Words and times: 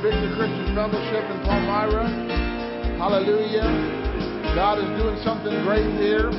Victory 0.00 0.32
Christian 0.32 0.72
Fellowship 0.72 1.24
in 1.28 1.38
Palmyra. 1.44 2.08
Hallelujah. 2.96 3.68
God 4.56 4.80
is 4.80 4.88
doing 4.96 5.20
something 5.20 5.52
great 5.60 5.84
here. 6.00 6.32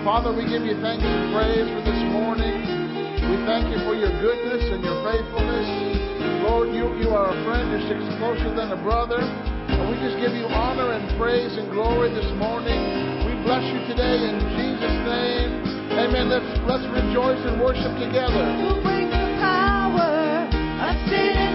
Father, 0.00 0.32
we 0.32 0.48
give 0.48 0.64
you 0.64 0.80
thanks 0.80 1.04
and 1.04 1.28
praise 1.36 1.68
for 1.68 1.84
this 1.84 2.00
morning. 2.16 2.64
We 3.28 3.36
thank 3.44 3.68
you 3.68 3.76
for 3.84 3.92
your 3.92 4.08
goodness 4.24 4.64
and 4.72 4.80
your 4.80 4.96
faithfulness. 5.04 5.68
Lord, 6.48 6.72
you, 6.72 6.96
you 6.96 7.12
are 7.12 7.28
a 7.28 7.36
friend 7.44 7.76
You're 7.76 7.84
six 7.92 8.00
closer 8.16 8.56
than 8.56 8.72
a 8.72 8.80
brother. 8.80 9.20
And 9.20 9.84
we 9.92 10.00
just 10.00 10.16
give 10.16 10.32
you 10.32 10.48
honor 10.48 10.96
and 10.96 11.04
praise 11.20 11.52
and 11.60 11.68
glory 11.76 12.08
this 12.08 12.32
morning. 12.40 12.80
We 13.28 13.36
bless 13.44 13.68
you 13.68 13.84
today 13.84 14.32
in 14.32 14.40
Jesus' 14.56 14.98
name. 15.04 15.50
Amen. 15.92 16.32
Let's, 16.32 16.48
let's 16.64 16.88
rejoice 16.88 17.40
and 17.44 17.60
worship 17.60 17.92
together. 18.00 18.48
Who 18.64 18.80
brings 18.80 19.12
the 19.12 19.28
power 19.44 20.48
of 20.48 20.96
sin 21.12 21.53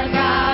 cargar. 0.00 0.49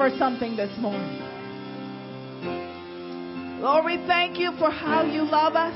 for 0.00 0.08
something 0.16 0.56
this 0.56 0.72
morning. 0.78 1.20
Lord, 3.60 3.84
we 3.84 3.98
thank 4.06 4.38
you 4.38 4.50
for 4.58 4.70
how 4.70 5.04
you 5.04 5.24
love 5.24 5.56
us. 5.56 5.74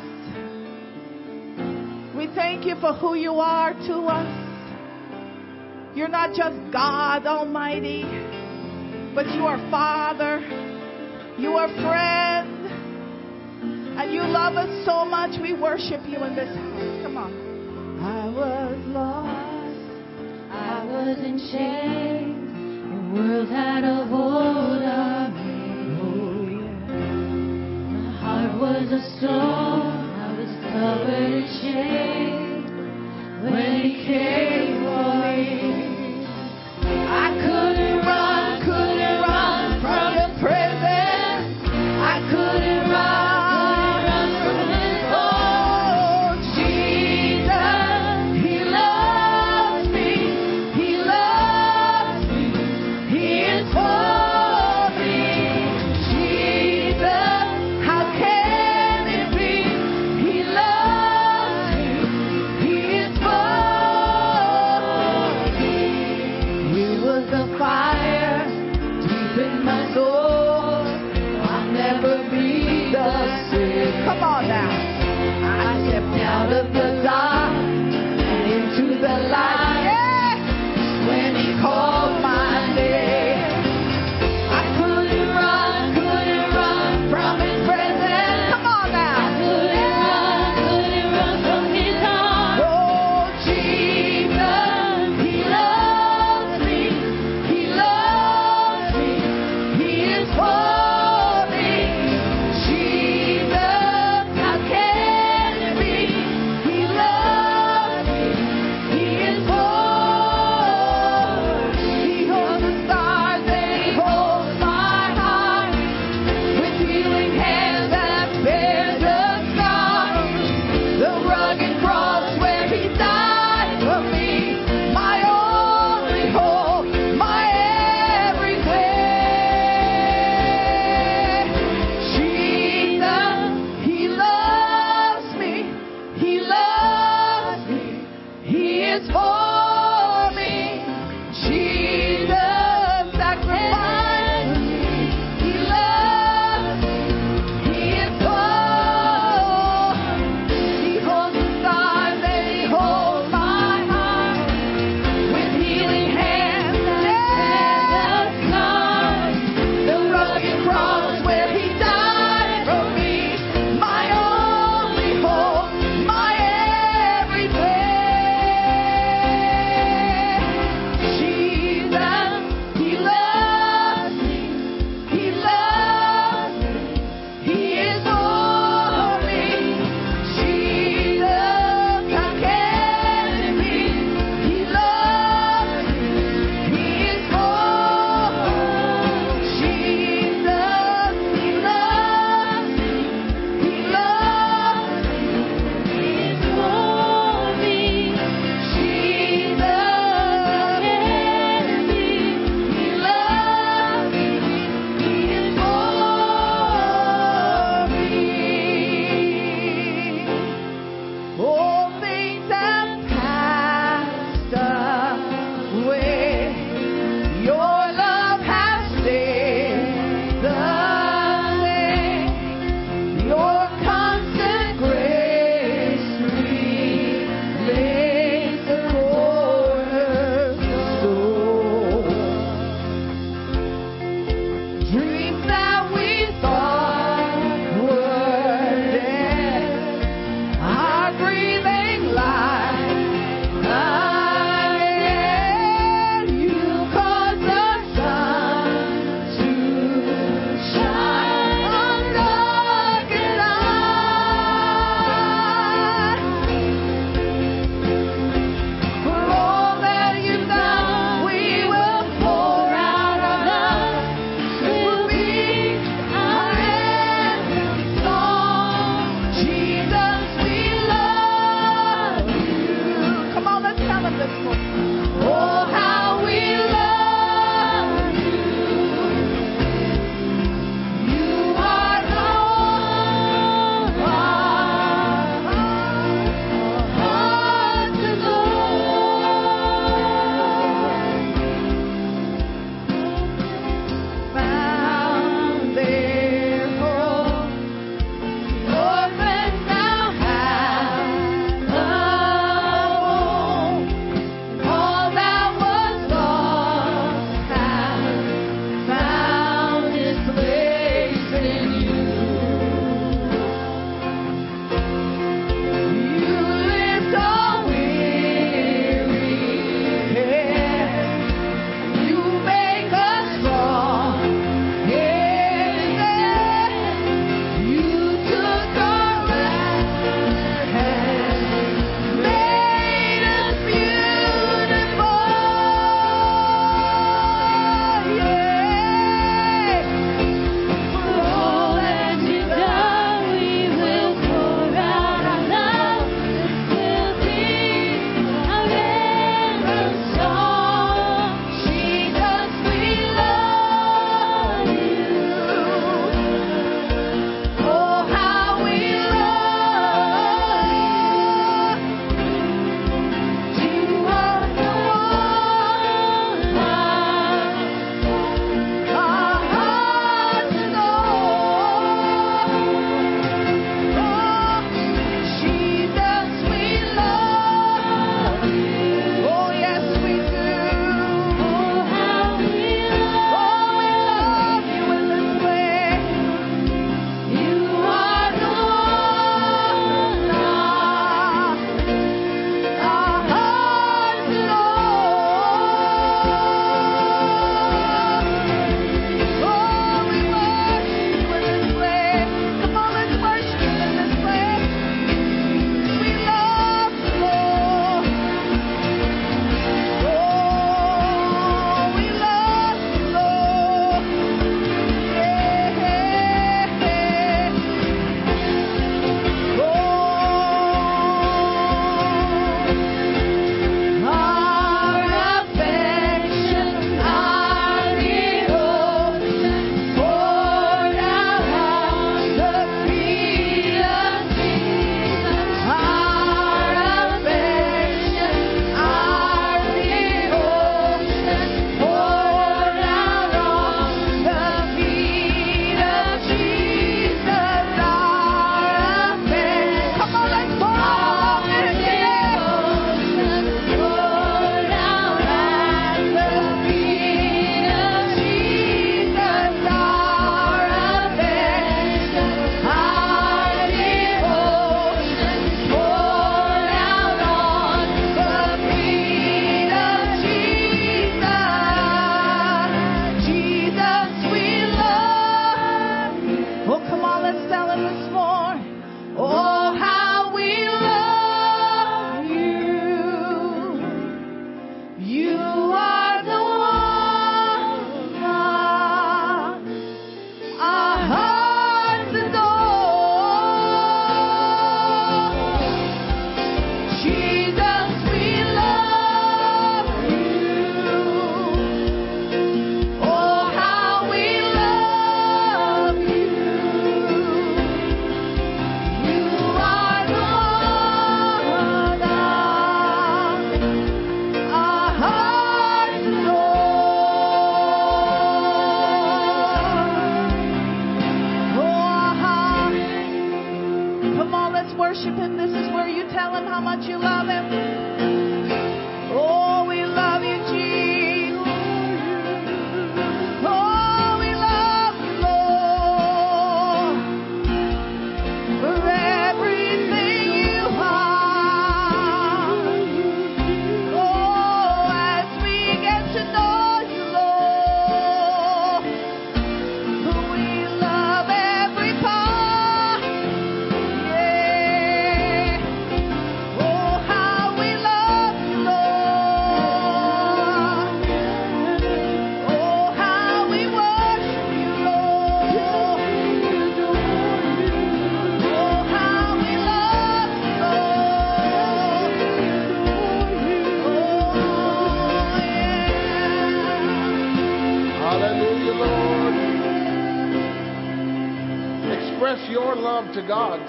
We 2.17 2.29
thank 2.35 2.65
you 2.65 2.75
for 2.81 2.95
who 2.95 3.17
you 3.17 3.35
are 3.35 3.75
to 3.75 3.95
us. 4.09 5.95
You're 5.95 6.09
not 6.09 6.31
just 6.35 6.57
God 6.73 7.27
Almighty, 7.27 8.05
but 9.15 9.27
you 9.27 9.45
are 9.45 9.59
Father, 9.71 10.41
you 11.39 11.51
are 11.51 11.69
friend, 11.69 12.65
and 14.01 14.11
you 14.11 14.23
love 14.23 14.55
us 14.55 14.87
so 14.87 15.05
much. 15.05 15.39
We 15.39 15.53
worship 15.53 16.01
you 16.09 16.25
in 16.25 16.35
this 16.35 16.49
house. 16.49 17.03
Come 17.03 17.19
on. 17.19 18.01
I 18.01 18.31
was 18.31 18.87
lost, 18.87 20.51
I 20.51 20.83
was 20.87 21.19
in 21.19 21.39
shame. 21.53 22.34
The 23.15 23.21
world 23.21 23.49
had 23.49 23.85
a 23.85 24.07
hold 24.07 24.83
on 24.83 25.35
me. 25.37 26.65
My 27.93 28.11
heart 28.19 28.59
was 28.59 28.91
a 28.91 29.19
stone, 29.19 30.11
I 30.19 30.37
was 30.37 30.51
covered 30.73 31.33
in 31.33 31.47
shame 31.61 32.65
when 33.45 33.83
He 33.83 34.05
came 34.05 34.83
for 34.83 35.15
me. 35.23 35.84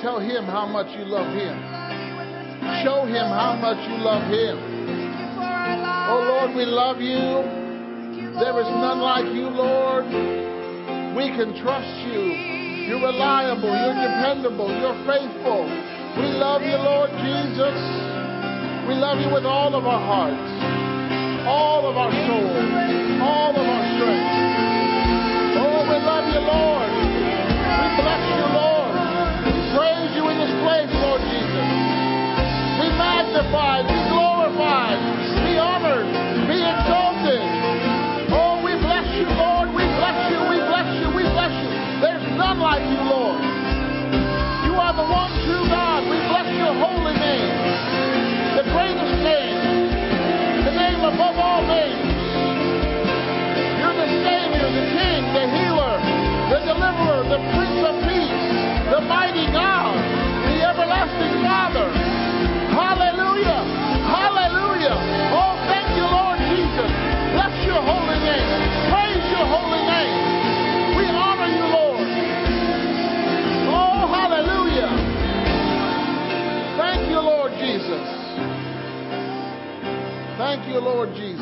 Tell 0.05 0.19
Him 0.19 0.45
how 0.45 0.67
much 0.67 0.85
you 0.93 1.03
love 1.03 1.33
Him. 1.33 1.57
Show 2.85 3.09
Him 3.09 3.25
how 3.25 3.57
much 3.57 3.81
you 3.89 3.97
love 4.05 4.21
Him. 4.29 4.53
Oh, 6.13 6.21
Lord, 6.29 6.53
we 6.53 6.63
love 6.63 7.01
you. 7.01 7.41
There 8.37 8.53
is 8.61 8.69
none 8.69 9.01
like 9.01 9.25
you, 9.33 9.49
Lord. 9.49 10.05
We 11.17 11.33
can 11.33 11.57
trust 11.57 11.89
you. 12.05 12.21
You're 12.85 13.01
reliable. 13.01 13.65
You're 13.65 13.97
dependable. 13.97 14.69
You're 14.77 15.01
faithful. 15.09 15.65
We 16.21 16.37
love 16.37 16.61
you, 16.61 16.77
Lord 16.77 17.09
Jesus. 17.25 17.73
We 18.85 18.93
love 19.01 19.17
you 19.17 19.33
with 19.33 19.49
all 19.49 19.73
of 19.73 19.87
our 19.87 20.05
hearts, 20.05 21.49
all 21.49 21.89
of 21.89 21.97
our 21.97 22.13
soul, 22.29 23.25
all 23.25 23.57
of 23.57 23.65
our 23.65 23.85
strength. 23.97 24.44
Magnified, 33.35 33.83
be 33.87 33.99
glorified, 34.07 34.95
be 35.43 35.59
honored, 35.59 36.07
be 36.47 36.55
exalted. 36.55 37.43
Oh, 38.31 38.63
we 38.63 38.71
bless 38.79 39.03
you, 39.11 39.27
Lord. 39.35 39.75
We 39.75 39.83
bless 39.99 40.15
you, 40.31 40.39
we 40.47 40.57
bless 40.63 40.87
you, 41.03 41.07
we 41.11 41.23
bless 41.35 41.51
you. 41.51 41.69
There's 41.99 42.23
none 42.39 42.59
like 42.63 42.83
you, 42.87 43.01
Lord. 43.03 43.39
You 44.63 44.73
are 44.79 44.95
the 44.95 45.03
one 45.03 45.31
true 45.43 45.67
God. 45.67 46.07
We 46.07 46.15
bless 46.31 46.47
your 46.55 46.79
holy 46.79 47.15
name, 47.19 47.51
the 48.55 48.65
greatest 48.71 49.15
name, 49.19 49.59
the 50.63 50.71
name 50.71 51.03
above 51.03 51.35
all 51.35 51.63
names. 51.67 52.07
You're 53.83 53.99
the 53.99 54.09
Savior, 54.23 54.63
the 54.63 54.85
King, 54.95 55.21
the 55.35 55.43
Healer, 55.51 55.99
the 56.55 56.59
Deliverer, 56.71 57.27
the 57.27 57.41
Prince 57.51 57.79
of 57.83 57.95
Peace, 58.07 58.39
the 58.95 59.01
mighty 59.03 59.51
God, 59.51 59.84
Thank 80.55 80.69
you, 80.69 80.79
Lord 80.79 81.09
Jesus. 81.09 81.39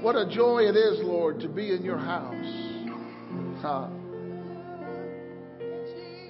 What 0.00 0.16
a 0.16 0.26
joy 0.34 0.60
it 0.60 0.76
is, 0.76 0.98
Lord, 1.04 1.40
to 1.40 1.48
be 1.48 1.74
in 1.74 1.84
your 1.84 1.98
house. 1.98 2.32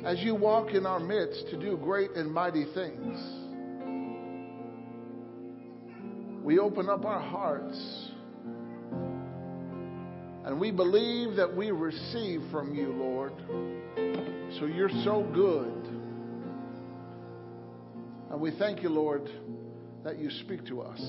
As 0.05 0.19
you 0.19 0.35
walk 0.35 0.71
in 0.75 0.87
our 0.87 0.99
midst 0.99 1.47
to 1.51 1.57
do 1.57 1.77
great 1.77 2.11
and 2.17 2.33
mighty 2.33 2.65
things, 2.75 3.17
we 6.43 6.59
open 6.59 6.89
up 6.89 7.05
our 7.05 7.21
hearts 7.21 8.11
and 10.47 10.59
we 10.59 10.73
believe 10.73 11.37
that 11.37 11.57
we 11.57 11.71
receive 11.71 12.43
from 12.51 12.75
you, 12.75 12.93
Lord. 12.93 13.35
So 14.59 14.67
you're 14.67 14.91
so 15.05 15.23
good. 15.33 15.87
And 18.33 18.41
we 18.41 18.51
thank 18.59 18.83
you, 18.83 18.89
Lord, 18.89 19.31
that 20.05 20.19
you 20.19 20.31
speak 20.31 20.65
to 20.67 20.81
us. 20.81 21.01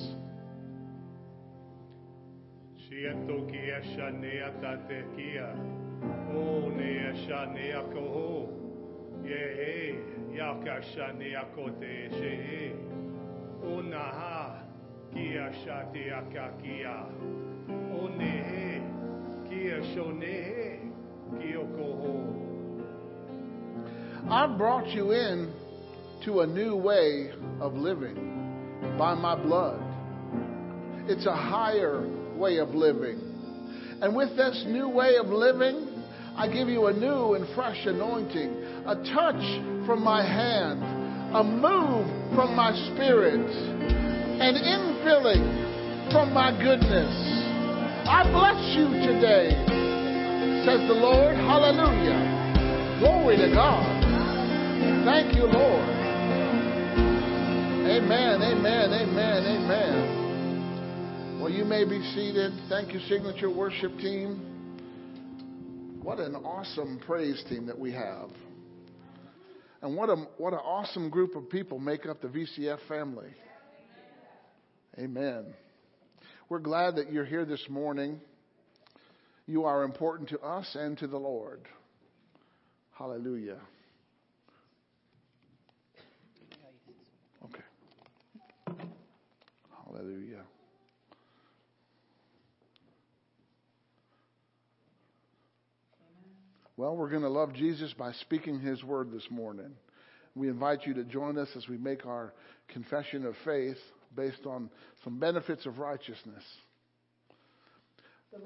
Sia 2.89 3.13
toki 3.27 3.69
sha 3.95 4.09
nea 4.09 4.51
ta 4.61 4.75
te 4.87 5.03
kia. 5.15 5.55
O 6.33 6.69
nea 6.69 7.13
sha 7.27 7.45
nea 7.53 7.81
ko 7.93 8.01
ho. 8.15 8.49
Ye 9.23 9.41
he, 9.59 10.35
ya 10.35 10.55
ka 10.63 10.81
sha 10.93 11.11
nea 11.11 11.45
ko 11.55 11.69
te 11.79 12.09
she 12.09 12.31
he. 12.43 12.73
O 13.63 13.81
na 13.81 13.97
ha, 13.97 14.63
kia 15.13 15.51
sha 15.63 15.83
te 15.91 16.09
a 16.09 16.21
ka 16.33 16.49
kia. 16.61 17.05
O 17.93 18.07
ne 18.07 18.31
he, 18.49 18.81
kia 19.49 19.81
sho 19.93 20.11
ne 20.11 20.33
he, 20.49 20.79
kia 21.39 21.59
ko 21.77 21.85
ho. 22.01 22.13
I've 24.29 24.57
brought 24.57 24.87
you 24.87 25.11
in 25.11 25.53
to 26.25 26.41
a 26.41 26.47
new 26.47 26.75
way 26.75 27.31
of 27.61 27.75
living 27.75 28.38
by 28.97 29.13
my 29.13 29.35
blood. 29.35 29.81
It's 31.07 31.25
a 31.25 31.35
higher 31.35 32.07
way 32.35 32.57
of 32.57 32.69
living. 32.69 33.19
And 34.01 34.15
with 34.15 34.37
this 34.37 34.63
new 34.67 34.87
way 34.87 35.15
of 35.15 35.27
living, 35.27 36.03
I 36.35 36.47
give 36.47 36.69
you 36.69 36.87
a 36.87 36.93
new 36.93 37.33
and 37.33 37.53
fresh 37.55 37.85
anointing, 37.85 38.63
a 38.85 38.95
touch 39.13 39.85
from 39.85 40.03
my 40.03 40.23
hand, 40.23 40.81
a 41.35 41.43
move 41.43 42.07
from 42.35 42.55
my 42.55 42.71
spirit, 42.93 43.43
an 43.43 44.55
infilling 44.55 46.11
from 46.11 46.33
my 46.33 46.51
goodness. 46.51 47.11
I 48.07 48.23
bless 48.31 48.75
you 48.77 48.87
today, 49.05 49.51
says 50.65 50.87
the 50.87 50.95
Lord. 50.95 51.35
Hallelujah. 51.35 52.99
Glory 52.99 53.37
to 53.37 53.51
God. 53.53 53.85
Thank 55.05 55.35
you, 55.35 55.43
Lord. 55.43 55.98
Amen, 57.89 58.41
amen, 58.43 58.93
amen, 58.93 59.45
amen. 59.47 61.39
Well, 61.41 61.49
you 61.49 61.65
may 61.65 61.85
be 61.85 61.99
seated. 62.13 62.51
Thank 62.69 62.93
you, 62.93 62.99
Signature 63.09 63.49
Worship 63.49 63.97
Team. 63.97 65.97
What 66.03 66.19
an 66.19 66.35
awesome 66.35 67.01
praise 67.03 67.43
team 67.49 67.65
that 67.65 67.79
we 67.79 67.91
have. 67.91 68.29
And 69.81 69.95
what, 69.95 70.09
a, 70.09 70.17
what 70.37 70.53
an 70.53 70.59
awesome 70.59 71.09
group 71.09 71.35
of 71.35 71.49
people 71.49 71.79
make 71.79 72.05
up 72.05 72.21
the 72.21 72.27
VCF 72.27 72.77
family. 72.87 73.33
Amen. 74.99 75.45
We're 76.47 76.59
glad 76.59 76.97
that 76.97 77.11
you're 77.11 77.25
here 77.25 77.43
this 77.43 77.65
morning. 77.69 78.21
You 79.47 79.65
are 79.65 79.81
important 79.81 80.29
to 80.29 80.39
us 80.41 80.77
and 80.79 80.95
to 80.99 81.07
the 81.07 81.17
Lord. 81.17 81.61
Hallelujah. 82.91 83.57
Hallelujah. 89.91 90.43
Well, 96.77 96.95
we're 96.95 97.09
going 97.09 97.23
to 97.23 97.29
love 97.29 97.53
Jesus 97.53 97.93
by 97.97 98.13
speaking 98.13 98.59
his 98.59 98.83
word 98.83 99.11
this 99.11 99.25
morning. 99.31 99.71
We 100.35 100.47
invite 100.47 100.85
you 100.85 100.93
to 100.93 101.03
join 101.03 101.37
us 101.37 101.49
as 101.57 101.67
we 101.67 101.77
make 101.77 102.05
our 102.05 102.33
confession 102.67 103.25
of 103.25 103.33
faith 103.43 103.77
based 104.15 104.45
on 104.45 104.69
some 105.03 105.19
benefits 105.19 105.65
of 105.65 105.79
righteousness. 105.79 106.43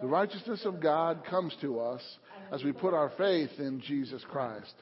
The 0.01 0.08
righteousness 0.08 0.62
of 0.65 0.79
God 0.79 1.25
comes 1.29 1.53
to 1.62 1.79
us 1.79 2.01
as 2.53 2.63
we 2.63 2.71
put 2.71 2.93
our 2.93 3.12
faith 3.17 3.51
in 3.60 3.82
Jesus 3.82 4.23
Christ. 4.32 4.73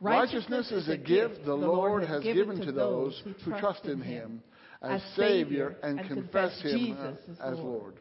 Righteousness 0.00 0.70
is 0.70 0.88
a 0.88 0.96
gift 0.96 1.44
the 1.44 1.54
Lord 1.54 2.04
has 2.04 2.22
given 2.22 2.60
to 2.60 2.70
those 2.70 3.20
who 3.44 3.58
trust 3.58 3.84
in 3.84 4.00
him 4.00 4.42
as 4.82 5.02
Savior 5.16 5.76
and 5.82 6.06
confess 6.06 6.60
him 6.62 6.96
uh, 6.98 7.52
as 7.52 7.58
Lord. 7.58 7.94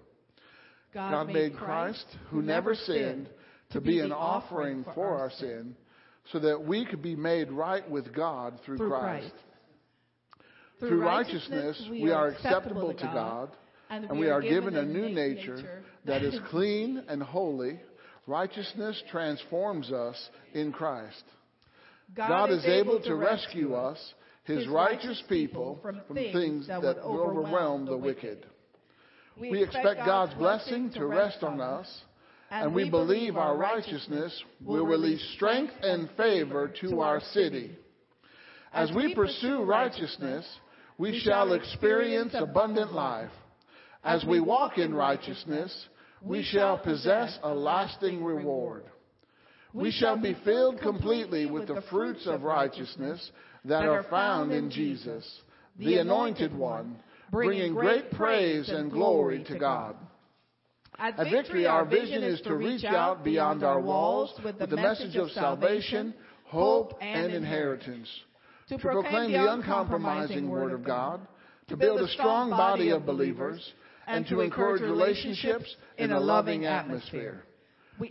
God 0.94 1.28
made 1.28 1.56
Christ, 1.56 2.06
who 2.30 2.42
never 2.42 2.74
sinned, 2.76 3.30
to 3.72 3.82
be 3.82 4.00
an 4.00 4.12
offering 4.12 4.86
for 4.96 5.18
our 5.18 5.30
sin, 5.32 5.76
so 6.32 6.40
that 6.40 6.64
we 6.64 6.86
could 6.86 7.02
be 7.02 7.16
made 7.16 7.52
right 7.52 7.88
with 7.90 8.14
God 8.14 8.60
through, 8.66 8.78
through 8.78 8.90
Christ. 8.90 9.32
Christ. 9.32 9.44
Through 10.80 11.02
righteousness, 11.02 11.88
we 11.90 12.12
are 12.12 12.28
acceptable 12.28 12.94
to 12.94 13.06
God, 13.06 13.50
and 13.90 14.20
we 14.20 14.30
are 14.30 14.42
given 14.42 14.76
a 14.76 14.86
new 14.86 15.10
nature 15.10 15.84
that 16.06 16.22
is 16.22 16.40
clean 16.50 17.04
and 17.08 17.22
holy. 17.22 17.80
Righteousness 18.28 19.02
transforms 19.10 19.92
us 19.92 20.30
in 20.54 20.72
Christ. 20.72 21.24
God 22.16 22.52
is 22.52 22.64
able 22.66 23.02
to 23.02 23.16
rescue 23.16 23.74
us, 23.74 23.98
his 24.48 24.68
righteous 24.68 25.22
people, 25.28 25.78
from 25.82 26.02
things 26.16 26.68
that 26.68 26.82
would 26.82 26.98
overwhelm 27.00 27.86
the 27.86 27.98
wicked. 27.98 28.46
We 29.40 29.62
expect 29.62 30.06
God's 30.06 30.34
blessing 30.36 30.90
to 30.96 31.06
rest 31.06 31.44
on 31.44 31.62
us, 31.62 31.88
and 32.50 32.74
we 32.74 32.90
believe 32.90 33.36
our 33.36 33.58
righteousness 33.58 34.44
will 34.64 34.86
release 34.86 35.22
strength 35.36 35.74
and 35.82 36.10
favor 36.16 36.72
to 36.82 37.02
our 37.02 37.20
city. 37.20 37.78
As 38.74 38.92
we 38.96 39.14
pursue 39.14 39.64
righteousness, 39.64 40.46
we 40.98 41.20
shall 41.20 41.54
experience 41.54 42.34
abundant 42.34 42.94
life. 42.94 43.32
As 44.04 44.24
we 44.26 44.40
walk 44.40 44.78
in 44.78 44.94
righteousness, 44.94 45.88
we 46.22 46.42
shall 46.42 46.78
possess 46.78 47.38
a 47.44 47.54
lasting 47.54 48.24
reward. 48.24 48.86
We 49.74 49.92
shall 49.92 50.18
be 50.18 50.36
filled 50.46 50.80
completely 50.80 51.46
with 51.46 51.68
the 51.68 51.84
fruits 51.90 52.26
of 52.26 52.44
righteousness 52.44 53.32
that 53.66 53.86
are 53.86 54.04
found 54.04 54.52
in 54.52 54.70
Jesus, 54.70 55.42
the 55.78 55.98
Anointed 55.98 56.56
One, 56.56 56.98
bringing 57.32 57.74
great 57.74 58.12
praise 58.12 58.70
and 58.70 58.92
glory 58.92 59.44
to 59.46 59.58
God. 59.58 59.96
At 61.00 61.30
Victory, 61.30 61.68
our 61.68 61.86
vision 61.86 62.24
is 62.24 62.42
to 62.42 62.56
reach 62.56 62.84
out 62.84 63.24
beyond 63.24 63.64
our 63.64 63.80
walls 63.80 64.34
with 64.44 64.58
the 64.58 64.76
message 64.76 65.16
of 65.16 65.30
salvation, 65.32 66.14
hope, 66.46 66.94
and 67.02 67.32
inheritance. 67.32 68.10
To 68.70 68.78
proclaim 68.80 69.32
the 69.32 69.52
uncompromising 69.52 70.50
Word 70.50 70.74
of 70.74 70.84
God, 70.84 71.22
to 71.68 71.78
build 71.78 72.02
a 72.02 72.08
strong 72.10 72.50
body 72.50 72.90
of 72.90 73.06
believers, 73.06 73.62
and 74.08 74.26
to 74.28 74.42
encourage 74.42 74.82
relationships 74.82 75.76
in 75.98 76.12
a 76.12 76.20
loving 76.20 76.66
atmosphere. 76.66 77.44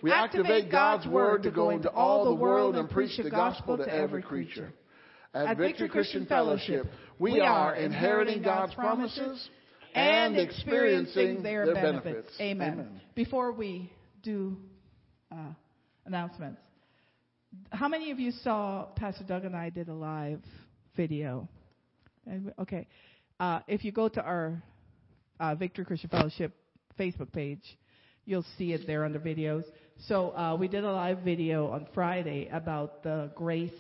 We 0.02 0.12
activate 0.12 0.70
God's 0.70 1.06
Word 1.06 1.42
to 1.44 1.50
go 1.50 1.70
into 1.70 1.90
all 1.90 2.24
the 2.24 2.35
world 2.35 2.76
and 2.76 2.88
preach 2.88 3.16
the 3.16 3.30
gospel 3.30 3.76
to 3.78 3.92
every 3.92 4.22
creature. 4.22 4.72
At 5.37 5.59
Victory 5.59 5.90
Christian 5.90 6.25
Fellowship, 6.25 6.87
we 7.18 7.40
are 7.40 7.75
inheriting 7.75 8.42
God's 8.42 8.75
promises 8.75 9.49
and 9.94 10.38
experiencing 10.38 11.42
their 11.42 11.75
benefits. 11.75 12.31
Amen. 12.40 12.72
Amen. 12.72 13.01
Before 13.14 13.53
we 13.53 13.92
do 14.22 14.57
uh, 15.31 15.53
announcements, 16.07 16.59
how 17.70 17.87
many 17.87 18.11
of 18.11 18.18
you 18.18 18.31
saw 18.31 18.87
Pastor 18.96 19.25
Doug 19.25 19.44
and 19.44 19.55
I 19.55 19.68
did 19.68 19.88
a 19.88 19.94
live 19.94 20.40
video? 20.96 21.46
Okay, 22.59 22.87
uh, 23.38 23.61
if 23.68 23.85
you 23.85 23.92
go 23.92 24.09
to 24.09 24.22
our 24.22 24.62
uh, 25.38 25.55
Victory 25.55 25.85
Christian 25.85 26.09
Fellowship 26.09 26.55
Facebook 26.99 27.31
page, 27.31 27.62
you'll 28.25 28.46
see 28.57 28.72
it 28.72 28.87
there 28.87 29.05
under 29.05 29.18
videos. 29.18 29.64
So 30.09 30.31
uh, 30.31 30.57
we 30.59 30.66
did 30.66 30.85
a 30.85 30.92
live 30.92 31.18
video 31.18 31.68
on 31.68 31.88
Friday 31.92 32.49
about 32.51 33.03
the 33.03 33.31
grace 33.35 33.70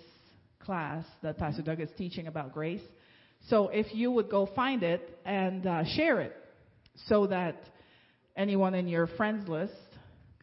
class 0.66 1.04
that 1.22 1.38
Pastor 1.38 1.62
Doug 1.62 1.80
is 1.80 1.88
teaching 1.96 2.26
about 2.26 2.52
grace. 2.52 2.82
So 3.48 3.68
if 3.68 3.94
you 3.94 4.10
would 4.10 4.28
go 4.28 4.46
find 4.54 4.82
it 4.82 5.18
and 5.24 5.66
uh, 5.66 5.84
share 5.96 6.20
it 6.20 6.36
so 7.06 7.26
that 7.28 7.56
anyone 8.36 8.74
in 8.74 8.88
your 8.88 9.06
friends 9.06 9.48
list 9.48 9.72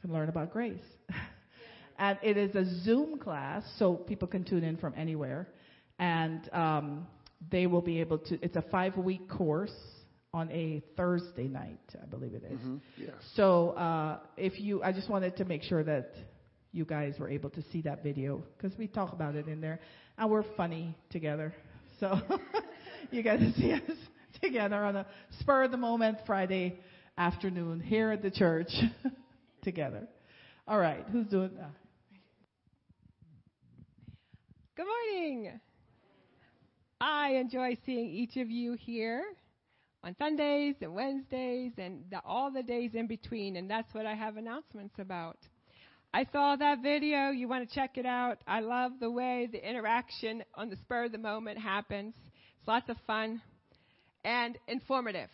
can 0.02 0.14
learn 0.14 0.30
about 0.30 0.52
grace. 0.54 0.80
and 2.00 2.18
it 2.24 2.38
is 2.38 2.56
a 2.56 2.66
Zoom 2.84 3.20
class, 3.20 3.64
so 3.78 3.96
people 3.96 4.28
can 4.28 4.44
tune 4.44 4.64
in 4.64 4.78
from 4.78 4.94
anywhere. 4.98 5.48
And 6.00 6.50
um, 6.54 7.08
they 7.52 7.68
will 7.68 7.82
be 7.82 8.00
able 8.00 8.18
to, 8.20 8.40
it's 8.44 8.56
a 8.56 8.64
five 8.72 8.98
week 8.98 9.30
course 9.30 9.74
on 10.34 10.50
a 10.52 10.82
Thursday 10.98 11.48
night, 11.48 11.80
I 12.02 12.06
believe 12.08 12.34
it 12.34 12.44
is. 12.50 12.60
Mhm, 12.60 12.80
Yes. 12.98 13.12
So 13.36 13.72
uh, 13.72 14.20
if 14.38 14.60
you, 14.60 14.82
I 14.82 14.92
just 14.92 15.10
wanted 15.10 15.38
to 15.38 15.46
make 15.46 15.62
sure 15.64 15.84
that 15.84 16.12
you 16.74 16.86
guys 16.86 17.14
were 17.20 17.30
able 17.30 17.52
to 17.52 17.64
see 17.72 17.82
that 17.84 18.04
video 18.04 18.44
because 18.58 18.78
we 18.78 18.88
talk 18.88 19.14
about 19.14 19.36
it 19.36 19.48
in 19.48 19.62
there, 19.62 19.80
and 20.18 20.30
we're 20.30 20.44
funny 20.58 20.98
together. 21.12 21.54
So 22.00 22.20
you 23.12 23.24
to 23.24 23.54
see 23.58 23.72
us 23.72 23.82
together 24.42 24.84
on 24.84 24.96
a 24.98 25.06
spur 25.40 25.64
of 25.64 25.72
the 25.72 25.78
moment 25.78 26.18
Friday 26.26 26.80
afternoon 27.18 27.80
here 27.80 28.12
at 28.12 28.22
the 28.22 28.32
church 28.32 28.72
together. 29.62 30.08
All 30.68 30.80
right, 30.80 31.06
who's 31.12 31.28
doing 31.28 31.52
that? 31.58 31.72
Good 34.76 34.88
morning. 34.88 35.60
I 37.00 37.34
enjoy 37.34 37.78
seeing 37.86 38.10
each 38.10 38.38
of 38.38 38.50
you 38.50 38.74
here 38.74 39.24
on 40.04 40.16
Sundays 40.18 40.76
and 40.82 40.96
Wednesdays 40.96 41.74
and 41.78 42.04
the, 42.10 42.22
all 42.26 42.50
the 42.50 42.64
days 42.64 42.92
in 42.96 43.06
between, 43.06 43.58
and 43.58 43.70
that's 43.70 43.94
what 43.94 44.06
I 44.06 44.16
have 44.16 44.38
announcements 44.38 44.96
about. 44.98 45.38
I 46.16 46.28
saw 46.32 46.56
that 46.56 46.84
video. 46.84 47.32
You 47.32 47.48
want 47.48 47.68
to 47.68 47.74
check 47.74 47.98
it 47.98 48.06
out. 48.06 48.38
I 48.46 48.60
love 48.60 48.92
the 49.00 49.10
way 49.10 49.50
the 49.52 49.68
interaction 49.68 50.44
on 50.54 50.70
the 50.70 50.76
spur 50.76 51.06
of 51.06 51.12
the 51.12 51.18
moment 51.18 51.58
happens. 51.58 52.14
It's 52.60 52.68
lots 52.68 52.88
of 52.88 52.98
fun 53.08 53.42
and 54.24 54.56
informative. 54.68 55.30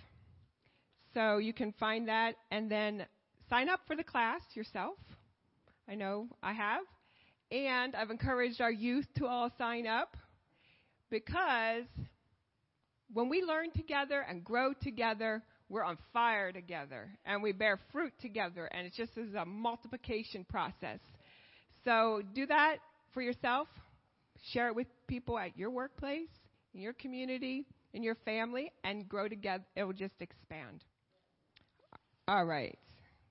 So 1.13 1.37
you 1.37 1.51
can 1.51 1.73
find 1.73 2.07
that 2.07 2.35
and 2.49 2.71
then 2.71 3.05
sign 3.49 3.67
up 3.67 3.81
for 3.87 3.97
the 3.97 4.05
class 4.05 4.39
yourself. 4.53 4.95
I 5.85 5.95
know 5.95 6.29
I 6.41 6.53
have. 6.53 6.83
And 7.51 7.93
I've 7.93 8.09
encouraged 8.09 8.61
our 8.61 8.71
youth 8.71 9.07
to 9.17 9.25
all 9.27 9.51
sign 9.57 9.85
up 9.85 10.15
because 11.09 11.83
when 13.11 13.27
we 13.27 13.41
learn 13.41 13.71
together 13.71 14.25
and 14.29 14.45
grow 14.45 14.71
together, 14.81 15.43
we're 15.69 15.83
on 15.83 15.97
fire 16.11 16.51
together 16.51 17.09
and 17.25 17.41
we 17.43 17.51
bear 17.51 17.79
fruit 17.91 18.13
together, 18.21 18.65
and 18.65 18.87
it 18.87 18.93
just 18.95 19.17
is 19.17 19.33
a 19.35 19.45
multiplication 19.45 20.43
process. 20.43 20.99
So 21.85 22.21
do 22.33 22.45
that 22.47 22.77
for 23.13 23.21
yourself. 23.21 23.67
Share 24.51 24.67
it 24.67 24.75
with 24.75 24.87
people 25.07 25.37
at 25.37 25.57
your 25.57 25.69
workplace, 25.69 26.29
in 26.73 26.81
your 26.81 26.93
community, 26.93 27.65
in 27.93 28.03
your 28.03 28.15
family, 28.25 28.71
and 28.83 29.07
grow 29.07 29.27
together. 29.27 29.63
It 29.75 29.83
will 29.83 29.93
just 29.93 30.15
expand. 30.19 30.83
All 32.27 32.45
right. 32.45 32.77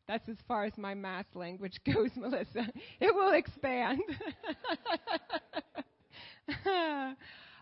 That's 0.06 0.28
as 0.28 0.36
far 0.46 0.64
as 0.64 0.72
my 0.78 0.94
math 0.94 1.26
language 1.34 1.76
goes, 1.92 2.10
Melissa. 2.16 2.66
It 3.00 3.14
will 3.14 3.32
expand. 3.32 4.00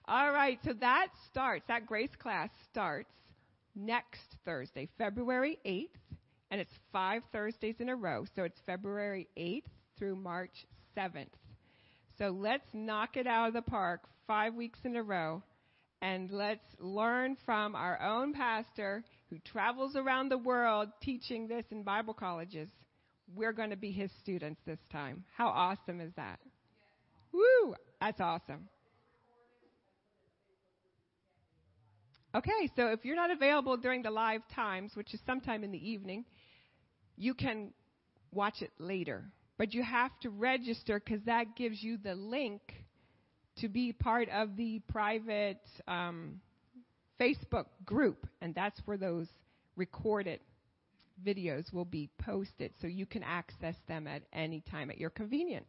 All 0.08 0.30
right, 0.30 0.58
so 0.64 0.72
that 0.80 1.08
starts, 1.28 1.64
that 1.66 1.86
grace 1.86 2.14
class 2.20 2.48
starts 2.70 3.10
next 3.76 4.36
Thursday, 4.44 4.88
February 4.98 5.58
8th, 5.64 5.90
and 6.50 6.60
it's 6.60 6.72
five 6.92 7.22
Thursdays 7.32 7.76
in 7.78 7.88
a 7.88 7.96
row. 7.96 8.24
So 8.34 8.42
it's 8.42 8.58
February 8.66 9.28
8th 9.36 9.64
through 9.98 10.16
March 10.16 10.66
7th. 10.96 11.28
So 12.18 12.30
let's 12.30 12.66
knock 12.72 13.16
it 13.16 13.26
out 13.26 13.48
of 13.48 13.54
the 13.54 13.62
park 13.62 14.00
five 14.26 14.54
weeks 14.54 14.78
in 14.84 14.96
a 14.96 15.02
row, 15.02 15.42
and 16.00 16.30
let's 16.30 16.64
learn 16.78 17.36
from 17.44 17.74
our 17.74 18.00
own 18.00 18.32
pastor 18.32 19.04
who 19.28 19.38
travels 19.40 19.96
around 19.96 20.30
the 20.30 20.38
world 20.38 20.88
teaching 21.02 21.46
this 21.46 21.64
in 21.70 21.82
Bible 21.82 22.14
colleges. 22.14 22.68
We're 23.34 23.52
going 23.52 23.70
to 23.70 23.76
be 23.76 23.90
his 23.90 24.10
students 24.22 24.60
this 24.66 24.78
time. 24.90 25.24
How 25.36 25.48
awesome 25.48 26.00
is 26.00 26.12
that? 26.16 26.38
Woo! 27.32 27.74
That's 28.00 28.20
awesome. 28.20 28.68
Okay, 32.36 32.70
so 32.76 32.88
if 32.88 33.02
you're 33.02 33.16
not 33.16 33.30
available 33.30 33.78
during 33.78 34.02
the 34.02 34.10
live 34.10 34.42
times, 34.54 34.90
which 34.94 35.14
is 35.14 35.20
sometime 35.24 35.64
in 35.64 35.72
the 35.72 35.90
evening, 35.90 36.26
you 37.16 37.32
can 37.32 37.70
watch 38.30 38.60
it 38.60 38.72
later. 38.78 39.24
But 39.56 39.72
you 39.72 39.82
have 39.82 40.10
to 40.20 40.28
register 40.28 41.00
because 41.00 41.24
that 41.24 41.56
gives 41.56 41.82
you 41.82 41.96
the 41.96 42.14
link 42.14 42.60
to 43.60 43.68
be 43.68 43.90
part 43.90 44.28
of 44.28 44.54
the 44.54 44.82
private 44.86 45.62
um, 45.88 46.42
Facebook 47.18 47.68
group, 47.86 48.26
and 48.42 48.54
that's 48.54 48.78
where 48.84 48.98
those 48.98 49.28
recorded 49.74 50.40
videos 51.26 51.72
will 51.72 51.86
be 51.86 52.10
posted 52.18 52.70
so 52.82 52.86
you 52.86 53.06
can 53.06 53.22
access 53.22 53.76
them 53.88 54.06
at 54.06 54.20
any 54.34 54.62
time 54.70 54.90
at 54.90 54.98
your 54.98 55.08
convenience. 55.08 55.64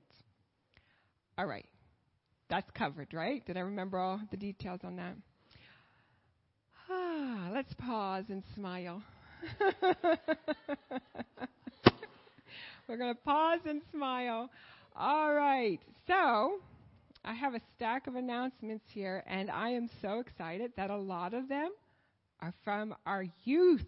All 1.38 1.46
right. 1.46 1.66
That's 2.50 2.70
covered, 2.72 3.14
right? 3.14 3.46
Did 3.46 3.56
I 3.56 3.62
remember 3.62 4.00
all 4.00 4.20
the 4.32 4.38
details 4.38 4.82
on 4.84 4.98
that? 4.98 5.16
Ah, 6.90 7.50
let's 7.54 7.74
pause 7.76 8.26
and 8.30 8.44
smile. 8.56 9.02
We're 12.88 12.98
going 12.98 13.14
to 13.14 13.22
pause 13.22 13.60
and 13.66 13.82
smile. 13.92 14.50
All 14.96 15.34
right. 15.34 15.80
So, 16.08 16.60
I 17.26 17.34
have 17.34 17.54
a 17.54 17.62
stack 17.76 18.08
of 18.08 18.16
announcements 18.16 18.86
here, 18.94 19.24
and 19.28 19.52
I 19.52 19.72
am 19.72 19.90
so 20.02 20.20
excited 20.20 20.72
that 20.78 20.90
a 20.90 20.98
lot 20.98 21.34
of 21.34 21.50
them 21.50 21.70
are 22.40 22.54
from 22.64 22.96
our 23.06 23.26
youth. 23.44 23.86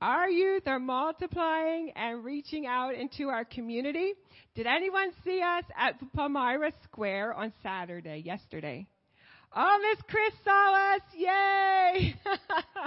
Our 0.00 0.28
youth 0.30 0.66
are 0.66 0.80
multiplying 0.80 1.92
and 1.94 2.24
reaching 2.24 2.66
out 2.66 2.94
into 2.94 3.28
our 3.28 3.44
community. 3.44 4.14
Did 4.54 4.66
anyone 4.66 5.12
see 5.24 5.42
us 5.42 5.64
at 5.78 6.00
Palmyra 6.14 6.72
Square 6.84 7.34
on 7.34 7.52
Saturday, 7.62 8.22
yesterday? 8.24 8.86
Oh, 9.54 9.78
Miss 9.82 10.02
Chris 10.08 10.32
saw 10.44 10.94
us. 10.94 11.02
Yay! 11.14 12.14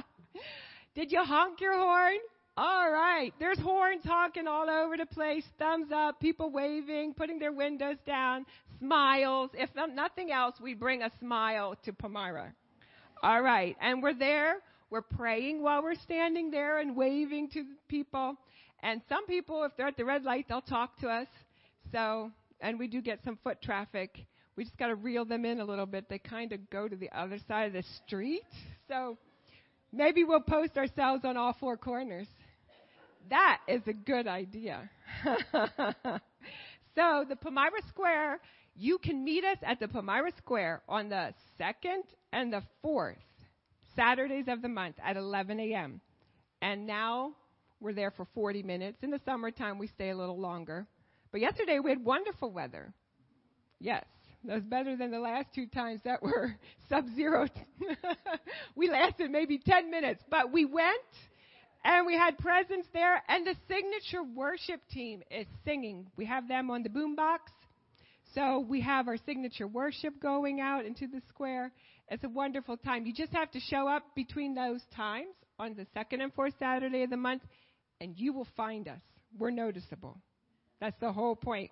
Did 0.96 1.12
you 1.12 1.24
honk 1.24 1.62
your 1.62 1.78
horn? 1.78 2.18
All 2.58 2.92
right. 2.92 3.32
There's 3.40 3.60
horns 3.60 4.04
honking 4.04 4.48
all 4.48 4.68
over 4.70 4.98
the 4.98 5.06
place, 5.06 5.44
thumbs 5.60 5.92
up, 5.94 6.20
people 6.20 6.50
waving, 6.50 7.14
putting 7.14 7.38
their 7.38 7.52
windows 7.52 7.98
down, 8.08 8.46
smiles. 8.80 9.52
If 9.54 9.70
nothing 9.76 10.32
else, 10.32 10.56
we 10.60 10.74
bring 10.74 11.04
a 11.04 11.12
smile 11.20 11.76
to 11.86 11.94
Palmyra. 11.94 12.54
All 13.22 13.42
right. 13.42 13.76
And 13.80 14.02
we're 14.02 14.14
there. 14.14 14.56
We're 14.90 15.02
praying 15.02 15.62
while 15.62 15.84
we're 15.84 15.96
standing 15.96 16.50
there 16.50 16.80
and 16.80 16.96
waving 16.96 17.50
to 17.50 17.64
people. 17.88 18.38
And 18.82 19.02
some 19.08 19.28
people, 19.28 19.64
if 19.66 19.74
they're 19.78 19.88
at 19.88 19.98
the 19.98 20.06
red 20.06 20.24
light, 20.24 20.46
they'll 20.48 20.62
talk 20.62 20.98
to 21.00 21.10
us. 21.10 21.28
So, 21.92 22.32
and 22.62 22.80
we 22.80 22.88
do 22.88 23.02
get 23.02 23.20
some 23.24 23.38
foot 23.44 23.62
traffic. 23.62 24.26
We 24.56 24.64
just 24.64 24.78
got 24.78 24.88
to 24.88 24.96
reel 24.96 25.26
them 25.26 25.44
in 25.44 25.60
a 25.60 25.66
little 25.66 25.86
bit. 25.86 26.08
They 26.10 26.20
kind 26.20 26.54
of 26.54 26.70
go 26.70 26.88
to 26.88 26.96
the 26.96 27.10
other 27.14 27.38
side 27.48 27.68
of 27.68 27.74
the 27.74 27.84
street. 28.06 28.46
So 28.88 29.18
maybe 29.92 30.24
we'll 30.24 30.40
post 30.42 30.78
ourselves 30.78 31.26
on 31.26 31.36
all 31.36 31.56
four 31.60 31.76
corners. 31.76 32.28
That 33.30 33.60
is 33.68 33.82
a 33.88 33.94
good 33.94 34.28
idea. 34.28 34.90
so 36.96 37.26
the 37.28 37.36
Palmyra 37.36 37.82
Square, 37.90 38.40
you 38.76 38.98
can 38.98 39.26
meet 39.26 39.44
us 39.44 39.58
at 39.64 39.80
the 39.80 39.88
Palmyra 39.88 40.32
Square 40.38 40.84
on 40.88 41.10
the 41.10 41.34
2nd 41.60 42.04
and 42.32 42.54
the 42.54 42.62
4th, 42.84 43.16
Saturdays 43.96 44.46
of 44.48 44.62
the 44.62 44.70
month 44.70 44.96
at 45.04 45.18
11 45.18 45.60
a.m. 45.60 46.00
And 46.62 46.86
now 46.88 47.34
we're 47.82 47.94
there 47.94 48.12
for 48.12 48.26
40 48.34 48.64
minutes. 48.64 49.00
In 49.02 49.10
the 49.12 49.20
summertime, 49.26 49.80
we 49.80 49.88
stay 49.88 50.12
a 50.12 50.18
little 50.18 50.40
longer. 50.40 50.88
But 51.32 51.42
yesterday 51.42 51.80
we 51.80 51.90
had 51.90 52.06
wonderful 52.06 52.52
weather. 52.52 52.94
Yes, 53.80 54.06
that 54.48 54.56
was 54.56 54.64
better 54.64 54.96
than 54.96 55.12
the 55.12 55.20
last 55.20 55.48
two 55.54 55.68
times 55.68 56.02
that 56.06 56.22
were 56.22 56.56
sub 56.90 57.06
zero. 57.16 57.48
we 58.76 58.90
lasted 58.90 59.32
maybe 59.32 59.58
10 59.58 59.92
minutes, 59.92 60.24
but 60.30 60.52
we 60.52 60.66
went 60.66 61.02
and 61.84 62.06
we 62.08 62.18
had 62.18 62.38
presence 62.40 62.88
there, 62.94 63.22
and 63.30 63.46
the 63.46 63.56
signature 63.68 64.24
worship 64.24 64.82
team 64.90 65.22
is 65.30 65.46
singing. 65.64 66.08
We 66.18 66.26
have 66.26 66.48
them 66.48 66.72
on 66.72 66.82
the 66.82 66.90
boombox. 66.90 67.40
So 68.34 68.66
we 68.68 68.82
have 68.82 69.08
our 69.08 69.18
signature 69.26 69.68
worship 69.68 70.20
going 70.20 70.60
out 70.60 70.86
into 70.86 71.08
the 71.08 71.22
square. 71.30 71.72
It's 72.10 72.24
a 72.24 72.30
wonderful 72.30 72.76
time. 72.76 73.06
You 73.06 73.14
just 73.14 73.32
have 73.34 73.52
to 73.52 73.60
show 73.60 73.88
up 73.88 74.04
between 74.16 74.56
those 74.56 74.82
times 74.96 75.36
on 75.60 75.76
the 75.76 75.86
second 75.94 76.22
and 76.22 76.34
fourth 76.34 76.54
Saturday 76.60 77.04
of 77.04 77.12
the 77.12 77.18
month, 77.18 77.44
and 78.02 78.18
you 78.18 78.34
will 78.34 78.48
find 78.58 78.88
us. 78.88 79.00
We're 79.38 79.52
noticeable. 79.52 80.18
That's 80.82 81.00
the 81.00 81.14
whole 81.14 81.36
point. 81.36 81.72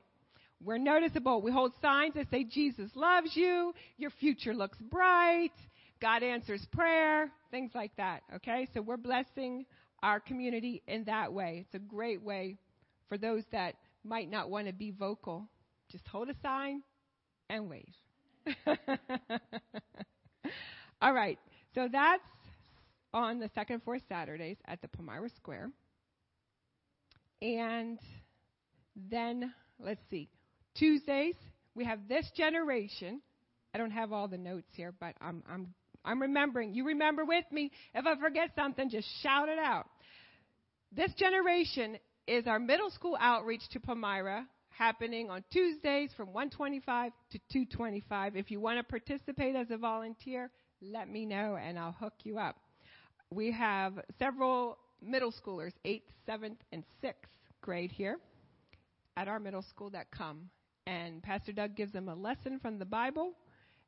We're 0.63 0.77
noticeable. 0.77 1.41
We 1.41 1.51
hold 1.51 1.73
signs 1.81 2.13
that 2.15 2.29
say 2.31 2.45
Jesus 2.45 2.89
loves 2.95 3.35
you, 3.35 3.73
your 3.97 4.11
future 4.11 4.53
looks 4.53 4.77
bright, 4.79 5.51
God 6.01 6.23
answers 6.23 6.65
prayer, 6.71 7.29
things 7.51 7.71
like 7.75 7.95
that. 7.97 8.21
Okay? 8.35 8.67
So 8.73 8.81
we're 8.81 8.97
blessing 8.97 9.65
our 10.01 10.19
community 10.19 10.81
in 10.87 11.05
that 11.05 11.33
way. 11.33 11.65
It's 11.65 11.75
a 11.75 11.79
great 11.79 12.21
way 12.21 12.57
for 13.09 13.17
those 13.17 13.43
that 13.51 13.75
might 14.03 14.29
not 14.29 14.49
want 14.49 14.67
to 14.67 14.73
be 14.73 14.91
vocal. 14.91 15.47
Just 15.91 16.07
hold 16.07 16.29
a 16.29 16.35
sign 16.41 16.83
and 17.49 17.69
wave. 17.69 17.93
All 21.01 21.13
right. 21.13 21.39
So 21.75 21.87
that's 21.91 22.23
on 23.13 23.39
the 23.39 23.49
second, 23.55 23.81
fourth 23.83 24.01
Saturdays 24.09 24.57
at 24.67 24.81
the 24.81 24.87
Palmyra 24.87 25.29
Square. 25.37 25.71
And 27.41 27.99
then, 29.09 29.53
let's 29.79 30.01
see, 30.09 30.29
Tuesdays, 30.75 31.35
we 31.75 31.85
have 31.85 32.07
this 32.07 32.29
generation. 32.35 33.21
I 33.73 33.77
don't 33.77 33.91
have 33.91 34.11
all 34.11 34.27
the 34.27 34.37
notes 34.37 34.69
here, 34.73 34.93
but 34.99 35.15
I'm, 35.21 35.43
I'm, 35.49 35.73
I'm 36.05 36.21
remembering. 36.21 36.73
You 36.73 36.85
remember 36.87 37.25
with 37.25 37.45
me. 37.51 37.71
If 37.93 38.05
I 38.05 38.15
forget 38.19 38.51
something, 38.55 38.89
just 38.89 39.07
shout 39.21 39.49
it 39.49 39.59
out. 39.59 39.85
This 40.91 41.11
generation 41.17 41.97
is 42.27 42.47
our 42.47 42.59
middle 42.59 42.89
school 42.91 43.17
outreach 43.19 43.63
to 43.71 43.79
Palmyra 43.79 44.45
happening 44.69 45.29
on 45.29 45.43
Tuesdays 45.51 46.11
from 46.15 46.27
125 46.27 47.11
to 47.31 47.37
225. 47.51 48.35
If 48.35 48.51
you 48.51 48.59
want 48.59 48.77
to 48.79 48.83
participate 48.83 49.55
as 49.55 49.67
a 49.71 49.77
volunteer, 49.77 50.49
let 50.81 51.09
me 51.09 51.25
know 51.25 51.57
and 51.61 51.77
I'll 51.77 51.91
hook 51.91 52.13
you 52.23 52.37
up. 52.37 52.57
We 53.29 53.51
have 53.51 53.93
several 54.19 54.77
middle 55.01 55.31
schoolers, 55.31 55.71
8th, 55.85 56.03
7th, 56.27 56.57
and 56.71 56.83
6th 57.03 57.13
grade 57.61 57.91
here 57.91 58.17
at 59.17 59.27
our 59.27 59.39
middle 59.39 59.63
school 59.63 59.89
that 59.91 60.11
come. 60.11 60.49
And 60.85 61.23
Pastor 61.23 61.53
Doug 61.53 61.75
gives 61.75 61.93
them 61.93 62.09
a 62.09 62.15
lesson 62.15 62.59
from 62.59 62.77
the 62.77 62.85
Bible, 62.85 63.33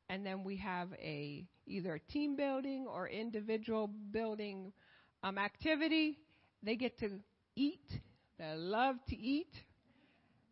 and 0.09 0.25
then 0.25 0.43
we 0.43 0.57
have 0.57 0.89
a 0.93 1.45
either 1.67 1.95
a 1.95 2.11
team 2.11 2.35
building 2.35 2.87
or 2.87 3.07
individual 3.09 3.89
building 4.11 4.71
um, 5.23 5.37
activity 5.37 6.19
they 6.65 6.75
get 6.75 6.97
to 6.99 7.19
eat. 7.55 7.85
They 8.39 8.53
love 8.55 8.95
to 9.09 9.15
eat. 9.15 9.51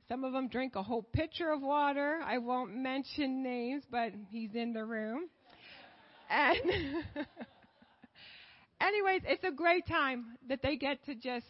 Some 0.07 0.23
of 0.23 0.33
them 0.33 0.47
drink 0.47 0.75
a 0.75 0.83
whole 0.83 1.01
pitcher 1.01 1.51
of 1.51 1.61
water. 1.61 2.19
I 2.23 2.37
won't 2.37 2.75
mention 2.75 3.41
names, 3.41 3.83
but 3.89 4.11
he's 4.29 4.53
in 4.53 4.73
the 4.73 4.85
room. 4.85 5.29
And 6.29 6.57
anyways, 8.81 9.21
it's 9.25 9.43
a 9.43 9.51
great 9.51 9.87
time 9.87 10.37
that 10.49 10.61
they 10.61 10.75
get 10.75 11.03
to 11.05 11.15
just 11.15 11.45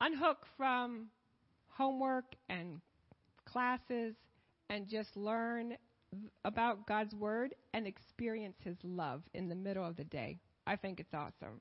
unhook 0.00 0.38
from 0.56 1.08
homework 1.70 2.26
and 2.48 2.80
classes 3.52 4.14
and 4.68 4.88
just 4.88 5.16
learn 5.16 5.76
about 6.44 6.86
God's 6.86 7.14
word 7.14 7.54
and 7.74 7.86
experience 7.86 8.56
his 8.62 8.76
love 8.82 9.22
in 9.34 9.48
the 9.48 9.54
middle 9.54 9.84
of 9.84 9.96
the 9.96 10.04
day. 10.04 10.38
I 10.66 10.76
think 10.76 11.00
it's 11.00 11.14
awesome. 11.14 11.60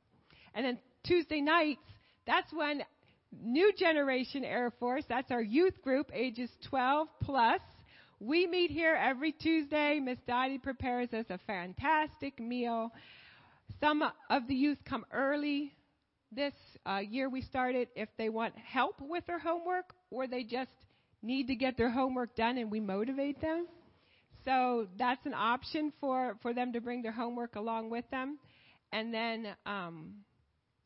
And 0.54 0.66
then 0.66 0.80
Tuesday 1.04 1.42
nights, 1.42 1.82
that's 2.26 2.52
when 2.54 2.84
New 3.32 3.72
Generation 3.78 4.44
Air 4.44 4.72
Force, 4.80 5.04
that's 5.08 5.32
our 5.32 5.42
youth 5.42 5.82
group, 5.82 6.12
ages 6.14 6.50
12 6.70 7.08
plus. 7.24 7.62
We 8.20 8.48
meet 8.48 8.72
here 8.72 8.96
every 8.96 9.32
Tuesday. 9.32 10.00
Miss 10.00 10.18
Dottie 10.28 10.58
prepares 10.58 11.14
us 11.14 11.26
a 11.30 11.40
fantastic 11.48 12.40
meal. 12.40 12.92
Some 13.80 14.04
of 14.30 14.48
the 14.48 14.56
youth 14.56 14.80
come 14.84 15.06
early. 15.12 15.72
This 16.32 16.54
uh, 16.86 16.98
year 16.98 17.30
we 17.30 17.42
started 17.42 17.88
if 17.96 18.10
they 18.18 18.30
want 18.30 18.56
help 18.58 18.96
with 19.00 19.26
their 19.26 19.40
homework 19.40 19.94
or 20.12 20.28
they 20.28 20.44
just 20.44 20.72
need 21.22 21.48
to 21.48 21.56
get 21.56 21.78
their 21.78 21.90
homework 21.90 22.36
done 22.36 22.58
and 22.58 22.72
we 22.72 22.80
motivate 22.80 23.42
them. 23.42 23.68
So 24.46 24.88
that's 24.98 25.26
an 25.26 25.34
option 25.34 25.92
for, 26.00 26.38
for 26.42 26.54
them 26.54 26.74
to 26.74 26.82
bring 26.82 27.02
their 27.02 27.12
homework 27.12 27.56
along 27.56 27.90
with 27.90 28.10
them. 28.10 28.40
And 28.92 29.14
then 29.14 29.48
um, 29.66 30.14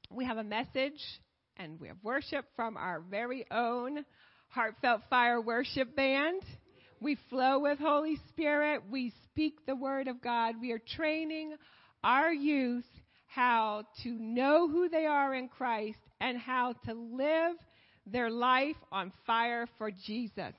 we 0.09 0.25
have 0.25 0.37
a 0.37 0.43
message 0.43 0.99
and 1.57 1.79
we 1.79 1.87
have 1.87 1.97
worship 2.03 2.45
from 2.55 2.77
our 2.77 2.99
very 2.99 3.45
own 3.51 4.03
Heartfelt 4.49 5.01
Fire 5.09 5.39
Worship 5.39 5.95
Band. 5.95 6.41
We 6.99 7.17
flow 7.29 7.59
with 7.59 7.79
Holy 7.79 8.17
Spirit. 8.29 8.83
We 8.89 9.13
speak 9.25 9.65
the 9.65 9.75
Word 9.75 10.07
of 10.07 10.21
God. 10.21 10.55
We 10.59 10.71
are 10.71 10.81
training 10.95 11.55
our 12.03 12.33
youth 12.33 12.85
how 13.27 13.83
to 14.03 14.09
know 14.09 14.67
who 14.69 14.89
they 14.89 15.05
are 15.05 15.33
in 15.33 15.47
Christ 15.47 15.97
and 16.21 16.37
how 16.37 16.75
to 16.85 16.93
live 16.93 17.55
their 18.05 18.29
life 18.29 18.75
on 18.91 19.11
fire 19.25 19.67
for 19.77 19.91
Jesus 19.91 20.53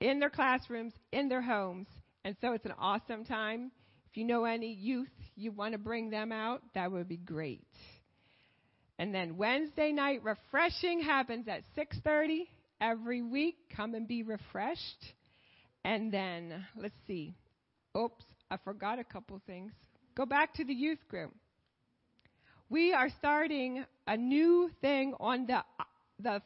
in 0.00 0.20
their 0.20 0.30
classrooms, 0.30 0.92
in 1.12 1.28
their 1.28 1.42
homes. 1.42 1.86
And 2.24 2.36
so 2.40 2.52
it's 2.52 2.64
an 2.64 2.74
awesome 2.78 3.24
time. 3.24 3.70
If 4.10 4.16
you 4.16 4.24
know 4.24 4.44
any 4.44 4.72
youth 4.72 5.08
you 5.34 5.50
want 5.52 5.72
to 5.72 5.78
bring 5.78 6.10
them 6.10 6.32
out, 6.32 6.62
that 6.74 6.90
would 6.92 7.08
be 7.08 7.16
great. 7.16 7.66
And 8.98 9.14
then 9.14 9.36
Wednesday 9.36 9.92
night 9.92 10.22
refreshing 10.22 11.00
happens 11.00 11.48
at 11.48 11.64
6:30 11.76 12.48
every 12.80 13.22
week. 13.22 13.56
Come 13.74 13.94
and 13.94 14.06
be 14.06 14.22
refreshed. 14.22 15.04
And 15.84 16.12
then 16.12 16.64
let's 16.76 16.94
see. 17.06 17.34
Oops, 17.96 18.24
I 18.50 18.56
forgot 18.58 18.98
a 18.98 19.04
couple 19.04 19.40
things. 19.46 19.72
Go 20.14 20.26
back 20.26 20.54
to 20.54 20.64
the 20.64 20.74
youth 20.74 21.06
group. 21.08 21.34
We 22.70 22.92
are 22.92 23.10
starting 23.18 23.84
a 24.06 24.16
new 24.16 24.70
thing 24.80 25.14
on 25.20 25.46
the 25.46 25.64
the 26.18 26.42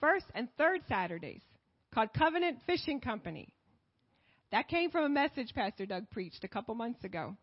first 0.00 0.26
and 0.34 0.48
third 0.58 0.80
Saturdays 0.88 1.42
called 1.92 2.12
Covenant 2.12 2.58
Fishing 2.66 3.00
Company. 3.00 3.48
That 4.52 4.68
came 4.68 4.90
from 4.90 5.04
a 5.04 5.08
message 5.08 5.54
Pastor 5.54 5.86
Doug 5.86 6.08
preached 6.10 6.44
a 6.44 6.48
couple 6.48 6.74
months 6.74 7.02
ago. 7.04 7.36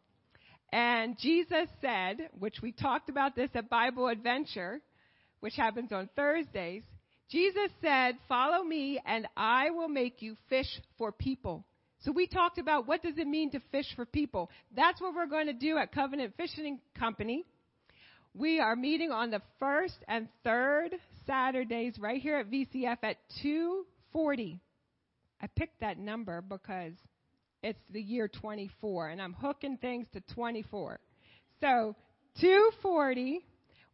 And 0.71 1.17
Jesus 1.19 1.67
said, 1.81 2.29
which 2.39 2.61
we 2.61 2.71
talked 2.71 3.09
about 3.09 3.35
this 3.35 3.49
at 3.53 3.69
Bible 3.69 4.07
Adventure, 4.07 4.81
which 5.39 5.55
happens 5.55 5.91
on 5.91 6.09
Thursdays, 6.15 6.83
Jesus 7.29 7.69
said, 7.81 8.15
Follow 8.27 8.63
me 8.63 8.99
and 9.05 9.27
I 9.35 9.71
will 9.71 9.89
make 9.89 10.21
you 10.21 10.35
fish 10.49 10.79
for 10.97 11.11
people. 11.11 11.65
So 12.01 12.11
we 12.11 12.27
talked 12.27 12.57
about 12.57 12.87
what 12.87 13.01
does 13.01 13.17
it 13.17 13.27
mean 13.27 13.51
to 13.51 13.61
fish 13.71 13.85
for 13.95 14.05
people. 14.05 14.49
That's 14.75 14.99
what 14.99 15.15
we're 15.15 15.25
going 15.25 15.47
to 15.47 15.53
do 15.53 15.77
at 15.77 15.93
Covenant 15.93 16.33
Fishing 16.37 16.79
Company. 16.97 17.45
We 18.35 18.59
are 18.59 18.75
meeting 18.75 19.11
on 19.11 19.29
the 19.29 19.41
first 19.59 19.97
and 20.07 20.27
third 20.43 20.95
Saturdays 21.27 21.97
right 21.99 22.21
here 22.21 22.37
at 22.37 22.49
VCF 22.49 22.97
at 23.03 23.17
2:40. 23.43 24.59
I 25.41 25.47
picked 25.47 25.81
that 25.81 25.97
number 25.97 26.41
because 26.41 26.93
it's 27.61 27.83
the 27.91 28.01
year 28.01 28.27
24 28.27 29.09
and 29.09 29.21
I'm 29.21 29.33
hooking 29.33 29.77
things 29.77 30.07
to 30.13 30.21
24. 30.33 30.99
So, 31.59 31.95
240 32.41 33.45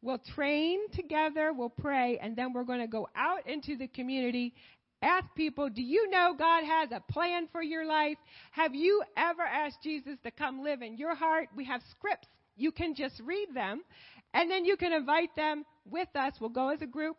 We'll 0.01 0.21
train 0.33 0.79
together, 0.93 1.51
we'll 1.51 1.69
pray, 1.69 2.17
and 2.21 2.33
then 2.35 2.53
we're 2.53 2.63
going 2.63 2.79
to 2.79 2.87
go 2.87 3.09
out 3.15 3.45
into 3.47 3.75
the 3.75 3.87
community. 3.87 4.53
Ask 5.01 5.25
people, 5.35 5.69
do 5.69 5.81
you 5.81 6.09
know 6.09 6.35
God 6.37 6.63
has 6.63 6.89
a 6.93 7.01
plan 7.11 7.49
for 7.51 7.61
your 7.61 7.85
life? 7.85 8.17
Have 8.51 8.73
you 8.73 9.03
ever 9.17 9.41
asked 9.41 9.79
Jesus 9.83 10.17
to 10.23 10.31
come 10.31 10.63
live 10.63 10.81
in 10.81 10.97
your 10.97 11.15
heart? 11.15 11.49
We 11.53 11.65
have 11.65 11.81
scripts. 11.91 12.27
You 12.55 12.71
can 12.71 12.95
just 12.95 13.19
read 13.25 13.47
them, 13.53 13.81
and 14.33 14.49
then 14.49 14.65
you 14.65 14.77
can 14.77 14.93
invite 14.93 15.35
them 15.35 15.65
with 15.89 16.09
us. 16.15 16.33
We'll 16.39 16.49
go 16.49 16.69
as 16.69 16.81
a 16.81 16.87
group 16.87 17.17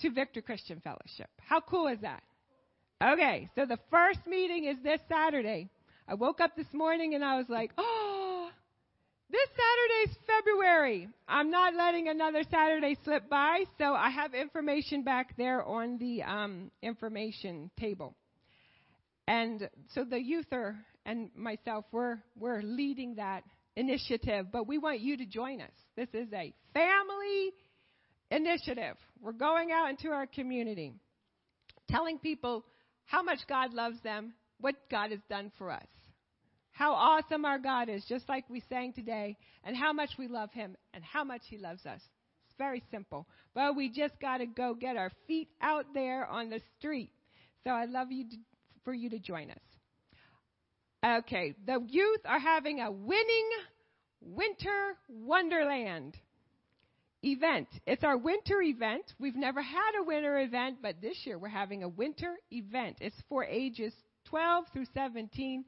to 0.00 0.10
Victory 0.10 0.42
Christian 0.42 0.80
Fellowship. 0.80 1.30
How 1.38 1.60
cool 1.60 1.88
is 1.88 2.00
that? 2.00 2.22
Okay, 3.02 3.48
so 3.54 3.66
the 3.66 3.78
first 3.90 4.20
meeting 4.26 4.64
is 4.64 4.76
this 4.82 5.00
Saturday. 5.08 5.68
I 6.08 6.14
woke 6.14 6.40
up 6.40 6.56
this 6.56 6.72
morning 6.72 7.14
and 7.14 7.24
I 7.24 7.36
was 7.36 7.46
like, 7.48 7.72
oh, 7.78 8.48
this 9.30 9.48
Saturday's 9.50 10.16
February. 10.26 11.08
I'm 11.26 11.50
not 11.50 11.74
letting 11.74 12.08
another 12.08 12.42
Saturday 12.50 12.96
slip 13.04 13.28
by, 13.28 13.64
so 13.78 13.94
I 13.94 14.10
have 14.10 14.34
information 14.34 15.02
back 15.02 15.36
there 15.36 15.62
on 15.64 15.98
the 15.98 16.22
um, 16.22 16.70
information 16.82 17.70
table. 17.78 18.14
And 19.26 19.68
so 19.94 20.04
the 20.04 20.20
youth 20.20 20.46
are, 20.52 20.76
and 21.06 21.30
myself, 21.34 21.86
we're, 21.90 22.18
we're 22.38 22.62
leading 22.62 23.16
that 23.16 23.44
initiative, 23.76 24.46
but 24.52 24.66
we 24.66 24.78
want 24.78 25.00
you 25.00 25.16
to 25.16 25.26
join 25.26 25.60
us. 25.60 25.72
This 25.96 26.08
is 26.12 26.28
a 26.32 26.52
family 26.72 27.52
initiative. 28.30 28.96
We're 29.20 29.32
going 29.32 29.70
out 29.72 29.90
into 29.90 30.08
our 30.10 30.26
community, 30.26 30.94
telling 31.90 32.18
people 32.18 32.64
how 33.04 33.22
much 33.22 33.38
God 33.48 33.72
loves 33.72 34.00
them, 34.02 34.34
what 34.60 34.74
God 34.90 35.10
has 35.10 35.20
done 35.28 35.52
for 35.58 35.70
us 35.70 35.86
how 36.74 36.92
awesome 36.92 37.44
our 37.44 37.58
God 37.58 37.88
is, 37.88 38.04
just 38.08 38.28
like 38.28 38.44
we 38.50 38.62
sang 38.68 38.92
today, 38.92 39.36
and 39.62 39.76
how 39.76 39.92
much 39.92 40.10
we 40.18 40.26
love 40.26 40.52
Him 40.52 40.76
and 40.92 41.02
how 41.04 41.22
much 41.22 41.42
He 41.48 41.56
loves 41.56 41.86
us. 41.86 42.00
It's 42.46 42.58
very 42.58 42.82
simple. 42.90 43.26
But 43.54 43.76
we 43.76 43.88
just 43.88 44.20
got 44.20 44.38
to 44.38 44.46
go 44.46 44.74
get 44.74 44.96
our 44.96 45.12
feet 45.26 45.48
out 45.62 45.86
there 45.94 46.26
on 46.26 46.50
the 46.50 46.60
street. 46.78 47.10
So 47.62 47.70
I'd 47.70 47.90
love 47.90 48.10
you 48.10 48.28
to, 48.28 48.36
for 48.84 48.92
you 48.92 49.08
to 49.10 49.20
join 49.20 49.50
us. 49.50 49.62
Okay, 51.04 51.54
the 51.66 51.84
youth 51.86 52.20
are 52.24 52.38
having 52.38 52.80
a 52.80 52.90
winning 52.90 53.50
winter 54.22 54.96
wonderland 55.06 56.16
event. 57.22 57.68
It's 57.86 58.02
our 58.02 58.16
winter 58.16 58.62
event. 58.62 59.04
We've 59.20 59.36
never 59.36 59.60
had 59.60 60.00
a 60.00 60.02
winter 60.02 60.38
event, 60.38 60.78
but 60.80 61.02
this 61.02 61.18
year 61.24 61.38
we're 61.38 61.48
having 61.48 61.82
a 61.82 61.88
winter 61.88 62.36
event. 62.50 62.96
It's 63.02 63.20
for 63.28 63.44
ages 63.44 63.92
12 64.30 64.64
through 64.72 64.86
17. 64.94 65.66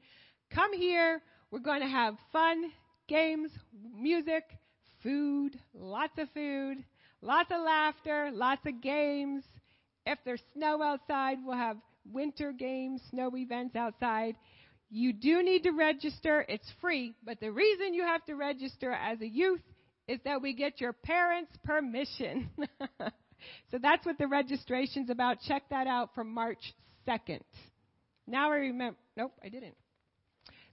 Come 0.55 0.73
here. 0.73 1.21
We're 1.51 1.59
going 1.59 1.81
to 1.81 1.87
have 1.87 2.15
fun, 2.33 2.71
games, 3.07 3.51
music, 3.95 4.43
food, 5.03 5.51
lots 5.75 6.17
of 6.17 6.29
food, 6.33 6.83
lots 7.21 7.51
of 7.51 7.63
laughter, 7.63 8.31
lots 8.33 8.65
of 8.65 8.81
games. 8.81 9.43
If 10.03 10.17
there's 10.25 10.41
snow 10.55 10.81
outside, 10.81 11.37
we'll 11.45 11.57
have 11.57 11.77
winter 12.11 12.51
games, 12.51 13.01
snow 13.11 13.31
events 13.35 13.75
outside. 13.75 14.35
You 14.89 15.13
do 15.13 15.43
need 15.43 15.63
to 15.63 15.71
register. 15.71 16.45
It's 16.47 16.69
free, 16.79 17.15
but 17.23 17.39
the 17.39 17.51
reason 17.51 17.93
you 17.93 18.03
have 18.03 18.23
to 18.25 18.35
register 18.35 18.91
as 18.91 19.21
a 19.21 19.27
youth 19.27 19.61
is 20.07 20.19
that 20.23 20.41
we 20.41 20.53
get 20.53 20.79
your 20.79 20.93
parents' 20.93 21.51
permission. 21.63 22.49
so 23.71 23.77
that's 23.81 24.05
what 24.05 24.17
the 24.17 24.27
registration's 24.27 25.09
about. 25.09 25.39
Check 25.45 25.63
that 25.69 25.87
out 25.87 26.15
from 26.15 26.33
March 26.33 26.73
2nd. 27.07 27.41
Now 28.25 28.51
I 28.51 28.57
remember. 28.57 28.97
Nope, 29.17 29.33
I 29.43 29.49
didn't. 29.49 29.75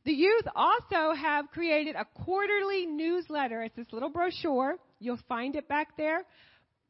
The 0.04 0.12
youth 0.12 0.44
also 0.54 1.14
have 1.14 1.50
created 1.50 1.96
a 1.96 2.04
quarterly 2.24 2.86
newsletter. 2.86 3.62
It's 3.62 3.74
this 3.74 3.86
little 3.90 4.10
brochure. 4.10 4.76
You'll 5.00 5.18
find 5.28 5.56
it 5.56 5.66
back 5.66 5.96
there. 5.96 6.24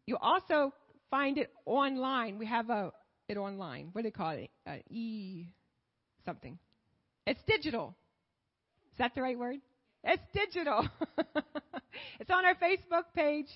You'll 0.07 0.19
also 0.21 0.73
find 1.11 1.39
it 1.39 1.51
online. 1.65 2.39
We 2.39 2.47
have 2.47 2.71
a 2.71 2.93
it 3.29 3.37
online. 3.37 3.91
What 3.93 4.03
do 4.03 4.09
they 4.09 4.11
call 4.11 4.31
it? 4.31 4.51
Uh, 4.67 4.77
e 4.91 5.47
something. 6.25 6.59
It's 7.27 7.41
digital. 7.47 7.95
Is 8.93 8.99
that 8.99 9.15
the 9.15 9.23
right 9.23 9.39
word? 9.39 9.57
It's 10.03 10.23
digital. 10.35 10.89
it's 12.21 12.31
on 12.31 12.45
our 12.45 12.55
Facebook 12.55 13.05
page, 13.15 13.49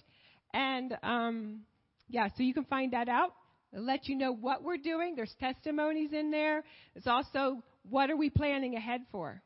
and 0.54 0.96
um, 1.02 1.60
yeah, 2.08 2.28
so 2.36 2.42
you 2.42 2.54
can 2.54 2.64
find 2.64 2.92
that 2.92 3.08
out. 3.08 3.34
It'll 3.72 3.84
let 3.84 4.08
you 4.08 4.16
know 4.16 4.32
what 4.32 4.62
we're 4.62 4.78
doing. 4.78 5.14
There's 5.14 5.34
testimonies 5.38 6.12
in 6.12 6.30
there. 6.30 6.64
There's 6.94 7.06
also 7.06 7.62
what 7.88 8.10
are 8.10 8.16
we 8.16 8.30
planning 8.30 8.76
ahead 8.76 9.02
for. 9.12 9.42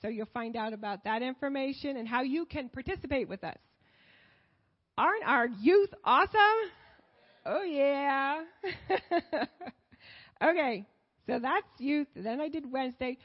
So 0.00 0.08
you'll 0.08 0.26
find 0.32 0.56
out 0.56 0.72
about 0.72 1.04
that 1.04 1.22
information 1.22 1.96
and 1.96 2.08
how 2.08 2.22
you 2.22 2.46
can 2.46 2.68
participate 2.68 3.28
with 3.28 3.44
us. 3.44 3.58
Aren't 4.96 5.24
our 5.26 5.46
youth 5.60 5.90
awesome? 6.04 6.30
Oh, 7.44 7.62
yeah. 7.62 8.42
okay, 10.42 10.86
so 11.26 11.38
that's 11.40 11.66
youth. 11.78 12.08
Then 12.14 12.40
I 12.40 12.48
did 12.48 12.70
Wednesday. 12.70 13.18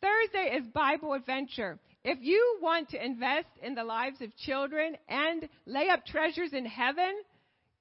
Thursday 0.00 0.56
is 0.56 0.66
Bible 0.72 1.14
Adventure. 1.14 1.78
If 2.04 2.18
you 2.22 2.58
want 2.62 2.90
to 2.90 3.04
invest 3.04 3.48
in 3.62 3.74
the 3.74 3.84
lives 3.84 4.20
of 4.22 4.34
children 4.36 4.96
and 5.08 5.48
lay 5.66 5.88
up 5.88 6.06
treasures 6.06 6.52
in 6.52 6.64
heaven, 6.64 7.12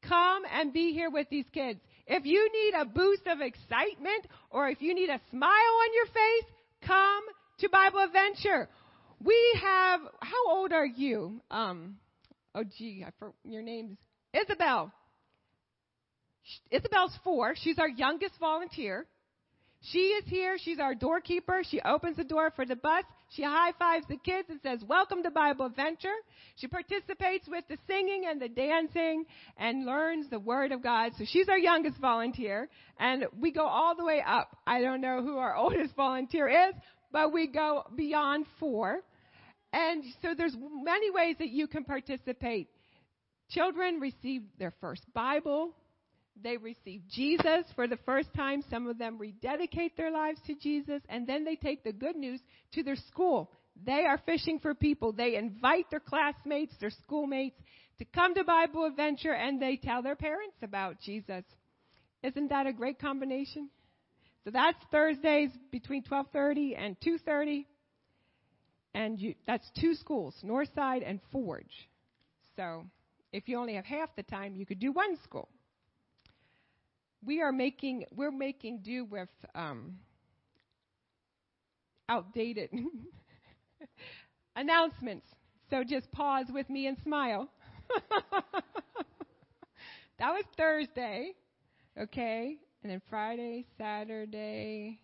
come 0.08 0.44
and 0.52 0.74
be 0.74 0.92
here 0.92 1.10
with 1.10 1.30
these 1.30 1.46
kids. 1.54 1.80
If 2.08 2.26
you 2.26 2.50
need 2.52 2.74
a 2.78 2.86
boost 2.86 3.28
of 3.28 3.40
excitement 3.40 4.28
or 4.50 4.68
if 4.70 4.82
you 4.82 4.94
need 4.94 5.10
a 5.10 5.22
smile 5.30 5.50
on 5.50 5.94
your 5.94 6.06
face, 6.08 6.52
come 6.86 7.24
to 7.60 7.70
Bible 7.70 8.00
Adventure. 8.00 8.68
We 9.24 9.60
have, 9.62 10.02
how 10.20 10.50
old 10.50 10.74
are 10.74 10.86
you? 10.86 11.42
Um, 11.50 11.98
oh 12.56 12.64
gee, 12.78 13.04
I 13.06 13.12
for, 13.20 13.34
your 13.44 13.62
name's 13.62 13.98
Isabel. 14.34 14.92
Isabel's 16.72 17.18
four. 17.24 17.54
She's 17.56 17.80
our 17.80 17.90
youngest 17.90 18.34
volunteer. 18.40 19.06
She 19.82 20.00
is 20.00 20.26
here. 20.28 20.58
She's 20.62 20.80
our 20.80 20.94
doorkeeper. 20.94 21.62
She 21.64 21.80
opens 21.82 22.18
the 22.18 22.26
door 22.26 22.52
for 22.54 22.66
the 22.66 22.76
bus. 22.76 23.06
She 23.30 23.44
high 23.44 23.72
fives 23.80 24.06
the 24.10 24.18
kids 24.18 24.50
and 24.50 24.60
says, 24.62 24.84
Welcome 24.88 25.24
to 25.24 25.32
Bible 25.32 25.68
Adventure. 25.68 26.16
She 26.56 26.68
participates 26.68 27.48
with 27.48 27.64
the 27.70 27.78
singing 27.88 28.26
and 28.30 28.42
the 28.42 28.50
dancing 28.50 29.24
and 29.58 29.86
learns 29.86 30.30
the 30.30 30.40
Word 30.40 30.74
of 30.74 30.84
God. 30.84 31.14
So 31.18 31.24
she's 31.26 31.48
our 31.48 31.58
youngest 31.58 31.98
volunteer. 32.00 32.68
And 33.00 33.26
we 33.40 33.52
go 33.54 33.66
all 33.66 33.96
the 33.96 34.04
way 34.04 34.22
up. 34.26 34.58
I 34.68 34.82
don't 34.82 35.00
know 35.00 35.22
who 35.22 35.38
our 35.38 35.56
oldest 35.58 35.96
volunteer 35.96 36.50
is, 36.50 36.76
but 37.14 37.32
we 37.32 37.48
go 37.48 37.84
beyond 37.96 38.48
four. 38.60 39.00
And 39.72 40.04
so 40.22 40.34
there's 40.36 40.58
many 40.60 41.10
ways 41.10 41.38
that 41.40 41.50
you 41.50 41.68
can 41.68 41.86
participate. 41.86 42.68
Children 43.52 44.02
receive 44.02 44.42
their 44.58 44.74
first 44.82 45.06
Bible. 45.14 45.74
They 46.44 46.58
receive 46.58 47.02
Jesus 47.10 47.66
for 47.76 47.88
the 47.88 47.98
first 48.06 48.34
time. 48.34 48.64
Some 48.70 48.88
of 48.88 48.98
them 48.98 49.18
rededicate 49.18 49.98
their 49.98 50.12
lives 50.12 50.40
to 50.48 50.56
Jesus, 50.56 51.02
and 51.10 51.28
then 51.28 51.44
they 51.44 51.56
take 51.56 51.84
the 51.84 51.92
good 51.92 52.16
news 52.16 52.40
to 52.74 52.84
their 52.84 52.96
school. 52.96 53.52
They 53.86 54.06
are 54.06 54.22
fishing 54.26 54.60
for 54.60 54.74
people. 54.74 55.12
They 55.12 55.36
invite 55.36 55.90
their 55.90 56.00
classmates, 56.00 56.74
their 56.80 56.92
schoolmates 57.04 57.58
to 58.00 58.06
come 58.06 58.34
to 58.36 58.44
Bible 58.44 58.86
Adventure, 58.86 59.34
and 59.34 59.62
they 59.62 59.78
tell 59.78 60.02
their 60.02 60.16
parents 60.16 60.56
about 60.62 61.00
Jesus. 61.02 61.44
Isn't 62.24 62.50
that 62.50 62.68
a 62.68 62.74
great 62.74 63.00
combination? 63.00 63.70
So 64.44 64.52
that's 64.52 64.78
Thursdays 64.92 65.52
between 65.72 66.04
12:30 66.04 66.76
and 66.78 67.00
2:30, 67.02 67.66
and 68.94 69.20
you, 69.20 69.36
that's 69.46 69.70
two 69.80 69.94
schools, 69.96 70.36
Northside 70.44 71.04
and 71.06 71.22
Forge. 71.32 71.90
So 72.56 72.86
if 73.32 73.48
you 73.48 73.58
only 73.58 73.76
have 73.76 73.86
half 73.86 74.16
the 74.16 74.24
time, 74.24 74.56
you 74.56 74.66
could 74.66 74.80
do 74.80 74.92
one 74.92 75.18
school. 75.24 75.50
We 77.24 77.42
are 77.42 77.52
making 77.52 78.06
we're 78.16 78.32
making 78.32 78.80
do 78.84 79.06
with 79.06 79.30
um, 79.54 79.96
outdated 82.08 82.70
announcements. 84.56 85.28
So 85.70 85.84
just 85.84 86.12
pause 86.12 86.48
with 86.52 86.70
me 86.70 86.88
and 86.88 86.98
smile. 87.04 87.50
that 90.20 90.32
was 90.32 90.44
Thursday, 90.58 91.34
okay? 92.00 92.58
And 92.84 92.92
then 92.92 93.02
Friday, 93.10 93.66
Saturday. 93.78 95.00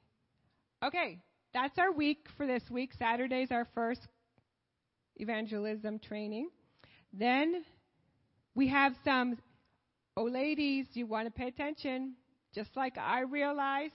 Okay, 0.83 1.19
that's 1.53 1.77
our 1.77 1.91
week 1.91 2.25
for 2.37 2.47
this 2.47 2.63
week. 2.69 2.91
Saturday's 2.97 3.51
our 3.51 3.67
first 3.75 4.01
evangelism 5.17 5.99
training. 5.99 6.49
Then 7.13 7.63
we 8.55 8.67
have 8.69 8.93
some, 9.03 9.37
Oh, 10.17 10.23
ladies, 10.23 10.85
you 10.93 11.05
want 11.05 11.27
to 11.27 11.31
pay 11.31 11.47
attention, 11.49 12.13
just 12.53 12.69
like 12.77 12.97
I 12.97 13.21
realized. 13.21 13.93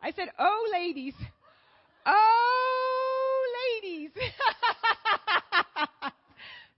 I 0.00 0.12
said, 0.12 0.28
Oh, 0.38 0.68
ladies. 0.72 1.14
Oh, 2.06 3.42
ladies. 3.82 4.10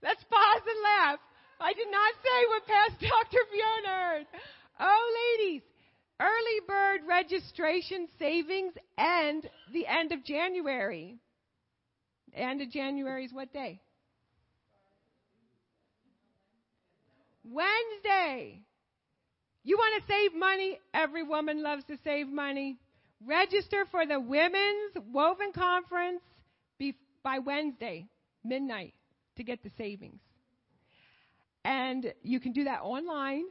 Let's 0.01 0.23
pause 0.23 0.61
and 0.65 0.81
laugh. 0.83 1.19
I 1.61 1.73
did 1.73 1.91
not 1.91 2.13
say 2.23 2.45
what 2.47 2.65
past 2.65 2.99
Dr. 2.99 3.37
Fiona 3.51 3.95
heard. 3.95 4.25
Oh, 4.79 5.37
ladies, 5.37 5.61
early 6.19 6.59
bird 6.67 7.01
registration 7.07 8.07
savings 8.17 8.73
end 8.97 9.47
the 9.71 9.85
end 9.85 10.11
of 10.11 10.23
January. 10.23 11.17
End 12.33 12.61
of 12.61 12.71
January 12.71 13.25
is 13.25 13.33
what 13.33 13.53
day? 13.53 13.79
Wednesday. 17.51 18.61
You 19.63 19.77
want 19.77 20.01
to 20.01 20.11
save 20.11 20.33
money? 20.33 20.79
Every 20.93 21.23
woman 21.23 21.61
loves 21.63 21.83
to 21.85 21.97
save 22.03 22.27
money. 22.27 22.77
Register 23.25 23.85
for 23.91 24.05
the 24.05 24.19
Women's 24.19 24.93
Woven 25.11 25.51
Conference 25.53 26.21
by 27.23 27.39
Wednesday, 27.39 28.07
midnight, 28.45 28.93
to 29.35 29.43
get 29.43 29.61
the 29.61 29.69
savings. 29.77 30.21
And 31.65 32.13
you 32.23 32.39
can 32.39 32.53
do 32.53 32.63
that 32.63 32.81
online. 32.81 33.43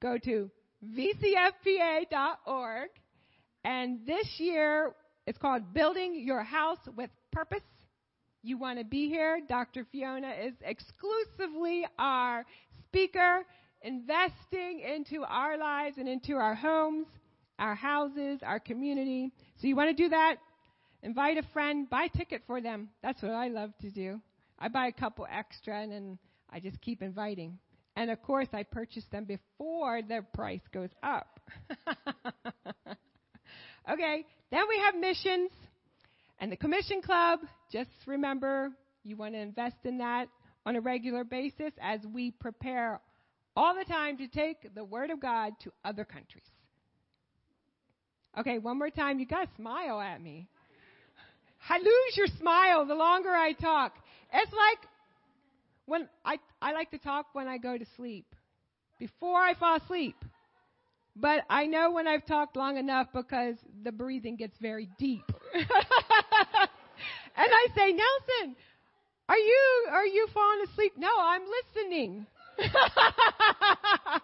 Go 0.00 0.16
to 0.24 0.50
vcfpa.org. 0.96 2.88
And 3.64 4.06
this 4.06 4.26
year, 4.38 4.94
it's 5.26 5.38
called 5.38 5.74
Building 5.74 6.22
Your 6.24 6.42
House 6.42 6.78
with 6.96 7.10
Purpose. 7.32 7.62
You 8.42 8.56
want 8.56 8.78
to 8.78 8.84
be 8.84 9.08
here. 9.08 9.40
Dr. 9.46 9.84
Fiona 9.92 10.32
is 10.46 10.54
exclusively 10.62 11.84
our 11.98 12.46
speaker, 12.90 13.44
investing 13.82 14.80
into 14.80 15.22
our 15.22 15.56
lives 15.56 15.96
and 15.98 16.08
into 16.08 16.34
our 16.34 16.54
homes, 16.54 17.06
our 17.58 17.74
houses, 17.74 18.40
our 18.42 18.58
community. 18.58 19.32
So 19.60 19.68
you 19.68 19.76
want 19.76 19.96
to 19.96 20.02
do 20.02 20.08
that? 20.08 20.36
Invite 21.02 21.38
a 21.38 21.42
friend, 21.52 21.88
buy 21.88 22.08
a 22.12 22.16
ticket 22.16 22.42
for 22.46 22.60
them. 22.60 22.88
That's 23.02 23.22
what 23.22 23.32
I 23.32 23.48
love 23.48 23.70
to 23.82 23.90
do. 23.90 24.20
I 24.58 24.68
buy 24.68 24.88
a 24.88 24.92
couple 24.92 25.26
extra 25.30 25.80
and 25.80 25.92
then 25.92 26.18
I 26.50 26.60
just 26.60 26.80
keep 26.80 27.00
inviting. 27.00 27.58
And 27.96 28.10
of 28.10 28.20
course, 28.22 28.48
I 28.52 28.64
purchase 28.64 29.04
them 29.10 29.24
before 29.24 30.02
their 30.02 30.22
price 30.22 30.60
goes 30.72 30.90
up. 31.02 31.40
okay, 33.90 34.26
then 34.50 34.62
we 34.68 34.78
have 34.84 34.94
missions 34.96 35.50
and 36.38 36.50
the 36.50 36.56
Commission 36.56 37.02
Club. 37.02 37.40
Just 37.72 37.90
remember, 38.06 38.70
you 39.04 39.16
want 39.16 39.34
to 39.34 39.40
invest 39.40 39.76
in 39.84 39.98
that 39.98 40.28
on 40.66 40.76
a 40.76 40.80
regular 40.80 41.24
basis 41.24 41.72
as 41.80 42.00
we 42.12 42.30
prepare 42.30 43.00
all 43.56 43.74
the 43.74 43.84
time 43.84 44.18
to 44.18 44.28
take 44.28 44.74
the 44.74 44.84
Word 44.84 45.10
of 45.10 45.20
God 45.20 45.52
to 45.64 45.72
other 45.84 46.04
countries. 46.04 46.44
Okay, 48.38 48.58
one 48.58 48.78
more 48.78 48.90
time. 48.90 49.18
You 49.18 49.26
to 49.26 49.46
smile 49.56 50.00
at 50.00 50.22
me. 50.22 50.46
I 51.68 51.78
lose 51.78 52.16
your 52.16 52.28
smile 52.38 52.86
the 52.86 52.94
longer 52.94 53.30
I 53.30 53.52
talk. 53.52 53.94
It's 54.32 54.52
like 54.52 54.78
when 55.86 56.08
I, 56.24 56.38
I 56.62 56.72
like 56.72 56.90
to 56.92 56.98
talk 56.98 57.26
when 57.32 57.48
I 57.48 57.58
go 57.58 57.76
to 57.76 57.84
sleep, 57.96 58.26
before 58.98 59.40
I 59.40 59.54
fall 59.54 59.76
asleep. 59.76 60.16
But 61.16 61.44
I 61.50 61.66
know 61.66 61.90
when 61.90 62.06
I've 62.06 62.24
talked 62.24 62.56
long 62.56 62.76
enough 62.76 63.08
because 63.12 63.56
the 63.82 63.90
breathing 63.90 64.36
gets 64.36 64.56
very 64.60 64.88
deep. 64.98 65.24
and 65.54 65.66
I 67.36 67.66
say, 67.76 67.92
Nelson, 67.92 68.56
are 69.30 69.38
you 69.38 69.86
are 69.92 70.06
you 70.06 70.26
falling 70.34 70.66
asleep? 70.72 70.94
No, 70.98 71.08
I'm 71.20 71.42
listening. 71.42 72.26
I 72.58 74.18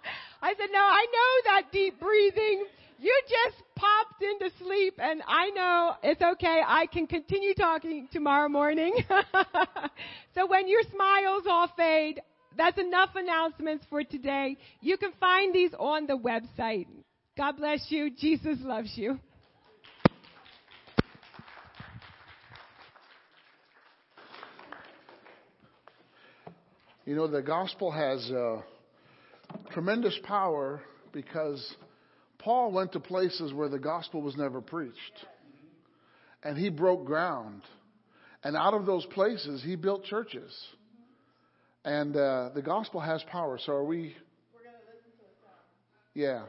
said, 0.59 0.69
No, 0.73 0.81
I 0.81 1.07
know 1.13 1.53
that 1.53 1.63
deep 1.71 2.01
breathing. 2.01 2.65
You 2.99 3.23
just 3.29 3.63
popped 3.77 4.21
into 4.21 4.51
sleep, 4.59 4.95
and 4.99 5.23
I 5.29 5.51
know 5.51 5.95
it's 6.03 6.21
okay. 6.21 6.61
I 6.67 6.87
can 6.87 7.07
continue 7.07 7.55
talking 7.55 8.09
tomorrow 8.11 8.49
morning. 8.49 8.95
so 10.35 10.47
when 10.49 10.67
your 10.67 10.83
smiles 10.93 11.45
all 11.49 11.71
fade, 11.77 12.21
that's 12.57 12.79
enough 12.79 13.11
announcements 13.15 13.85
for 13.89 14.03
today. 14.03 14.57
You 14.81 14.97
can 14.97 15.13
find 15.21 15.55
these 15.55 15.73
on 15.79 16.09
the 16.09 16.19
website. 16.19 16.87
God 17.37 17.59
bless 17.59 17.87
you. 17.91 18.11
Jesus 18.11 18.59
loves 18.63 18.91
you. 18.97 19.21
You 27.07 27.15
know, 27.15 27.29
the 27.29 27.41
gospel 27.41 27.93
has 27.93 28.29
uh, 28.33 28.63
tremendous 29.71 30.19
power 30.25 30.81
because 31.13 31.65
Paul 32.39 32.73
went 32.73 32.95
to 32.95 33.01
places 33.01 33.53
where 33.53 33.69
the 33.69 33.79
gospel 33.79 34.23
was 34.23 34.37
never 34.37 34.61
preached. 34.61 34.97
And 36.43 36.59
he 36.59 36.69
broke 36.69 37.05
ground. 37.05 37.63
And 38.43 38.57
out 38.57 38.75
of 38.75 38.87
those 38.87 39.07
places, 39.07 39.63
he 39.63 39.77
built 39.77 40.03
churches. 40.03 40.53
And 41.85 42.17
uh, 42.17 42.51
the 42.57 42.63
gospel 42.63 42.99
has 42.99 43.23
power. 43.31 43.61
So 43.65 43.75
are 43.75 43.85
we? 43.85 44.17
We're 44.53 44.65
going 44.65 44.75
to 44.75 44.81
listen 44.91 45.13
to 45.17 45.27
a 45.27 45.35
song. 45.47 45.63
Yeah. 46.13 46.43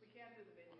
We 0.00 0.18
can't 0.18 0.30
do 0.34 0.44
the 0.44 0.52
video. 0.56 0.72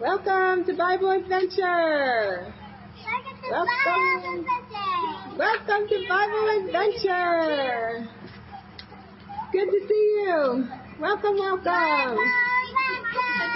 Welcome 0.00 0.64
to 0.64 0.72
Bible 0.78 1.10
Adventure. 1.10 2.54
Welcome. 3.50 4.46
Welcome 5.36 5.88
to 5.88 6.06
Bible 6.08 6.48
Adventure. 6.64 8.08
Good 9.52 9.66
to 9.66 9.80
see 9.86 10.24
you. 10.24 10.68
Welcome, 10.98 11.36
welcome. 11.36 12.16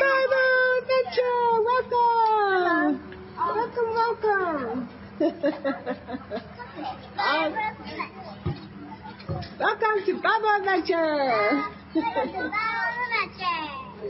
Bible 0.00 0.34
Adventure. 0.82 1.62
Welcome. 1.64 3.00
Welcome, 3.38 3.88
welcome. 3.94 4.88
Welcome 9.58 9.96
to 10.04 10.12
Bible 10.20 10.52
Adventure. 10.60 11.64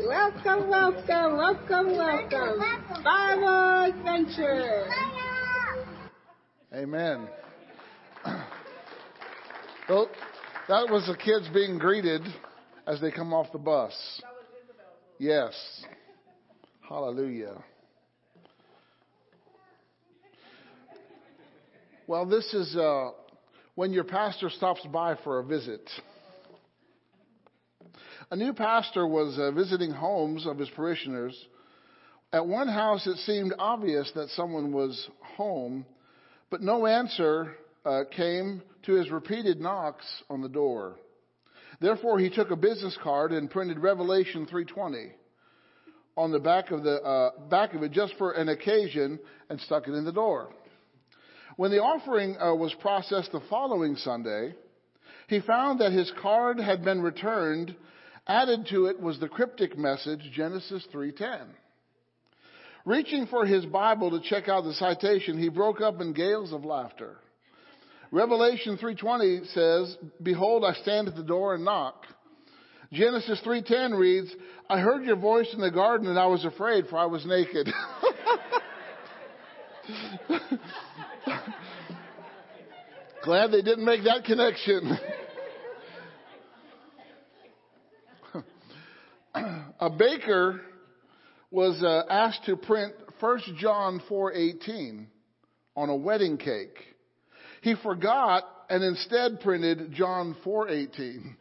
Welcome, 0.07 0.69
welcome, 0.69 1.37
welcome, 1.37 1.97
welcome. 1.97 3.03
Bible 3.03 3.85
Adventure. 3.85 4.87
Amen. 6.75 7.29
Well, 9.89 10.11
that 10.69 10.91
was 10.91 11.07
the 11.07 11.17
kids 11.17 11.49
being 11.55 11.79
greeted 11.79 12.23
as 12.87 13.01
they 13.01 13.11
come 13.11 13.33
off 13.33 13.51
the 13.53 13.59
bus. 13.59 13.93
Yes. 15.19 15.55
Hallelujah. 16.87 17.63
Well, 22.07 22.27
this 22.27 22.53
is 22.53 22.77
uh, 22.77 23.11
when 23.75 23.93
your 23.93 24.05
pastor 24.05 24.51
stops 24.51 24.87
by 24.93 25.17
for 25.25 25.39
a 25.39 25.45
visit. 25.45 25.89
A 28.31 28.37
new 28.37 28.53
pastor 28.53 29.07
was 29.07 29.39
uh, 29.39 29.51
visiting 29.51 29.91
homes 29.91 30.47
of 30.47 30.59
his 30.59 30.71
parishioners. 30.71 31.39
At 32.33 32.47
one 32.47 32.69
house, 32.69 33.07
it 33.07 33.19
seemed 33.19 33.53
obvious 33.59 34.11
that 34.15 34.31
someone 34.31 34.73
was 34.73 35.09
home, 35.37 35.85
but 36.51 36.63
no 36.63 36.87
answer 36.87 37.55
uh, 37.85 38.05
came 38.11 38.63
to 38.85 38.95
his 38.95 39.11
repeated 39.11 39.61
knocks 39.61 40.05
on 40.31 40.41
the 40.41 40.49
door. 40.49 40.97
Therefore, 41.81 42.19
he 42.19 42.31
took 42.31 42.51
a 42.51 42.57
business 42.57 42.97
card 43.03 43.33
and 43.33 43.51
printed 43.51 43.79
Revelation 43.79 44.47
3:20 44.47 45.11
on 46.17 46.31
the 46.31 46.39
back 46.39 46.71
of 46.71 46.83
the 46.83 47.03
uh, 47.03 47.31
back 47.51 47.75
of 47.75 47.83
it 47.83 47.93
just 47.93 48.15
for 48.17 48.33
an 48.33 48.49
occasion 48.49 49.19
and 49.51 49.61
stuck 49.61 49.87
it 49.87 49.93
in 49.93 50.05
the 50.05 50.13
door. 50.13 50.51
When 51.57 51.71
the 51.71 51.83
offering 51.83 52.37
uh, 52.41 52.55
was 52.55 52.73
processed 52.75 53.33
the 53.33 53.43
following 53.51 53.97
Sunday, 53.97 54.55
he 55.29 55.41
found 55.41 55.81
that 55.81 55.93
his 55.93 56.11
card 56.21 56.59
had 56.59 56.85
been 56.85 57.03
returned. 57.03 57.77
Added 58.27 58.69
to 58.71 58.87
it 58.87 58.99
was 59.01 59.21
the 59.21 59.29
cryptic 59.29 59.77
message 59.77 60.31
Genesis 60.33 60.87
3:10. 60.93 61.47
Reaching 62.87 63.27
for 63.27 63.45
his 63.45 63.67
Bible 63.67 64.11
to 64.13 64.21
check 64.21 64.49
out 64.49 64.65
the 64.65 64.75
citation, 64.75 65.39
he 65.39 65.49
broke 65.49 65.81
up 65.81 66.01
in 66.01 66.13
gales 66.13 66.53
of 66.53 66.65
laughter. 66.65 67.19
Revelation 68.11 68.79
3:20 68.79 69.47
says, 69.49 69.99
"Behold, 70.23 70.65
I 70.65 70.73
stand 70.75 71.09
at 71.09 71.17
the 71.17 71.23
door 71.23 71.55
and 71.55 71.65
knock." 71.65 72.07
Genesis 72.93 73.41
3:10 73.41 73.95
reads, 73.95 74.35
"I 74.71 74.79
heard 74.79 75.05
your 75.05 75.17
voice 75.17 75.53
in 75.53 75.61
the 75.61 75.71
garden 75.71 76.09
and 76.09 76.19
I 76.19 76.27
was 76.27 76.45
afraid 76.45 76.89
for 76.89 76.97
I 76.97 77.07
was 77.07 77.27
naked." 77.27 77.73
Glad 83.23 83.51
they 83.53 83.63
didn't 83.63 83.85
make 83.85 84.05
that 84.05 84.25
connection. 84.25 84.99
a 89.35 89.91
baker 89.91 90.61
was 91.51 91.83
uh, 91.83 92.03
asked 92.11 92.45
to 92.47 92.57
print 92.57 92.95
1 93.21 93.39
John 93.59 94.01
4:18 94.09 95.07
on 95.77 95.89
a 95.89 95.97
wedding 95.97 96.37
cake. 96.37 96.79
He 97.63 97.75
forgot 97.83 98.45
and 98.69 98.83
instead 98.83 99.41
printed 99.41 99.93
John 99.93 100.37
4:18. 100.45 101.37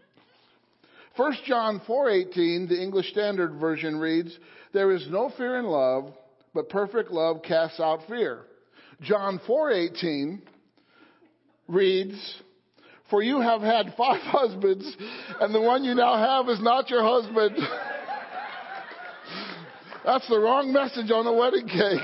1 1.16 1.34
John 1.46 1.82
4:18, 1.88 2.70
the 2.70 2.82
English 2.82 3.10
Standard 3.12 3.56
Version 3.60 4.00
reads, 4.00 4.38
"There 4.72 4.92
is 4.92 5.08
no 5.10 5.30
fear 5.38 5.58
in 5.58 5.66
love, 5.66 6.12
but 6.54 6.70
perfect 6.70 7.12
love 7.12 7.44
casts 7.44 7.80
out 7.80 8.08
fear, 8.08 8.46
John 9.02 9.40
4:18 9.40 10.42
reads, 11.68 12.42
"For 13.10 13.22
you 13.22 13.42
have 13.42 13.62
had 13.62 13.94
five 13.98 14.22
husbands, 14.24 14.92
and 15.40 15.54
the 15.54 15.62
one 15.62 15.84
you 15.84 15.96
now 15.96 16.16
have 16.16 16.50
is 16.50 16.62
not 16.62 16.90
your 16.90 17.04
husband." 17.04 17.58
That's 20.06 20.28
the 20.28 20.38
wrong 20.40 20.74
message 20.74 21.12
on 21.12 21.24
the 21.24 21.32
wedding 21.32 21.68
cake. 21.68 22.02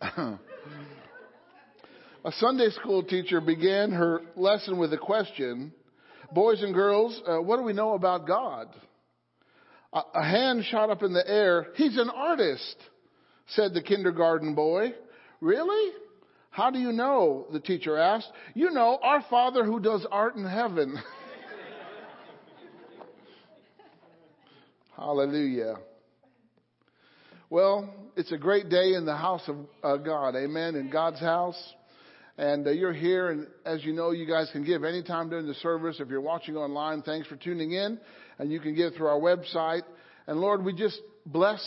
A 2.24 2.30
Sunday 2.32 2.70
school 2.70 3.02
teacher 3.02 3.40
began 3.40 3.90
her 3.90 4.20
lesson 4.36 4.78
with 4.78 4.92
a 4.92 4.98
question 4.98 5.72
Boys 6.32 6.62
and 6.62 6.72
girls, 6.72 7.20
uh, 7.26 7.42
what 7.42 7.58
do 7.58 7.62
we 7.62 7.74
know 7.74 7.92
about 7.92 8.26
God? 8.26 8.68
A, 9.92 10.00
a 10.14 10.22
hand 10.22 10.64
shot 10.64 10.88
up 10.88 11.02
in 11.02 11.12
the 11.12 11.28
air. 11.28 11.66
He's 11.74 11.98
an 11.98 12.08
artist, 12.08 12.76
said 13.48 13.74
the 13.74 13.82
kindergarten 13.82 14.54
boy. 14.54 14.94
Really? 15.40 15.92
How 16.52 16.70
do 16.70 16.78
you 16.78 16.92
know? 16.92 17.46
The 17.50 17.60
teacher 17.60 17.96
asked. 17.96 18.28
You 18.52 18.70
know, 18.70 18.98
our 19.02 19.24
Father 19.30 19.64
who 19.64 19.80
does 19.80 20.06
art 20.12 20.36
in 20.36 20.44
heaven. 20.44 20.96
Hallelujah. 24.96 25.76
Well, 27.48 27.92
it's 28.16 28.32
a 28.32 28.36
great 28.36 28.68
day 28.68 28.92
in 28.92 29.06
the 29.06 29.16
house 29.16 29.48
of 29.48 29.56
uh, 29.82 29.96
God. 29.96 30.36
Amen. 30.36 30.74
In 30.74 30.90
God's 30.90 31.20
house. 31.20 31.56
And 32.36 32.66
uh, 32.66 32.70
you're 32.70 32.92
here, 32.92 33.30
and 33.30 33.46
as 33.64 33.82
you 33.82 33.94
know, 33.94 34.10
you 34.10 34.26
guys 34.26 34.50
can 34.52 34.62
give 34.64 34.84
anytime 34.84 35.30
during 35.30 35.46
the 35.46 35.54
service. 35.54 36.00
If 36.00 36.08
you're 36.08 36.20
watching 36.20 36.56
online, 36.56 37.00
thanks 37.00 37.28
for 37.28 37.36
tuning 37.36 37.72
in. 37.72 37.98
And 38.38 38.52
you 38.52 38.60
can 38.60 38.74
give 38.74 38.94
through 38.94 39.08
our 39.08 39.18
website. 39.18 39.82
And 40.26 40.38
Lord, 40.38 40.62
we 40.62 40.74
just 40.74 41.00
bless 41.24 41.62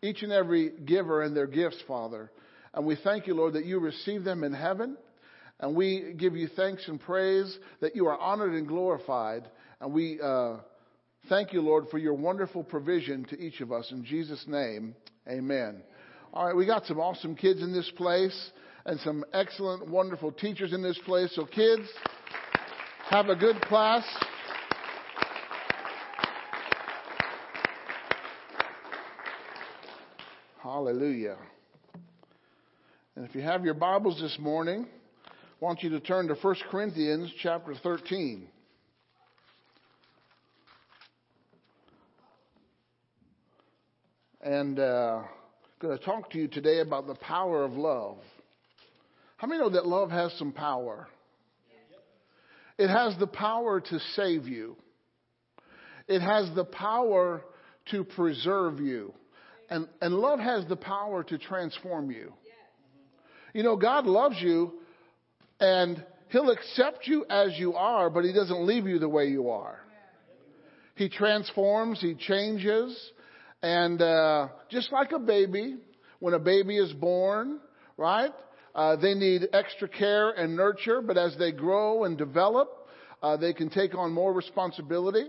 each 0.00 0.22
and 0.22 0.32
every 0.32 0.70
giver 0.70 1.22
and 1.22 1.36
their 1.36 1.46
gifts, 1.46 1.82
Father. 1.86 2.30
And 2.74 2.86
we 2.86 2.96
thank 3.02 3.26
you, 3.26 3.34
Lord, 3.34 3.54
that 3.54 3.64
you 3.64 3.78
receive 3.80 4.24
them 4.24 4.44
in 4.44 4.52
heaven. 4.52 4.96
And 5.58 5.74
we 5.74 6.14
give 6.16 6.36
you 6.36 6.48
thanks 6.48 6.88
and 6.88 7.00
praise 7.00 7.58
that 7.80 7.94
you 7.94 8.06
are 8.06 8.18
honored 8.18 8.54
and 8.54 8.66
glorified. 8.66 9.48
And 9.80 9.92
we 9.92 10.18
uh, 10.22 10.56
thank 11.28 11.52
you, 11.52 11.60
Lord, 11.60 11.86
for 11.90 11.98
your 11.98 12.14
wonderful 12.14 12.64
provision 12.64 13.24
to 13.26 13.38
each 13.38 13.60
of 13.60 13.70
us. 13.72 13.90
In 13.90 14.04
Jesus' 14.04 14.44
name, 14.46 14.94
amen. 15.28 15.82
All 16.32 16.46
right, 16.46 16.56
we 16.56 16.64
got 16.64 16.86
some 16.86 16.98
awesome 16.98 17.34
kids 17.34 17.60
in 17.60 17.72
this 17.72 17.90
place 17.96 18.50
and 18.86 18.98
some 19.00 19.24
excellent, 19.34 19.88
wonderful 19.88 20.32
teachers 20.32 20.72
in 20.72 20.82
this 20.82 20.98
place. 21.04 21.34
So, 21.34 21.44
kids, 21.44 21.88
have 23.10 23.28
a 23.28 23.36
good 23.36 23.60
class. 23.62 24.04
Hallelujah. 30.62 31.36
And 33.16 33.26
if 33.26 33.34
you 33.34 33.42
have 33.42 33.64
your 33.64 33.74
Bibles 33.74 34.20
this 34.20 34.38
morning, 34.38 34.86
I 35.26 35.64
want 35.64 35.82
you 35.82 35.90
to 35.90 36.00
turn 36.00 36.28
to 36.28 36.34
1 36.34 36.56
Corinthians 36.70 37.32
chapter 37.42 37.74
13. 37.82 38.46
And 44.42 44.78
uh, 44.78 45.22
I'm 45.22 45.24
going 45.80 45.98
to 45.98 46.04
talk 46.04 46.30
to 46.30 46.38
you 46.38 46.46
today 46.46 46.78
about 46.78 47.08
the 47.08 47.16
power 47.16 47.64
of 47.64 47.72
love. 47.72 48.18
How 49.38 49.48
many 49.48 49.60
know 49.60 49.70
that 49.70 49.86
love 49.86 50.12
has 50.12 50.32
some 50.38 50.52
power? 50.52 51.08
It 52.78 52.88
has 52.88 53.18
the 53.18 53.26
power 53.26 53.80
to 53.80 53.98
save 54.14 54.46
you. 54.46 54.76
It 56.06 56.20
has 56.20 56.48
the 56.54 56.64
power 56.64 57.42
to 57.90 58.04
preserve 58.04 58.78
you. 58.78 59.12
And, 59.68 59.88
and 60.00 60.14
love 60.14 60.38
has 60.38 60.64
the 60.68 60.76
power 60.76 61.24
to 61.24 61.38
transform 61.38 62.12
you. 62.12 62.32
You 63.52 63.62
know, 63.62 63.76
God 63.76 64.06
loves 64.06 64.36
you 64.40 64.72
and 65.58 66.04
He'll 66.28 66.50
accept 66.50 67.06
you 67.06 67.24
as 67.28 67.58
you 67.58 67.74
are, 67.74 68.08
but 68.08 68.24
He 68.24 68.32
doesn't 68.32 68.66
leave 68.66 68.86
you 68.86 68.98
the 68.98 69.08
way 69.08 69.26
you 69.26 69.50
are. 69.50 69.80
He 70.94 71.08
transforms, 71.08 72.00
He 72.00 72.14
changes, 72.14 72.96
and 73.62 74.00
uh, 74.00 74.48
just 74.70 74.92
like 74.92 75.12
a 75.12 75.18
baby, 75.18 75.76
when 76.20 76.34
a 76.34 76.38
baby 76.38 76.78
is 76.78 76.92
born, 76.92 77.58
right? 77.96 78.32
Uh, 78.74 78.96
they 78.96 79.14
need 79.14 79.48
extra 79.52 79.88
care 79.88 80.30
and 80.30 80.56
nurture, 80.56 81.02
but 81.02 81.18
as 81.18 81.36
they 81.38 81.50
grow 81.52 82.04
and 82.04 82.16
develop, 82.16 82.88
uh, 83.22 83.36
they 83.36 83.52
can 83.52 83.68
take 83.68 83.94
on 83.94 84.12
more 84.12 84.32
responsibility. 84.32 85.24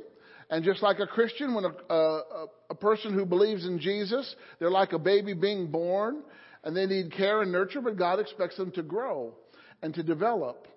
And 0.49 0.63
just 0.63 0.83
like 0.83 0.99
a 0.99 1.07
Christian, 1.07 1.55
when 1.55 1.63
a, 1.63 1.93
a, 1.93 2.45
a 2.71 2.75
person 2.75 3.13
who 3.13 3.25
believes 3.25 3.65
in 3.65 3.79
Jesus, 3.79 4.35
they're 4.59 4.69
like 4.69 4.93
a 4.93 4.99
baby 4.99 5.33
being 5.33 5.67
born, 5.67 6.23
and 6.63 6.75
they 6.75 6.85
need 6.85 7.11
care 7.11 7.41
and 7.41 7.51
nurture, 7.51 7.81
but 7.81 7.97
God 7.97 8.19
expects 8.19 8.57
them 8.57 8.71
to 8.71 8.83
grow 8.83 9.33
and 9.81 9.93
to 9.95 10.03
develop. 10.03 10.67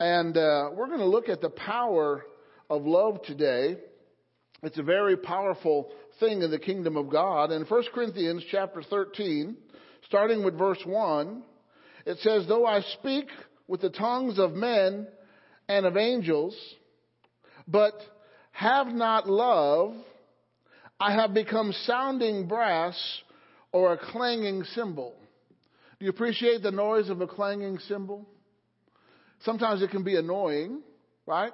And 0.00 0.36
uh, 0.36 0.70
we're 0.74 0.86
going 0.86 0.98
to 0.98 1.06
look 1.06 1.28
at 1.28 1.40
the 1.40 1.50
power 1.50 2.24
of 2.70 2.84
love 2.84 3.22
today. 3.22 3.76
It's 4.62 4.78
a 4.78 4.82
very 4.82 5.16
powerful 5.16 5.90
thing 6.20 6.42
in 6.42 6.50
the 6.50 6.58
kingdom 6.58 6.96
of 6.96 7.10
God. 7.10 7.52
In 7.52 7.62
1 7.62 7.82
Corinthians 7.94 8.44
chapter 8.50 8.82
13, 8.82 9.56
starting 10.06 10.44
with 10.44 10.58
verse 10.58 10.80
1, 10.84 11.42
it 12.06 12.18
says, 12.18 12.46
Though 12.46 12.66
I 12.66 12.80
speak 12.80 13.26
with 13.66 13.80
the 13.80 13.90
tongues 13.90 14.38
of 14.38 14.52
men 14.52 15.06
and 15.68 15.86
of 15.86 15.96
angels, 15.96 16.56
but 17.66 17.94
have 18.52 18.88
not 18.88 19.28
love, 19.28 19.94
I 21.00 21.12
have 21.12 21.34
become 21.34 21.72
sounding 21.84 22.46
brass 22.46 22.96
or 23.72 23.92
a 23.92 23.98
clanging 23.98 24.64
cymbal. 24.74 25.14
Do 25.98 26.04
you 26.04 26.10
appreciate 26.10 26.62
the 26.62 26.70
noise 26.70 27.08
of 27.08 27.20
a 27.20 27.26
clanging 27.26 27.78
cymbal? 27.88 28.26
Sometimes 29.40 29.82
it 29.82 29.90
can 29.90 30.02
be 30.02 30.16
annoying, 30.16 30.82
right? 31.26 31.52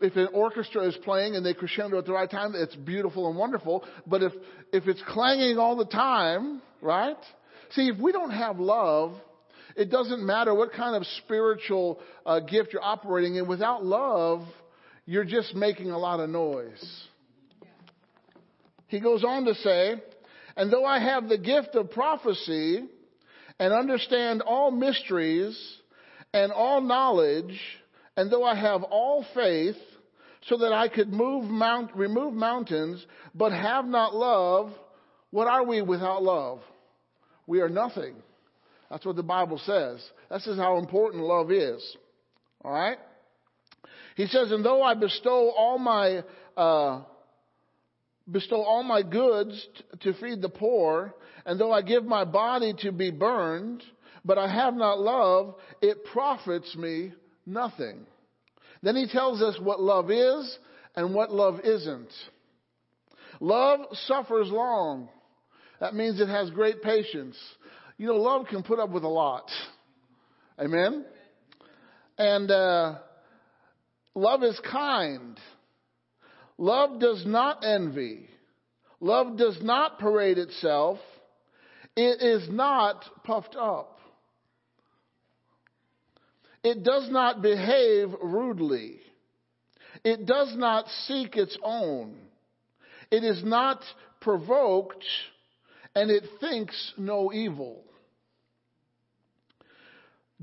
If 0.00 0.16
an 0.16 0.28
orchestra 0.34 0.82
is 0.82 0.96
playing 1.04 1.36
and 1.36 1.46
they 1.46 1.54
crescendo 1.54 1.98
at 1.98 2.04
the 2.04 2.12
right 2.12 2.30
time, 2.30 2.54
it's 2.54 2.76
beautiful 2.76 3.28
and 3.28 3.38
wonderful. 3.38 3.84
But 4.06 4.22
if, 4.22 4.32
if 4.72 4.86
it's 4.86 5.02
clanging 5.08 5.56
all 5.58 5.76
the 5.76 5.86
time, 5.86 6.60
right? 6.82 7.16
See, 7.70 7.88
if 7.88 7.98
we 7.98 8.12
don't 8.12 8.30
have 8.30 8.58
love, 8.58 9.14
it 9.74 9.90
doesn't 9.90 10.24
matter 10.24 10.54
what 10.54 10.72
kind 10.72 10.96
of 10.96 11.06
spiritual 11.24 12.00
uh, 12.26 12.40
gift 12.40 12.72
you're 12.72 12.84
operating 12.84 13.36
in. 13.36 13.48
Without 13.48 13.84
love, 13.84 14.42
you're 15.06 15.24
just 15.24 15.54
making 15.54 15.90
a 15.90 15.98
lot 15.98 16.20
of 16.20 16.28
noise. 16.28 17.06
He 18.88 19.00
goes 19.00 19.24
on 19.24 19.44
to 19.46 19.54
say, 19.54 19.94
and 20.56 20.72
though 20.72 20.84
I 20.84 20.98
have 20.98 21.28
the 21.28 21.38
gift 21.38 21.74
of 21.74 21.90
prophecy 21.90 22.84
and 23.58 23.72
understand 23.72 24.42
all 24.42 24.70
mysteries 24.70 25.58
and 26.32 26.52
all 26.52 26.80
knowledge, 26.80 27.58
and 28.16 28.30
though 28.30 28.44
I 28.44 28.54
have 28.54 28.82
all 28.82 29.24
faith 29.34 29.76
so 30.48 30.58
that 30.58 30.72
I 30.72 30.88
could 30.88 31.12
move 31.12 31.44
mount, 31.44 31.94
remove 31.94 32.34
mountains, 32.34 33.04
but 33.34 33.52
have 33.52 33.84
not 33.84 34.14
love, 34.14 34.72
what 35.30 35.48
are 35.48 35.64
we 35.64 35.82
without 35.82 36.22
love? 36.22 36.60
We 37.46 37.60
are 37.60 37.68
nothing. 37.68 38.14
That's 38.90 39.04
what 39.04 39.16
the 39.16 39.22
Bible 39.22 39.58
says. 39.64 40.04
This 40.30 40.46
is 40.46 40.56
how 40.56 40.78
important 40.78 41.24
love 41.24 41.50
is. 41.50 41.96
All 42.64 42.72
right? 42.72 42.98
He 44.16 44.26
says, 44.26 44.50
and 44.52 44.64
though 44.64 44.82
I 44.82 44.94
bestow 44.94 45.50
all 45.50 45.78
my, 45.78 46.22
uh, 46.56 47.02
bestow 48.30 48.62
all 48.62 48.82
my 48.82 49.02
goods 49.02 49.66
to 50.00 50.14
feed 50.14 50.42
the 50.42 50.48
poor, 50.48 51.14
and 51.44 51.60
though 51.60 51.72
I 51.72 51.82
give 51.82 52.04
my 52.04 52.24
body 52.24 52.74
to 52.80 52.92
be 52.92 53.10
burned, 53.10 53.82
but 54.24 54.38
I 54.38 54.52
have 54.52 54.74
not 54.74 54.98
love, 54.98 55.54
it 55.80 56.04
profits 56.12 56.74
me 56.76 57.12
nothing. 57.46 58.06
Then 58.82 58.96
he 58.96 59.06
tells 59.06 59.40
us 59.40 59.58
what 59.60 59.80
love 59.80 60.10
is 60.10 60.58
and 60.96 61.14
what 61.14 61.32
love 61.32 61.60
isn't. 61.64 62.12
Love 63.40 63.80
suffers 64.06 64.48
long. 64.48 65.08
That 65.80 65.94
means 65.94 66.20
it 66.20 66.28
has 66.28 66.50
great 66.50 66.82
patience. 66.82 67.36
You 67.98 68.08
know, 68.08 68.16
love 68.16 68.46
can 68.46 68.62
put 68.62 68.78
up 68.78 68.90
with 68.90 69.04
a 69.04 69.08
lot. 69.08 69.48
Amen? 70.58 71.04
And 72.18 72.50
uh, 72.50 72.98
love 74.14 74.42
is 74.42 74.58
kind. 74.70 75.38
Love 76.58 77.00
does 77.00 77.24
not 77.26 77.64
envy. 77.64 78.28
Love 79.00 79.36
does 79.36 79.58
not 79.62 79.98
parade 79.98 80.38
itself. 80.38 80.98
It 81.96 82.22
is 82.22 82.48
not 82.50 83.04
puffed 83.24 83.56
up. 83.56 83.98
It 86.64 86.82
does 86.82 87.08
not 87.10 87.42
behave 87.42 88.08
rudely. 88.22 88.98
It 90.02 90.26
does 90.26 90.54
not 90.56 90.86
seek 91.06 91.36
its 91.36 91.56
own. 91.62 92.16
It 93.10 93.22
is 93.22 93.44
not 93.44 93.82
provoked 94.20 95.04
and 95.94 96.10
it 96.10 96.24
thinks 96.40 96.92
no 96.98 97.32
evil. 97.32 97.82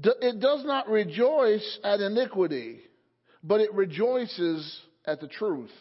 It 0.02 0.40
does 0.40 0.66
not 0.66 0.90
rejoice 0.90 1.80
at 1.84 2.00
iniquity, 2.00 2.80
but 3.44 3.62
it 3.62 3.74
rejoices 3.74 4.80
at 5.06 5.22
the 5.22 5.28
truth. 5.28 5.72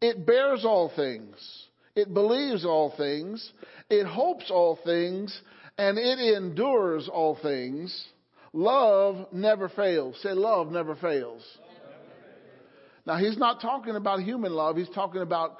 It 0.00 0.26
bears 0.26 0.64
all 0.64 0.90
things. 0.94 1.36
it 1.96 2.14
believes 2.14 2.64
all 2.64 2.94
things, 2.96 3.52
it 3.88 4.06
hopes 4.06 4.50
all 4.50 4.78
things, 4.84 5.38
and 5.76 5.98
it 5.98 6.18
endures 6.36 7.08
all 7.12 7.36
things. 7.42 8.06
Love 8.52 9.26
never 9.32 9.68
fails. 9.68 10.16
Say, 10.22 10.32
love 10.32 10.70
never 10.70 10.96
fails. 10.96 11.42
Now, 13.06 13.16
he's 13.16 13.38
not 13.38 13.60
talking 13.60 13.96
about 13.96 14.20
human 14.20 14.52
love. 14.52 14.76
He's 14.76 14.90
talking 14.90 15.22
about 15.22 15.56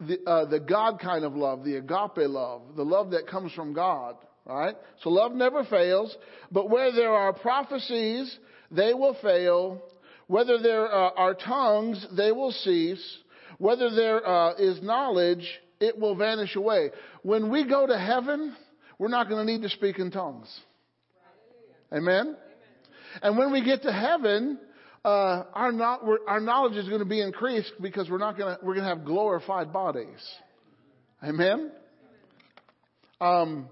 the, 0.00 0.18
uh, 0.26 0.44
the 0.46 0.60
God 0.60 0.98
kind 1.00 1.24
of 1.24 1.34
love, 1.34 1.64
the 1.64 1.76
agape 1.76 2.28
love, 2.28 2.62
the 2.76 2.84
love 2.84 3.10
that 3.10 3.26
comes 3.26 3.52
from 3.52 3.72
God. 3.72 4.16
Right? 4.46 4.74
So 5.02 5.10
love 5.10 5.32
never 5.32 5.64
fails. 5.64 6.16
But 6.50 6.70
where 6.70 6.90
there 6.92 7.12
are 7.12 7.34
prophecies, 7.34 8.38
they 8.70 8.94
will 8.94 9.16
fail. 9.20 9.82
Whether 10.26 10.58
there 10.58 10.86
uh, 10.90 11.10
are 11.16 11.34
tongues, 11.34 12.06
they 12.16 12.32
will 12.32 12.52
cease. 12.52 13.18
Whether 13.58 13.90
there 13.90 14.26
uh, 14.26 14.54
is 14.54 14.80
knowledge, 14.82 15.46
it 15.80 15.98
will 15.98 16.14
vanish 16.14 16.56
away. 16.56 16.90
When 17.22 17.50
we 17.50 17.64
go 17.64 17.86
to 17.86 17.98
heaven, 17.98 18.56
we're 18.98 19.08
not 19.08 19.28
going 19.28 19.44
to 19.46 19.52
need 19.52 19.62
to 19.62 19.68
speak 19.68 19.98
in 19.98 20.10
tongues. 20.10 20.48
Amen? 21.92 22.36
And 23.22 23.38
when 23.38 23.52
we 23.52 23.64
get 23.64 23.82
to 23.82 23.92
heaven, 23.92 24.58
uh, 25.04 25.44
our, 25.52 25.72
not, 25.72 26.02
our 26.26 26.40
knowledge 26.40 26.76
is 26.76 26.88
going 26.88 27.00
to 27.00 27.06
be 27.06 27.20
increased 27.20 27.72
because 27.80 28.10
we're 28.10 28.18
not 28.18 28.36
going 28.36 28.56
to, 28.56 28.64
we're 28.64 28.74
going 28.74 28.86
to 28.88 28.94
have 28.94 29.04
glorified 29.04 29.72
bodies. 29.72 30.20
Amen? 31.22 31.72
Um, 33.20 33.68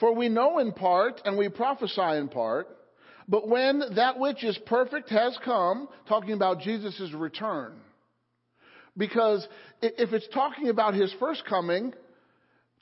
for 0.00 0.14
we 0.14 0.28
know 0.28 0.58
in 0.58 0.72
part 0.72 1.20
and 1.24 1.38
we 1.38 1.48
prophesy 1.48 2.18
in 2.18 2.28
part, 2.28 2.68
but 3.28 3.48
when 3.48 3.82
that 3.94 4.18
which 4.18 4.44
is 4.44 4.58
perfect 4.66 5.08
has 5.10 5.38
come, 5.44 5.88
talking 6.08 6.32
about 6.32 6.60
Jesus' 6.60 7.12
return. 7.14 7.74
Because 8.96 9.46
if 9.82 10.12
it's 10.12 10.28
talking 10.32 10.68
about 10.68 10.94
his 10.94 11.12
first 11.18 11.44
coming, 11.46 11.92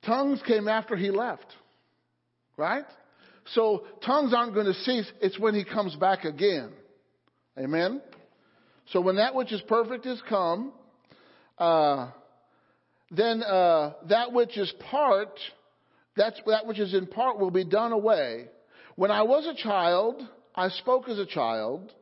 tongues 0.05 0.41
came 0.47 0.69
after 0.69 0.97
he 0.97 1.11
left. 1.11 1.47
Right? 2.57 2.85
So 3.55 3.85
tongues 4.05 4.35
aren't 4.35 4.55
going 4.55 4.67
to 4.67 4.75
cease. 4.75 5.11
It's 5.21 5.39
when 5.39 5.55
he 5.55 5.65
comes 5.65 5.97
back 5.97 6.25
again. 6.25 6.71
Amen? 7.59 8.01
So 8.91 9.01
when 9.01 9.17
that 9.17 9.35
which 9.35 9.53
is 9.53 9.61
perfect 9.63 10.07
is 10.07 10.21
come, 10.29 10.73
uh, 11.59 12.11
then 13.11 13.43
uh, 13.43 13.93
that 14.09 14.33
which 14.33 14.57
is 14.57 14.73
part, 14.91 15.39
that's, 16.17 16.41
that 16.47 16.67
which 16.67 16.79
is 16.79 16.95
in 16.95 17.07
part 17.07 17.39
will 17.39 17.51
be 17.51 17.65
done 17.65 17.93
away. 17.93 18.47
When 18.97 19.11
I 19.11 19.23
was 19.23 19.47
a 19.47 19.55
child, 19.63 20.23
I 20.55 20.69
spoke 20.69 21.09
as 21.09 21.19
a 21.19 21.27
child. 21.27 21.93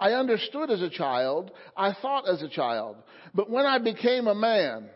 I 0.00 0.12
understood 0.12 0.70
as 0.70 0.82
a 0.82 0.90
child. 0.90 1.50
I 1.76 1.94
thought 2.00 2.28
as 2.28 2.42
a 2.42 2.48
child. 2.48 2.96
But 3.34 3.50
when 3.50 3.66
I 3.66 3.78
became 3.78 4.26
a 4.26 4.34
man, 4.34 4.88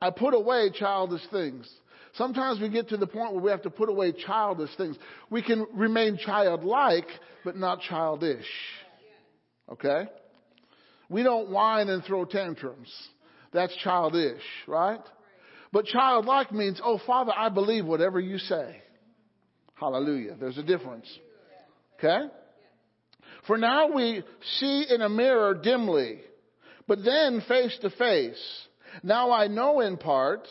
I 0.00 0.10
put 0.10 0.34
away 0.34 0.70
childish 0.74 1.22
things. 1.30 1.70
Sometimes 2.14 2.60
we 2.60 2.68
get 2.68 2.88
to 2.90 2.96
the 2.96 3.06
point 3.06 3.32
where 3.32 3.42
we 3.42 3.50
have 3.50 3.62
to 3.62 3.70
put 3.70 3.88
away 3.88 4.12
childish 4.12 4.70
things. 4.76 4.96
We 5.30 5.42
can 5.42 5.66
remain 5.74 6.16
childlike, 6.16 7.08
but 7.44 7.56
not 7.56 7.80
childish. 7.80 8.46
Okay? 9.70 10.06
We 11.08 11.22
don't 11.22 11.50
whine 11.50 11.88
and 11.88 12.04
throw 12.04 12.24
tantrums. 12.24 12.92
That's 13.52 13.74
childish, 13.76 14.42
right? 14.66 15.00
But 15.72 15.86
childlike 15.86 16.52
means, 16.52 16.80
oh, 16.82 17.00
Father, 17.04 17.32
I 17.36 17.48
believe 17.48 17.84
whatever 17.84 18.20
you 18.20 18.38
say. 18.38 18.80
Hallelujah. 19.74 20.36
There's 20.38 20.58
a 20.58 20.62
difference. 20.62 21.06
Okay? 21.98 22.28
For 23.46 23.58
now 23.58 23.92
we 23.92 24.22
see 24.58 24.86
in 24.88 25.02
a 25.02 25.08
mirror 25.08 25.54
dimly, 25.54 26.20
but 26.86 27.04
then 27.04 27.42
face 27.46 27.76
to 27.82 27.90
face. 27.90 28.66
Now 29.02 29.32
I 29.32 29.48
know 29.48 29.80
in 29.80 29.96
part, 29.96 30.46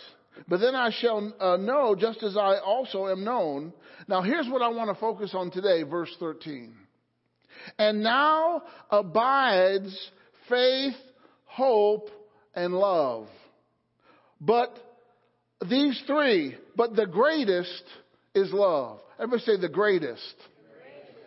but 0.48 0.60
then 0.60 0.76
I 0.76 0.91
shall 0.91 1.34
uh, 1.39 1.58
know 1.58 1.96
just 1.96 2.22
as 2.24 2.38
I 2.38 2.58
also 2.58 3.08
am 3.08 3.24
known. 3.24 3.74
Now 4.08 4.22
here's 4.22 4.48
what 4.48 4.62
I 4.62 4.70
want 4.70 4.89
to 4.89 5.00
focus 5.00 5.32
on 5.34 5.52
today, 5.52 5.84
verse 5.84 6.14
13. 6.20 6.76
And 7.78 8.04
now 8.04 8.64
abides 8.89 10.12
faith, 10.50 10.96
hope, 11.46 12.10
and 12.56 12.74
love. 12.74 13.28
But 14.41 14.78
these 15.70 16.02
three, 16.06 16.58
but 16.76 16.96
the 16.96 17.06
greatest 17.06 17.84
is 18.36 18.52
love. 18.52 19.00
Everybody 19.18 19.44
say 19.44 19.58
the 19.58 19.70
greatest 19.70 20.36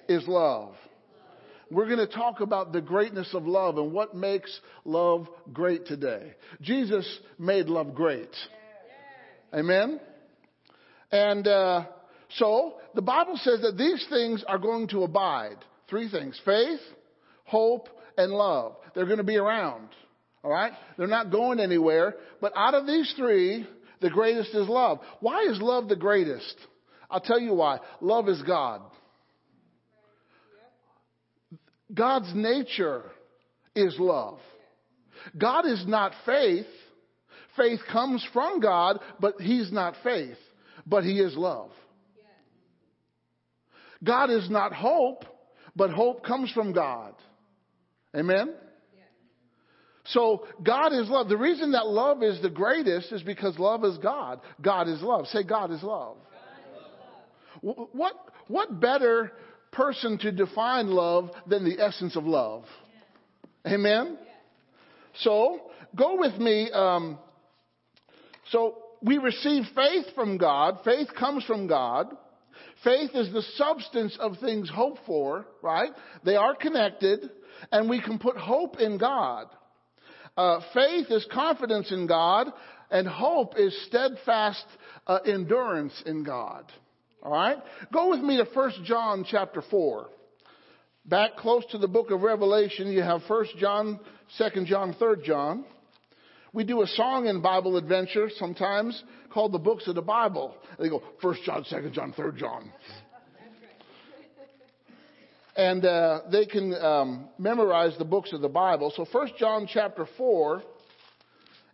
is 0.08 0.26
love. 0.28 0.74
We're 1.70 1.86
going 1.86 2.06
to 2.06 2.06
talk 2.06 2.40
about 2.40 2.72
the 2.72 2.80
greatness 2.80 3.28
of 3.34 3.46
love 3.46 3.76
and 3.78 3.92
what 3.92 4.14
makes 4.14 4.60
love 4.84 5.28
great 5.52 5.86
today. 5.86 6.34
Jesus 6.60 7.06
made 7.38 7.66
love 7.66 7.94
great. 7.94 8.30
Amen? 9.52 10.00
And 11.10 11.46
uh, 11.46 11.86
so 12.36 12.74
the 12.94 13.02
Bible 13.02 13.36
says 13.42 13.62
that 13.62 13.76
these 13.76 14.04
things 14.08 14.44
are 14.46 14.58
going 14.58 14.88
to 14.88 15.02
abide. 15.02 15.56
Three 15.88 16.08
things 16.08 16.40
faith, 16.44 16.80
hope, 17.44 17.88
and 18.16 18.32
love. 18.32 18.76
They're 18.94 19.06
going 19.06 19.18
to 19.18 19.24
be 19.24 19.36
around. 19.36 19.88
All 20.44 20.50
right? 20.50 20.72
They're 20.96 21.06
not 21.06 21.32
going 21.32 21.58
anywhere. 21.58 22.14
But 22.40 22.52
out 22.56 22.74
of 22.74 22.86
these 22.86 23.12
three, 23.16 23.66
the 24.00 24.10
greatest 24.10 24.50
is 24.54 24.68
love. 24.68 25.00
Why 25.20 25.42
is 25.42 25.60
love 25.60 25.88
the 25.88 25.96
greatest? 25.96 26.54
I'll 27.10 27.20
tell 27.20 27.40
you 27.40 27.54
why. 27.54 27.80
Love 28.00 28.28
is 28.28 28.42
God. 28.42 28.82
God's 31.92 32.32
nature 32.34 33.02
is 33.74 33.96
love. 33.98 34.38
God 35.36 35.66
is 35.66 35.84
not 35.86 36.12
faith. 36.24 36.66
Faith 37.56 37.80
comes 37.90 38.26
from 38.32 38.60
God, 38.60 39.00
but 39.20 39.40
He's 39.40 39.72
not 39.72 39.94
faith, 40.02 40.36
but 40.86 41.04
He 41.04 41.20
is 41.20 41.34
love. 41.36 41.70
God 44.04 44.30
is 44.30 44.50
not 44.50 44.72
hope, 44.72 45.24
but 45.74 45.90
hope 45.90 46.24
comes 46.24 46.52
from 46.52 46.72
God. 46.72 47.14
Amen? 48.14 48.54
So 50.08 50.46
God 50.62 50.92
is 50.92 51.08
love. 51.08 51.28
The 51.28 51.36
reason 51.36 51.72
that 51.72 51.86
love 51.86 52.22
is 52.22 52.40
the 52.40 52.50
greatest 52.50 53.12
is 53.12 53.22
because 53.22 53.58
love 53.58 53.84
is 53.84 53.98
God. 53.98 54.40
God 54.60 54.88
is 54.88 55.02
love. 55.02 55.26
Say 55.28 55.42
God 55.42 55.72
is 55.72 55.82
love. 55.82 56.16
God 57.62 57.62
is 57.62 57.74
love. 57.74 57.88
What, 57.92 58.12
what 58.46 58.80
better 58.80 59.32
person 59.72 60.18
to 60.18 60.32
define 60.32 60.88
love 60.88 61.30
than 61.46 61.64
the 61.64 61.82
essence 61.82 62.16
of 62.16 62.24
love? 62.24 62.64
Amen? 63.66 64.18
So, 65.20 65.60
go 65.94 66.18
with 66.18 66.38
me. 66.38 66.70
Um, 66.70 67.18
so, 68.50 68.78
we 69.02 69.18
receive 69.18 69.64
faith 69.74 70.06
from 70.14 70.38
God. 70.38 70.78
Faith 70.84 71.08
comes 71.18 71.44
from 71.44 71.66
God. 71.66 72.16
Faith 72.84 73.10
is 73.14 73.32
the 73.32 73.42
substance 73.56 74.16
of 74.20 74.38
things 74.38 74.70
hoped 74.70 75.00
for, 75.06 75.46
right? 75.62 75.90
They 76.24 76.36
are 76.36 76.54
connected, 76.54 77.30
and 77.72 77.88
we 77.88 78.00
can 78.00 78.18
put 78.18 78.36
hope 78.36 78.78
in 78.78 78.98
God. 78.98 79.46
Uh, 80.36 80.60
faith 80.74 81.06
is 81.10 81.26
confidence 81.32 81.90
in 81.90 82.06
God, 82.06 82.48
and 82.90 83.08
hope 83.08 83.54
is 83.58 83.76
steadfast 83.86 84.64
uh, 85.06 85.18
endurance 85.26 86.02
in 86.04 86.22
God. 86.22 86.64
All 87.26 87.32
right? 87.32 87.58
Go 87.92 88.10
with 88.10 88.20
me 88.20 88.36
to 88.36 88.44
1 88.44 88.84
John 88.84 89.26
chapter 89.28 89.60
4. 89.60 90.06
Back 91.06 91.34
close 91.34 91.64
to 91.72 91.78
the 91.78 91.88
book 91.88 92.12
of 92.12 92.22
Revelation, 92.22 92.86
you 92.86 93.02
have 93.02 93.22
1 93.26 93.46
John, 93.58 93.98
2 94.38 94.64
John, 94.64 94.94
3 94.96 95.16
John. 95.24 95.64
We 96.52 96.62
do 96.62 96.82
a 96.82 96.86
song 96.86 97.26
in 97.26 97.42
Bible 97.42 97.78
Adventure 97.78 98.30
sometimes 98.36 99.02
called 99.34 99.50
the 99.50 99.58
books 99.58 99.88
of 99.88 99.96
the 99.96 100.02
Bible. 100.02 100.54
They 100.78 100.88
go 100.88 101.02
1 101.20 101.36
John, 101.44 101.64
2 101.68 101.90
John, 101.90 102.12
3 102.12 102.30
John. 102.38 102.72
And 105.56 105.84
uh, 105.84 106.20
they 106.30 106.46
can 106.46 106.74
um, 106.74 107.28
memorize 107.38 107.98
the 107.98 108.04
books 108.04 108.32
of 108.32 108.40
the 108.40 108.48
Bible. 108.48 108.92
So 108.94 109.04
1 109.10 109.30
John 109.36 109.66
chapter 109.68 110.06
4 110.16 110.62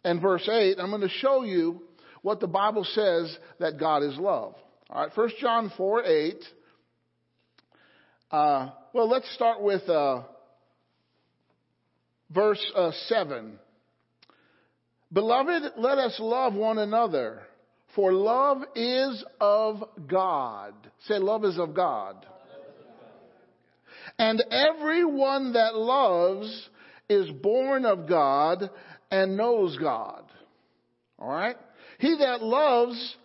and 0.04 0.18
verse 0.18 0.48
8, 0.50 0.78
I'm 0.78 0.88
going 0.88 1.02
to 1.02 1.10
show 1.10 1.42
you 1.42 1.82
what 2.22 2.40
the 2.40 2.46
Bible 2.46 2.84
says 2.84 3.36
that 3.58 3.78
God 3.78 4.02
is 4.02 4.16
love. 4.16 4.54
All 4.94 5.04
right, 5.04 5.16
1 5.16 5.30
John 5.40 5.72
4 5.74 6.04
8. 6.04 6.34
Uh, 8.30 8.70
well, 8.92 9.08
let's 9.08 9.34
start 9.34 9.62
with 9.62 9.88
uh, 9.88 10.20
verse 12.30 12.62
uh, 12.76 12.90
7. 13.06 13.58
Beloved, 15.10 15.62
let 15.78 15.96
us 15.96 16.14
love 16.18 16.52
one 16.52 16.76
another, 16.76 17.40
for 17.94 18.12
love 18.12 18.58
is 18.74 19.24
of 19.40 19.82
God. 20.06 20.74
Say, 21.06 21.16
love 21.16 21.46
is 21.46 21.58
of 21.58 21.74
God. 21.74 22.26
And 24.18 24.44
everyone 24.50 25.54
that 25.54 25.74
loves 25.74 26.68
is 27.08 27.30
born 27.30 27.86
of 27.86 28.06
God 28.06 28.68
and 29.10 29.38
knows 29.38 29.74
God. 29.78 30.24
All 31.18 31.30
right? 31.30 31.56
He 31.98 32.14
that 32.18 32.42
loves 32.42 33.16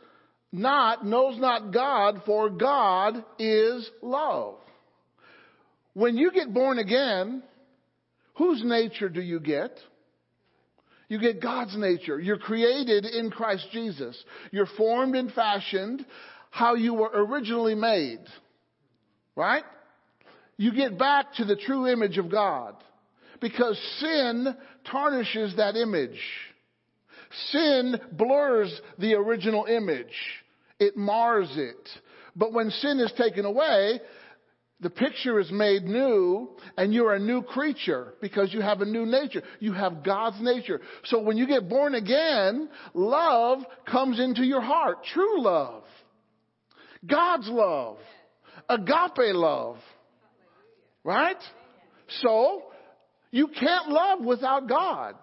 not 0.52 1.06
knows 1.06 1.40
not 1.40 1.72
God, 1.72 2.22
for 2.26 2.50
God 2.50 3.24
is 3.38 3.90
love. 4.02 4.56
When 5.94 6.16
you 6.16 6.32
get 6.32 6.54
born 6.54 6.80
again, 6.80 7.44
whose 8.36 8.62
nature 8.64 9.10
do 9.10 9.22
you 9.22 9.40
get? 9.40 9.72
You 11.10 11.20
get 11.20 11.42
God's 11.42 11.76
nature. 11.78 12.20
You're 12.20 12.38
created 12.38 13.06
in 13.06 13.32
Christ 13.32 13.68
Jesus. 13.72 14.22
You're 14.52 14.68
formed 14.78 15.16
and 15.16 15.32
fashioned 15.32 16.06
how 16.52 16.76
you 16.76 16.94
were 16.94 17.12
originally 17.14 17.76
made. 17.76 18.20
Right? 19.36 19.64
You 20.58 20.74
get 20.74 20.98
back 20.98 21.34
to 21.36 21.46
the 21.46 21.56
true 21.56 21.88
image 21.88 22.18
of 22.18 22.30
God. 22.30 22.76
Because 23.40 23.80
sin 24.00 24.56
tarnishes 24.90 25.56
that 25.58 25.76
image. 25.76 26.20
Sin 27.52 28.00
blurs 28.12 28.82
the 28.98 29.14
original 29.16 29.66
image. 29.66 30.14
It 30.80 30.96
mars 30.96 31.50
it. 31.56 31.90
But 32.36 32.54
when 32.54 32.70
sin 32.70 33.00
is 33.00 33.12
taken 33.18 33.46
away, 33.46 34.00
the 34.80 34.90
picture 34.92 35.40
is 35.40 35.52
made 35.52 35.84
new 35.84 36.50
and 36.78 36.94
you're 36.94 37.14
a 37.14 37.20
new 37.20 37.42
creature 37.42 38.14
because 38.22 38.54
you 38.54 38.62
have 38.62 38.82
a 38.82 38.86
new 38.86 39.06
nature. 39.06 39.42
You 39.60 39.74
have 39.74 40.04
God's 40.04 40.38
nature. 40.40 40.82
So 41.06 41.20
when 41.20 41.38
you 41.38 41.48
get 41.48 41.68
born 41.68 41.96
again, 41.96 42.70
love 42.94 43.60
comes 43.90 44.20
into 44.20 44.44
your 44.44 44.62
heart. 44.62 44.98
True 45.14 45.42
love. 45.42 45.84
God's 47.06 47.50
love. 47.50 47.98
Agape 48.70 49.34
love. 49.34 49.78
Right? 51.04 51.38
So, 52.22 52.64
you 53.32 53.48
can't 53.48 53.90
love 53.90 54.24
without 54.24 54.68
God 54.68 55.16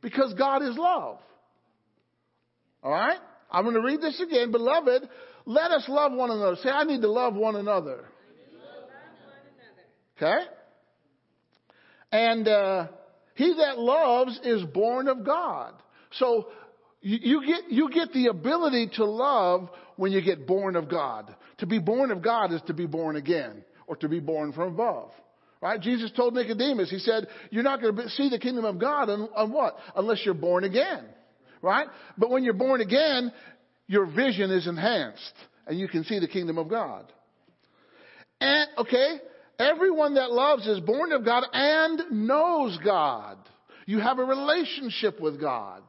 because 0.00 0.34
God 0.34 0.62
is 0.62 0.76
love. 0.76 1.18
Alright? 2.84 3.18
I'm 3.50 3.64
going 3.64 3.76
to 3.76 3.82
read 3.82 4.00
this 4.00 4.20
again. 4.20 4.50
Beloved, 4.50 5.08
let 5.46 5.70
us 5.70 5.84
love 5.88 6.12
one 6.12 6.30
another. 6.30 6.56
Say, 6.62 6.68
I 6.68 6.84
need 6.84 7.00
to 7.02 7.10
love 7.10 7.34
one 7.34 7.56
another. 7.56 8.04
Okay? 10.16 10.44
And 12.12 12.46
uh, 12.46 12.88
he 13.34 13.54
that 13.58 13.78
loves 13.78 14.38
is 14.44 14.62
born 14.64 15.08
of 15.08 15.24
God. 15.24 15.74
So 16.12 16.48
you, 17.00 17.18
you, 17.20 17.46
get 17.46 17.70
you 17.70 17.90
get 17.90 18.12
the 18.12 18.26
ability 18.26 18.90
to 18.96 19.04
love 19.04 19.68
when 19.96 20.12
you 20.12 20.22
get 20.22 20.46
born 20.46 20.76
of 20.76 20.88
God. 20.88 21.34
To 21.58 21.66
be 21.66 21.78
born 21.78 22.10
of 22.10 22.22
God 22.22 22.52
is 22.52 22.60
to 22.66 22.74
be 22.74 22.86
born 22.86 23.16
again 23.16 23.64
or 23.86 23.96
to 23.96 24.08
be 24.08 24.20
born 24.20 24.52
from 24.52 24.74
above. 24.74 25.10
Right? 25.60 25.80
Jesus 25.80 26.12
told 26.14 26.34
Nicodemus, 26.34 26.90
he 26.90 26.98
said, 26.98 27.26
you're 27.50 27.62
not 27.62 27.80
going 27.80 27.96
to 27.96 28.08
see 28.10 28.28
the 28.28 28.38
kingdom 28.38 28.64
of 28.64 28.78
God 28.78 29.08
on, 29.08 29.28
on 29.34 29.50
what? 29.50 29.76
Unless 29.96 30.22
you're 30.24 30.34
born 30.34 30.64
again. 30.64 31.06
Right? 31.64 31.88
But 32.18 32.30
when 32.30 32.44
you're 32.44 32.52
born 32.52 32.82
again, 32.82 33.32
your 33.86 34.04
vision 34.04 34.50
is 34.50 34.66
enhanced 34.66 35.32
and 35.66 35.78
you 35.78 35.88
can 35.88 36.04
see 36.04 36.18
the 36.18 36.28
kingdom 36.28 36.58
of 36.58 36.68
God. 36.68 37.10
And, 38.38 38.68
okay, 38.76 39.16
everyone 39.58 40.16
that 40.16 40.30
loves 40.30 40.66
is 40.66 40.80
born 40.80 41.12
of 41.12 41.24
God 41.24 41.44
and 41.54 42.26
knows 42.28 42.78
God. 42.84 43.38
You 43.86 43.98
have 43.98 44.18
a 44.18 44.24
relationship 44.24 45.18
with 45.18 45.40
God. 45.40 45.82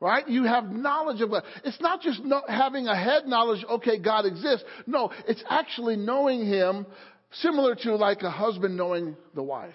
Right? 0.00 0.26
You 0.26 0.44
have 0.44 0.64
knowledge 0.70 1.20
of 1.20 1.28
God. 1.28 1.42
It's 1.64 1.80
not 1.82 2.00
just 2.00 2.24
know, 2.24 2.40
having 2.48 2.86
a 2.86 2.96
head 2.96 3.26
knowledge, 3.26 3.62
okay, 3.72 3.98
God 3.98 4.24
exists. 4.24 4.64
No, 4.86 5.12
it's 5.28 5.44
actually 5.50 5.96
knowing 5.96 6.46
Him 6.46 6.86
similar 7.32 7.74
to 7.74 7.96
like 7.96 8.22
a 8.22 8.30
husband 8.30 8.74
knowing 8.74 9.18
the 9.34 9.42
wife. 9.42 9.74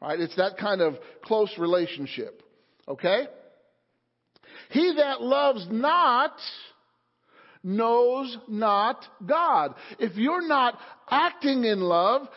Right? 0.00 0.20
It's 0.20 0.36
that 0.36 0.56
kind 0.56 0.80
of 0.80 0.94
close 1.24 1.52
relationship. 1.58 2.44
Okay? 2.86 3.26
He 4.70 4.94
that 4.96 5.22
loves 5.22 5.66
not 5.70 6.32
knows 7.64 8.36
not 8.48 9.04
God. 9.24 9.74
If 9.98 10.16
you're 10.16 10.46
not 10.46 10.78
acting 11.08 11.64
in 11.64 11.80
love, 11.80 12.28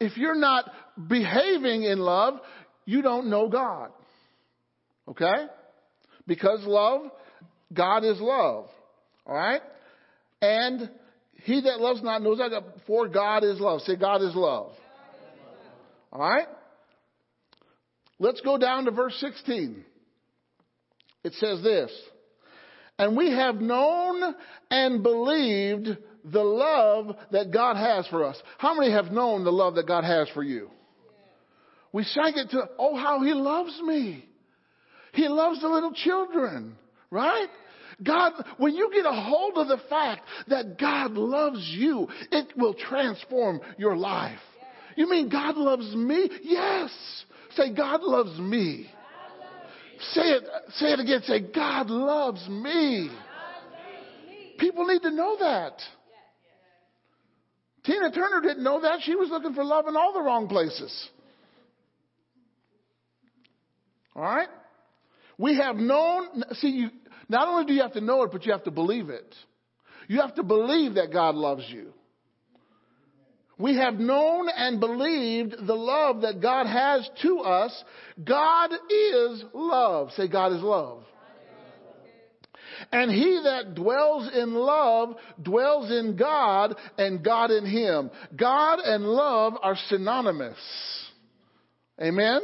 if 0.00 0.16
you're 0.16 0.38
not 0.38 0.70
behaving 1.08 1.84
in 1.84 1.98
love, 1.98 2.40
you 2.84 3.02
don't 3.02 3.30
know 3.30 3.48
God. 3.48 3.90
Okay? 5.08 5.46
Because 6.26 6.64
love, 6.64 7.10
God 7.72 8.04
is 8.04 8.20
love. 8.20 8.66
Alright? 9.26 9.62
And 10.42 10.90
he 11.44 11.62
that 11.62 11.80
loves 11.80 12.02
not 12.02 12.22
knows 12.22 12.38
not 12.38 12.50
God, 12.50 12.64
for 12.86 13.08
God 13.08 13.44
is 13.44 13.60
love. 13.60 13.80
Say, 13.82 13.96
God 13.96 14.22
is 14.22 14.34
love. 14.34 14.72
Alright? 16.12 16.48
Let's 18.18 18.40
go 18.40 18.58
down 18.58 18.84
to 18.84 18.90
verse 18.90 19.16
16. 19.18 19.84
It 21.24 21.32
says 21.34 21.62
this. 21.62 21.90
And 22.98 23.16
we 23.16 23.30
have 23.32 23.56
known 23.56 24.34
and 24.70 25.02
believed 25.02 25.88
the 26.24 26.42
love 26.42 27.16
that 27.32 27.52
God 27.52 27.76
has 27.76 28.06
for 28.06 28.24
us. 28.24 28.40
How 28.58 28.74
many 28.78 28.92
have 28.92 29.06
known 29.06 29.44
the 29.44 29.50
love 29.50 29.74
that 29.74 29.88
God 29.88 30.04
has 30.04 30.28
for 30.30 30.42
you? 30.42 30.70
We 31.92 32.04
sang 32.04 32.34
it 32.36 32.50
to, 32.50 32.68
oh, 32.78 32.96
how 32.96 33.22
He 33.22 33.32
loves 33.32 33.80
me. 33.82 34.24
He 35.12 35.28
loves 35.28 35.60
the 35.60 35.68
little 35.68 35.92
children, 35.92 36.76
right? 37.10 37.48
God, 38.02 38.32
when 38.58 38.74
you 38.74 38.90
get 38.92 39.06
a 39.06 39.12
hold 39.12 39.56
of 39.56 39.68
the 39.68 39.80
fact 39.88 40.22
that 40.48 40.78
God 40.78 41.12
loves 41.12 41.64
you, 41.76 42.08
it 42.32 42.56
will 42.56 42.74
transform 42.74 43.60
your 43.78 43.96
life. 43.96 44.40
You 44.96 45.08
mean 45.08 45.28
God 45.28 45.56
loves 45.56 45.94
me? 45.94 46.28
Yes. 46.42 46.90
Say, 47.56 47.72
God 47.72 48.02
loves 48.02 48.38
me. 48.38 48.90
Say 50.12 50.22
it, 50.22 50.44
say 50.74 50.92
it 50.92 51.00
again. 51.00 51.22
Say, 51.24 51.40
God 51.40 51.90
loves 51.90 52.46
me. 52.48 53.10
People 54.58 54.86
need 54.86 55.02
to 55.02 55.10
know 55.10 55.36
that. 55.40 55.72
Tina 57.84 58.10
Turner 58.10 58.40
didn't 58.40 58.64
know 58.64 58.80
that. 58.80 59.00
She 59.02 59.14
was 59.14 59.28
looking 59.28 59.54
for 59.54 59.64
love 59.64 59.86
in 59.88 59.96
all 59.96 60.12
the 60.12 60.22
wrong 60.22 60.48
places. 60.48 61.08
All 64.16 64.22
right? 64.22 64.48
We 65.36 65.56
have 65.56 65.76
known, 65.76 66.44
see, 66.52 66.68
you, 66.68 66.90
not 67.28 67.48
only 67.48 67.66
do 67.66 67.74
you 67.74 67.82
have 67.82 67.92
to 67.94 68.00
know 68.00 68.22
it, 68.22 68.32
but 68.32 68.46
you 68.46 68.52
have 68.52 68.64
to 68.64 68.70
believe 68.70 69.10
it. 69.10 69.34
You 70.08 70.20
have 70.20 70.34
to 70.36 70.42
believe 70.42 70.94
that 70.94 71.12
God 71.12 71.34
loves 71.34 71.64
you. 71.68 71.92
We 73.64 73.76
have 73.76 73.94
known 73.94 74.50
and 74.54 74.78
believed 74.78 75.54
the 75.66 75.74
love 75.74 76.20
that 76.20 76.42
God 76.42 76.66
has 76.66 77.08
to 77.22 77.38
us. 77.38 77.84
God 78.22 78.72
is 78.90 79.42
love. 79.54 80.10
Say, 80.18 80.28
God 80.28 80.52
is 80.52 80.60
love. 80.60 81.02
And 82.92 83.10
he 83.10 83.40
that 83.42 83.74
dwells 83.74 84.28
in 84.34 84.52
love 84.52 85.14
dwells 85.42 85.90
in 85.90 86.14
God 86.14 86.76
and 86.98 87.24
God 87.24 87.50
in 87.50 87.64
him. 87.64 88.10
God 88.36 88.80
and 88.80 89.06
love 89.06 89.54
are 89.62 89.78
synonymous. 89.88 90.58
Amen? 91.98 92.42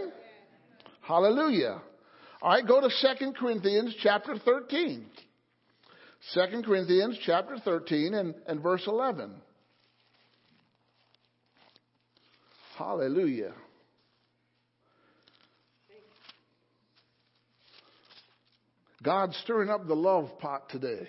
Hallelujah. 1.03 1.83
All 2.41 2.51
right, 2.51 2.67
go 2.67 2.81
to 2.81 2.89
2 2.89 3.33
Corinthians 3.33 3.95
chapter 4.03 4.39
13. 4.39 5.05
2 6.33 6.63
Corinthians 6.65 7.19
chapter 7.27 7.59
13 7.63 8.15
and, 8.15 8.35
and 8.47 8.63
verse 8.63 8.85
11. 8.87 9.35
Hallelujah. 12.81 13.53
God's 19.03 19.37
stirring 19.45 19.69
up 19.69 19.87
the 19.87 19.95
love 19.95 20.31
pot 20.39 20.71
today. 20.71 21.07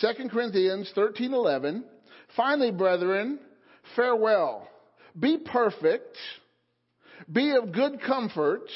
2 0.00 0.30
Corinthians 0.30 0.90
13:11 0.96 1.84
Finally 2.34 2.70
brethren 2.70 3.38
farewell. 3.94 4.66
Be 5.18 5.36
perfect. 5.36 6.16
Be 7.30 7.50
of 7.50 7.72
good 7.72 8.00
comfort. 8.00 8.66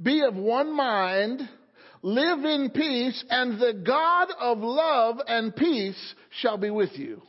Be 0.00 0.22
of 0.22 0.34
one 0.34 0.74
mind. 0.74 1.46
Live 2.00 2.42
in 2.46 2.70
peace 2.70 3.22
and 3.28 3.60
the 3.60 3.74
God 3.74 4.30
of 4.40 4.60
love 4.60 5.20
and 5.28 5.54
peace 5.54 6.14
shall 6.30 6.56
be 6.56 6.70
with 6.70 6.98
you 6.98 7.20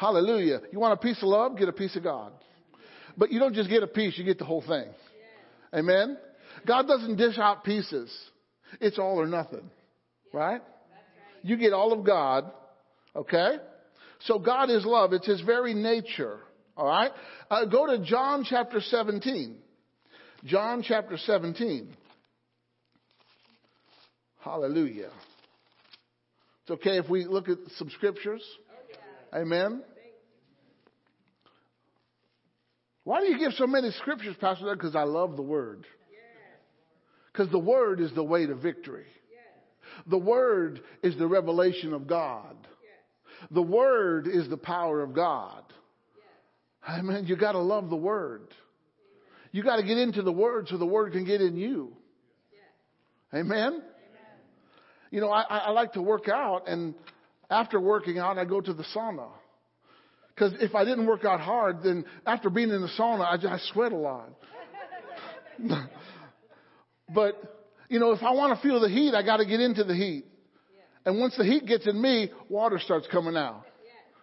Hallelujah 0.00 0.60
you 0.72 0.80
want 0.80 0.94
a 0.94 1.02
piece 1.02 1.18
of 1.18 1.28
love 1.28 1.58
get 1.58 1.68
a 1.68 1.72
piece 1.72 1.94
of 1.94 2.02
God 2.02 2.32
but 3.16 3.30
you 3.30 3.38
don't 3.38 3.54
just 3.54 3.68
get 3.68 3.82
a 3.82 3.86
piece 3.86 4.16
you 4.16 4.24
get 4.24 4.38
the 4.38 4.44
whole 4.44 4.62
thing 4.62 4.86
Amen 5.74 6.16
God 6.66 6.86
doesn't 6.86 7.16
dish 7.16 7.38
out 7.38 7.64
pieces. 7.64 8.12
It's 8.80 8.98
all 8.98 9.20
or 9.20 9.26
nothing. 9.26 9.70
Right? 10.32 10.60
You 11.42 11.56
get 11.56 11.72
all 11.72 11.92
of 11.92 12.04
God. 12.04 12.50
Okay? 13.14 13.56
So 14.20 14.38
God 14.38 14.70
is 14.70 14.84
love. 14.84 15.12
It's 15.12 15.26
His 15.26 15.40
very 15.40 15.74
nature. 15.74 16.38
All 16.76 16.86
right? 16.86 17.10
Uh, 17.50 17.64
go 17.64 17.86
to 17.86 18.04
John 18.04 18.44
chapter 18.48 18.80
17. 18.80 19.56
John 20.44 20.82
chapter 20.86 21.16
17. 21.16 21.94
Hallelujah. 24.40 25.10
It's 26.62 26.70
okay 26.70 26.98
if 26.98 27.08
we 27.08 27.24
look 27.24 27.48
at 27.48 27.58
some 27.76 27.90
scriptures. 27.90 28.42
Amen. 29.34 29.82
Why 33.10 33.22
do 33.22 33.26
you 33.26 33.40
give 33.40 33.54
so 33.54 33.66
many 33.66 33.90
scriptures, 33.98 34.36
Pastor? 34.40 34.72
Because 34.72 34.94
I 34.94 35.02
love 35.02 35.34
the 35.34 35.42
word. 35.42 35.84
Because 37.32 37.50
the 37.50 37.58
Word 37.58 38.00
is 38.00 38.12
the 38.14 38.22
way 38.22 38.46
to 38.46 38.54
victory. 38.54 39.06
The 40.06 40.16
Word 40.16 40.80
is 41.02 41.18
the 41.18 41.26
revelation 41.26 41.92
of 41.92 42.06
God. 42.06 42.54
The 43.50 43.62
Word 43.62 44.28
is 44.28 44.48
the 44.48 44.56
power 44.56 45.02
of 45.02 45.12
God. 45.12 45.64
Amen. 46.88 47.24
You 47.26 47.34
got 47.34 47.52
to 47.52 47.58
love 47.58 47.90
the 47.90 47.96
Word. 47.96 48.54
You 49.50 49.64
got 49.64 49.78
to 49.78 49.82
get 49.82 49.98
into 49.98 50.22
the 50.22 50.30
Word 50.30 50.68
so 50.68 50.78
the 50.78 50.86
Word 50.86 51.12
can 51.12 51.24
get 51.24 51.40
in 51.40 51.56
you. 51.56 51.96
Amen? 53.34 53.82
You 55.10 55.20
know, 55.20 55.32
I, 55.32 55.42
I 55.42 55.70
like 55.70 55.94
to 55.94 56.02
work 56.02 56.28
out, 56.28 56.68
and 56.68 56.94
after 57.50 57.80
working 57.80 58.20
out, 58.20 58.38
I 58.38 58.44
go 58.44 58.60
to 58.60 58.72
the 58.72 58.84
sauna. 58.94 59.30
Because 60.34 60.54
if 60.60 60.74
I 60.74 60.84
didn't 60.84 61.06
work 61.06 61.24
out 61.24 61.40
hard, 61.40 61.82
then 61.82 62.04
after 62.26 62.50
being 62.50 62.70
in 62.70 62.80
the 62.80 62.90
sauna, 62.98 63.22
I, 63.22 63.54
I 63.54 63.58
sweat 63.72 63.92
a 63.92 63.96
lot. 63.96 64.30
but, 67.14 67.34
you 67.88 67.98
know, 67.98 68.12
if 68.12 68.22
I 68.22 68.32
want 68.32 68.56
to 68.56 68.66
feel 68.66 68.80
the 68.80 68.88
heat, 68.88 69.14
I 69.14 69.22
got 69.22 69.38
to 69.38 69.44
get 69.44 69.60
into 69.60 69.84
the 69.84 69.94
heat. 69.94 70.24
And 71.04 71.18
once 71.18 71.36
the 71.36 71.44
heat 71.44 71.66
gets 71.66 71.86
in 71.86 72.00
me, 72.00 72.30
water 72.48 72.78
starts 72.78 73.06
coming 73.10 73.36
out. 73.36 73.64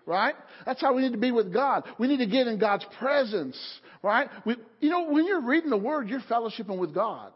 Right? 0.05 0.35
That's 0.65 0.79
how 0.79 0.93
we 0.93 1.01
need 1.01 1.11
to 1.11 1.17
be 1.17 1.31
with 1.31 1.53
God. 1.53 1.83
We 1.99 2.07
need 2.07 2.19
to 2.19 2.27
get 2.27 2.47
in 2.47 2.59
God's 2.59 2.85
presence. 2.97 3.57
Right? 4.01 4.29
We, 4.45 4.55
you 4.79 4.89
know, 4.89 5.09
when 5.11 5.25
you're 5.25 5.41
reading 5.41 5.69
the 5.69 5.77
Word, 5.77 6.07
you're 6.07 6.21
fellowshipping 6.21 6.77
with 6.77 6.93
God. 6.93 7.33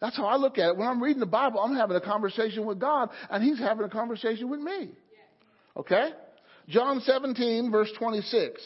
That's 0.00 0.16
how 0.16 0.26
I 0.26 0.36
look 0.36 0.58
at 0.58 0.68
it. 0.68 0.76
When 0.76 0.86
I'm 0.86 1.02
reading 1.02 1.20
the 1.20 1.26
Bible, 1.26 1.58
I'm 1.60 1.74
having 1.74 1.96
a 1.96 2.00
conversation 2.00 2.66
with 2.66 2.78
God, 2.78 3.10
and 3.30 3.42
He's 3.42 3.58
having 3.58 3.84
a 3.84 3.88
conversation 3.88 4.50
with 4.50 4.60
me. 4.60 4.90
Okay? 5.76 6.10
John 6.68 7.00
17, 7.00 7.70
verse 7.70 7.90
26. 7.98 8.60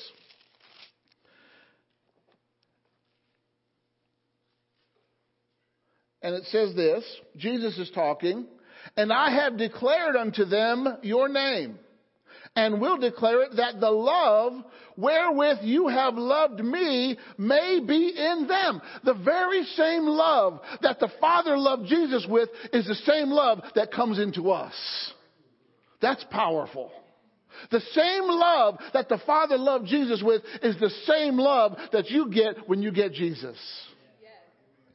And 6.23 6.35
it 6.35 6.45
says 6.47 6.75
this 6.75 7.05
Jesus 7.37 7.79
is 7.79 7.91
talking, 7.95 8.47
and 8.97 9.13
I 9.13 9.31
have 9.31 9.57
declared 9.57 10.17
unto 10.17 10.45
them 10.45 10.99
your 11.03 11.29
name, 11.29 11.79
and 12.57 12.81
will 12.81 12.99
declare 12.99 13.43
it 13.43 13.57
that 13.57 13.81
the 13.81 13.91
love 13.91 14.65
wherewith 14.97 15.59
you 15.63 15.89
have 15.89 16.15
loved 16.17 16.61
me 16.61 17.19
may 17.39 17.81
be 17.87 18.15
in 18.17 18.47
them. 18.49 18.83
The 19.05 19.15
very 19.15 19.65
same 19.77 20.05
love 20.05 20.61
that 20.83 21.01
the 21.01 21.11
Father 21.21 21.57
loved 21.57 21.87
Jesus 21.87 22.27
with 22.29 22.49
is 22.73 22.87
the 22.87 22.95
same 22.95 23.31
love 23.31 23.63
that 23.75 23.93
comes 23.93 24.19
into 24.19 24.51
us. 24.51 24.75
That's 26.03 26.25
powerful. 26.31 26.91
The 27.71 27.81
same 27.93 28.25
love 28.25 28.79
that 28.93 29.09
the 29.09 29.19
Father 29.27 29.59
loved 29.59 29.87
Jesus 29.87 30.23
with 30.23 30.43
is 30.63 30.79
the 30.79 30.91
same 31.07 31.37
love 31.37 31.77
that 31.93 32.11
you 32.11 32.31
get 32.31 32.69
when 32.69 32.83
you 32.83 32.93
get 32.93 33.13
Jesus. 33.13 33.57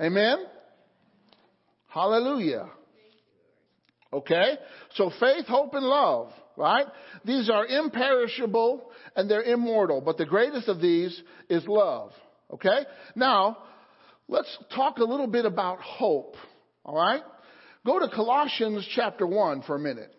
Amen? 0.02 0.46
Hallelujah. 1.88 2.70
Okay? 4.12 4.58
So 4.96 5.12
faith, 5.20 5.46
hope, 5.46 5.74
and 5.74 5.86
love, 5.86 6.32
right? 6.58 6.86
These 7.24 7.50
are 7.50 7.66
imperishable 7.66 8.90
and 9.16 9.30
they're 9.30 9.44
immortal, 9.44 10.02
but 10.02 10.18
the 10.18 10.26
greatest 10.26 10.68
of 10.68 10.82
these 10.82 11.22
is 11.50 11.66
love. 11.68 12.12
Okay? 12.52 12.86
Now, 13.16 13.58
let's 14.28 14.58
talk 14.74 14.98
a 14.98 15.04
little 15.04 15.28
bit 15.28 15.46
about 15.46 15.80
hope. 15.80 16.36
All 16.84 16.96
right? 16.96 17.22
Go 17.86 18.00
to 18.00 18.10
Colossians 18.10 18.88
chapter 18.96 19.28
1 19.28 19.64
for 19.64 19.76
a 19.76 19.80
minute. 19.80 20.15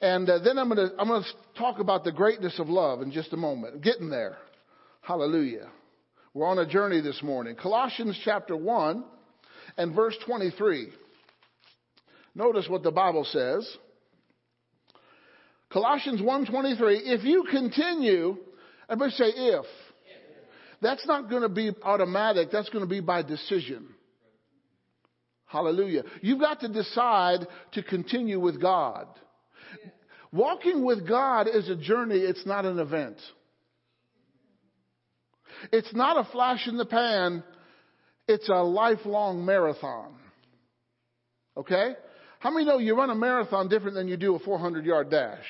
And 0.00 0.28
uh, 0.28 0.38
then 0.40 0.58
I'm 0.58 0.68
going 0.68 0.88
to 0.88 0.94
I'm 0.98 1.08
going 1.08 1.22
to 1.22 1.58
talk 1.58 1.78
about 1.78 2.04
the 2.04 2.12
greatness 2.12 2.58
of 2.58 2.68
love 2.68 3.02
in 3.02 3.12
just 3.12 3.32
a 3.32 3.36
moment. 3.36 3.82
Getting 3.82 4.10
there. 4.10 4.36
Hallelujah. 5.00 5.68
We're 6.32 6.46
on 6.46 6.58
a 6.58 6.66
journey 6.66 7.00
this 7.00 7.22
morning. 7.22 7.56
Colossians 7.56 8.18
chapter 8.24 8.56
1 8.56 9.04
and 9.76 9.94
verse 9.94 10.16
23. 10.26 10.88
Notice 12.34 12.66
what 12.68 12.82
the 12.82 12.90
Bible 12.90 13.24
says. 13.24 13.68
Colossians 15.74 16.20
1:23, 16.20 17.00
if 17.04 17.24
you 17.24 17.44
continue, 17.50 18.36
everybody 18.88 19.10
say 19.12 19.32
if. 19.34 19.66
That's 20.80 21.06
not 21.06 21.30
going 21.30 21.42
to 21.42 21.48
be 21.48 21.72
automatic, 21.82 22.50
that's 22.52 22.68
going 22.68 22.84
to 22.84 22.88
be 22.88 23.00
by 23.00 23.22
decision. 23.22 23.88
Hallelujah. 25.46 26.02
You've 26.20 26.40
got 26.40 26.60
to 26.60 26.68
decide 26.68 27.46
to 27.72 27.82
continue 27.82 28.38
with 28.38 28.60
God. 28.60 29.06
Walking 30.34 30.84
with 30.84 31.06
God 31.06 31.46
is 31.46 31.68
a 31.68 31.76
journey, 31.76 32.16
it's 32.16 32.44
not 32.44 32.64
an 32.64 32.80
event. 32.80 33.18
It's 35.70 35.94
not 35.94 36.18
a 36.18 36.28
flash 36.32 36.66
in 36.66 36.76
the 36.76 36.84
pan, 36.84 37.44
it's 38.26 38.48
a 38.48 38.64
lifelong 38.64 39.46
marathon. 39.46 40.16
Okay? 41.56 41.92
How 42.40 42.50
many 42.50 42.64
know 42.64 42.78
you 42.78 42.96
run 42.96 43.10
a 43.10 43.14
marathon 43.14 43.68
different 43.68 43.94
than 43.94 44.08
you 44.08 44.16
do 44.16 44.34
a 44.34 44.40
400 44.40 44.84
yard 44.84 45.08
dash? 45.08 45.44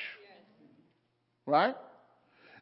Right? 1.47 1.73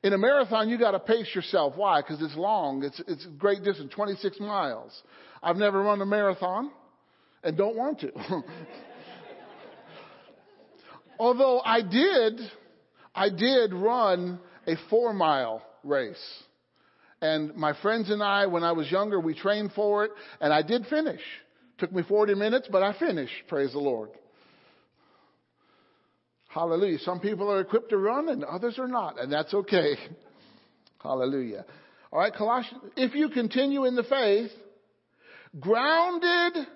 In 0.02 0.14
a 0.14 0.18
marathon, 0.18 0.70
you 0.70 0.80
got 0.80 0.92
to 0.92 1.00
pace 1.00 1.28
yourself. 1.36 1.74
Why? 1.76 2.00
Because 2.02 2.22
it's 2.22 2.38
long. 2.38 2.86
It's, 2.86 3.02
it's 3.06 3.26
a 3.26 3.32
great 3.32 3.66
distance, 3.66 3.92
26 3.94 4.40
miles. 4.40 4.94
I've 5.42 5.58
never 5.58 5.84
run 5.84 6.02
a 6.02 6.06
marathon 6.06 6.72
and 7.44 7.58
don't 7.58 7.76
want 7.76 8.00
to. 8.00 8.12
Although 11.20 11.62
I 11.62 11.82
did, 11.82 12.40
I 13.14 13.30
did 13.30 13.74
run 13.74 14.40
a 14.68 14.76
four 14.90 15.14
mile 15.14 15.62
race. 15.84 16.44
And 17.22 17.56
my 17.56 17.74
friends 17.82 18.10
and 18.10 18.22
I, 18.22 18.48
when 18.48 18.64
I 18.64 18.74
was 18.74 18.92
younger, 18.92 19.20
we 19.20 19.34
trained 19.34 19.72
for 19.74 20.04
it, 20.04 20.12
and 20.42 20.52
I 20.52 20.62
did 20.62 20.86
finish. 20.88 21.22
Took 21.78 21.92
me 21.92 22.04
40 22.04 22.36
minutes, 22.36 22.68
but 22.72 22.84
I 22.84 22.98
finished, 23.00 23.34
praise 23.48 23.72
the 23.72 23.80
Lord. 23.80 24.10
Hallelujah. 26.50 27.00
Some 27.00 27.20
people 27.20 27.50
are 27.50 27.62
equipped 27.62 27.90
to 27.90 27.98
run 27.98 28.30
and 28.30 28.44
others 28.44 28.78
are 28.78 28.88
not, 28.88 29.20
and 29.20 29.32
that's 29.32 29.54
okay. 29.54 29.96
Hallelujah. 31.02 31.66
All 32.12 32.20
right, 32.20 32.34
Colossians, 32.34 32.84
if 32.96 33.16
you 33.16 33.30
continue 33.30 33.86
in 33.86 33.96
the 33.96 34.04
faith, 34.04 34.52
grounded 35.60 36.68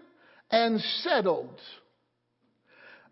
and 0.49 0.81
settled, 1.03 1.59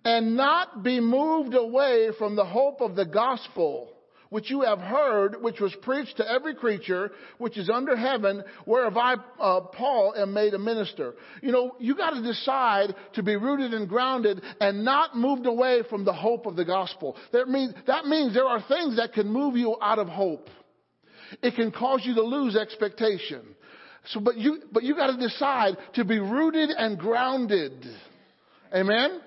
and 0.05 0.37
not 0.37 0.83
be 0.83 0.99
moved 0.99 1.55
away 1.55 2.09
from 2.17 2.35
the 2.35 2.45
hope 2.45 2.79
of 2.79 2.95
the 2.95 3.05
gospel 3.05 3.89
which 4.29 4.49
you 4.49 4.61
have 4.61 4.79
heard, 4.79 5.41
which 5.41 5.59
was 5.59 5.73
preached 5.81 6.17
to 6.17 6.29
every 6.29 6.55
creature 6.55 7.11
which 7.37 7.57
is 7.57 7.69
under 7.69 7.95
heaven, 7.95 8.43
whereof 8.65 8.97
I, 8.97 9.15
uh, 9.39 9.61
Paul, 9.61 10.13
am 10.17 10.33
made 10.33 10.53
a 10.53 10.59
minister. 10.59 11.13
You 11.41 11.51
know, 11.51 11.75
you 11.79 11.95
got 11.95 12.11
to 12.11 12.21
decide 12.21 12.95
to 13.13 13.23
be 13.23 13.35
rooted 13.35 13.73
and 13.73 13.87
grounded 13.87 14.41
and 14.59 14.83
not 14.83 15.15
moved 15.15 15.45
away 15.45 15.83
from 15.89 16.05
the 16.05 16.13
hope 16.13 16.47
of 16.47 16.55
the 16.55 16.65
gospel. 16.65 17.15
That 17.31 17.47
means, 17.47 17.73
that 17.87 18.05
means 18.05 18.33
there 18.33 18.45
are 18.45 18.63
things 18.67 18.97
that 18.97 19.13
can 19.13 19.27
move 19.27 19.55
you 19.55 19.77
out 19.81 19.99
of 19.99 20.07
hope. 20.07 20.49
It 21.41 21.55
can 21.55 21.71
cause 21.71 22.01
you 22.03 22.13
to 22.15 22.23
lose 22.23 22.55
expectation. 22.55 23.41
So, 24.07 24.19
but 24.19 24.37
you, 24.37 24.63
but 24.71 24.83
you 24.83 24.95
got 24.95 25.15
to 25.15 25.17
decide 25.17 25.77
to 25.93 26.03
be 26.03 26.19
rooted 26.19 26.69
and 26.69 26.99
grounded. 26.99 27.85
Amen? 28.73 29.21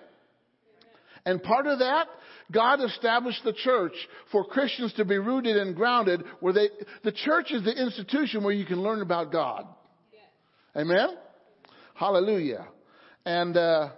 And 1.28 1.42
part 1.42 1.66
of 1.66 1.80
that 1.80 2.06
God 2.50 2.80
established 2.82 3.44
the 3.44 3.52
church 3.52 3.92
for 4.32 4.46
Christians 4.46 4.94
to 4.94 5.04
be 5.04 5.18
rooted 5.18 5.58
and 5.58 5.76
grounded 5.76 6.24
where 6.40 6.54
they, 6.54 6.70
the 7.04 7.12
church 7.12 7.52
is 7.52 7.62
the 7.64 7.72
institution 7.72 8.42
where 8.42 8.54
you 8.54 8.64
can 8.64 8.80
learn 8.80 9.02
about 9.02 9.30
God. 9.30 9.66
Amen? 10.74 11.10
Hallelujah. 11.94 12.66
And, 13.26 13.54
uh, 13.54 13.90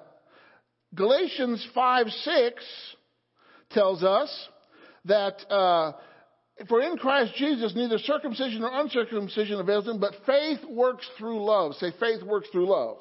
Galatians 0.92 1.64
5 1.72 2.06
6 2.08 2.64
tells 3.70 4.02
us 4.02 4.48
that, 5.04 5.48
uh, 5.48 5.92
for 6.68 6.80
in 6.80 6.96
Christ 6.96 7.34
Jesus, 7.36 7.74
neither 7.76 7.98
circumcision 7.98 8.62
nor 8.62 8.80
uncircumcision 8.80 9.60
avails 9.60 9.84
them, 9.84 10.00
but 10.00 10.16
faith 10.26 10.58
works 10.68 11.08
through 11.16 11.44
love. 11.44 11.74
Say, 11.76 11.92
faith 12.00 12.24
works 12.24 12.48
through 12.50 12.68
love. 12.68 12.96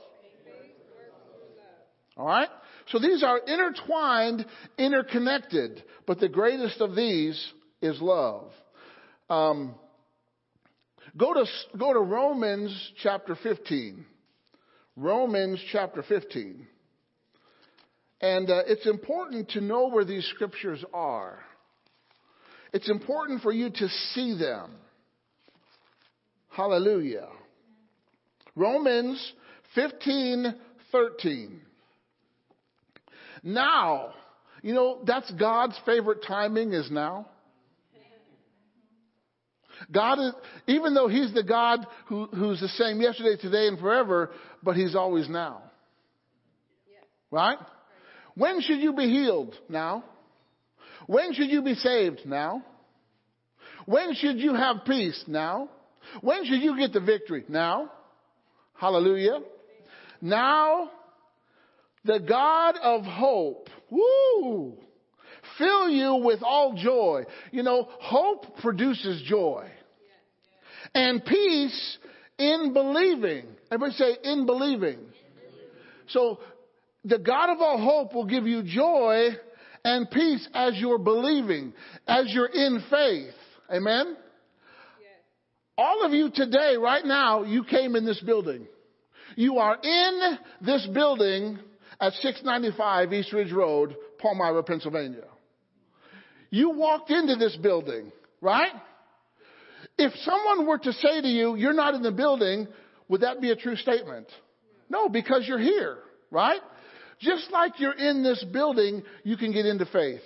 All 2.16 2.28
right? 2.28 2.49
So 2.90 2.98
these 2.98 3.24
are 3.24 3.38
intertwined, 3.38 4.45
interconnected, 4.78 5.84
but 6.07 6.20
the 6.20 6.30
greatest 6.30 6.82
of 6.82 6.95
these 6.95 7.53
is 7.82 8.02
love. 8.02 8.52
Um, 9.30 9.76
go 11.16 11.34
to 11.34 11.45
go 11.78 11.94
to 11.94 11.99
Romans 11.99 12.91
chapter 13.02 13.36
15. 13.36 14.06
Romans 14.95 15.61
chapter 15.72 16.03
15. 16.03 16.68
And 18.22 18.49
uh, 18.49 18.64
it's 18.66 18.86
important 18.88 19.49
to 19.52 19.61
know 19.61 19.90
where 19.90 20.03
these 20.03 20.26
scriptures 20.34 20.84
are. 20.94 21.40
It's 22.74 22.90
important 22.90 23.41
for 23.41 23.52
you 23.52 23.70
to 23.70 23.88
see 24.14 24.38
them. 24.38 24.72
Hallelujah. 26.49 27.30
Romans 28.56 29.34
15, 29.76 30.53
13. 30.91 31.61
Now. 33.44 34.14
You 34.61 34.74
know, 34.74 34.99
that's 35.06 35.32
God's 35.32 35.80
favorite 35.86 36.24
timing 36.28 36.74
is 36.74 36.91
now. 36.91 37.28
God 39.91 40.20
is, 40.20 40.34
even 40.68 40.94
though 40.94 41.07
He's 41.07 41.34
the 41.34 41.44
God 41.44 41.86
who, 42.07 42.26
who's 42.26 42.60
the 42.60 42.68
same 42.70 42.99
yesterday, 42.99 43.41
today, 43.41 43.68
and 43.68 43.80
forever, 43.80 44.32
but 44.61 44.76
He's 44.76 44.95
always 44.95 45.30
now. 45.30 45.64
Right? 47.32 47.57
When 48.36 48.61
should 48.61 48.80
you 48.80 48.94
be 48.94 49.06
healed? 49.06 49.56
Now. 49.70 50.03
When 51.07 51.34
should 51.34 51.49
you 51.49 51.61
be 51.61 51.76
saved? 51.76 52.22
Now. 52.26 52.64
When 53.86 54.14
should 54.16 54.40
you 54.40 54.53
have 54.53 54.86
peace? 54.86 55.24
Now. 55.28 55.70
When 56.22 56.45
should 56.45 56.61
you 56.61 56.78
get 56.78 56.91
the 56.91 56.99
victory? 56.99 57.45
Now. 57.48 57.91
Hallelujah. 58.74 59.40
Now, 60.22 60.90
the 62.10 62.19
God 62.19 62.76
of 62.81 63.03
hope, 63.03 63.69
woo, 63.91 64.73
fill 65.60 65.90
you 65.90 66.15
with 66.26 66.41
all 66.41 66.73
joy. 66.76 67.23
You 67.52 67.61
know, 67.61 67.88
hope 68.02 68.57
produces 68.57 69.22
joy. 69.27 69.69
And 70.95 71.23
peace 71.23 71.98
in 72.40 72.73
believing. 72.73 73.45
Everybody 73.72 73.94
say, 73.94 74.18
in 74.23 74.48
believing. 74.48 74.98
So, 76.07 76.40
the 77.06 77.19
God 77.19 77.52
of 77.52 77.61
all 77.61 77.77
hope 77.77 78.15
will 78.15 78.26
give 78.26 78.48
you 78.48 78.64
joy 78.64 79.27
and 79.86 80.10
peace 80.10 80.48
as 80.56 80.73
you're 80.77 80.98
believing, 80.98 81.73
as 82.07 82.26
you're 82.30 82.48
in 82.48 82.84
faith. 82.90 83.36
Amen? 83.72 84.18
All 85.77 86.03
of 86.03 86.11
you 86.11 86.31
today, 86.34 86.76
right 86.76 87.06
now, 87.06 87.44
you 87.44 87.64
came 87.64 87.95
in 87.95 88.03
this 88.03 88.19
building. 88.19 88.65
You 89.36 89.60
are 89.60 89.77
in 89.81 90.38
this 90.61 90.88
building 90.91 91.60
at 92.02 92.14
695 92.14 93.14
East 93.14 93.34
Ridge 93.34 93.52
Road, 93.52 93.96
Palmyra, 94.20 94.64
Pennsylvania. 94.64 95.26
You 96.50 96.72
walked 96.72 97.12
into 97.12 97.36
this 97.36 97.56
building, 97.58 98.12
right? 98.42 98.72
If 99.98 100.14
someone 100.24 100.66
were 100.66 100.78
to 100.80 100.94
say 100.94 101.22
to 101.22 101.28
you, 101.28 101.56
you're 101.56 101.74
not 101.74 101.94
in 101.94 102.02
the 102.02 102.12
building, 102.12 102.68
would 103.08 103.22
that 103.22 103.42
be 103.42 103.52
a 103.52 103.56
true 103.56 103.76
statement? 103.76 104.28
No, 104.90 105.10
because 105.10 105.46
you're 105.48 105.60
here, 105.60 105.98
right? 106.32 106.62
Just 107.20 107.52
like 107.52 107.80
you're 107.80 107.98
in 107.98 108.24
this 108.24 108.44
building, 108.52 109.04
you 109.24 109.38
can 109.38 109.52
get 109.52 109.66
into 109.66 109.86
faith. 109.86 110.22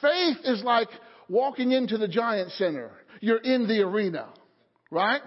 Faith 0.00 0.38
is 0.44 0.62
like 0.64 0.88
walking 1.28 1.72
into 1.72 1.98
the 1.98 2.08
Giant 2.08 2.50
Center. 2.52 2.90
You're 3.20 3.38
in 3.38 3.68
the 3.68 3.82
arena, 3.82 4.28
right? 4.90 5.20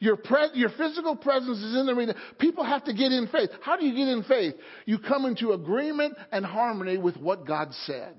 Your, 0.00 0.16
pre- 0.16 0.50
your 0.54 0.70
physical 0.70 1.16
presence 1.16 1.58
is 1.58 1.74
in 1.76 1.86
the 1.86 1.92
arena. 1.92 2.14
People 2.38 2.64
have 2.64 2.84
to 2.84 2.92
get 2.92 3.10
in 3.10 3.28
faith. 3.32 3.50
How 3.62 3.76
do 3.76 3.84
you 3.84 3.94
get 3.94 4.08
in 4.08 4.22
faith? 4.24 4.54
You 4.86 4.98
come 4.98 5.24
into 5.24 5.52
agreement 5.52 6.16
and 6.30 6.44
harmony 6.44 6.98
with 6.98 7.16
what 7.16 7.46
God 7.46 7.72
said. 7.84 8.14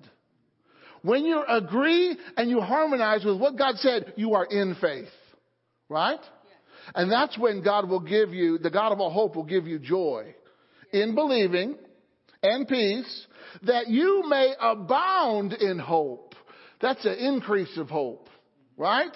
When 1.01 1.23
you 1.23 1.41
agree 1.47 2.17
and 2.35 2.49
you 2.49 2.59
harmonize 2.59 3.23
with 3.23 3.39
what 3.39 3.57
God 3.57 3.75
said, 3.77 4.13
you 4.17 4.33
are 4.33 4.45
in 4.45 4.75
faith. 4.81 5.07
Right? 5.87 6.19
And 6.95 7.11
that's 7.11 7.37
when 7.37 7.63
God 7.63 7.89
will 7.89 8.01
give 8.01 8.33
you, 8.33 8.57
the 8.57 8.69
God 8.69 8.91
of 8.91 8.99
all 8.99 9.11
hope 9.11 9.35
will 9.35 9.43
give 9.43 9.65
you 9.65 9.79
joy 9.79 10.35
in 10.91 11.15
believing 11.15 11.77
and 12.43 12.67
peace 12.67 13.27
that 13.63 13.87
you 13.87 14.23
may 14.27 14.53
abound 14.59 15.53
in 15.53 15.79
hope. 15.79 16.35
That's 16.81 17.05
an 17.05 17.13
increase 17.13 17.77
of 17.77 17.89
hope. 17.89 18.27
Right? 18.77 19.15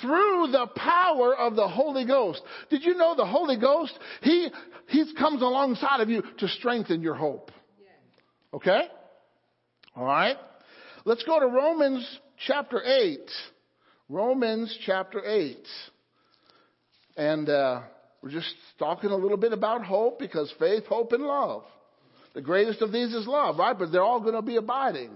Through 0.00 0.48
the 0.52 0.66
power 0.76 1.36
of 1.36 1.56
the 1.56 1.68
Holy 1.68 2.06
Ghost. 2.06 2.42
Did 2.70 2.84
you 2.84 2.94
know 2.94 3.14
the 3.16 3.26
Holy 3.26 3.58
Ghost, 3.58 3.98
He, 4.22 4.48
He 4.88 5.14
comes 5.14 5.42
alongside 5.42 6.00
of 6.00 6.08
you 6.08 6.22
to 6.38 6.48
strengthen 6.48 7.02
your 7.02 7.14
hope. 7.14 7.50
Okay? 8.54 8.82
Alright? 9.96 10.36
Let's 11.04 11.22
go 11.24 11.40
to 11.40 11.46
Romans 11.46 12.06
chapter 12.46 12.82
8. 12.82 13.18
Romans 14.08 14.76
chapter 14.84 15.24
8. 15.24 15.56
And 17.16 17.48
uh, 17.48 17.82
we're 18.22 18.30
just 18.30 18.54
talking 18.78 19.10
a 19.10 19.16
little 19.16 19.36
bit 19.36 19.52
about 19.52 19.84
hope 19.84 20.18
because 20.18 20.52
faith, 20.58 20.84
hope, 20.86 21.12
and 21.12 21.22
love. 21.22 21.64
The 22.34 22.40
greatest 22.40 22.80
of 22.82 22.92
these 22.92 23.12
is 23.12 23.26
love, 23.26 23.58
right? 23.58 23.78
But 23.78 23.92
they're 23.92 24.02
all 24.02 24.20
going 24.20 24.34
to 24.34 24.42
be 24.42 24.56
abiding. 24.56 25.10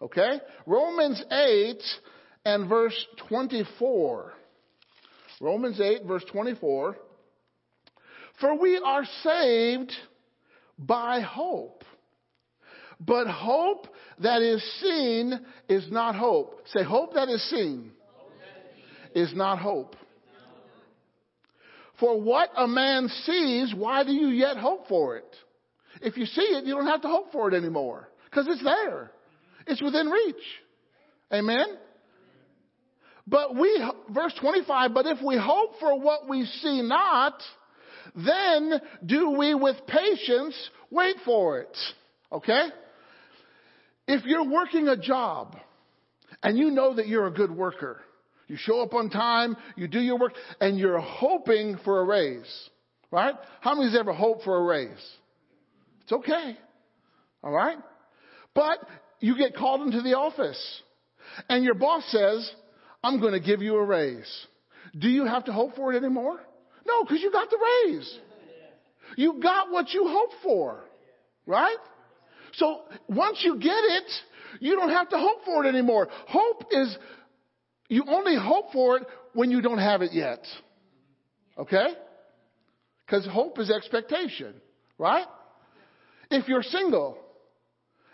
Okay? 0.00 0.40
Romans 0.66 1.22
8 1.30 1.82
and 2.44 2.68
verse 2.68 3.06
24. 3.28 4.32
Romans 5.40 5.80
8, 5.80 6.04
verse 6.06 6.24
24. 6.30 6.96
For 8.40 8.58
we 8.58 8.80
are 8.84 9.04
saved 9.22 9.92
by 10.78 11.20
hope. 11.20 11.84
But 13.00 13.26
hope 13.26 13.88
that 14.20 14.42
is 14.42 14.62
seen 14.80 15.40
is 15.68 15.90
not 15.90 16.14
hope. 16.14 16.60
Say, 16.66 16.84
hope 16.84 17.14
that 17.14 17.28
is 17.28 17.42
seen 17.50 17.90
is 19.14 19.34
not 19.34 19.58
hope. 19.58 19.96
For 22.00 22.20
what 22.20 22.50
a 22.56 22.66
man 22.66 23.08
sees, 23.24 23.72
why 23.74 24.04
do 24.04 24.12
you 24.12 24.28
yet 24.28 24.56
hope 24.56 24.88
for 24.88 25.16
it? 25.16 25.36
If 26.02 26.16
you 26.16 26.26
see 26.26 26.42
it, 26.42 26.64
you 26.64 26.74
don't 26.74 26.86
have 26.86 27.02
to 27.02 27.08
hope 27.08 27.30
for 27.30 27.48
it 27.48 27.54
anymore 27.54 28.08
because 28.24 28.46
it's 28.48 28.62
there. 28.64 29.12
It's 29.66 29.80
within 29.80 30.08
reach. 30.08 30.34
Amen? 31.32 31.66
But 33.26 33.56
we, 33.56 33.82
verse 34.10 34.34
25, 34.40 34.92
but 34.92 35.06
if 35.06 35.18
we 35.24 35.38
hope 35.38 35.78
for 35.80 35.98
what 35.98 36.28
we 36.28 36.44
see 36.44 36.82
not, 36.82 37.40
then 38.14 38.80
do 39.04 39.30
we 39.30 39.54
with 39.54 39.76
patience 39.86 40.54
wait 40.90 41.16
for 41.24 41.60
it. 41.60 41.76
Okay? 42.30 42.68
If 44.06 44.24
you're 44.24 44.48
working 44.48 44.88
a 44.88 44.96
job 44.96 45.56
and 46.42 46.58
you 46.58 46.70
know 46.70 46.96
that 46.96 47.08
you're 47.08 47.26
a 47.26 47.32
good 47.32 47.50
worker, 47.50 48.02
you 48.46 48.56
show 48.58 48.82
up 48.82 48.92
on 48.92 49.08
time, 49.08 49.56
you 49.76 49.88
do 49.88 50.00
your 50.00 50.18
work, 50.18 50.34
and 50.60 50.78
you're 50.78 51.00
hoping 51.00 51.78
for 51.82 52.00
a 52.00 52.04
raise, 52.04 52.70
right? 53.10 53.34
How 53.60 53.74
many's 53.74 53.96
ever 53.96 54.12
hoped 54.12 54.44
for 54.44 54.58
a 54.58 54.62
raise? 54.62 55.10
It's 56.02 56.12
okay. 56.12 56.58
All 57.42 57.52
right? 57.52 57.78
But 58.54 58.78
you 59.20 59.38
get 59.38 59.56
called 59.56 59.80
into 59.82 60.02
the 60.02 60.14
office 60.18 60.82
and 61.48 61.64
your 61.64 61.74
boss 61.74 62.04
says, 62.08 62.50
I'm 63.04 63.20
going 63.20 63.34
to 63.34 63.40
give 63.40 63.60
you 63.60 63.76
a 63.76 63.84
raise. 63.84 64.46
Do 64.98 65.10
you 65.10 65.26
have 65.26 65.44
to 65.44 65.52
hope 65.52 65.76
for 65.76 65.92
it 65.92 65.96
anymore? 65.98 66.40
No, 66.86 67.04
because 67.04 67.20
you 67.20 67.30
got 67.30 67.50
the 67.50 67.58
raise. 67.86 68.18
You 69.16 69.40
got 69.42 69.70
what 69.70 69.92
you 69.92 70.08
hoped 70.08 70.42
for, 70.42 70.80
right? 71.46 71.76
So 72.54 72.80
once 73.06 73.42
you 73.44 73.58
get 73.58 73.76
it, 73.76 74.10
you 74.58 74.74
don't 74.74 74.88
have 74.88 75.10
to 75.10 75.18
hope 75.18 75.44
for 75.44 75.64
it 75.64 75.68
anymore. 75.68 76.08
Hope 76.28 76.64
is, 76.70 76.96
you 77.90 78.04
only 78.08 78.36
hope 78.36 78.72
for 78.72 78.96
it 78.96 79.02
when 79.34 79.50
you 79.50 79.60
don't 79.60 79.78
have 79.78 80.00
it 80.00 80.14
yet. 80.14 80.40
Okay? 81.58 81.88
Because 83.04 83.26
hope 83.26 83.58
is 83.58 83.70
expectation, 83.70 84.54
right? 84.96 85.26
If 86.30 86.48
you're 86.48 86.62
single 86.62 87.18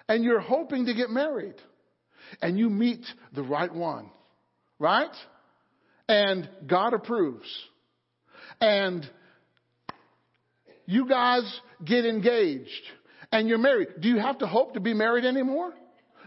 and 0.08 0.24
you're 0.24 0.40
hoping 0.40 0.86
to 0.86 0.94
get 0.94 1.10
married 1.10 1.54
and 2.42 2.58
you 2.58 2.68
meet 2.68 3.06
the 3.32 3.42
right 3.42 3.72
one, 3.72 4.10
right? 4.80 5.14
And 6.08 6.48
God 6.66 6.92
approves. 6.92 7.46
And 8.60 9.08
you 10.86 11.08
guys 11.08 11.60
get 11.84 12.04
engaged 12.04 12.82
and 13.30 13.48
you're 13.48 13.58
married. 13.58 13.88
Do 14.00 14.08
you 14.08 14.18
have 14.18 14.38
to 14.38 14.46
hope 14.48 14.74
to 14.74 14.80
be 14.80 14.92
married 14.92 15.24
anymore? 15.24 15.72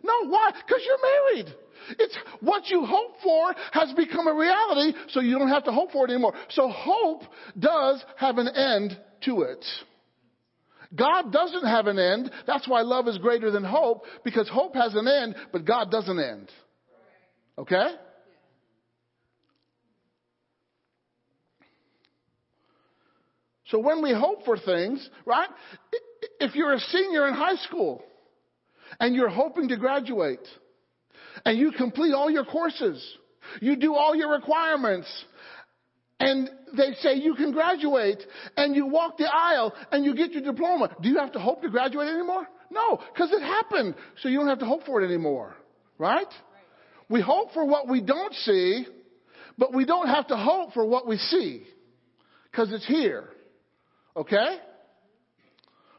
No, 0.02 0.30
why? 0.30 0.52
Because 0.66 0.82
you're 0.86 1.34
married. 1.34 1.54
It's 2.00 2.16
what 2.40 2.68
you 2.68 2.86
hope 2.86 3.16
for 3.22 3.54
has 3.74 3.92
become 3.94 4.28
a 4.28 4.34
reality, 4.34 4.98
so 5.10 5.20
you 5.20 5.38
don't 5.38 5.50
have 5.50 5.66
to 5.66 5.72
hope 5.72 5.92
for 5.92 6.06
it 6.06 6.12
anymore. 6.12 6.34
So 6.52 6.70
hope 6.70 7.24
does 7.60 8.04
have 8.16 8.38
an 8.38 8.48
end 8.48 8.98
to 9.26 9.42
it. 9.42 9.66
God 10.96 11.34
doesn't 11.34 11.66
have 11.66 11.88
an 11.88 12.00
end. 12.00 12.32
That's 12.48 12.68
why 12.68 12.82
love 12.82 13.08
is 13.08 13.18
greater 13.18 13.52
than 13.52 13.64
hope, 13.64 14.04
because 14.24 14.48
hope 14.48 14.76
has 14.76 14.94
an 14.96 15.08
end, 15.08 15.36
but 15.52 15.66
God 15.66 15.92
doesn't 15.92 16.20
end. 16.20 16.50
Okay? 17.58 17.96
So 23.74 23.80
when 23.80 24.04
we 24.04 24.14
hope 24.14 24.46
for 24.46 24.56
things, 24.56 25.10
right? 25.26 25.50
If 26.40 26.54
you're 26.54 26.74
a 26.74 26.80
senior 26.80 27.28
in 27.28 27.34
high 27.34 27.56
school 27.56 28.04
and 29.00 29.16
you're 29.16 29.30
hoping 29.30 29.70
to 29.70 29.78
graduate 29.78 30.48
and 31.44 31.58
you 31.58 31.72
complete 31.72 32.14
all 32.14 32.30
your 32.30 32.46
courses, 32.46 33.04
you 33.62 33.76
do 33.76 33.96
all 33.96 34.16
your 34.16 34.32
requirements, 34.32 35.08
and 36.20 36.52
they 36.78 36.94
say 37.00 37.16
you 37.16 37.34
can 37.34 37.52
graduate 37.52 38.24
and 38.56 38.76
you 38.76 38.86
walk 38.86 39.18
the 39.18 39.26
aisle 39.26 39.74
and 39.92 40.06
you 40.06 40.16
get 40.16 40.34
your 40.34 40.44
diploma. 40.44 40.96
Do 41.02 41.10
you 41.10 41.18
have 41.18 41.32
to 41.32 41.40
hope 41.40 41.64
to 41.64 41.70
graduate 41.70 42.10
anymore? 42.10 42.48
No, 42.70 43.02
because 43.12 43.32
it 43.32 43.42
happened. 43.42 43.96
So 44.22 44.30
you 44.30 44.38
don't 44.38 44.50
have 44.50 44.60
to 44.60 44.68
hope 44.68 44.86
for 44.86 45.02
it 45.02 45.08
anymore. 45.08 45.56
Right? 45.98 46.32
We 47.10 47.22
hope 47.22 47.54
for 47.54 47.66
what 47.66 47.88
we 47.88 48.02
don't 48.02 48.36
see, 48.36 48.86
but 49.58 49.74
we 49.74 49.84
don't 49.84 50.10
have 50.10 50.28
to 50.28 50.38
hope 50.38 50.74
for 50.74 50.86
what 50.86 51.08
we 51.08 51.18
see 51.18 51.66
because 52.52 52.72
it's 52.72 52.86
here. 52.86 53.30
Okay? 54.16 54.58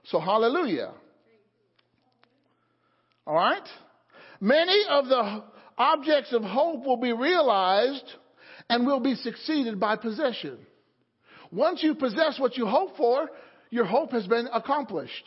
So 0.05 0.21
hallelujah. 0.21 0.93
All 3.27 3.35
right? 3.35 3.67
Many 4.41 4.83
of 4.89 5.07
the 5.07 5.45
objects 5.79 6.33
of 6.33 6.43
hope 6.43 6.85
will 6.85 6.99
be 6.99 7.13
realized 7.13 8.05
and 8.69 8.87
will 8.87 9.01
be 9.01 9.15
succeeded 9.15 9.81
by 9.81 9.97
possession. 9.97 10.59
Once 11.51 11.83
you 11.83 11.95
possess 11.95 12.39
what 12.39 12.57
you 12.57 12.67
hope 12.67 12.97
for, 12.97 13.29
your 13.71 13.85
hope 13.85 14.13
has 14.13 14.27
been 14.27 14.49
accomplished. 14.53 15.25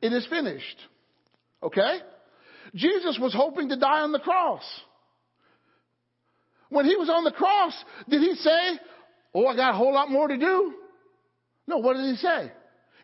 It 0.00 0.12
is 0.12 0.26
finished. 0.28 0.76
Okay? 1.62 1.98
Jesus 2.74 3.18
was 3.20 3.34
hoping 3.34 3.68
to 3.70 3.76
die 3.76 4.00
on 4.00 4.12
the 4.12 4.18
cross. 4.18 4.62
When 6.68 6.84
he 6.84 6.96
was 6.96 7.08
on 7.08 7.24
the 7.24 7.32
cross, 7.32 7.74
did 8.08 8.20
he 8.20 8.34
say, 8.34 8.78
Oh, 9.34 9.46
I 9.46 9.56
got 9.56 9.74
a 9.74 9.76
whole 9.76 9.92
lot 9.92 10.10
more 10.10 10.28
to 10.28 10.36
do? 10.36 10.74
No, 11.66 11.78
what 11.78 11.96
did 11.96 12.04
he 12.04 12.16
say? 12.16 12.52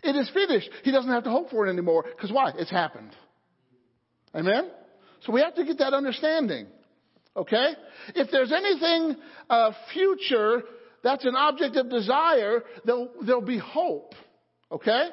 It 0.02 0.16
is 0.16 0.30
finished. 0.30 0.68
He 0.82 0.90
doesn't 0.90 1.10
have 1.10 1.24
to 1.24 1.30
hope 1.30 1.50
for 1.50 1.66
it 1.66 1.70
anymore. 1.70 2.04
Because 2.04 2.32
why? 2.32 2.52
It's 2.56 2.70
happened. 2.70 3.10
Amen? 4.34 4.70
So 5.24 5.32
we 5.32 5.40
have 5.40 5.54
to 5.54 5.64
get 5.64 5.78
that 5.78 5.94
understanding. 5.94 6.66
Okay? 7.36 7.72
If 8.14 8.30
there's 8.30 8.52
anything 8.52 9.16
uh, 9.48 9.72
future 9.92 10.62
that's 11.02 11.24
an 11.24 11.36
object 11.36 11.76
of 11.76 11.88
desire, 11.88 12.62
there'll, 12.84 13.10
there'll 13.24 13.42
be 13.42 13.58
hope. 13.58 14.14
Okay? 14.70 15.08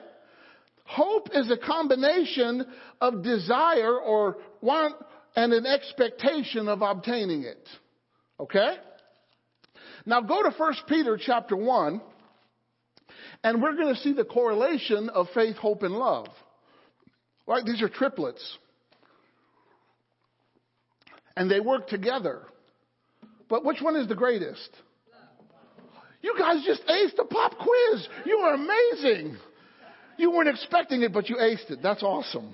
Hope 0.86 1.30
is 1.34 1.52
a 1.52 1.58
combination 1.58 2.66
of 3.00 3.24
desire 3.24 3.96
or 4.00 4.38
want 4.62 4.96
and 5.36 5.54
an 5.54 5.66
expectation 5.66 6.68
of 6.68 6.82
obtaining 6.82 7.44
it. 7.44 7.68
Okay? 8.40 8.76
Now 10.06 10.22
go 10.22 10.42
to 10.42 10.50
1 10.50 10.74
Peter 10.88 11.20
chapter 11.22 11.56
1 11.56 12.02
and 13.44 13.62
we're 13.62 13.76
going 13.76 13.94
to 13.94 14.00
see 14.02 14.14
the 14.14 14.26
correlation 14.26 15.10
of 15.10 15.28
faith, 15.34 15.56
hope, 15.56 15.84
and 15.84 15.94
love. 15.94 16.28
Right? 17.48 17.66
These 17.66 17.82
are 17.82 17.90
triplets. 17.90 18.58
And 21.36 21.50
they 21.50 21.60
work 21.60 21.88
together. 21.88 22.42
But 23.48 23.64
which 23.66 23.82
one 23.82 23.96
is 23.96 24.08
the 24.08 24.16
greatest? 24.16 24.70
You 26.22 26.36
guys 26.38 26.64
just 26.66 26.86
aced 26.86 27.16
the 27.16 27.24
pop 27.24 27.58
quiz. 27.58 28.08
You 28.26 28.38
are 28.40 28.54
amazing. 28.54 29.38
You 30.18 30.32
weren't 30.32 30.50
expecting 30.50 31.02
it, 31.02 31.14
but 31.14 31.30
you 31.30 31.38
aced 31.38 31.72
it. 31.72 31.80
That's 31.82 32.04
awesome. 32.04 32.54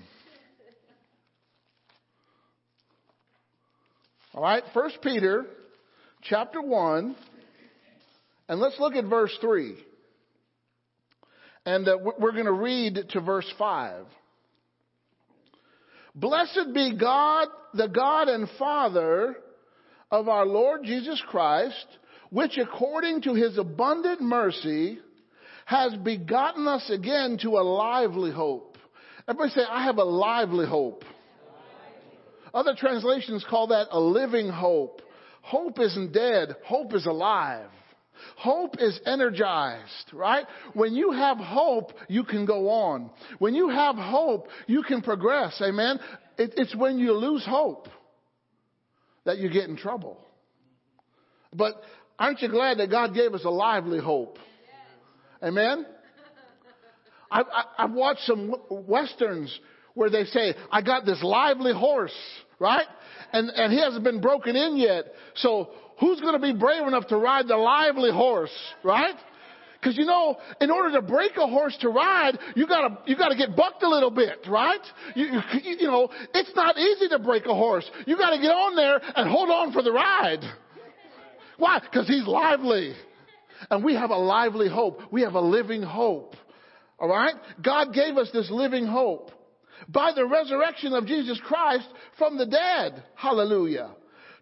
All 4.36 4.44
right, 4.44 4.64
First 4.74 5.00
Peter 5.02 5.46
chapter 6.22 6.62
1, 6.62 7.16
and 8.50 8.60
let's 8.60 8.80
look 8.80 8.94
at 8.96 9.06
verse 9.06 9.36
3. 9.42 9.76
And 11.66 11.88
uh, 11.88 11.98
we're 12.20 12.32
going 12.32 12.46
to 12.46 12.52
read 12.52 13.10
to 13.10 13.22
verse 13.22 13.52
5. 13.58 14.06
Blessed 16.14 16.74
be 16.74 16.96
God, 16.98 17.48
the 17.74 17.88
God 17.88 18.30
and 18.30 18.48
Father 18.58 19.36
of 20.12 20.30
our 20.30 20.46
Lord 20.46 20.84
Jesus 20.84 21.22
Christ, 21.28 21.86
which 22.30 22.58
according 22.58 23.24
to 23.24 23.34
his 23.34 23.58
abundant 23.58 24.22
mercy 24.22 25.00
has 25.66 25.96
begotten 26.04 26.68
us 26.68 26.90
again 26.90 27.38
to 27.42 27.50
a 27.58 27.64
lively 27.64 28.32
hope. 28.32 28.78
Everybody 29.28 29.52
say, 29.52 29.62
I 29.68 29.84
have 29.84 29.98
a 29.98 30.04
lively 30.04 30.68
hope. 30.68 31.04
Other 32.54 32.76
translations 32.78 33.46
call 33.50 33.68
that 33.68 33.88
a 33.92 34.00
living 34.00 34.50
hope. 34.50 35.02
Hope 35.42 35.80
isn't 35.80 36.14
dead. 36.14 36.56
Hope 36.66 36.94
is 36.94 37.06
alive. 37.06 37.70
Hope 38.38 38.76
is 38.80 39.00
energized, 39.06 40.14
right? 40.14 40.46
When 40.74 40.94
you 40.94 41.12
have 41.12 41.38
hope, 41.38 41.92
you 42.08 42.24
can 42.24 42.46
go 42.46 42.70
on. 42.70 43.12
When 43.40 43.54
you 43.54 43.70
have 43.70 43.96
hope, 43.96 44.48
you 44.68 44.84
can 44.84 45.02
progress. 45.02 45.62
Amen. 45.62 46.00
It, 46.38 46.54
it's 46.58 46.76
when 46.76 47.00
you 47.00 47.14
lose 47.14 47.46
hope 47.46 47.88
that 49.26 49.38
you 49.38 49.50
get 49.50 49.70
in 49.70 49.78
trouble. 49.78 50.18
But 51.54 51.82
aren't 52.20 52.42
you 52.42 52.50
glad 52.50 52.80
that 52.80 52.90
God 52.90 53.14
gave 53.14 53.34
us 53.34 53.44
a 53.46 53.50
lively 53.50 54.00
hope? 54.00 54.38
Amen. 55.44 55.86
I've, 57.32 57.46
I've 57.78 57.92
watched 57.92 58.22
some 58.22 58.56
westerns 58.70 59.58
where 59.94 60.10
they 60.10 60.26
say, 60.26 60.54
I 60.72 60.82
got 60.82 61.06
this 61.06 61.22
lively 61.24 61.74
horse, 61.74 62.16
right? 62.60 62.86
And, 63.32 63.50
and 63.50 63.74
he 63.74 63.80
hasn't 63.80 64.04
been 64.04 64.22
broken 64.22 64.56
in 64.56 64.78
yet. 64.78 65.06
So 65.36 65.72
who's 66.00 66.20
going 66.22 66.34
to 66.34 66.40
be 66.40 66.54
brave 66.58 66.88
enough 66.88 67.08
to 67.08 67.18
ride 67.18 67.48
the 67.48 67.58
lively 67.58 68.12
horse, 68.12 68.56
right? 68.84 69.16
Because 69.86 69.98
you 70.00 70.06
know, 70.06 70.38
in 70.60 70.72
order 70.72 71.00
to 71.00 71.02
break 71.04 71.38
a 71.38 71.46
horse 71.46 71.78
to 71.82 71.90
ride, 71.90 72.40
you 72.56 72.66
gotta 72.66 72.98
you 73.06 73.16
gotta 73.16 73.36
get 73.36 73.56
bucked 73.56 73.84
a 73.84 73.88
little 73.88 74.10
bit, 74.10 74.40
right? 74.48 74.80
You, 75.16 75.26
you, 75.26 75.40
you 75.80 75.88
know, 75.88 76.10
it's 76.34 76.56
not 76.56 76.76
easy 76.76 77.08
to 77.10 77.20
break 77.20 77.46
a 77.46 77.54
horse. 77.54 77.88
You 78.08 78.18
gotta 78.18 78.38
get 78.38 78.48
on 78.48 78.76
there 78.76 79.00
and 79.16 79.30
hold 79.30 79.52
on 79.52 79.74
for 79.74 79.84
the 79.84 79.92
ride. 79.92 80.44
Why? 81.58 81.80
Because 81.80 82.08
he's 82.08 82.26
lively, 82.26 82.96
and 83.70 83.84
we 83.84 83.94
have 83.94 84.10
a 84.10 84.18
lively 84.18 84.70
hope. 84.70 85.02
We 85.12 85.22
have 85.22 85.36
a 85.36 85.42
living 85.42 85.84
hope. 85.84 86.36
All 86.98 87.10
right, 87.10 87.36
God 87.64 87.94
gave 87.94 88.18
us 88.18 88.30
this 88.34 88.50
living 88.50 88.88
hope 88.88 89.30
by 89.88 90.14
the 90.16 90.26
resurrection 90.26 90.94
of 90.94 91.06
Jesus 91.06 91.40
Christ 91.46 91.88
from 92.18 92.40
the 92.40 92.48
dead. 92.48 93.04
Hallelujah 93.14 93.92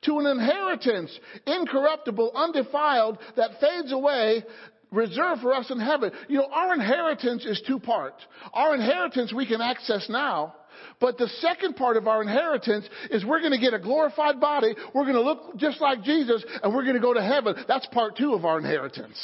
to 0.04 0.20
an 0.20 0.26
inheritance, 0.26 1.18
incorruptible, 1.46 2.32
undefiled, 2.36 3.18
that 3.36 3.60
fades 3.60 3.92
away, 3.92 4.44
reserved 4.92 5.42
for 5.42 5.54
us 5.54 5.70
in 5.72 5.80
heaven. 5.80 6.12
You 6.28 6.40
know, 6.40 6.48
our 6.52 6.74
inheritance 6.74 7.46
is 7.46 7.62
two 7.68 7.80
part. 7.80 8.14
Our 8.54 8.76
inheritance 8.76 9.34
we 9.34 9.48
can 9.48 9.62
access 9.62 10.08
now. 10.10 10.56
But 11.00 11.18
the 11.18 11.28
second 11.40 11.76
part 11.76 11.98
of 11.98 12.08
our 12.08 12.22
inheritance 12.22 12.88
is 13.10 13.26
we're 13.26 13.40
going 13.40 13.52
to 13.52 13.60
get 13.60 13.74
a 13.74 13.80
glorified 13.80 14.40
body. 14.40 14.76
We're 14.94 15.04
going 15.04 15.16
to 15.16 15.22
look 15.22 15.58
just 15.58 15.82
like 15.82 16.04
Jesus 16.04 16.44
and 16.62 16.74
we're 16.74 16.84
going 16.84 16.96
to 16.96 17.02
go 17.02 17.14
to 17.14 17.22
heaven. 17.22 17.56
That's 17.68 17.86
part 17.88 18.18
two 18.18 18.34
of 18.34 18.46
our 18.46 18.58
inheritance. 18.58 19.18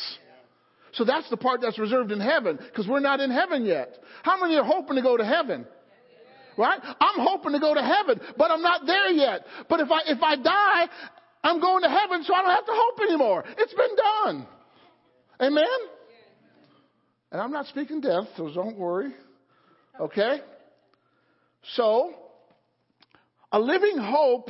So 0.93 1.05
that's 1.05 1.29
the 1.29 1.37
part 1.37 1.61
that's 1.61 1.77
reserved 1.77 2.11
in 2.11 2.19
heaven 2.19 2.57
because 2.57 2.87
we're 2.87 2.99
not 2.99 3.19
in 3.19 3.29
heaven 3.29 3.65
yet. 3.65 3.95
How 4.23 4.41
many 4.41 4.55
are 4.57 4.63
hoping 4.63 4.95
to 4.95 5.01
go 5.01 5.17
to 5.17 5.25
heaven? 5.25 5.65
Right? 6.59 6.77
I'm 6.83 7.25
hoping 7.25 7.53
to 7.53 7.59
go 7.59 7.73
to 7.73 7.81
heaven, 7.81 8.19
but 8.37 8.51
I'm 8.51 8.61
not 8.61 8.85
there 8.85 9.09
yet. 9.11 9.45
But 9.69 9.79
if 9.79 9.89
I, 9.89 10.01
if 10.07 10.21
I 10.21 10.35
die, 10.35 10.89
I'm 11.41 11.61
going 11.61 11.83
to 11.83 11.89
heaven 11.89 12.21
so 12.23 12.33
I 12.33 12.41
don't 12.41 12.51
have 12.51 12.65
to 12.65 12.73
hope 12.75 12.99
anymore. 12.99 13.45
It's 13.57 13.73
been 13.73 13.95
done. 13.95 14.47
Amen? 15.41 15.79
And 17.31 17.39
I'm 17.39 17.51
not 17.51 17.67
speaking 17.67 18.01
death, 18.01 18.25
so 18.35 18.53
don't 18.53 18.77
worry. 18.77 19.13
Okay? 20.01 20.41
So, 21.75 22.13
a 23.53 23.59
living 23.59 23.97
hope 23.97 24.49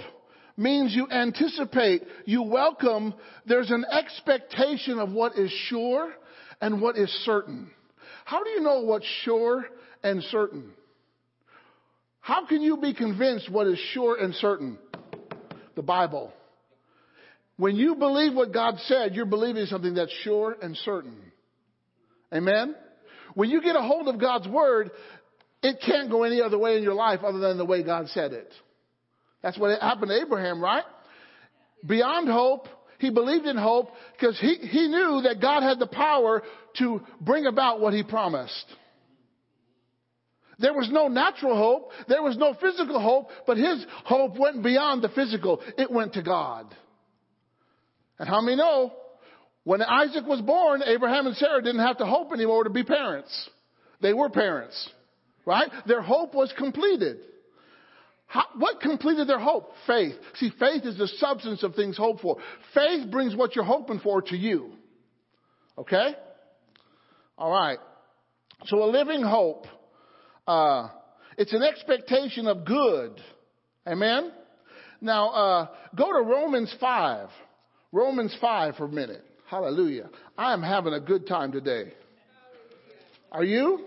means 0.57 0.95
you 0.95 1.07
anticipate, 1.11 2.01
you 2.25 2.41
welcome, 2.41 3.13
there's 3.45 3.69
an 3.69 3.85
expectation 3.91 4.97
of 4.97 5.11
what 5.11 5.37
is 5.37 5.51
sure 5.67 6.11
and 6.59 6.81
what 6.81 6.97
is 6.97 7.11
certain. 7.23 7.69
How 8.25 8.43
do 8.43 8.49
you 8.49 8.61
know 8.61 8.81
what's 8.81 9.05
sure 9.23 9.63
and 10.01 10.23
certain? 10.23 10.71
How 12.21 12.45
can 12.45 12.61
you 12.61 12.77
be 12.77 12.93
convinced 12.93 13.49
what 13.49 13.67
is 13.67 13.79
sure 13.93 14.17
and 14.17 14.33
certain? 14.35 14.77
The 15.75 15.81
Bible. 15.81 16.33
When 17.57 17.75
you 17.75 17.95
believe 17.95 18.33
what 18.33 18.53
God 18.53 18.75
said, 18.85 19.15
you're 19.15 19.25
believing 19.25 19.65
something 19.65 19.93
that's 19.93 20.13
sure 20.23 20.55
and 20.61 20.77
certain. 20.77 21.17
Amen? 22.33 22.75
When 23.33 23.49
you 23.49 23.61
get 23.61 23.75
a 23.75 23.81
hold 23.81 24.07
of 24.07 24.19
God's 24.19 24.47
Word, 24.47 24.91
it 25.61 25.77
can't 25.85 26.09
go 26.09 26.23
any 26.23 26.41
other 26.41 26.57
way 26.57 26.77
in 26.77 26.83
your 26.83 26.93
life 26.93 27.19
other 27.23 27.39
than 27.39 27.57
the 27.57 27.65
way 27.65 27.83
God 27.83 28.07
said 28.09 28.33
it. 28.33 28.51
That's 29.41 29.57
what 29.57 29.79
happened 29.81 30.09
to 30.09 30.21
Abraham, 30.21 30.61
right? 30.61 30.83
Beyond 31.85 32.29
hope, 32.29 32.67
he 32.99 33.09
believed 33.09 33.45
in 33.45 33.57
hope 33.57 33.89
because 34.13 34.39
he, 34.39 34.55
he 34.55 34.87
knew 34.87 35.21
that 35.23 35.41
God 35.41 35.63
had 35.63 35.79
the 35.79 35.87
power 35.87 36.43
to 36.77 37.01
bring 37.21 37.45
about 37.45 37.79
what 37.79 37.93
he 37.93 38.03
promised. 38.03 38.65
There 40.59 40.73
was 40.73 40.89
no 40.91 41.07
natural 41.07 41.55
hope. 41.55 41.91
There 42.07 42.21
was 42.21 42.37
no 42.37 42.53
physical 42.53 42.99
hope, 42.99 43.29
but 43.47 43.57
his 43.57 43.85
hope 44.05 44.37
went 44.37 44.63
beyond 44.63 45.01
the 45.01 45.09
physical. 45.09 45.61
It 45.77 45.89
went 45.89 46.13
to 46.13 46.21
God. 46.21 46.73
And 48.19 48.27
how 48.27 48.41
many 48.41 48.57
know 48.57 48.93
when 49.63 49.81
Isaac 49.81 50.25
was 50.25 50.41
born, 50.41 50.81
Abraham 50.85 51.27
and 51.27 51.35
Sarah 51.35 51.61
didn't 51.61 51.85
have 51.85 51.97
to 51.99 52.05
hope 52.05 52.33
anymore 52.33 52.63
to 52.63 52.69
be 52.69 52.83
parents. 52.83 53.49
They 54.01 54.13
were 54.13 54.29
parents, 54.29 54.89
right? 55.45 55.69
Their 55.85 56.01
hope 56.01 56.33
was 56.33 56.53
completed. 56.57 57.17
How, 58.25 58.45
what 58.57 58.79
completed 58.81 59.27
their 59.27 59.39
hope? 59.39 59.71
Faith. 59.87 60.15
See, 60.35 60.51
faith 60.59 60.85
is 60.85 60.97
the 60.97 61.07
substance 61.07 61.63
of 61.63 61.75
things 61.75 61.97
hoped 61.97 62.21
for. 62.21 62.37
Faith 62.73 63.09
brings 63.09 63.35
what 63.35 63.55
you're 63.55 63.65
hoping 63.65 63.99
for 63.99 64.21
to 64.21 64.37
you. 64.37 64.71
Okay? 65.77 66.15
All 67.37 67.51
right. 67.51 67.79
So 68.65 68.83
a 68.83 68.85
living 68.85 69.23
hope. 69.23 69.65
Uh, 70.49 70.89
it's 71.37 71.53
an 71.53 71.61
expectation 71.61 72.47
of 72.47 72.65
good. 72.65 73.21
Amen? 73.85 74.31
Now, 74.99 75.29
uh, 75.29 75.67
go 75.95 76.11
to 76.11 76.27
Romans 76.27 76.75
5. 76.79 77.29
Romans 77.91 78.35
5 78.41 78.75
for 78.75 78.85
a 78.85 78.89
minute. 78.89 79.23
Hallelujah. 79.45 80.09
I 80.35 80.53
am 80.53 80.63
having 80.63 80.93
a 80.93 80.99
good 80.99 81.27
time 81.27 81.51
today. 81.51 81.93
Are 83.31 83.43
you? 83.43 83.85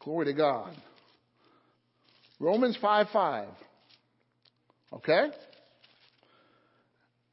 Glory 0.00 0.26
to 0.26 0.34
God. 0.34 0.76
Romans 2.38 2.76
5 2.78 3.06
5. 3.10 3.48
Okay? 4.92 5.28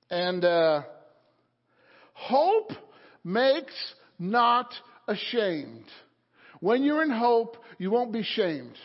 And 0.10 0.46
uh, 0.46 0.84
hope 2.14 2.72
makes 3.26 3.74
not 4.18 4.74
ashamed. 5.06 5.84
When 6.62 6.84
you're 6.84 7.04
in 7.04 7.10
hope, 7.10 7.58
you 7.80 7.92
won't 7.92 8.14
be 8.14 8.24
shamed. 8.24 8.78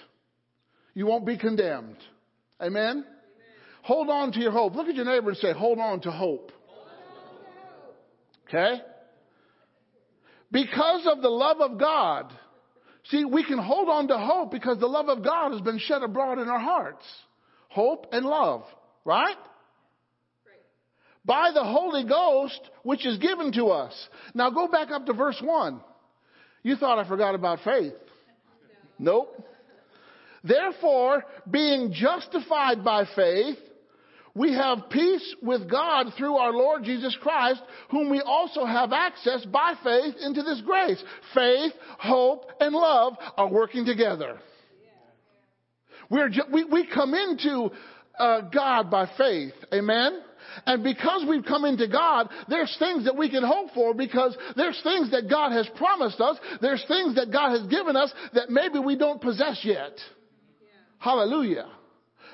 You 0.95 1.07
won't 1.07 1.27
be 1.27 1.37
condemned. 1.37 1.99
Amen? 2.61 3.05
Hold 3.83 4.09
on 4.09 4.33
to 4.33 4.41
your 4.41 4.51
hope. 4.51 4.75
Look 4.75 4.89
at 4.89 4.97
your 4.97 5.05
neighbor 5.05 5.29
and 5.29 5.39
say, 5.39 5.53
hold 5.53 5.79
on 5.79 6.01
to 6.01 6.11
hope. 6.11 6.51
Okay? 8.49 8.81
Because 10.51 11.07
of 11.07 11.21
the 11.23 11.29
love 11.29 11.61
of 11.61 11.79
God. 11.79 12.33
See, 13.11 13.25
we 13.25 13.45
can 13.45 13.59
hold 13.59 13.89
on 13.89 14.09
to 14.09 14.19
hope 14.19 14.51
because 14.51 14.79
the 14.79 14.87
love 14.87 15.09
of 15.09 15.23
God 15.23 15.53
has 15.53 15.61
been 15.61 15.79
shed 15.79 16.03
abroad 16.03 16.39
in 16.39 16.49
our 16.49 16.59
hearts. 16.59 17.05
Hope 17.69 18.07
and 18.11 18.25
love. 18.25 18.65
Right? 19.05 19.37
By 21.25 21.51
the 21.53 21.63
Holy 21.63 22.05
Ghost, 22.05 22.61
which 22.85 23.05
is 23.05 23.19
given 23.19 23.53
to 23.53 23.67
us. 23.67 23.93
Now 24.35 24.51
go 24.51 24.67
back 24.67 24.91
up 24.91 25.07
to 25.07 25.13
verse 25.13 25.41
1. 25.43 25.81
You 26.67 26.75
thought 26.75 26.99
I 26.99 27.07
forgot 27.07 27.37
about 27.37 27.61
faith. 27.65 27.93
Nope. 28.99 29.41
Therefore, 30.43 31.23
being 31.49 31.93
justified 31.93 32.83
by 32.83 33.05
faith, 33.15 33.57
we 34.35 34.53
have 34.53 34.91
peace 34.91 35.37
with 35.41 35.71
God 35.71 36.07
through 36.19 36.35
our 36.35 36.51
Lord 36.53 36.83
Jesus 36.83 37.17
Christ, 37.23 37.63
whom 37.93 38.11
we 38.11 38.21
also 38.21 38.65
have 38.65 38.93
access 38.93 39.45
by 39.45 39.75
faith 39.85 40.17
into 40.21 40.43
this 40.43 40.61
grace. 40.67 41.01
Faith, 41.33 41.73
hope, 42.01 42.51
and 42.59 42.75
love 42.75 43.15
are 43.37 43.49
working 43.49 43.85
together. 43.85 44.37
Ju- 46.11 46.51
we, 46.53 46.65
we 46.65 46.89
come 46.93 47.15
into 47.15 47.71
uh, 48.19 48.41
God 48.41 48.91
by 48.91 49.09
faith. 49.17 49.55
Amen? 49.73 50.21
And 50.67 50.83
because 50.83 51.25
we've 51.29 51.45
come 51.45 51.65
into 51.65 51.89
God, 51.89 52.29
there's 52.49 52.75
things 52.79 53.05
that 53.05 53.17
we 53.17 53.31
can 53.31 53.43
hope 53.43 53.71
for 53.75 53.95
because 53.95 54.37
there's 54.57 54.81
things 54.83 55.11
that 55.11 55.29
God 55.29 55.53
has 55.53 55.69
promised 55.77 56.21
us. 56.21 56.37
There's 56.61 56.85
things 56.89 57.17
that 57.17 57.33
God 57.33 57.51
has 57.51 57.67
given 57.69 57.97
us 57.97 58.13
that 58.35 58.51
maybe 58.51 58.79
we 58.79 58.97
don't 58.97 59.21
possess 59.21 59.61
yet. 59.63 59.93
Hallelujah. 60.99 61.67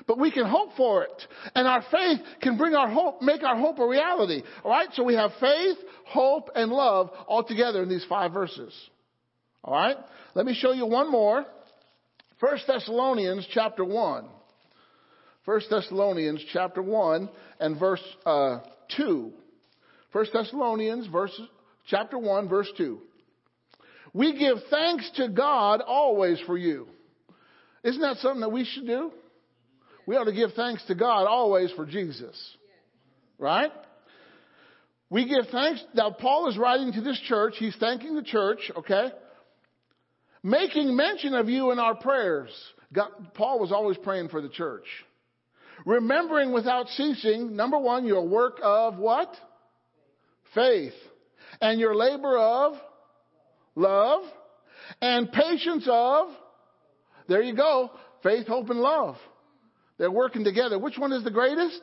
But 0.07 0.19
we 0.19 0.31
can 0.31 0.45
hope 0.45 0.71
for 0.75 1.03
it. 1.03 1.27
And 1.55 1.67
our 1.67 1.83
faith 1.91 2.19
can 2.41 2.57
bring 2.57 2.75
our 2.75 2.89
hope, 2.89 3.21
make 3.21 3.43
our 3.43 3.57
hope 3.57 3.79
a 3.79 3.87
reality. 3.87 4.41
Alright? 4.63 4.89
So 4.93 5.03
we 5.03 5.15
have 5.15 5.31
faith, 5.39 5.77
hope, 6.05 6.49
and 6.55 6.71
love 6.71 7.11
all 7.27 7.43
together 7.43 7.83
in 7.83 7.89
these 7.89 8.05
five 8.09 8.33
verses. 8.33 8.73
Alright? 9.63 9.97
Let 10.33 10.45
me 10.45 10.53
show 10.53 10.71
you 10.71 10.85
one 10.85 11.11
more. 11.11 11.45
First 12.39 12.67
Thessalonians 12.67 13.47
chapter 13.53 13.85
1. 13.85 14.27
First 15.45 15.69
Thessalonians 15.69 16.43
chapter 16.51 16.81
1 16.81 17.29
and 17.63 17.79
verse 17.79 18.03
uh, 18.25 18.59
2. 18.97 19.31
First 20.11 20.33
Thessalonians 20.33 21.07
verse, 21.07 21.31
chapter 21.87 22.19
1 22.19 22.49
verse 22.49 22.69
2. 22.77 22.99
We 24.13 24.37
give 24.37 24.57
thanks 24.69 25.09
to 25.15 25.29
God 25.29 25.81
always 25.81 26.39
for 26.45 26.57
you. 26.57 26.87
Isn't 27.83 28.01
that 28.01 28.17
something 28.17 28.41
that 28.41 28.51
we 28.51 28.65
should 28.65 28.85
do? 28.85 29.11
We 30.05 30.17
ought 30.17 30.25
to 30.25 30.33
give 30.33 30.51
thanks 30.55 30.83
to 30.87 30.95
God 30.95 31.25
always 31.25 31.71
for 31.71 31.85
Jesus. 31.85 32.37
Right? 33.39 33.71
We 35.09 35.27
give 35.27 35.49
thanks. 35.49 35.83
Now, 35.93 36.11
Paul 36.11 36.49
is 36.49 36.57
writing 36.57 36.91
to 36.93 37.01
this 37.01 37.19
church. 37.27 37.55
He's 37.57 37.75
thanking 37.79 38.15
the 38.15 38.23
church, 38.23 38.59
okay? 38.77 39.09
Making 40.43 40.95
mention 40.95 41.33
of 41.33 41.47
you 41.47 41.71
in 41.71 41.79
our 41.79 41.95
prayers. 41.95 42.49
God, 42.91 43.09
Paul 43.33 43.59
was 43.59 43.71
always 43.71 43.97
praying 43.97 44.29
for 44.29 44.41
the 44.41 44.49
church. 44.49 44.85
Remembering 45.85 46.53
without 46.53 46.87
ceasing, 46.89 47.55
number 47.55 47.77
one, 47.77 48.05
your 48.05 48.27
work 48.27 48.59
of 48.63 48.97
what? 48.97 49.33
Faith. 50.53 50.93
And 51.61 51.79
your 51.79 51.95
labor 51.95 52.37
of 52.37 52.73
love. 53.75 54.23
And 55.01 55.31
patience 55.31 55.87
of, 55.89 56.27
there 57.27 57.41
you 57.41 57.55
go, 57.55 57.91
faith, 58.21 58.47
hope, 58.47 58.69
and 58.69 58.79
love. 58.79 59.15
They're 59.97 60.11
working 60.11 60.43
together. 60.43 60.77
Which 60.79 60.97
one 60.97 61.11
is 61.11 61.23
the 61.23 61.31
greatest? 61.31 61.81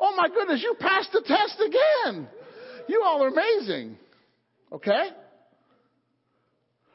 Oh 0.00 0.14
my 0.16 0.28
goodness, 0.28 0.62
you 0.62 0.74
passed 0.78 1.10
the 1.12 1.22
test 1.26 1.60
again. 1.60 2.28
You 2.88 3.02
all 3.04 3.22
are 3.24 3.28
amazing. 3.28 3.96
Okay? 4.72 5.08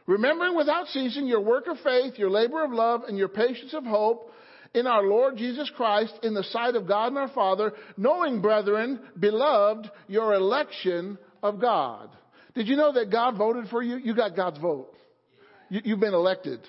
Remembering 0.06 0.56
without 0.56 0.88
ceasing 0.88 1.28
your 1.28 1.40
work 1.40 1.68
of 1.68 1.78
faith, 1.84 2.16
your 2.18 2.30
labor 2.30 2.64
of 2.64 2.72
love, 2.72 3.04
and 3.08 3.18
your 3.18 3.30
patience 3.30 3.74
of 3.74 3.86
hope 3.86 4.32
in 4.74 4.88
our 4.88 5.04
Lord 5.04 5.38
Jesus 5.38 5.72
Christ 5.76 6.14
in 6.24 6.34
the 6.34 6.44
sight 6.44 6.76
of 6.76 6.88
God 6.88 7.08
and 7.08 7.18
our 7.18 7.30
Father, 7.30 7.74
knowing, 7.98 8.42
brethren, 8.42 9.00
beloved, 9.20 9.90
your 10.08 10.34
election 10.34 11.18
of 11.42 11.62
God. 11.62 12.10
Did 12.56 12.68
you 12.68 12.76
know 12.76 12.94
that 12.94 13.12
God 13.12 13.38
voted 13.38 13.68
for 13.70 13.82
you? 13.82 13.98
You 13.98 14.16
got 14.16 14.36
God's 14.36 14.60
vote. 14.60 14.94
You, 15.70 15.82
you've 15.84 16.00
been 16.00 16.14
elected. 16.14 16.60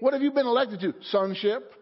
What 0.00 0.12
have 0.12 0.22
you 0.22 0.30
been 0.30 0.46
elected 0.46 0.80
to? 0.80 0.94
Sonship. 1.10 1.72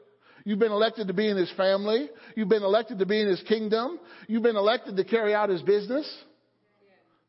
You've 0.44 0.59
been 0.59 0.73
elected 0.73 1.07
to 1.07 1.15
be 1.15 1.28
in 1.28 1.36
his 1.36 1.51
family. 1.57 2.09
You've 2.35 2.49
been 2.49 2.65
elected 2.65 2.99
to 2.99 3.07
be 3.07 3.20
in 3.20 3.28
his 3.28 3.43
kingdom. 3.43 4.01
You've 4.27 4.43
been 4.43 4.57
elected 4.57 4.97
to 4.97 5.05
carry 5.05 5.35
out 5.35 5.49
his 5.49 5.62
business. 5.62 6.11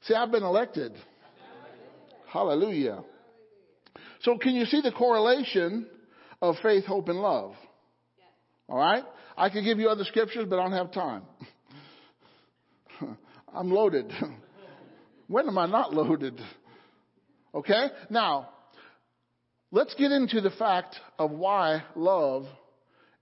See, 0.02 0.16
I've 0.16 0.32
been 0.32 0.44
elected. 0.44 0.94
Hallelujah. 2.28 3.04
So 4.22 4.38
can 4.38 4.56
you 4.56 4.66
see 4.66 4.82
the 4.82 4.92
correlation 4.92 5.86
of 6.42 6.56
faith, 6.64 6.86
hope, 6.86 7.10
and 7.10 7.20
love? 7.20 7.54
All 8.70 8.78
right? 8.78 9.04
I 9.38 9.50
could 9.50 9.64
give 9.64 9.80
you 9.80 9.90
other 9.90 10.04
scriptures, 10.04 10.46
but 10.50 10.60
I 10.60 10.64
don't 10.64 10.74
have 10.74 10.92
time. 10.92 11.24
I'm 13.54 13.72
loaded. 13.72 14.12
when 15.28 15.48
am 15.48 15.58
I 15.58 15.66
not 15.68 15.94
loaded? 15.94 16.40
Okay? 17.54 17.88
Now, 18.10 18.50
let's 19.72 19.94
get 19.96 20.12
into 20.12 20.42
the 20.42 20.52
fact 20.52 20.96
of 21.20 21.32
why 21.32 21.84
love 21.96 22.46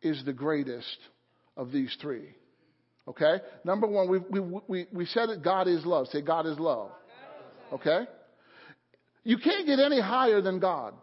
is 0.01 0.23
the 0.25 0.33
greatest 0.33 0.97
of 1.57 1.71
these 1.71 1.95
three. 2.01 2.29
Okay? 3.07 3.37
Number 3.63 3.87
one, 3.87 4.09
we, 4.09 4.19
we, 4.19 4.61
we, 4.67 4.87
we 4.93 5.05
said 5.05 5.29
it, 5.29 5.43
God 5.43 5.67
is 5.67 5.85
love. 5.85 6.07
Say, 6.07 6.21
God 6.21 6.45
is 6.45 6.57
love. 6.57 6.91
Okay? 7.73 8.05
You 9.23 9.37
can't 9.37 9.65
get 9.65 9.79
any 9.79 10.01
higher 10.01 10.41
than 10.41 10.59
God. 10.59 10.93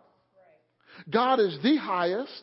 God 1.08 1.38
is 1.40 1.56
the 1.62 1.76
highest. 1.76 2.42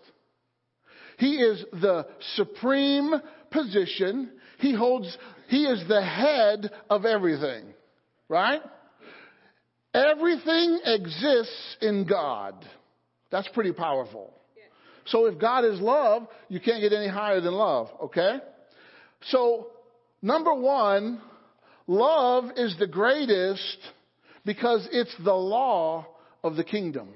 He 1.17 1.35
is 1.35 1.63
the 1.71 2.07
supreme 2.35 3.13
position. 3.51 4.31
He 4.59 4.73
holds, 4.73 5.17
He 5.47 5.65
is 5.65 5.87
the 5.87 6.01
head 6.01 6.71
of 6.89 7.05
everything. 7.05 7.73
Right? 8.27 8.61
Everything 9.93 10.79
exists 10.83 11.77
in 11.81 12.05
God. 12.05 12.53
That's 13.31 13.47
pretty 13.49 13.71
powerful. 13.71 14.33
So 15.05 15.27
if 15.27 15.39
God 15.39 15.65
is 15.65 15.79
love, 15.79 16.27
you 16.49 16.59
can't 16.59 16.81
get 16.81 16.91
any 16.91 17.07
higher 17.07 17.39
than 17.39 17.53
love, 17.53 17.89
okay? 18.05 18.39
So, 19.27 19.67
number 20.21 20.53
one, 20.53 21.21
love 21.87 22.45
is 22.55 22.75
the 22.79 22.87
greatest 22.87 23.77
because 24.45 24.87
it's 24.91 25.15
the 25.23 25.33
law 25.33 26.07
of 26.43 26.55
the 26.55 26.63
kingdom. 26.63 27.09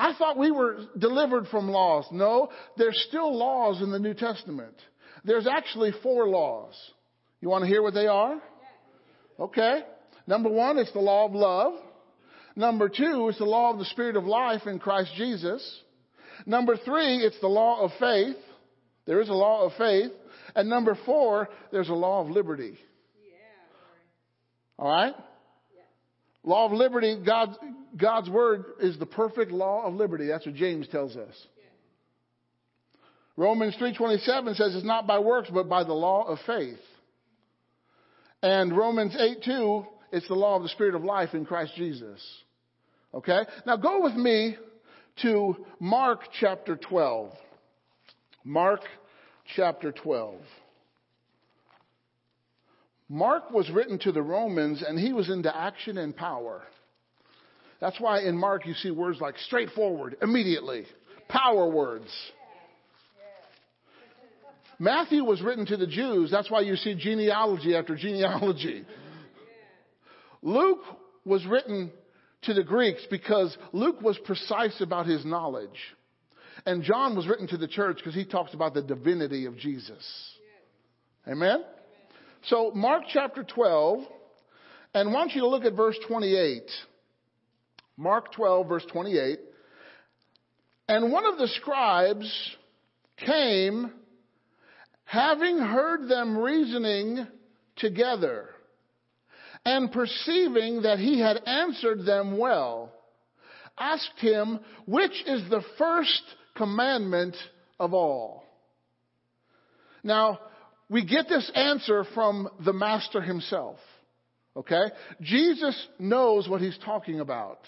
I 0.00 0.14
thought 0.16 0.38
we 0.38 0.50
were 0.50 0.78
delivered 0.98 1.48
from 1.48 1.68
laws. 1.68 2.06
No, 2.10 2.48
there's 2.78 3.04
still 3.08 3.36
laws 3.36 3.82
in 3.82 3.90
the 3.90 3.98
New 3.98 4.14
Testament. 4.14 4.74
There's 5.24 5.46
actually 5.46 5.92
four 6.02 6.26
laws. 6.26 6.74
You 7.42 7.50
want 7.50 7.64
to 7.64 7.68
hear 7.68 7.82
what 7.82 7.92
they 7.92 8.06
are? 8.06 8.40
Okay. 9.38 9.80
Number 10.26 10.48
one, 10.48 10.78
it's 10.78 10.92
the 10.92 11.00
law 11.00 11.26
of 11.26 11.32
love. 11.32 11.74
Number 12.56 12.88
two, 12.88 13.28
it's 13.28 13.38
the 13.38 13.44
law 13.44 13.72
of 13.72 13.78
the 13.78 13.84
Spirit 13.86 14.16
of 14.16 14.24
life 14.24 14.62
in 14.66 14.78
Christ 14.78 15.12
Jesus. 15.16 15.82
Number 16.46 16.78
three, 16.78 17.18
it's 17.18 17.40
the 17.40 17.48
law 17.48 17.82
of 17.82 17.90
faith. 18.00 18.36
There 19.06 19.20
is 19.20 19.28
a 19.28 19.34
law 19.34 19.66
of 19.66 19.72
faith. 19.76 20.12
And 20.54 20.70
number 20.70 20.98
four, 21.04 21.48
there's 21.72 21.90
a 21.90 21.94
law 21.94 22.22
of 22.22 22.30
liberty. 22.30 22.78
All 24.78 24.90
right? 24.90 25.14
Law 26.42 26.66
of 26.66 26.72
liberty, 26.72 27.20
God, 27.24 27.56
God's 27.96 28.30
word 28.30 28.64
is 28.80 28.98
the 28.98 29.06
perfect 29.06 29.52
law 29.52 29.86
of 29.86 29.94
liberty. 29.94 30.26
That's 30.26 30.46
what 30.46 30.54
James 30.54 30.88
tells 30.88 31.16
us. 31.16 31.34
Romans 33.36 33.76
3.27 33.80 34.56
says 34.56 34.74
it's 34.74 34.84
not 34.84 35.06
by 35.06 35.18
works, 35.18 35.50
but 35.52 35.68
by 35.68 35.84
the 35.84 35.92
law 35.92 36.24
of 36.24 36.38
faith. 36.46 36.78
And 38.42 38.76
Romans 38.76 39.14
8.2, 39.14 39.86
it's 40.12 40.28
the 40.28 40.34
law 40.34 40.56
of 40.56 40.62
the 40.62 40.68
Spirit 40.70 40.94
of 40.94 41.04
life 41.04 41.34
in 41.34 41.44
Christ 41.44 41.72
Jesus. 41.76 42.20
Okay? 43.14 43.40
Now 43.66 43.76
go 43.76 44.02
with 44.02 44.14
me 44.14 44.56
to 45.22 45.56
Mark 45.78 46.20
chapter 46.38 46.76
12. 46.76 47.32
Mark 48.44 48.80
chapter 49.56 49.92
12. 49.92 50.36
Mark 53.12 53.50
was 53.50 53.68
written 53.70 53.98
to 53.98 54.12
the 54.12 54.22
Romans 54.22 54.84
and 54.86 54.96
he 54.96 55.12
was 55.12 55.28
into 55.28 55.54
action 55.54 55.98
and 55.98 56.16
power. 56.16 56.62
That's 57.80 57.98
why 57.98 58.20
in 58.20 58.36
Mark 58.36 58.66
you 58.66 58.74
see 58.74 58.92
words 58.92 59.20
like 59.20 59.36
straightforward, 59.46 60.16
immediately, 60.22 60.86
power 61.28 61.68
words. 61.68 62.08
Matthew 64.78 65.24
was 65.24 65.42
written 65.42 65.66
to 65.66 65.76
the 65.76 65.88
Jews. 65.88 66.30
That's 66.30 66.50
why 66.50 66.60
you 66.60 66.76
see 66.76 66.94
genealogy 66.94 67.74
after 67.74 67.96
genealogy. 67.96 68.84
Luke 70.40 70.84
was 71.24 71.44
written 71.46 71.90
to 72.42 72.54
the 72.54 72.62
Greeks 72.62 73.04
because 73.10 73.58
Luke 73.72 74.00
was 74.00 74.18
precise 74.24 74.80
about 74.80 75.06
his 75.06 75.24
knowledge. 75.24 75.68
And 76.64 76.84
John 76.84 77.16
was 77.16 77.26
written 77.26 77.48
to 77.48 77.56
the 77.56 77.68
church 77.68 77.96
because 77.96 78.14
he 78.14 78.24
talks 78.24 78.54
about 78.54 78.72
the 78.72 78.82
divinity 78.82 79.46
of 79.46 79.58
Jesus. 79.58 80.06
Amen? 81.26 81.64
So, 82.44 82.70
Mark 82.74 83.04
chapter 83.12 83.44
12, 83.44 84.00
and 84.94 85.08
I 85.10 85.12
want 85.12 85.34
you 85.34 85.42
to 85.42 85.46
look 85.46 85.64
at 85.64 85.74
verse 85.74 85.98
28. 86.08 86.62
Mark 87.98 88.32
12, 88.32 88.66
verse 88.66 88.84
28. 88.90 89.38
And 90.88 91.12
one 91.12 91.26
of 91.26 91.36
the 91.36 91.48
scribes 91.48 92.56
came, 93.18 93.92
having 95.04 95.58
heard 95.58 96.08
them 96.08 96.38
reasoning 96.38 97.26
together, 97.76 98.48
and 99.66 99.92
perceiving 99.92 100.82
that 100.82 100.98
he 100.98 101.20
had 101.20 101.42
answered 101.46 102.06
them 102.06 102.38
well, 102.38 102.90
asked 103.78 104.18
him, 104.18 104.60
Which 104.86 105.22
is 105.26 105.42
the 105.50 105.62
first 105.76 106.22
commandment 106.56 107.36
of 107.78 107.92
all? 107.92 108.44
Now, 110.02 110.38
we 110.90 111.06
get 111.06 111.28
this 111.28 111.50
answer 111.54 112.04
from 112.14 112.48
the 112.64 112.72
Master 112.72 113.22
himself. 113.22 113.78
Okay? 114.56 114.86
Jesus 115.22 115.86
knows 115.98 116.48
what 116.48 116.60
he's 116.60 116.76
talking 116.84 117.20
about. 117.20 117.60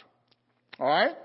Alright? 0.79 1.17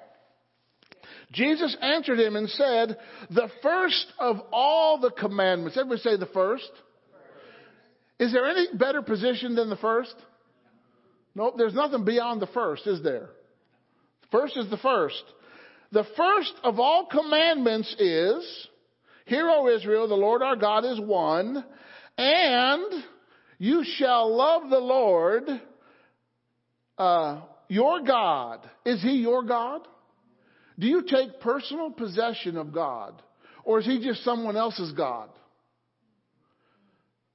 Jesus 1.32 1.76
answered 1.82 2.19
him 2.19 2.36
and 2.36 2.48
said, 2.49 2.98
The 3.32 3.49
first 3.64 4.06
of 4.19 4.38
all 4.52 4.99
the 4.99 5.10
commandments. 5.10 5.78
Everybody 5.78 6.02
say 6.02 6.18
the 6.18 6.28
first. 6.28 6.69
Is 8.19 8.32
there 8.32 8.48
any 8.48 8.68
better 8.78 9.02
position 9.02 9.56
than 9.56 9.69
the 9.69 9.76
first? 9.78 10.15
Nope, 11.36 11.56
there's 11.57 11.74
nothing 11.74 12.06
beyond 12.06 12.41
the 12.41 12.48
first, 12.48 12.88
is 12.88 13.03
there? 13.03 13.30
First 14.32 14.57
is 14.57 14.69
the 14.69 14.78
first. 14.78 15.24
The 15.91 16.06
first 16.15 16.53
of 16.64 16.80
all 16.80 17.07
commandments 17.07 17.95
is, 17.99 18.68
Hear, 19.26 19.49
O 19.49 19.68
Israel, 19.68 20.07
the 20.07 20.15
Lord 20.15 20.41
our 20.41 20.56
God 20.56 20.86
is 20.86 20.99
one, 20.99 21.64
and 22.18 23.03
you 23.60 23.84
shall 23.98 24.35
love 24.35 24.69
the 24.69 24.80
Lord, 24.80 25.44
uh, 26.98 27.41
your 27.69 28.02
God. 28.02 28.68
Is 28.85 29.02
he 29.02 29.18
your 29.18 29.44
God? 29.44 29.81
Do 30.80 30.88
you 30.88 31.03
take 31.03 31.39
personal 31.39 31.91
possession 31.91 32.57
of 32.57 32.73
God? 32.73 33.22
Or 33.64 33.80
is 33.80 33.85
he 33.85 34.03
just 34.03 34.23
someone 34.23 34.56
else's 34.56 34.91
God? 34.94 35.30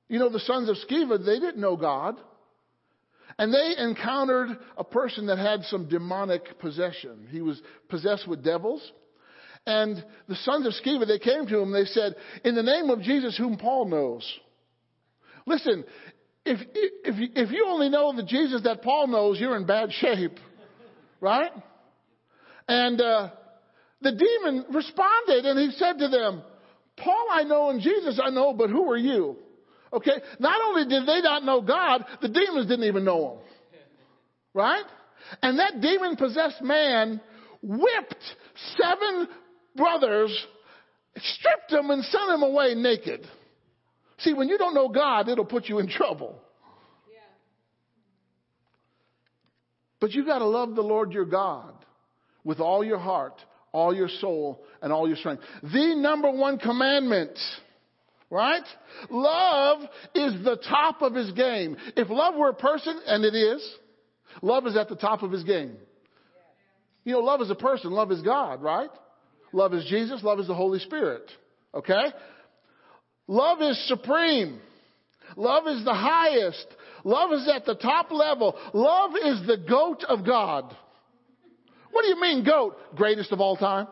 You 0.08 0.18
know, 0.18 0.28
the 0.28 0.40
sons 0.40 0.68
of 0.68 0.76
Sceva, 0.88 1.24
they 1.24 1.38
didn't 1.38 1.60
know 1.60 1.76
God. 1.76 2.16
And 3.38 3.52
they 3.52 3.74
encountered 3.78 4.50
a 4.76 4.84
person 4.84 5.26
that 5.26 5.38
had 5.38 5.62
some 5.64 5.88
demonic 5.88 6.58
possession. 6.58 7.26
He 7.30 7.40
was 7.40 7.60
possessed 7.88 8.28
with 8.28 8.44
devils. 8.44 8.92
And 9.66 10.04
the 10.28 10.36
sons 10.36 10.66
of 10.66 10.74
Sceva, 10.84 11.06
they 11.06 11.18
came 11.18 11.46
to 11.46 11.58
him, 11.58 11.72
they 11.72 11.84
said, 11.86 12.14
In 12.44 12.54
the 12.54 12.62
name 12.62 12.90
of 12.90 13.00
Jesus, 13.00 13.36
whom 13.36 13.56
Paul 13.56 13.86
knows. 13.88 14.30
Listen, 15.46 15.84
if, 16.44 16.58
if, 16.74 17.14
if 17.36 17.50
you 17.50 17.66
only 17.68 17.88
know 17.88 18.14
the 18.14 18.24
Jesus 18.24 18.62
that 18.64 18.82
Paul 18.82 19.08
knows, 19.08 19.40
you're 19.40 19.56
in 19.56 19.66
bad 19.66 19.92
shape. 19.92 20.38
Right? 21.20 21.52
And 22.68 23.00
uh, 23.00 23.30
the 24.00 24.12
demon 24.12 24.64
responded 24.72 25.46
and 25.46 25.58
he 25.58 25.76
said 25.76 25.98
to 25.98 26.08
them, 26.08 26.42
Paul 26.96 27.26
I 27.32 27.44
know 27.44 27.70
and 27.70 27.80
Jesus 27.80 28.20
I 28.22 28.30
know, 28.30 28.52
but 28.52 28.70
who 28.70 28.90
are 28.90 28.96
you? 28.96 29.36
Okay? 29.92 30.20
Not 30.38 30.60
only 30.68 30.84
did 30.84 31.06
they 31.06 31.20
not 31.20 31.44
know 31.44 31.60
God, 31.60 32.04
the 32.20 32.28
demons 32.28 32.66
didn't 32.68 32.84
even 32.86 33.04
know 33.04 33.32
him. 33.32 33.38
Right? 34.54 34.84
And 35.42 35.58
that 35.58 35.80
demon 35.80 36.16
possessed 36.16 36.60
man 36.62 37.20
whipped 37.62 38.22
seven 38.76 39.28
brothers, 39.76 40.46
stripped 41.16 41.70
them, 41.70 41.90
and 41.90 42.04
sent 42.04 42.26
them 42.28 42.42
away 42.42 42.74
naked. 42.74 43.26
See, 44.22 44.34
when 44.34 44.48
you 44.48 44.58
don't 44.58 44.74
know 44.74 44.88
God, 44.88 45.28
it'll 45.28 45.44
put 45.44 45.68
you 45.68 45.78
in 45.78 45.88
trouble. 45.88 46.40
But 50.00 50.10
you've 50.12 50.26
got 50.26 50.40
to 50.40 50.46
love 50.46 50.74
the 50.74 50.82
Lord 50.82 51.12
your 51.12 51.24
God 51.24 51.72
with 52.42 52.58
all 52.58 52.82
your 52.82 52.98
heart, 52.98 53.40
all 53.70 53.94
your 53.94 54.08
soul, 54.08 54.64
and 54.80 54.92
all 54.92 55.06
your 55.06 55.16
strength. 55.16 55.44
The 55.62 55.94
number 55.96 56.30
one 56.30 56.58
commandment. 56.58 57.38
Right? 58.28 58.64
Love 59.10 59.82
is 60.14 60.32
the 60.42 60.56
top 60.56 61.02
of 61.02 61.14
his 61.14 61.30
game. 61.32 61.76
If 61.96 62.08
love 62.08 62.34
were 62.34 62.48
a 62.48 62.54
person, 62.54 62.98
and 63.06 63.24
it 63.24 63.34
is, 63.34 63.62
love 64.40 64.66
is 64.66 64.74
at 64.74 64.88
the 64.88 64.96
top 64.96 65.22
of 65.22 65.30
his 65.30 65.44
game. 65.44 65.76
You 67.04 67.12
know, 67.12 67.20
love 67.20 67.42
is 67.42 67.50
a 67.50 67.54
person, 67.54 67.90
love 67.90 68.10
is 68.10 68.22
God, 68.22 68.62
right? 68.62 68.90
Love 69.52 69.74
is 69.74 69.84
Jesus, 69.84 70.22
love 70.22 70.40
is 70.40 70.46
the 70.46 70.54
Holy 70.54 70.78
Spirit. 70.78 71.30
Okay? 71.74 72.06
Love 73.26 73.62
is 73.62 73.88
supreme. 73.88 74.60
Love 75.36 75.66
is 75.66 75.84
the 75.84 75.94
highest. 75.94 76.66
Love 77.04 77.32
is 77.32 77.48
at 77.54 77.64
the 77.64 77.74
top 77.74 78.10
level. 78.10 78.56
Love 78.74 79.12
is 79.24 79.46
the 79.46 79.56
goat 79.68 80.04
of 80.08 80.24
God. 80.24 80.76
What 81.90 82.02
do 82.02 82.08
you 82.08 82.20
mean 82.20 82.44
goat? 82.44 82.76
Greatest 82.94 83.32
of 83.32 83.40
all 83.40 83.56
time? 83.56 83.86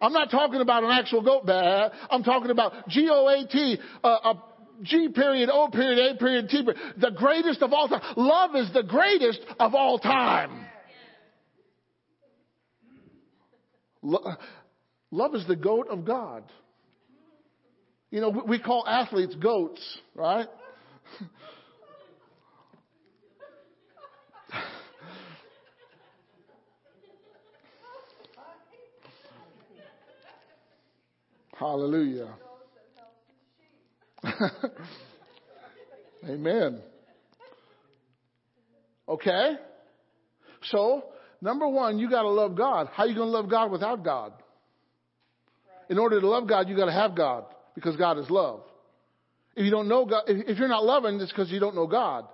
I'm 0.00 0.12
not 0.12 0.30
talking 0.30 0.60
about 0.60 0.84
an 0.84 0.90
actual 0.90 1.22
goat. 1.22 1.48
I'm 1.48 2.22
talking 2.22 2.50
about 2.50 2.88
G-O-A-T, 2.88 3.78
uh, 4.04 4.08
a 4.08 4.34
G 4.82 5.08
period, 5.08 5.48
O 5.50 5.68
period, 5.68 5.98
A 5.98 6.18
period, 6.18 6.48
T 6.50 6.62
period. 6.62 6.80
The 6.98 7.10
greatest 7.12 7.62
of 7.62 7.72
all 7.72 7.88
time. 7.88 8.02
Love 8.16 8.54
is 8.56 8.70
the 8.74 8.82
greatest 8.82 9.40
of 9.58 9.74
all 9.74 9.98
time. 9.98 10.66
Lo- 14.02 14.34
Love 15.10 15.34
is 15.34 15.46
the 15.46 15.56
goat 15.56 15.88
of 15.88 16.04
God. 16.04 16.44
You 18.16 18.22
know, 18.22 18.30
we 18.30 18.58
call 18.58 18.88
athletes 18.88 19.34
goats, 19.34 19.98
right? 20.14 20.48
Hallelujah. 31.60 32.32
Amen. 36.26 36.80
Okay? 39.06 39.56
So, 40.62 41.04
number 41.42 41.68
one, 41.68 41.98
you 41.98 42.08
gotta 42.08 42.30
love 42.30 42.56
God. 42.56 42.88
How 42.94 43.02
are 43.02 43.08
you 43.08 43.14
gonna 43.14 43.30
love 43.30 43.50
God 43.50 43.70
without 43.70 44.02
God? 44.02 44.32
In 45.90 45.98
order 45.98 46.18
to 46.18 46.26
love 46.26 46.48
God, 46.48 46.70
you 46.70 46.76
gotta 46.76 46.92
have 46.92 47.14
God, 47.14 47.44
because 47.76 47.94
God 47.94 48.18
is 48.18 48.28
love. 48.28 48.62
If 49.54 49.64
you 49.64 49.70
don't 49.70 49.86
know 49.86 50.04
God, 50.04 50.24
if 50.26 50.58
you're 50.58 50.66
not 50.66 50.84
loving, 50.84 51.20
it's 51.20 51.30
because 51.30 51.50
you 51.52 51.60
don't 51.60 51.76
know 51.76 51.86
God. 51.86 52.26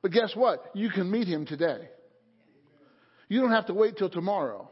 But 0.00 0.12
guess 0.12 0.34
what? 0.34 0.70
You 0.74 0.88
can 0.88 1.10
meet 1.10 1.28
Him 1.28 1.44
today. 1.44 1.88
You 3.28 3.40
don't 3.40 3.50
have 3.50 3.66
to 3.66 3.74
wait 3.74 3.98
till 3.98 4.08
tomorrow. 4.08 4.70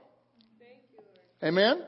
Amen? 1.45 1.83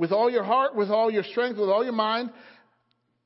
with 0.00 0.12
all 0.12 0.30
your 0.30 0.44
heart, 0.44 0.74
with 0.74 0.88
all 0.88 1.10
your 1.10 1.22
strength, 1.22 1.58
with 1.58 1.68
all 1.68 1.84
your 1.84 1.92
mind. 1.92 2.30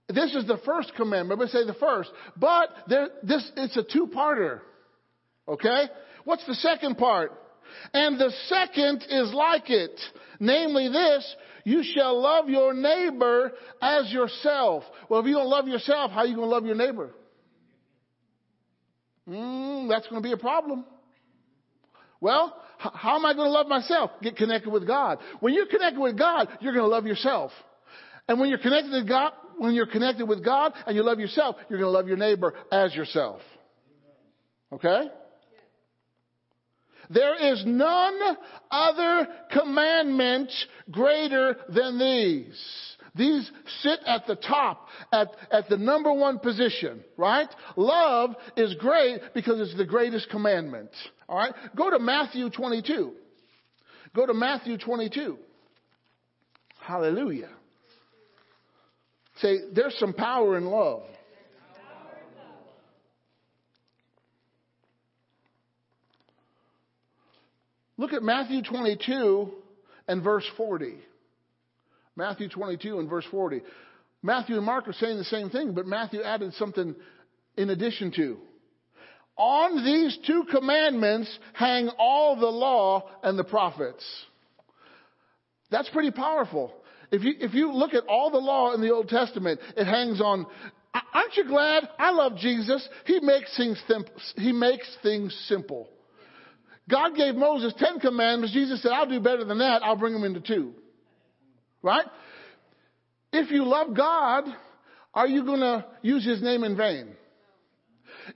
This 0.09 0.35
is 0.35 0.45
the 0.49 0.59
first 0.67 0.93
commandment. 0.97 1.39
But 1.39 1.51
say 1.51 1.65
the 1.65 1.75
first. 1.75 2.11
But 2.37 2.69
there, 2.89 3.11
this, 3.23 3.49
it's 3.57 3.77
a 3.77 3.85
two-parter. 3.85 4.59
Okay? 5.47 5.85
What's 6.25 6.45
the 6.49 6.57
second 6.57 6.99
part? 6.99 7.33
And 7.93 8.19
the 8.19 8.33
second 8.47 9.05
is 9.09 9.33
like 9.33 9.71
it. 9.71 9.99
Namely 10.41 10.89
this, 10.89 11.37
you 11.65 11.83
shall 11.83 12.21
love 12.21 12.49
your 12.49 12.75
neighbor 12.75 13.53
as 13.81 14.11
yourself. 14.13 14.85
Well, 15.09 15.21
if 15.21 15.27
you 15.27 15.35
don't 15.35 15.49
love 15.49 15.69
yourself, 15.69 16.11
how 16.11 16.21
are 16.21 16.27
you 16.27 16.37
going 16.37 16.49
to 16.49 16.55
love 16.55 16.67
your 16.67 16.75
neighbor? 16.75 17.11
Mm, 19.29 19.89
that's 19.89 20.07
going 20.09 20.23
to 20.23 20.27
be 20.27 20.33
a 20.33 20.37
problem. 20.37 20.85
Well, 22.21 22.55
how 22.79 23.17
am 23.17 23.25
I 23.25 23.35
going 23.35 23.49
to 23.49 23.53
love 23.53 23.67
myself? 23.67 24.11
Get 24.23 24.37
connected 24.37 24.71
with 24.71 24.87
God. 24.87 25.19
When 25.41 25.55
you're 25.55 25.67
connected 25.67 26.01
with 26.01 26.19
God, 26.19 26.49
you're 26.61 26.73
going 26.73 26.85
to 26.85 26.91
love 26.91 27.07
yourself. 27.07 27.53
And 28.29 28.41
when 28.41 28.49
you're 28.49 28.59
connected 28.59 28.91
to 28.91 29.05
God, 29.07 29.33
when 29.59 29.75
you're 29.75 29.87
connected 29.87 30.27
with 30.27 30.45
God 30.45 30.73
and 30.87 30.97
you 30.97 31.03
love 31.03 31.21
yourself, 31.21 31.57
you're 31.69 31.79
going 31.79 31.91
to 31.91 31.97
love 31.97 32.09
your 32.09 32.17
neighbor 32.17 32.55
as 32.71 32.95
yourself. 32.95 33.41
Okay? 34.73 35.03
There 37.11 37.53
is 37.53 37.65
none 37.67 38.19
other 38.71 39.29
commandment 39.53 40.51
greater 40.91 41.57
than 41.69 41.99
these. 41.99 42.95
These 43.17 43.49
sit 43.83 44.01
at 44.07 44.27
the 44.27 44.35
top, 44.35 44.89
at, 45.13 45.29
at 45.53 45.69
the 45.69 45.77
number 45.77 46.13
one 46.13 46.41
position, 46.41 47.05
right? 47.17 47.49
Love 47.77 48.35
is 48.57 48.75
great 48.75 49.21
because 49.35 49.61
it's 49.61 49.77
the 49.77 49.85
greatest 49.85 50.29
commandment. 50.31 50.91
All 51.29 51.39
right? 51.39 51.55
Go 51.77 51.91
to 51.91 52.01
Matthew 52.01 52.51
22. 52.51 53.13
Go 54.17 54.27
to 54.27 54.35
Matthew 54.35 54.79
22. 54.79 55.39
Hallelujah. 56.81 57.51
Say, 59.37 59.59
there's 59.73 59.97
some 59.99 60.13
power 60.13 60.57
in 60.57 60.67
love. 60.67 61.03
At 68.15 68.23
Matthew 68.23 68.63
22 68.63 69.51
and 70.09 70.23
verse 70.23 70.47
40. 70.57 70.97
Matthew 72.17 72.49
22 72.49 72.99
and 72.99 73.09
verse 73.09 73.25
40. 73.31 73.63
Matthew 74.23 74.57
and 74.57 74.65
Mark 74.65 74.89
are 74.89 74.93
saying 74.95 75.19
the 75.19 75.25
same 75.25 75.51
thing, 75.51 75.75
but 75.75 75.87
Matthew 75.87 76.23
added 76.23 76.55
something 76.55 76.95
in 77.57 77.71
addition 77.71 78.11
to. 78.13 78.39
On 79.37 79.85
these 79.85 80.17
two 80.27 80.45
commandments 80.51 81.39
hang 81.53 81.89
all 81.99 82.37
the 82.37 82.47
law 82.47 83.11
and 83.23 83.39
the 83.39 83.45
prophets. 83.45 84.05
That's 85.71 85.91
pretty 85.91 86.13
powerful. 86.13 86.73
If 87.11 87.23
you, 87.23 87.35
if 87.39 87.53
you 87.53 87.73
look 87.73 87.95
at 87.95 88.07
all 88.07 88.31
the 88.31 88.39
law 88.39 88.75
in 88.75 88.81
the 88.81 88.93
Old 88.93 89.09
Testament, 89.09 89.61
it 89.77 89.85
hangs 89.85 90.21
on. 90.21 90.47
Aren't 91.13 91.37
you 91.37 91.45
glad? 91.45 91.89
I 91.99 92.13
love 92.13 92.37
Jesus. 92.37 92.89
He 93.07 93.21
makes 93.21 93.57
things, 93.57 93.83
simple, 93.89 94.15
he 94.37 94.53
makes 94.53 94.89
things 95.03 95.35
simple. 95.49 95.89
God 96.89 97.17
gave 97.17 97.35
Moses 97.35 97.73
10 97.79 98.01
commandments. 98.01 98.55
Jesus 98.55 98.83
said, 98.83 98.93
I'll 98.93 99.09
do 99.09 99.21
better 99.21 99.45
than 99.45 99.59
that. 99.59 99.83
I'll 99.83 99.97
bring 99.97 100.13
them 100.13 100.25
into 100.25 100.41
two. 100.41 100.73
Right? 101.83 102.07
If 103.33 103.51
you 103.51 103.65
love 103.65 103.97
God, 103.97 104.45
are 105.13 105.27
you 105.27 105.45
going 105.45 105.61
to 105.61 105.87
use 106.03 106.25
his 106.25 106.43
name 106.43 106.63
in 106.65 106.77
vain? 106.77 107.09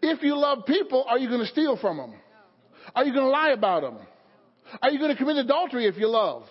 If 0.03 0.23
you 0.23 0.37
love 0.37 0.66
people, 0.66 1.05
are 1.09 1.19
you 1.19 1.29
going 1.29 1.41
to 1.41 1.47
steal 1.47 1.77
from 1.77 1.99
them? 1.99 2.15
Are 2.95 3.05
you 3.05 3.12
going 3.12 3.27
to 3.27 3.31
lie 3.31 3.51
about 3.51 3.83
them? 3.83 3.99
Are 4.83 4.91
you 4.91 4.99
going 4.99 5.11
to 5.11 5.16
commit 5.16 5.37
adultery 5.37 5.87
if 5.87 5.97
you 5.97 6.09
love? 6.09 6.45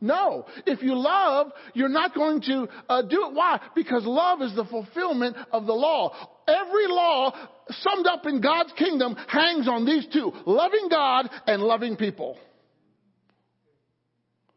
No. 0.00 0.46
If 0.66 0.82
you 0.82 0.94
love, 0.94 1.52
you're 1.74 1.88
not 1.88 2.14
going 2.14 2.40
to 2.42 2.68
uh, 2.88 3.02
do 3.02 3.26
it. 3.26 3.34
Why? 3.34 3.60
Because 3.74 4.04
love 4.04 4.40
is 4.40 4.54
the 4.54 4.64
fulfillment 4.64 5.36
of 5.52 5.66
the 5.66 5.74
law. 5.74 6.14
Every 6.48 6.86
law 6.86 7.32
summed 7.68 8.06
up 8.06 8.26
in 8.26 8.40
God's 8.40 8.72
kingdom 8.72 9.14
hangs 9.28 9.68
on 9.68 9.84
these 9.84 10.06
two 10.12 10.32
loving 10.46 10.88
God 10.90 11.28
and 11.46 11.62
loving 11.62 11.96
people. 11.96 12.38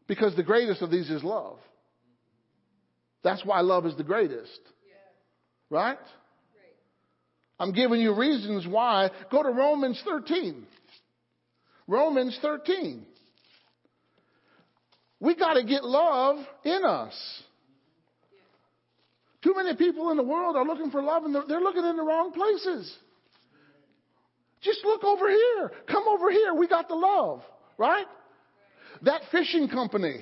Because 0.08 0.36
the 0.36 0.44
greatest 0.44 0.82
of 0.82 0.92
these 0.92 1.10
is 1.10 1.24
love. 1.24 1.60
That's 3.24 3.44
why 3.46 3.62
love 3.62 3.86
is 3.86 3.96
the 3.96 4.04
greatest. 4.04 4.60
Right? 5.70 5.98
I'm 7.60 7.72
giving 7.72 8.02
you 8.02 8.14
reasons 8.14 8.68
why. 8.68 9.10
Go 9.32 9.44
to 9.44 9.50
Romans 9.50 10.02
13. 10.06 10.66
Romans 11.88 12.38
13. 12.42 13.06
We 15.24 15.36
got 15.36 15.54
to 15.54 15.64
get 15.64 15.86
love 15.86 16.36
in 16.66 16.84
us. 16.84 17.14
Too 19.42 19.54
many 19.56 19.74
people 19.74 20.12
in 20.12 20.18
the 20.18 20.24
world 20.24 20.58
are 20.58 20.66
looking 20.66 20.92
for 20.92 21.02
love 21.02 21.24
and 21.24 21.34
they're, 21.34 21.62
looking 21.62 21.86
in 21.86 21.96
the 21.96 22.04
wrong 22.04 22.34
places. 22.34 22.94
Just 24.62 24.84
look 24.84 25.06
over 25.06 25.30
here. 25.30 25.72
Come 25.90 26.04
over 26.10 26.30
here. 26.30 26.54
We 26.54 26.68
got 26.68 26.90
the 26.90 26.96
love, 26.96 27.42
right? 27.78 28.06
That 29.04 29.22
fishing 29.32 29.70
company, 29.70 30.18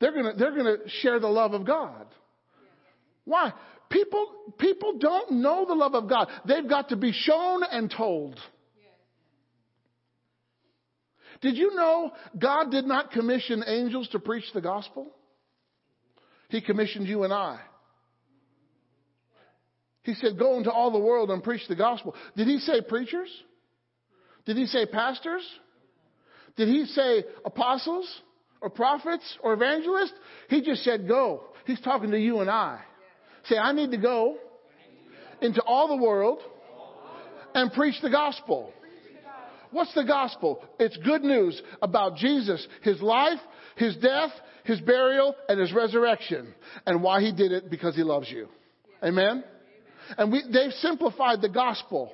they're 0.00 0.12
gonna, 0.12 0.34
they're 0.34 0.54
gonna 0.54 0.76
share 1.00 1.18
the 1.18 1.28
love 1.28 1.54
of 1.54 1.66
God. 1.66 2.06
Why? 3.24 3.54
People, 3.88 4.26
people 4.58 4.98
don't 4.98 5.32
know 5.40 5.64
the 5.66 5.74
love 5.74 5.94
of 5.94 6.10
God. 6.10 6.28
They've 6.46 6.68
got 6.68 6.90
to 6.90 6.96
be 6.96 7.12
shown 7.12 7.62
and 7.62 7.90
told. 7.90 8.38
Did 11.40 11.56
you 11.56 11.74
know 11.74 12.12
God 12.38 12.70
did 12.70 12.84
not 12.84 13.12
commission 13.12 13.62
angels 13.66 14.08
to 14.08 14.18
preach 14.18 14.44
the 14.52 14.60
gospel? 14.60 15.06
He 16.48 16.60
commissioned 16.60 17.06
you 17.06 17.24
and 17.24 17.32
I. 17.32 17.60
He 20.02 20.14
said, 20.14 20.38
Go 20.38 20.56
into 20.56 20.72
all 20.72 20.90
the 20.90 20.98
world 20.98 21.30
and 21.30 21.42
preach 21.42 21.62
the 21.68 21.76
gospel. 21.76 22.14
Did 22.36 22.48
he 22.48 22.58
say 22.58 22.80
preachers? 22.80 23.28
Did 24.46 24.56
he 24.56 24.66
say 24.66 24.86
pastors? 24.86 25.42
Did 26.56 26.68
he 26.68 26.86
say 26.86 27.24
apostles 27.44 28.10
or 28.60 28.70
prophets 28.70 29.38
or 29.42 29.52
evangelists? 29.52 30.14
He 30.48 30.62
just 30.62 30.82
said, 30.82 31.06
Go. 31.06 31.44
He's 31.66 31.80
talking 31.82 32.10
to 32.12 32.18
you 32.18 32.40
and 32.40 32.48
I. 32.48 32.80
Say, 33.44 33.58
I 33.58 33.72
need 33.72 33.90
to 33.90 33.98
go 33.98 34.38
into 35.42 35.62
all 35.62 35.88
the 35.88 36.02
world 36.02 36.40
and 37.54 37.70
preach 37.72 38.00
the 38.02 38.10
gospel. 38.10 38.72
What's 39.70 39.94
the 39.94 40.04
gospel? 40.04 40.62
It's 40.78 40.96
good 40.98 41.22
news 41.22 41.60
about 41.82 42.16
Jesus, 42.16 42.66
His 42.82 43.00
life, 43.00 43.38
His 43.76 43.96
death, 43.96 44.30
His 44.64 44.80
burial, 44.80 45.34
and 45.48 45.60
His 45.60 45.72
resurrection. 45.72 46.54
And 46.86 47.02
why 47.02 47.20
He 47.20 47.32
did 47.32 47.52
it 47.52 47.70
because 47.70 47.94
He 47.94 48.02
loves 48.02 48.30
you. 48.30 48.48
Amen? 49.02 49.44
And 50.16 50.32
we, 50.32 50.42
they've 50.50 50.72
simplified 50.74 51.42
the 51.42 51.48
gospel. 51.48 52.12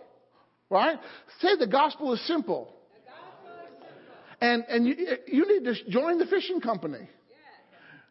Right? 0.71 0.99
Say 1.41 1.57
the 1.59 1.67
gospel 1.67 2.13
is 2.15 2.27
simple. 2.27 2.75
And, 4.41 4.65
and 4.69 4.87
you, 4.87 4.97
you 5.27 5.47
need 5.47 5.65
to 5.65 5.91
join 5.91 6.19
the 6.19 6.27
fishing 6.27 6.61
company. 6.61 7.09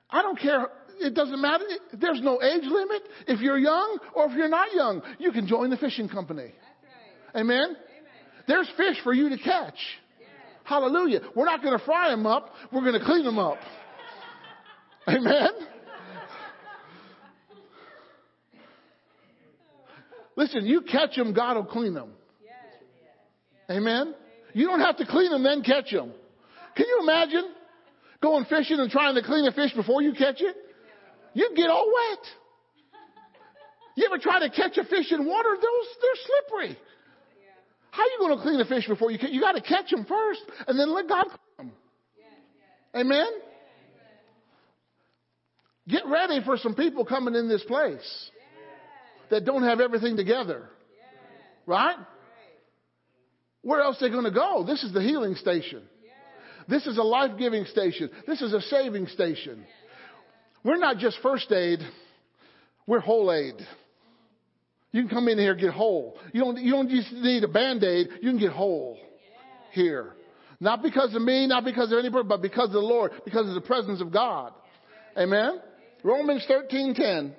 I 0.10 0.22
don't 0.22 0.40
care. 0.40 0.68
It 1.00 1.14
doesn't 1.14 1.42
matter. 1.42 1.66
There's 1.94 2.22
no 2.22 2.42
age 2.42 2.64
limit. 2.64 3.02
If 3.28 3.42
you're 3.42 3.58
young 3.58 4.00
or 4.16 4.28
if 4.28 4.38
you're 4.38 4.48
not 4.48 4.74
young, 4.74 5.02
you 5.20 5.32
can 5.32 5.48
join 5.48 5.70
the 5.70 5.78
fishing 5.78 6.08
company. 6.08 6.54
Amen? 7.36 7.76
There's 8.48 8.70
fish 8.78 8.98
for 9.04 9.14
you 9.14 9.30
to 9.30 9.38
catch. 9.38 9.78
Hallelujah. 10.64 11.22
We're 11.36 11.46
not 11.46 11.62
going 11.62 11.78
to 11.78 11.84
fry 11.84 12.10
them 12.10 12.26
up. 12.26 12.50
We're 12.72 12.82
going 12.82 13.00
to 13.00 13.06
clean 13.06 13.26
them 13.26 13.40
up. 13.40 13.58
Amen. 15.08 15.50
Listen, 20.36 20.66
you 20.66 20.82
catch 20.82 21.16
them, 21.16 21.34
God 21.34 21.58
will 21.58 21.66
clean 21.66 21.94
them. 21.94 22.12
Amen. 23.70 24.16
You 24.54 24.68
don't 24.68 24.80
have 24.80 24.98
to 24.98 25.06
clean 25.06 25.32
them, 25.32 25.44
then 25.44 25.64
catch 25.64 25.92
them. 25.92 26.12
Can 26.76 26.86
you 26.88 27.00
imagine 27.02 27.50
going 28.22 28.46
fishing 28.46 28.80
and 28.80 28.90
trying 28.90 29.16
to 29.16 29.22
clean 29.22 29.46
a 29.46 29.52
fish 29.52 29.74
before 29.74 30.02
you 30.02 30.14
catch 30.14 30.42
it? 30.42 30.56
You 31.34 31.52
get 31.56 31.70
all 31.70 31.86
wet. 31.86 32.26
You 33.96 34.06
ever 34.06 34.18
try 34.18 34.40
to 34.40 34.50
catch 34.50 34.78
a 34.78 34.84
fish 34.84 35.12
in 35.12 35.26
water? 35.26 35.50
Those 35.56 35.88
they're 36.02 36.22
slippery. 36.26 36.78
How 37.94 38.02
are 38.02 38.08
you 38.08 38.18
going 38.22 38.38
to 38.38 38.42
clean 38.42 38.60
a 38.60 38.66
fish 38.66 38.88
before 38.88 39.12
you 39.12 39.20
catch? 39.20 39.30
You 39.30 39.40
got 39.40 39.52
to 39.52 39.62
catch 39.62 39.92
them 39.92 40.04
first, 40.06 40.42
and 40.68 40.80
then 40.80 40.92
let 40.92 41.08
God 41.08 41.26
clean 41.26 41.70
them. 41.70 41.72
Amen. 42.96 43.28
Get 45.88 46.02
ready 46.08 46.40
for 46.44 46.58
some 46.58 46.74
people 46.74 47.06
coming 47.06 47.36
in 47.36 47.48
this 47.48 47.64
place 47.66 48.32
that 49.30 49.46
don't 49.46 49.62
have 49.62 49.80
everything 49.80 50.18
together. 50.18 50.70
Right? 51.68 51.98
Where 53.62 53.82
else 53.82 54.02
are 54.02 54.08
they 54.08 54.12
going 54.12 54.24
to 54.24 54.32
go? 54.32 54.64
This 54.66 54.84
is 54.84 54.92
the 54.92 55.02
healing 55.02 55.36
station. 55.36 55.84
This 56.68 56.88
is 56.88 56.98
a 56.98 57.04
life 57.04 57.38
giving 57.38 57.66
station. 57.66 58.10
This 58.26 58.42
is 58.42 58.54
a 58.54 58.62
saving 58.62 59.06
station. 59.08 59.66
We're 60.64 60.78
not 60.78 60.98
just 60.98 61.20
first 61.22 61.52
aid, 61.52 61.78
we're 62.88 63.02
whole 63.02 63.32
aid. 63.32 63.56
You 64.94 65.02
can 65.02 65.10
come 65.10 65.28
in 65.28 65.40
here 65.40 65.52
and 65.52 65.60
get 65.60 65.74
whole. 65.74 66.18
You 66.34 66.42
don't, 66.42 66.58
you 66.60 66.72
don't 66.72 66.88
just 66.88 67.12
need 67.12 67.44
a 67.44 67.48
band 67.48 67.84
aid, 67.84 68.08
you 68.22 68.30
can 68.30 68.40
get 68.40 68.52
whole 68.52 68.98
here. 69.72 70.14
Not 70.60 70.82
because 70.84 71.14
of 71.16 71.22
me, 71.22 71.48
not 71.48 71.66
because 71.66 71.92
of 71.92 71.98
anybody, 71.98 72.28
but 72.28 72.42
because 72.42 72.68
of 72.68 72.74
the 72.74 72.80
Lord, 72.80 73.12
because 73.26 73.50
of 73.50 73.56
the 73.56 73.62
presence 73.62 74.00
of 74.02 74.14
God. 74.14 74.54
Amen? 75.18 75.60
Romans 76.04 76.46
13:10. 76.48 77.34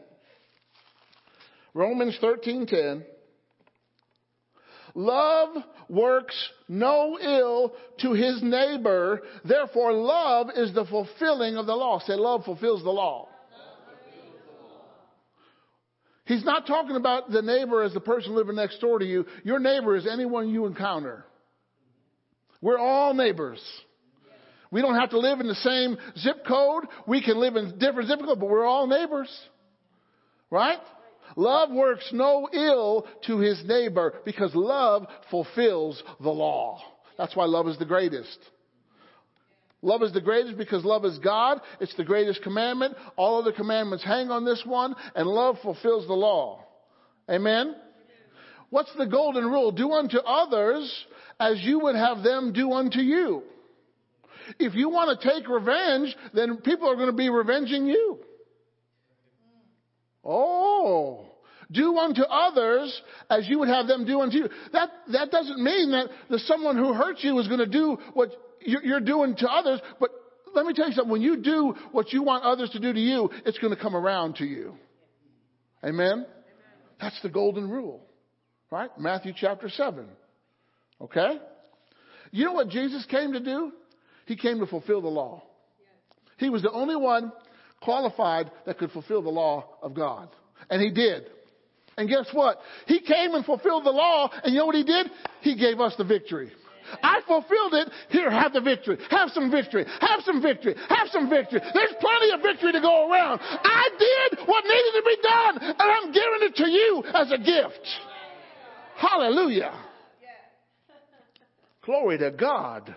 Romans 1.72 2.18
13:10. 2.20 3.04
Love 4.96 5.56
works 5.88 6.36
no 6.68 7.18
ill 7.20 7.72
to 8.00 8.12
his 8.12 8.42
neighbor. 8.42 9.22
Therefore, 9.44 9.92
love 9.92 10.50
is 10.54 10.72
the 10.72 10.84
fulfilling 10.84 11.56
of 11.56 11.66
the 11.66 11.74
law. 11.74 12.00
Say, 12.00 12.14
love 12.14 12.44
fulfills 12.44 12.82
the 12.82 12.90
law. 12.90 13.28
He's 16.26 16.44
not 16.44 16.66
talking 16.66 16.96
about 16.96 17.30
the 17.30 17.42
neighbor 17.42 17.82
as 17.82 17.92
the 17.92 18.00
person 18.00 18.34
living 18.34 18.56
next 18.56 18.80
door 18.80 18.98
to 18.98 19.04
you. 19.04 19.26
Your 19.42 19.58
neighbor 19.58 19.94
is 19.94 20.06
anyone 20.06 20.48
you 20.48 20.66
encounter. 20.66 21.24
We're 22.62 22.78
all 22.78 23.12
neighbors. 23.12 23.62
We 24.70 24.80
don't 24.80 24.94
have 24.94 25.10
to 25.10 25.18
live 25.18 25.40
in 25.40 25.46
the 25.46 25.54
same 25.56 25.98
zip 26.18 26.46
code. 26.46 26.84
We 27.06 27.22
can 27.22 27.38
live 27.38 27.56
in 27.56 27.78
different 27.78 28.08
zip 28.08 28.20
codes, 28.20 28.40
but 28.40 28.48
we're 28.48 28.64
all 28.64 28.86
neighbors. 28.86 29.28
Right? 30.50 30.78
Love 31.36 31.70
works 31.70 32.08
no 32.12 32.48
ill 32.52 33.06
to 33.26 33.38
his 33.38 33.62
neighbor 33.66 34.14
because 34.24 34.54
love 34.54 35.06
fulfills 35.30 36.02
the 36.20 36.30
law. 36.30 36.80
That's 37.18 37.36
why 37.36 37.44
love 37.44 37.68
is 37.68 37.78
the 37.78 37.84
greatest. 37.84 38.38
Love 39.84 40.02
is 40.02 40.14
the 40.14 40.20
greatest 40.20 40.56
because 40.56 40.82
love 40.82 41.04
is 41.04 41.18
God. 41.18 41.60
It's 41.78 41.94
the 41.96 42.04
greatest 42.04 42.42
commandment. 42.42 42.96
All 43.16 43.38
other 43.38 43.52
commandments 43.52 44.02
hang 44.02 44.30
on 44.30 44.46
this 44.46 44.62
one, 44.64 44.96
and 45.14 45.28
love 45.28 45.58
fulfills 45.62 46.06
the 46.06 46.14
law. 46.14 46.64
Amen? 47.30 47.76
What's 48.70 48.92
the 48.96 49.06
golden 49.06 49.44
rule? 49.44 49.72
Do 49.72 49.92
unto 49.92 50.16
others 50.18 50.90
as 51.38 51.60
you 51.60 51.80
would 51.80 51.96
have 51.96 52.22
them 52.22 52.54
do 52.54 52.72
unto 52.72 53.00
you. 53.00 53.42
If 54.58 54.74
you 54.74 54.88
want 54.88 55.20
to 55.20 55.30
take 55.30 55.46
revenge, 55.48 56.16
then 56.32 56.56
people 56.58 56.88
are 56.88 56.96
going 56.96 57.10
to 57.10 57.12
be 57.12 57.28
revenging 57.28 57.86
you. 57.86 58.20
Oh, 60.24 61.26
do 61.70 61.98
unto 61.98 62.22
others 62.22 63.02
as 63.28 63.46
you 63.46 63.58
would 63.58 63.68
have 63.68 63.86
them 63.86 64.06
do 64.06 64.22
unto 64.22 64.38
you. 64.38 64.48
That, 64.72 64.88
that 65.12 65.30
doesn't 65.30 65.62
mean 65.62 65.90
that 65.90 66.08
the 66.30 66.38
someone 66.38 66.78
who 66.78 66.94
hurts 66.94 67.22
you 67.22 67.38
is 67.38 67.48
going 67.48 67.60
to 67.60 67.66
do 67.66 67.98
what 68.14 68.30
you're 68.64 69.00
doing 69.00 69.36
to 69.36 69.48
others, 69.48 69.80
but 70.00 70.10
let 70.54 70.66
me 70.66 70.72
tell 70.72 70.88
you 70.88 70.94
something. 70.94 71.10
When 71.10 71.22
you 71.22 71.36
do 71.36 71.74
what 71.92 72.12
you 72.12 72.22
want 72.22 72.44
others 72.44 72.70
to 72.70 72.80
do 72.80 72.92
to 72.92 73.00
you, 73.00 73.30
it's 73.44 73.58
going 73.58 73.74
to 73.74 73.80
come 73.80 73.96
around 73.96 74.36
to 74.36 74.44
you. 74.44 74.74
Amen? 75.84 76.26
That's 77.00 77.20
the 77.22 77.28
golden 77.28 77.68
rule. 77.68 78.06
Right? 78.70 78.90
Matthew 78.98 79.32
chapter 79.36 79.68
7. 79.68 80.06
Okay? 81.00 81.38
You 82.30 82.44
know 82.46 82.52
what 82.52 82.68
Jesus 82.68 83.04
came 83.06 83.32
to 83.32 83.40
do? 83.40 83.72
He 84.26 84.36
came 84.36 84.58
to 84.60 84.66
fulfill 84.66 85.02
the 85.02 85.08
law. 85.08 85.42
He 86.38 86.50
was 86.50 86.62
the 86.62 86.70
only 86.72 86.96
one 86.96 87.32
qualified 87.80 88.50
that 88.66 88.78
could 88.78 88.90
fulfill 88.90 89.22
the 89.22 89.30
law 89.30 89.68
of 89.82 89.94
God. 89.94 90.28
And 90.70 90.80
he 90.80 90.90
did. 90.90 91.24
And 91.96 92.08
guess 92.08 92.26
what? 92.32 92.58
He 92.86 93.00
came 93.00 93.34
and 93.34 93.44
fulfilled 93.44 93.84
the 93.84 93.90
law, 93.90 94.30
and 94.42 94.52
you 94.52 94.58
know 94.58 94.66
what 94.66 94.74
he 94.74 94.82
did? 94.82 95.10
He 95.42 95.56
gave 95.56 95.78
us 95.80 95.94
the 95.96 96.04
victory. 96.04 96.50
I 97.02 97.20
fulfilled 97.26 97.74
it. 97.74 97.90
Here, 98.10 98.30
have 98.30 98.52
the 98.52 98.60
victory. 98.60 98.98
Have 99.10 99.30
some 99.30 99.50
victory. 99.50 99.84
Have 100.00 100.20
some 100.24 100.40
victory. 100.42 100.76
Have 100.88 101.08
some 101.10 101.28
victory. 101.28 101.60
There's 101.72 101.94
plenty 102.00 102.30
of 102.32 102.42
victory 102.42 102.72
to 102.72 102.80
go 102.80 103.10
around. 103.10 103.40
I 103.42 103.88
did 103.98 104.38
what 104.46 104.64
needed 104.64 104.92
to 104.94 105.02
be 105.04 105.16
done, 105.22 105.58
and 105.62 105.76
I'm 105.80 106.12
giving 106.12 106.42
it 106.42 106.54
to 106.56 106.68
you 106.68 107.02
as 107.14 107.32
a 107.32 107.38
gift. 107.38 107.88
Hallelujah. 108.96 109.72
Glory 111.84 112.18
to 112.18 112.30
God. 112.30 112.94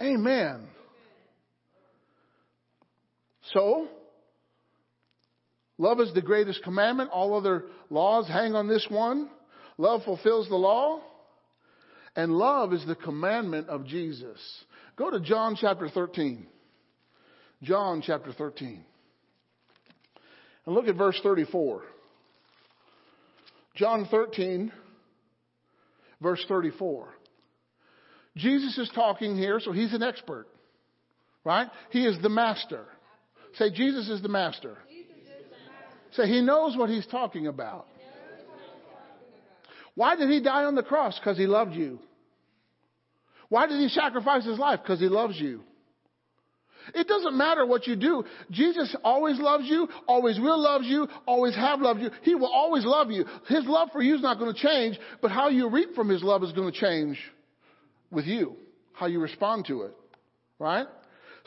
Amen. 0.00 0.66
So, 3.52 3.88
love 5.76 6.00
is 6.00 6.14
the 6.14 6.22
greatest 6.22 6.62
commandment. 6.62 7.10
All 7.12 7.36
other 7.36 7.64
laws 7.90 8.28
hang 8.28 8.54
on 8.54 8.68
this 8.68 8.86
one. 8.88 9.28
Love 9.76 10.04
fulfills 10.04 10.48
the 10.48 10.56
law. 10.56 11.02
And 12.20 12.36
love 12.36 12.74
is 12.74 12.84
the 12.84 12.96
commandment 12.96 13.70
of 13.70 13.86
Jesus. 13.86 14.38
Go 14.96 15.10
to 15.10 15.20
John 15.20 15.56
chapter 15.58 15.88
13. 15.88 16.46
John 17.62 18.02
chapter 18.06 18.30
13. 18.34 18.84
And 20.66 20.74
look 20.74 20.86
at 20.86 20.96
verse 20.96 21.18
34. 21.22 21.80
John 23.74 24.06
13, 24.10 24.70
verse 26.20 26.44
34. 26.46 27.08
Jesus 28.36 28.76
is 28.76 28.90
talking 28.94 29.34
here, 29.34 29.58
so 29.58 29.72
he's 29.72 29.94
an 29.94 30.02
expert, 30.02 30.46
right? 31.42 31.68
He 31.88 32.04
is 32.04 32.20
the 32.20 32.28
master. 32.28 32.84
Say, 33.54 33.70
Jesus 33.70 34.10
is 34.10 34.20
the 34.20 34.28
master. 34.28 34.76
Say, 36.12 36.28
he 36.28 36.42
knows 36.42 36.76
what 36.76 36.90
he's 36.90 37.06
talking 37.06 37.46
about. 37.46 37.86
Why 39.94 40.16
did 40.16 40.28
he 40.28 40.42
die 40.42 40.64
on 40.64 40.74
the 40.74 40.82
cross? 40.82 41.18
Because 41.18 41.38
he 41.38 41.46
loved 41.46 41.72
you. 41.72 41.98
Why 43.50 43.66
did 43.66 43.78
he 43.78 43.88
sacrifice 43.88 44.46
his 44.46 44.58
life? 44.58 44.80
Because 44.82 45.00
he 45.00 45.08
loves 45.08 45.38
you. 45.38 45.62
It 46.94 47.06
doesn't 47.06 47.36
matter 47.36 47.66
what 47.66 47.86
you 47.86 47.94
do. 47.94 48.24
Jesus 48.50 48.96
always 49.04 49.38
loves 49.38 49.64
you, 49.66 49.88
always 50.08 50.40
will 50.40 50.58
love 50.60 50.82
you, 50.82 51.08
always 51.26 51.54
have 51.54 51.80
loved 51.80 52.00
you. 52.00 52.10
He 52.22 52.34
will 52.34 52.50
always 52.50 52.84
love 52.84 53.10
you. 53.10 53.26
His 53.48 53.64
love 53.66 53.90
for 53.92 54.00
you 54.00 54.14
is 54.14 54.22
not 54.22 54.38
going 54.38 54.54
to 54.54 54.58
change, 54.58 54.98
but 55.20 55.30
how 55.30 55.48
you 55.48 55.68
reap 55.68 55.94
from 55.94 56.08
his 56.08 56.22
love 56.22 56.42
is 56.42 56.52
going 56.52 56.72
to 56.72 56.80
change 56.80 57.18
with 58.10 58.24
you. 58.24 58.56
How 58.92 59.06
you 59.06 59.20
respond 59.20 59.66
to 59.66 59.82
it. 59.82 59.94
Right? 60.58 60.86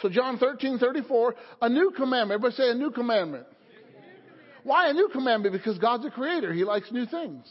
So 0.02 0.10
John 0.10 0.38
13, 0.38 0.80
34, 0.80 1.36
a 1.62 1.70
new 1.70 1.92
commandment. 1.96 2.40
Everybody 2.40 2.56
say 2.56 2.70
a 2.70 2.76
new 2.76 2.92
commandment. 2.92 3.46
Why 4.64 4.90
a 4.90 4.94
new 4.94 5.10
commandment? 5.12 5.54
Because 5.54 5.78
God's 5.78 6.06
a 6.06 6.10
creator. 6.10 6.54
He 6.54 6.64
likes 6.64 6.92
new 6.92 7.06
things. 7.06 7.46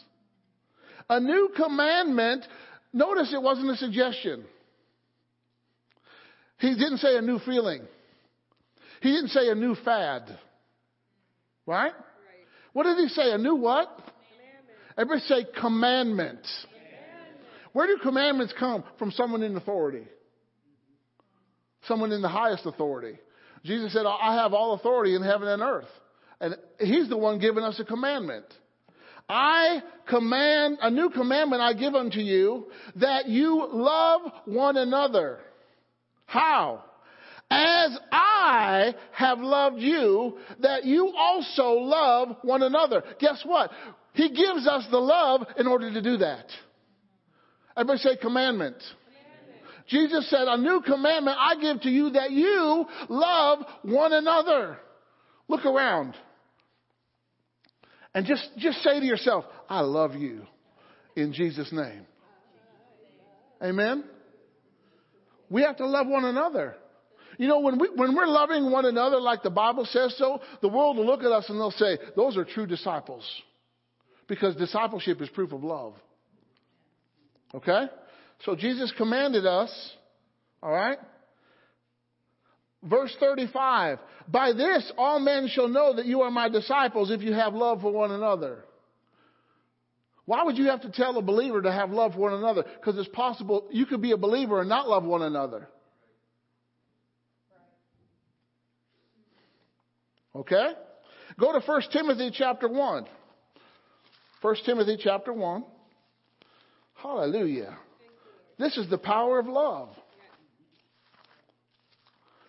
A 1.10 1.20
new 1.20 1.50
commandment, 1.56 2.44
notice 2.92 3.32
it 3.32 3.42
wasn't 3.42 3.70
a 3.70 3.76
suggestion. 3.76 4.44
He 6.58 6.74
didn't 6.74 6.98
say 6.98 7.16
a 7.16 7.22
new 7.22 7.38
feeling. 7.40 7.82
He 9.00 9.10
didn't 9.10 9.30
say 9.30 9.48
a 9.48 9.54
new 9.54 9.74
fad. 9.84 10.22
Right? 11.66 11.92
right. 11.92 11.94
What 12.72 12.84
did 12.84 12.98
he 12.98 13.08
say? 13.08 13.32
A 13.32 13.38
new 13.38 13.56
what? 13.56 13.88
Commandment. 13.88 14.78
Everybody 14.96 15.20
say 15.22 15.60
commandment. 15.60 16.42
commandment. 16.42 17.46
Where 17.72 17.86
do 17.88 17.98
commandments 18.00 18.54
come? 18.58 18.84
From 18.98 19.10
someone 19.10 19.42
in 19.42 19.56
authority. 19.56 20.06
Someone 21.88 22.12
in 22.12 22.22
the 22.22 22.28
highest 22.28 22.64
authority. 22.64 23.18
Jesus 23.64 23.92
said, 23.92 24.06
I 24.06 24.36
have 24.42 24.52
all 24.52 24.74
authority 24.74 25.16
in 25.16 25.22
heaven 25.22 25.48
and 25.48 25.62
earth. 25.62 25.88
And 26.40 26.56
he's 26.78 27.08
the 27.08 27.16
one 27.16 27.38
giving 27.38 27.62
us 27.62 27.78
a 27.80 27.84
commandment. 27.84 28.46
I 29.28 29.82
command, 30.08 30.78
a 30.82 30.90
new 30.90 31.10
commandment 31.10 31.62
I 31.62 31.72
give 31.74 31.94
unto 31.94 32.20
you, 32.20 32.66
that 32.96 33.28
you 33.28 33.68
love 33.70 34.22
one 34.44 34.76
another. 34.76 35.38
How? 36.26 36.84
As 37.50 37.98
I 38.10 38.94
have 39.12 39.38
loved 39.40 39.78
you, 39.78 40.38
that 40.60 40.84
you 40.84 41.12
also 41.16 41.72
love 41.72 42.36
one 42.42 42.62
another. 42.62 43.02
Guess 43.20 43.42
what? 43.44 43.70
He 44.14 44.30
gives 44.30 44.66
us 44.66 44.86
the 44.90 44.98
love 44.98 45.46
in 45.58 45.66
order 45.66 45.92
to 45.92 46.02
do 46.02 46.18
that. 46.18 46.46
Everybody 47.76 47.98
say 47.98 48.16
commandment. 48.16 48.76
commandment. 48.76 49.88
Jesus 49.88 50.28
said, 50.30 50.46
a 50.46 50.56
new 50.56 50.80
commandment 50.80 51.36
I 51.38 51.56
give 51.60 51.82
to 51.82 51.90
you 51.90 52.10
that 52.10 52.30
you 52.30 52.86
love 53.08 53.60
one 53.82 54.12
another. 54.12 54.78
Look 55.48 55.64
around. 55.64 56.14
And 58.14 58.26
just, 58.26 58.48
just 58.58 58.82
say 58.82 59.00
to 59.00 59.06
yourself, 59.06 59.44
I 59.68 59.80
love 59.80 60.14
you 60.14 60.42
in 61.16 61.32
Jesus' 61.32 61.72
name. 61.72 62.06
Amen. 63.62 64.04
We 65.48 65.62
have 65.62 65.76
to 65.78 65.86
love 65.86 66.06
one 66.06 66.24
another. 66.24 66.74
You 67.38 67.48
know, 67.48 67.60
when, 67.60 67.78
we, 67.78 67.88
when 67.94 68.14
we're 68.14 68.26
loving 68.26 68.70
one 68.70 68.84
another 68.84 69.20
like 69.20 69.42
the 69.42 69.50
Bible 69.50 69.86
says 69.86 70.14
so, 70.18 70.40
the 70.60 70.68
world 70.68 70.96
will 70.96 71.06
look 71.06 71.20
at 71.20 71.32
us 71.32 71.48
and 71.48 71.58
they'll 71.58 71.70
say, 71.70 71.98
those 72.16 72.36
are 72.36 72.44
true 72.44 72.66
disciples. 72.66 73.24
Because 74.28 74.56
discipleship 74.56 75.20
is 75.20 75.28
proof 75.30 75.52
of 75.52 75.64
love. 75.64 75.94
Okay? 77.54 77.86
So 78.44 78.56
Jesus 78.56 78.92
commanded 78.96 79.46
us, 79.46 79.70
alright? 80.62 80.98
Verse 82.84 83.14
35, 83.20 83.98
by 84.28 84.52
this 84.52 84.90
all 84.98 85.20
men 85.20 85.48
shall 85.48 85.68
know 85.68 85.94
that 85.94 86.06
you 86.06 86.22
are 86.22 86.30
my 86.30 86.48
disciples 86.48 87.10
if 87.12 87.22
you 87.22 87.32
have 87.32 87.54
love 87.54 87.80
for 87.80 87.92
one 87.92 88.10
another. 88.10 88.64
Why 90.24 90.44
would 90.44 90.58
you 90.58 90.66
have 90.66 90.82
to 90.82 90.90
tell 90.90 91.16
a 91.16 91.22
believer 91.22 91.62
to 91.62 91.70
have 91.70 91.90
love 91.90 92.14
for 92.14 92.20
one 92.20 92.34
another? 92.34 92.62
Because 92.62 92.98
it's 92.98 93.08
possible 93.14 93.68
you 93.70 93.86
could 93.86 94.02
be 94.02 94.12
a 94.12 94.16
believer 94.16 94.60
and 94.60 94.68
not 94.68 94.88
love 94.88 95.04
one 95.04 95.22
another. 95.22 95.68
Okay? 100.34 100.72
Go 101.38 101.52
to 101.52 101.64
1 101.64 101.82
Timothy 101.92 102.30
chapter 102.32 102.68
1. 102.68 103.06
1 104.40 104.56
Timothy 104.64 104.98
chapter 105.00 105.32
1. 105.32 105.64
Hallelujah. 106.94 107.76
This 108.58 108.76
is 108.76 108.88
the 108.90 108.98
power 108.98 109.38
of 109.38 109.46
love. 109.46 109.88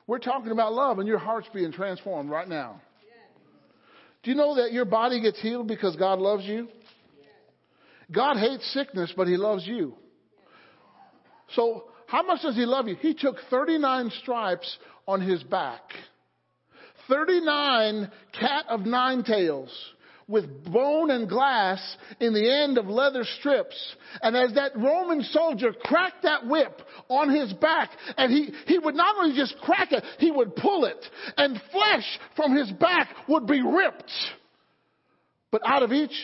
We're 0.07 0.19
talking 0.19 0.51
about 0.51 0.73
love 0.73 0.99
and 0.99 1.07
your 1.07 1.17
heart's 1.17 1.47
being 1.53 1.71
transformed 1.71 2.29
right 2.29 2.47
now. 2.47 2.81
Do 4.23 4.31
you 4.31 4.37
know 4.37 4.55
that 4.55 4.71
your 4.71 4.85
body 4.85 5.21
gets 5.21 5.41
healed 5.41 5.67
because 5.67 5.95
God 5.95 6.19
loves 6.19 6.45
you? 6.45 6.67
God 8.11 8.37
hates 8.37 8.71
sickness, 8.73 9.13
but 9.15 9.27
He 9.27 9.37
loves 9.37 9.65
you. 9.65 9.95
So, 11.55 11.85
how 12.07 12.23
much 12.23 12.41
does 12.41 12.55
He 12.55 12.65
love 12.65 12.87
you? 12.87 12.95
He 12.95 13.13
took 13.13 13.37
39 13.49 14.11
stripes 14.21 14.77
on 15.07 15.21
His 15.21 15.43
back. 15.43 15.81
39 17.09 18.11
cat 18.39 18.65
of 18.69 18.81
nine 18.81 19.23
tails 19.23 19.69
with 20.33 20.65
bone 20.65 21.11
and 21.11 21.29
glass 21.29 21.79
in 22.19 22.33
the 22.33 22.51
end 22.51 22.79
of 22.79 22.87
leather 22.87 23.23
strips. 23.39 23.95
And 24.19 24.35
as 24.35 24.55
that 24.55 24.75
Roman 24.75 25.21
soldier 25.21 25.71
cracked 25.83 26.23
that 26.23 26.47
whip 26.47 26.81
on 27.07 27.29
his 27.29 27.53
back, 27.53 27.91
and 28.17 28.31
he, 28.31 28.51
he 28.65 28.79
would 28.79 28.95
not 28.95 29.15
only 29.19 29.37
just 29.37 29.55
crack 29.61 29.91
it, 29.91 30.03
he 30.17 30.31
would 30.31 30.55
pull 30.55 30.85
it, 30.85 31.05
and 31.37 31.61
flesh 31.71 32.19
from 32.35 32.57
his 32.57 32.71
back 32.71 33.09
would 33.29 33.45
be 33.45 33.61
ripped. 33.61 34.11
But 35.51 35.61
out 35.67 35.83
of 35.83 35.93
each 35.93 36.15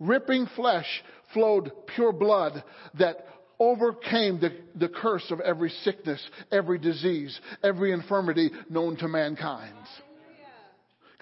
ripping 0.00 0.48
flesh 0.56 0.86
flowed 1.32 1.70
pure 1.94 2.12
blood 2.12 2.64
that 2.98 3.24
overcame 3.60 4.40
the, 4.40 4.50
the 4.74 4.88
curse 4.88 5.30
of 5.30 5.38
every 5.38 5.70
sickness, 5.84 6.20
every 6.50 6.78
disease, 6.78 7.38
every 7.62 7.92
infirmity 7.92 8.50
known 8.68 8.96
to 8.96 9.06
mankind. 9.06 9.76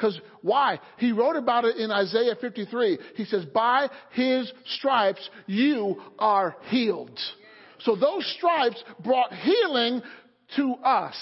Because 0.02 0.20
why? 0.40 0.80
He 0.96 1.12
wrote 1.12 1.36
about 1.36 1.64
it 1.64 1.76
in 1.76 1.92
Isaiah 1.92 2.34
53. 2.40 2.98
He 3.14 3.24
says, 3.24 3.44
by 3.44 3.88
his 4.10 4.52
stripes 4.64 5.30
you 5.46 5.94
are 6.18 6.56
healed. 6.70 7.16
So 7.82 7.94
those 7.94 8.26
stripes 8.36 8.82
brought 9.04 9.32
healing 9.32 10.02
to 10.56 10.74
us. 10.84 11.14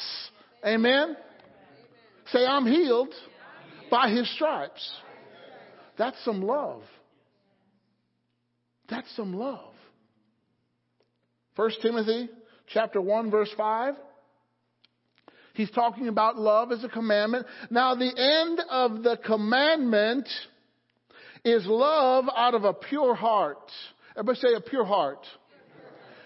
Amen? 0.67 1.15
Say, 2.33 2.47
I'm 2.47 2.67
healed 2.67 3.13
by 3.91 4.09
his 4.09 4.33
stripes. 4.35 4.91
That's 5.99 6.17
some 6.25 6.41
love. 6.41 6.81
That's 8.89 9.15
some 9.15 9.35
love. 9.35 9.75
1 11.57 11.71
Timothy 11.83 12.31
chapter 12.73 13.03
1, 13.03 13.31
verse 13.31 13.51
5. 13.59 13.95
He's 15.55 15.71
talking 15.71 16.09
about 16.09 16.39
love 16.39 16.73
as 16.73 16.85
a 16.85 16.89
commandment. 16.89 17.47
Now, 17.71 17.95
the 17.95 18.07
end 18.07 18.61
of 18.71 19.03
the 19.03 19.19
commandment 19.25 20.29
is 21.45 21.65
love 21.67 22.27
out 22.35 22.55
of 22.55 22.65
a 22.65 22.73
pure 22.73 23.15
heart. 23.15 23.71
Everybody 24.17 24.39
say 24.39 24.55
a 24.55 24.61
pure 24.61 24.85
heart. 24.85 25.27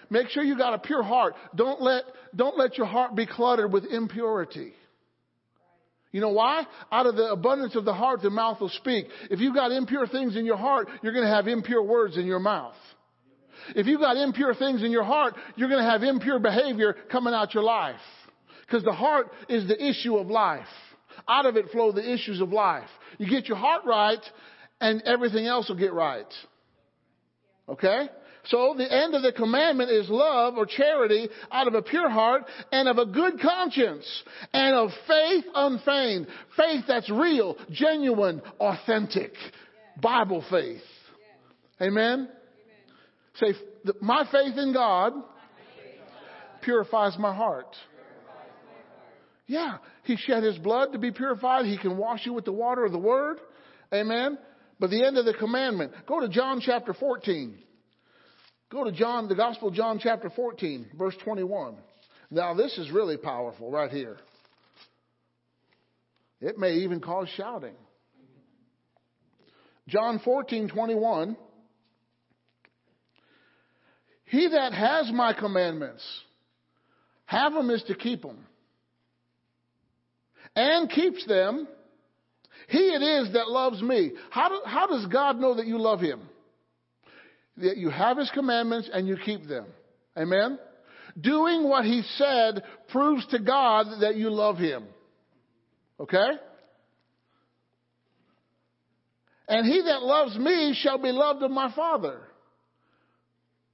Make 0.09 0.29
sure 0.29 0.43
you 0.43 0.57
got 0.57 0.73
a 0.73 0.79
pure 0.79 1.03
heart. 1.03 1.33
Don't 1.55 1.81
let, 1.81 2.03
don't 2.35 2.57
let 2.57 2.77
your 2.77 2.87
heart 2.87 3.15
be 3.15 3.25
cluttered 3.25 3.73
with 3.73 3.85
impurity. 3.85 4.73
You 6.11 6.21
know 6.21 6.29
why? 6.29 6.65
Out 6.91 7.07
of 7.07 7.15
the 7.15 7.31
abundance 7.31 7.75
of 7.75 7.83
the 7.83 7.93
heart, 7.93 8.21
the 8.21 8.29
mouth 8.29 8.61
will 8.61 8.69
speak. 8.69 9.07
If 9.29 9.39
you've 9.39 9.55
got 9.55 9.71
impure 9.71 10.07
things 10.07 10.37
in 10.37 10.45
your 10.45 10.57
heart, 10.57 10.87
you're 11.01 11.11
going 11.11 11.25
to 11.25 11.33
have 11.33 11.47
impure 11.47 11.83
words 11.83 12.17
in 12.17 12.25
your 12.25 12.39
mouth. 12.39 12.75
If 13.75 13.87
you've 13.87 13.99
got 13.99 14.15
impure 14.15 14.53
things 14.53 14.83
in 14.83 14.91
your 14.91 15.03
heart, 15.03 15.33
you're 15.55 15.69
going 15.69 15.83
to 15.83 15.89
have 15.89 16.03
impure 16.03 16.39
behavior 16.39 16.95
coming 17.11 17.33
out 17.33 17.53
your 17.53 17.63
life. 17.63 17.99
Because 18.65 18.83
the 18.83 18.93
heart 18.93 19.31
is 19.47 19.67
the 19.67 19.83
issue 19.83 20.17
of 20.17 20.27
life. 20.27 20.65
Out 21.27 21.45
of 21.45 21.55
it 21.55 21.69
flow 21.71 21.91
the 21.91 22.13
issues 22.13 22.41
of 22.41 22.51
life. 22.51 22.89
You 23.17 23.29
get 23.29 23.47
your 23.47 23.57
heart 23.57 23.83
right, 23.85 24.19
and 24.81 25.01
everything 25.03 25.45
else 25.45 25.69
will 25.69 25.77
get 25.77 25.93
right. 25.93 26.31
Okay? 27.69 28.09
So 28.45 28.75
the 28.77 28.91
end 28.91 29.15
of 29.15 29.23
the 29.23 29.31
commandment 29.31 29.89
is 29.89 30.07
love 30.09 30.55
or 30.55 30.65
charity 30.65 31.29
out 31.51 31.67
of 31.67 31.73
a 31.73 31.81
pure 31.81 32.09
heart 32.09 32.43
and 32.71 32.87
of 32.87 32.97
a 32.97 33.05
good 33.05 33.39
conscience 33.39 34.05
and 34.53 34.75
of 34.75 34.89
faith 35.07 35.45
unfeigned. 35.53 36.27
Faith 36.55 36.83
that's 36.87 37.09
real, 37.09 37.57
genuine, 37.71 38.41
authentic. 38.59 39.33
Bible 39.99 40.43
faith. 40.49 40.81
Amen? 41.81 42.29
Say, 43.35 43.53
my 44.01 44.25
faith 44.31 44.57
in 44.57 44.73
God 44.73 45.13
purifies 46.61 47.17
my 47.17 47.33
heart. 47.33 47.75
Yeah, 49.47 49.77
He 50.03 50.15
shed 50.17 50.43
His 50.43 50.57
blood 50.57 50.93
to 50.93 50.99
be 50.99 51.11
purified. 51.11 51.65
He 51.65 51.77
can 51.77 51.97
wash 51.97 52.25
you 52.25 52.33
with 52.33 52.45
the 52.45 52.51
water 52.51 52.85
of 52.85 52.91
the 52.91 52.97
Word. 52.97 53.37
Amen? 53.93 54.37
But 54.79 54.89
the 54.89 55.05
end 55.05 55.17
of 55.17 55.25
the 55.25 55.33
commandment, 55.33 55.93
go 56.07 56.19
to 56.19 56.27
John 56.27 56.59
chapter 56.61 56.93
14. 56.93 57.57
Go 58.71 58.83
to 58.83 58.91
John, 58.91 59.27
the 59.27 59.35
Gospel 59.35 59.69
of 59.69 59.73
John 59.73 59.99
chapter 60.01 60.29
14, 60.29 60.87
verse 60.97 61.15
21. 61.23 61.75
Now 62.31 62.53
this 62.53 62.77
is 62.77 62.91
really 62.91 63.17
powerful 63.17 63.71
right 63.71 63.91
here. 63.91 64.17
It 66.41 66.57
may 66.57 66.73
even 66.73 66.99
cause 66.99 67.29
shouting. 67.37 67.75
John 69.87 70.19
14, 70.25 70.67
21. 70.69 71.37
He 74.25 74.47
that 74.49 74.73
has 74.73 75.11
my 75.13 75.33
commandments, 75.33 76.03
have 77.25 77.53
them 77.53 77.69
is 77.69 77.83
to 77.83 77.95
keep 77.95 78.23
them. 78.23 78.45
And 80.55 80.89
keeps 80.89 81.25
them, 81.25 81.67
he 82.67 82.77
it 82.77 83.01
is 83.01 83.33
that 83.33 83.49
loves 83.49 83.81
me. 83.81 84.11
How, 84.29 84.49
do, 84.49 84.61
how 84.65 84.87
does 84.87 85.05
God 85.07 85.39
know 85.39 85.55
that 85.55 85.67
you 85.67 85.77
love 85.77 85.99
him? 85.99 86.21
That 87.57 87.77
you 87.77 87.89
have 87.89 88.17
his 88.17 88.31
commandments 88.33 88.89
and 88.91 89.07
you 89.07 89.17
keep 89.23 89.47
them. 89.47 89.65
Amen? 90.17 90.57
Doing 91.19 91.63
what 91.63 91.85
he 91.85 92.03
said 92.17 92.63
proves 92.89 93.25
to 93.27 93.39
God 93.39 94.01
that 94.01 94.15
you 94.15 94.29
love 94.29 94.57
him. 94.57 94.85
Okay? 95.99 96.31
And 99.47 99.65
he 99.65 99.81
that 99.81 100.01
loves 100.01 100.37
me 100.37 100.77
shall 100.81 100.97
be 100.97 101.11
loved 101.11 101.43
of 101.43 101.51
my 101.51 101.73
Father. 101.75 102.19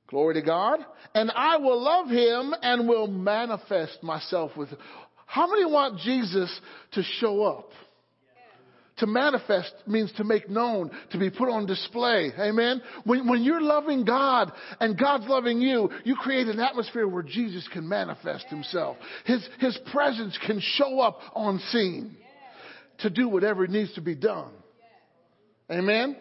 Glory 0.07 0.33
to 0.35 0.41
God. 0.41 0.79
And 1.15 1.31
I 1.33 1.57
will 1.57 1.81
love 1.81 2.09
him 2.09 2.53
and 2.61 2.87
will 2.87 3.07
manifest 3.07 4.03
myself 4.03 4.51
with 4.57 4.69
him. 4.69 4.77
How 5.31 5.47
many 5.47 5.63
want 5.63 5.99
Jesus 5.99 6.51
to 6.91 7.03
show 7.21 7.45
up? 7.45 7.69
To 8.97 9.07
manifest 9.07 9.73
means 9.87 10.11
to 10.17 10.25
make 10.25 10.49
known, 10.49 10.91
to 11.11 11.17
be 11.17 11.29
put 11.29 11.47
on 11.47 11.65
display. 11.65 12.33
Amen. 12.37 12.81
When, 13.05 13.29
when 13.29 13.41
you're 13.41 13.61
loving 13.61 14.03
God 14.03 14.51
and 14.81 14.99
God's 14.99 15.29
loving 15.29 15.61
you, 15.61 15.89
you 16.03 16.17
create 16.17 16.47
an 16.47 16.59
atmosphere 16.59 17.07
where 17.07 17.23
Jesus 17.23 17.65
can 17.71 17.87
manifest 17.87 18.47
himself. 18.47 18.97
His, 19.25 19.47
his 19.61 19.79
presence 19.93 20.37
can 20.45 20.59
show 20.59 20.99
up 20.99 21.21
on 21.33 21.59
scene 21.71 22.17
to 22.99 23.09
do 23.09 23.29
whatever 23.29 23.65
needs 23.67 23.93
to 23.93 24.01
be 24.01 24.15
done. 24.15 24.51
Amen. 25.71 26.17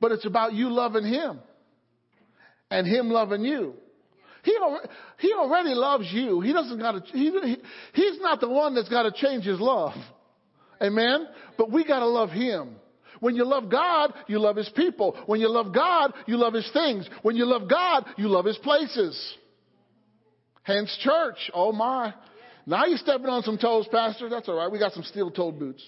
But 0.00 0.12
it's 0.12 0.24
about 0.24 0.54
you 0.54 0.70
loving 0.70 1.04
him 1.04 1.40
and 2.70 2.86
him 2.86 3.10
loving 3.10 3.44
you. 3.44 3.74
He 4.42 4.56
already, 4.56 4.88
he 5.18 5.32
already 5.34 5.74
loves 5.74 6.08
you. 6.10 6.40
He 6.40 6.52
doesn't 6.52 6.78
got 6.78 6.92
to, 6.92 7.12
he, 7.12 7.30
he, 7.30 7.56
he's 7.94 8.20
not 8.20 8.40
the 8.40 8.48
one 8.48 8.74
that's 8.74 8.88
got 8.88 9.02
to 9.02 9.12
change 9.12 9.44
his 9.44 9.60
love. 9.60 9.94
Amen? 10.82 11.28
But 11.58 11.70
we 11.70 11.84
gotta 11.84 12.06
love 12.06 12.30
Him. 12.30 12.76
When 13.20 13.36
you 13.36 13.44
love 13.44 13.70
God, 13.70 14.14
you 14.28 14.38
love 14.38 14.56
His 14.56 14.70
people. 14.70 15.16
When 15.26 15.40
you 15.40 15.50
love 15.50 15.74
God, 15.74 16.14
you 16.26 16.38
love 16.38 16.54
His 16.54 16.68
things. 16.72 17.08
When 17.22 17.36
you 17.36 17.44
love 17.44 17.68
God, 17.68 18.06
you 18.16 18.28
love 18.28 18.46
His 18.46 18.56
places. 18.58 19.36
Hence 20.62 20.96
church. 21.02 21.50
Oh 21.52 21.72
my. 21.72 22.14
Now 22.66 22.86
you're 22.86 22.98
stepping 22.98 23.26
on 23.26 23.42
some 23.42 23.58
toes, 23.58 23.86
Pastor. 23.92 24.28
That's 24.30 24.48
alright. 24.48 24.70
We 24.70 24.78
got 24.78 24.92
some 24.92 25.02
steel 25.02 25.30
toed 25.30 25.58
boots. 25.58 25.82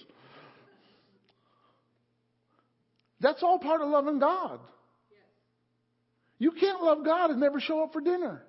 That's 3.19 3.41
all 3.41 3.57
part 3.57 3.81
of 3.81 3.87
loving 3.89 4.19
God. 4.19 4.59
You 6.43 6.51
can't 6.51 6.83
love 6.83 7.05
God 7.05 7.29
and 7.29 7.39
never 7.39 7.61
show 7.61 7.81
up 7.81 7.93
for 7.93 8.01
dinner. 8.01 8.43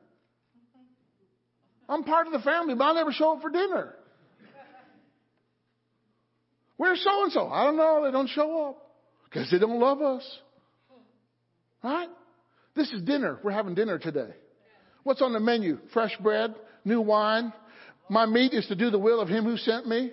I'm 1.89 2.03
part 2.03 2.27
of 2.27 2.33
the 2.33 2.41
family, 2.41 2.75
but 2.75 2.83
I 2.83 2.93
never 2.95 3.13
show 3.13 3.37
up 3.37 3.41
for 3.41 3.51
dinner. 3.51 3.95
Where's 6.77 7.01
so 7.05 7.23
and 7.23 7.31
so? 7.31 7.47
I 7.47 7.63
don't 7.63 7.77
know. 7.77 8.03
They 8.05 8.11
don't 8.11 8.27
show 8.27 8.71
up 8.71 8.91
because 9.23 9.49
they 9.49 9.61
don't 9.61 9.79
love 9.79 10.03
us. 10.03 10.29
Right? 11.85 12.09
This 12.75 12.91
is 12.91 13.01
dinner. 13.03 13.39
We're 13.45 13.53
having 13.53 13.77
dinner 13.77 14.01
today. 14.01 14.35
What's 15.05 15.23
on 15.23 15.33
the 15.33 15.39
menu? 15.39 15.79
Fresh 15.93 16.17
bread, 16.21 16.53
new 16.85 17.01
wine. 17.01 17.53
My 18.11 18.27
meat 18.27 18.55
is 18.55 18.67
to 18.67 18.75
do 18.75 18.91
the 18.91 18.99
will 18.99 19.21
of 19.21 19.29
him 19.29 19.45
who 19.45 19.57
sent 19.57 19.87
me. 19.87 20.11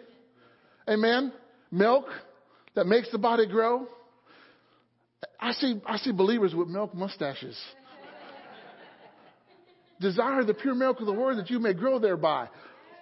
Amen. 0.87 1.33
Milk 1.71 2.05
that 2.75 2.85
makes 2.85 3.09
the 3.11 3.17
body 3.17 3.47
grow. 3.47 3.87
I 5.39 5.51
see, 5.53 5.81
I 5.85 5.97
see 5.97 6.11
believers 6.11 6.53
with 6.55 6.67
milk 6.67 6.93
mustaches. 6.93 7.59
Desire 9.99 10.43
the 10.43 10.53
pure 10.53 10.73
milk 10.73 10.99
of 10.99 11.05
the 11.05 11.13
word 11.13 11.37
that 11.37 11.49
you 11.49 11.59
may 11.59 11.73
grow 11.73 11.99
thereby. 11.99 12.47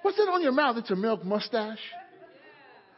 What's 0.02 0.20
it 0.20 0.24
on 0.24 0.41
your 0.41 0.52
mouth? 0.52 0.78
It's 0.78 0.91
a 0.91 0.96
milk 0.96 1.24
mustache. 1.24 1.80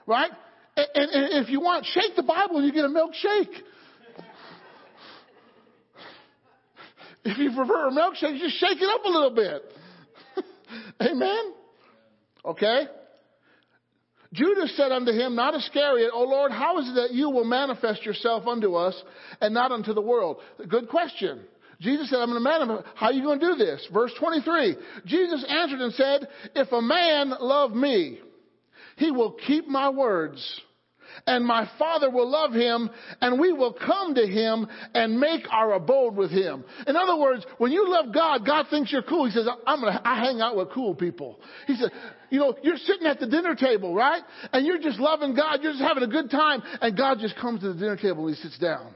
Right? 0.07 0.31
And, 0.75 0.87
and, 0.95 1.43
if 1.43 1.49
you 1.49 1.59
want, 1.59 1.85
shake 1.85 2.15
the 2.15 2.23
Bible 2.23 2.57
and 2.57 2.65
you 2.65 2.73
get 2.73 2.85
a 2.85 2.89
milkshake. 2.89 3.51
If 7.23 7.37
you 7.37 7.51
prefer 7.55 7.89
a 7.89 7.91
milkshake, 7.91 8.39
just 8.39 8.57
shake 8.57 8.81
it 8.81 8.89
up 8.89 9.05
a 9.05 9.09
little 9.09 9.35
bit. 9.35 9.61
Amen? 11.01 11.53
Okay? 12.43 12.87
Judas 14.33 14.75
said 14.77 14.91
unto 14.91 15.11
him, 15.11 15.35
not 15.35 15.55
Iscariot, 15.55 16.11
O 16.13 16.23
Lord, 16.23 16.51
how 16.51 16.79
is 16.79 16.87
it 16.87 16.93
that 16.93 17.11
you 17.11 17.29
will 17.29 17.43
manifest 17.43 18.05
yourself 18.05 18.47
unto 18.47 18.75
us 18.75 18.95
and 19.41 19.53
not 19.53 19.71
unto 19.71 19.93
the 19.93 20.01
world? 20.01 20.37
Good 20.69 20.87
question. 20.87 21.41
Jesus 21.81 22.09
said, 22.09 22.17
I'm 22.17 22.29
going 22.29 22.41
to 22.41 22.49
manifest. 22.49 22.87
How 22.95 23.07
are 23.07 23.13
you 23.13 23.23
going 23.23 23.39
to 23.39 23.53
do 23.53 23.55
this? 23.55 23.85
Verse 23.93 24.11
23. 24.19 24.77
Jesus 25.05 25.43
answered 25.49 25.81
and 25.81 25.93
said, 25.93 26.27
If 26.55 26.71
a 26.71 26.81
man 26.81 27.33
love 27.39 27.71
me, 27.71 28.19
he 28.97 29.11
will 29.11 29.31
keep 29.31 29.67
my 29.67 29.89
words 29.89 30.61
and 31.27 31.45
my 31.45 31.69
Father 31.77 32.09
will 32.09 32.29
love 32.29 32.53
him, 32.53 32.89
and 33.19 33.39
we 33.39 33.51
will 33.51 33.73
come 33.73 34.15
to 34.15 34.25
him 34.25 34.67
and 34.93 35.19
make 35.19 35.41
our 35.51 35.73
abode 35.73 36.15
with 36.15 36.31
him. 36.31 36.63
In 36.87 36.95
other 36.95 37.17
words, 37.17 37.45
when 37.57 37.71
you 37.71 37.89
love 37.89 38.13
God, 38.13 38.45
God 38.45 38.67
thinks 38.69 38.91
you're 38.91 39.01
cool. 39.01 39.25
He 39.25 39.31
says, 39.31 39.47
I'm 39.67 39.81
gonna, 39.81 40.01
I 40.03 40.19
hang 40.19 40.41
out 40.41 40.55
with 40.55 40.69
cool 40.71 40.95
people. 40.95 41.39
He 41.67 41.75
said, 41.75 41.91
you 42.31 42.39
know, 42.39 42.55
you're 42.63 42.77
sitting 42.77 43.05
at 43.05 43.19
the 43.19 43.27
dinner 43.27 43.53
table, 43.55 43.93
right? 43.93 44.23
And 44.53 44.65
you're 44.65 44.79
just 44.79 44.99
loving 44.99 45.35
God, 45.35 45.59
you're 45.61 45.73
just 45.73 45.83
having 45.83 46.01
a 46.01 46.07
good 46.07 46.31
time, 46.31 46.63
and 46.81 46.97
God 46.97 47.19
just 47.19 47.35
comes 47.35 47.59
to 47.61 47.73
the 47.73 47.79
dinner 47.79 47.97
table 47.97 48.25
and 48.25 48.35
he 48.35 48.41
sits 48.41 48.57
down. 48.57 48.95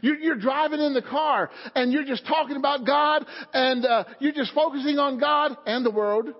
You're, 0.00 0.16
you're, 0.16 0.36
driving 0.36 0.80
in 0.80 0.94
the 0.94 1.02
car 1.02 1.50
and 1.74 1.92
you're 1.92 2.06
just 2.06 2.26
talking 2.26 2.56
about 2.56 2.86
God 2.86 3.26
and 3.52 3.84
uh, 3.84 4.04
you're 4.20 4.32
just 4.32 4.54
focusing 4.54 4.98
on 4.98 5.20
God 5.20 5.54
and 5.66 5.84
the 5.84 5.90
world. 5.90 6.30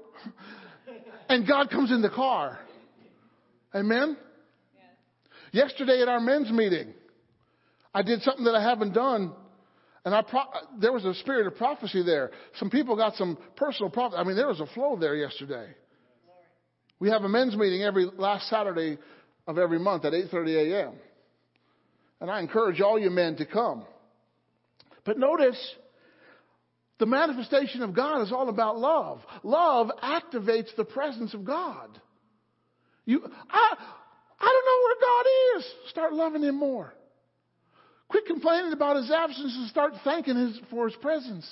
And 1.29 1.47
God 1.47 1.69
comes 1.69 1.91
in 1.91 2.01
the 2.01 2.09
car. 2.09 2.59
Amen? 3.75 4.17
Yesterday 5.53 6.01
at 6.01 6.09
our 6.09 6.19
men's 6.19 6.51
meeting, 6.51 6.95
I 7.95 8.01
did 8.01 8.23
something 8.23 8.45
that 8.47 8.55
I 8.55 8.63
haven't 8.63 8.95
done. 8.95 9.33
And 10.07 10.15
I 10.15 10.23
pro- 10.23 10.51
there 10.81 10.93
was 10.93 11.05
a 11.05 11.13
spirit 11.15 11.47
of 11.47 11.57
prophecy 11.57 12.03
there. 12.03 12.31
Some 12.55 12.71
people 12.71 12.97
got 12.97 13.17
some 13.17 13.37
personal 13.57 13.91
prophecy. 13.91 14.19
I 14.19 14.25
mean, 14.25 14.37
there 14.37 14.49
was 14.49 14.61
a 14.61 14.67
flow 14.75 14.97
there 14.99 15.15
yesterday. 15.15 15.69
We 17.03 17.11
have 17.11 17.25
a 17.25 17.29
men's 17.29 17.57
meeting 17.57 17.83
every 17.83 18.05
last 18.17 18.49
Saturday 18.49 18.97
of 19.49 19.59
every 19.59 19.81
month 19.81 20.05
at 20.05 20.13
8:30 20.13 20.55
a.m. 20.55 20.93
And 22.21 22.31
I 22.31 22.39
encourage 22.39 22.81
all 22.81 22.97
you 22.97 23.11
men 23.11 23.35
to 23.39 23.45
come. 23.45 23.85
But 25.05 25.19
notice 25.19 25.59
The 27.01 27.07
manifestation 27.07 27.83
of 27.83 27.93
God 27.93 28.23
is 28.23 28.31
all 28.31 28.49
about 28.49 28.79
love. 28.79 29.21
Love 29.43 29.91
activates 30.01 30.69
the 30.77 30.85
presence 30.85 31.35
of 31.35 31.45
God. 31.45 32.01
You, 33.05 33.21
I, 33.51 33.77
I 34.39 34.47
don't 34.53 34.67
know 34.71 34.85
where 34.85 34.97
God 35.01 35.59
is. 35.59 35.91
Start 35.91 36.13
loving 36.13 36.45
Him 36.45 36.55
more. 36.55 36.95
Quit 38.07 38.27
complaining 38.27 38.73
about 38.73 38.95
His 38.95 39.11
absence 39.11 39.57
and 39.57 39.69
start 39.69 39.95
thanking 40.05 40.37
Him 40.37 40.55
for 40.71 40.89
His 40.89 40.95
presence. 40.99 41.51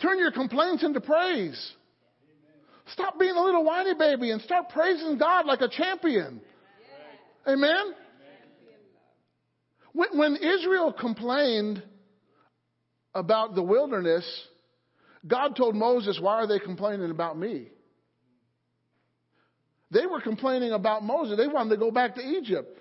Turn 0.00 0.18
your 0.18 0.32
complaints 0.32 0.82
into 0.82 1.02
praise. 1.02 1.72
Stop 2.92 3.18
being 3.18 3.34
a 3.34 3.40
little 3.40 3.64
whiny 3.64 3.94
baby 3.94 4.30
and 4.30 4.40
start 4.42 4.68
praising 4.68 5.18
God 5.18 5.46
like 5.46 5.60
a 5.60 5.68
champion. 5.68 6.40
Amen? 7.46 7.94
When, 9.92 10.18
when 10.18 10.36
Israel 10.36 10.92
complained 10.92 11.82
about 13.14 13.54
the 13.54 13.62
wilderness, 13.62 14.24
God 15.26 15.56
told 15.56 15.74
Moses, 15.74 16.18
Why 16.20 16.34
are 16.34 16.46
they 16.46 16.58
complaining 16.58 17.10
about 17.10 17.38
me? 17.38 17.68
They 19.90 20.06
were 20.06 20.20
complaining 20.20 20.72
about 20.72 21.04
Moses. 21.04 21.36
They 21.36 21.46
wanted 21.46 21.70
to 21.70 21.76
go 21.76 21.90
back 21.90 22.14
to 22.14 22.22
Egypt. 22.22 22.78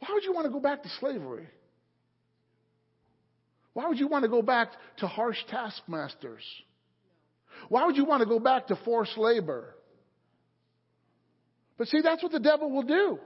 Why 0.00 0.08
would 0.12 0.24
you 0.24 0.32
want 0.32 0.46
to 0.46 0.52
go 0.52 0.60
back 0.60 0.82
to 0.82 0.88
slavery? 1.00 1.46
Why 3.74 3.88
would 3.88 3.98
you 3.98 4.08
want 4.08 4.22
to 4.24 4.28
go 4.28 4.42
back 4.42 4.70
to 4.98 5.06
harsh 5.06 5.36
taskmasters? 5.50 6.42
Why 7.68 7.86
would 7.86 7.96
you 7.96 8.04
want 8.04 8.20
to 8.20 8.26
go 8.26 8.38
back 8.38 8.68
to 8.68 8.76
forced 8.84 9.16
labor? 9.18 9.74
But 11.76 11.88
see, 11.88 12.00
that's 12.00 12.22
what 12.22 12.32
the 12.32 12.40
devil 12.40 12.70
will 12.70 12.82
do. 12.82 13.18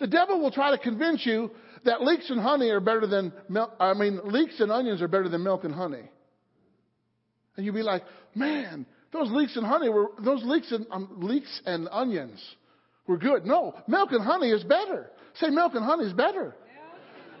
The 0.00 0.06
devil 0.06 0.40
will 0.40 0.52
try 0.52 0.70
to 0.70 0.78
convince 0.78 1.26
you 1.26 1.50
that 1.84 2.02
leeks 2.02 2.30
and 2.30 2.40
honey 2.40 2.70
are 2.70 2.80
better 2.80 3.06
than 3.06 3.32
milk. 3.48 3.72
I 3.80 3.94
mean, 3.94 4.20
leeks 4.24 4.60
and 4.60 4.70
onions 4.70 5.02
are 5.02 5.08
better 5.08 5.28
than 5.28 5.42
milk 5.42 5.64
and 5.64 5.74
honey. 5.74 6.08
And 7.56 7.66
you'd 7.66 7.74
be 7.74 7.82
like, 7.82 8.02
man, 8.34 8.86
those 9.12 9.30
leeks 9.30 9.56
and 9.56 9.66
honey 9.66 9.88
were, 9.88 10.10
those 10.20 10.42
leeks 10.44 10.70
and, 10.70 10.86
um, 10.90 11.08
leeks 11.18 11.60
and 11.66 11.88
onions 11.90 12.40
were 13.06 13.18
good. 13.18 13.44
No, 13.44 13.74
milk 13.88 14.12
and 14.12 14.22
honey 14.22 14.50
is 14.50 14.62
better. 14.62 15.10
Say 15.40 15.50
milk 15.50 15.74
and 15.74 15.84
honey 15.84 16.04
is 16.04 16.12
better. 16.12 16.54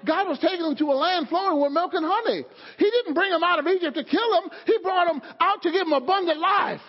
God 0.06 0.28
was 0.28 0.38
taking 0.38 0.62
them 0.62 0.76
to 0.76 0.84
a 0.84 0.96
land 0.96 1.28
flowing 1.28 1.60
with 1.60 1.72
milk 1.72 1.92
and 1.94 2.04
honey. 2.06 2.44
He 2.78 2.90
didn't 2.90 3.14
bring 3.14 3.30
them 3.30 3.42
out 3.42 3.58
of 3.58 3.66
Egypt 3.66 3.96
to 3.96 4.04
kill 4.04 4.30
them. 4.30 4.50
He 4.66 4.78
brought 4.82 5.06
them 5.06 5.22
out 5.40 5.62
to 5.62 5.70
give 5.70 5.84
them 5.86 5.92
abundant 5.92 6.38
life. 6.38 6.80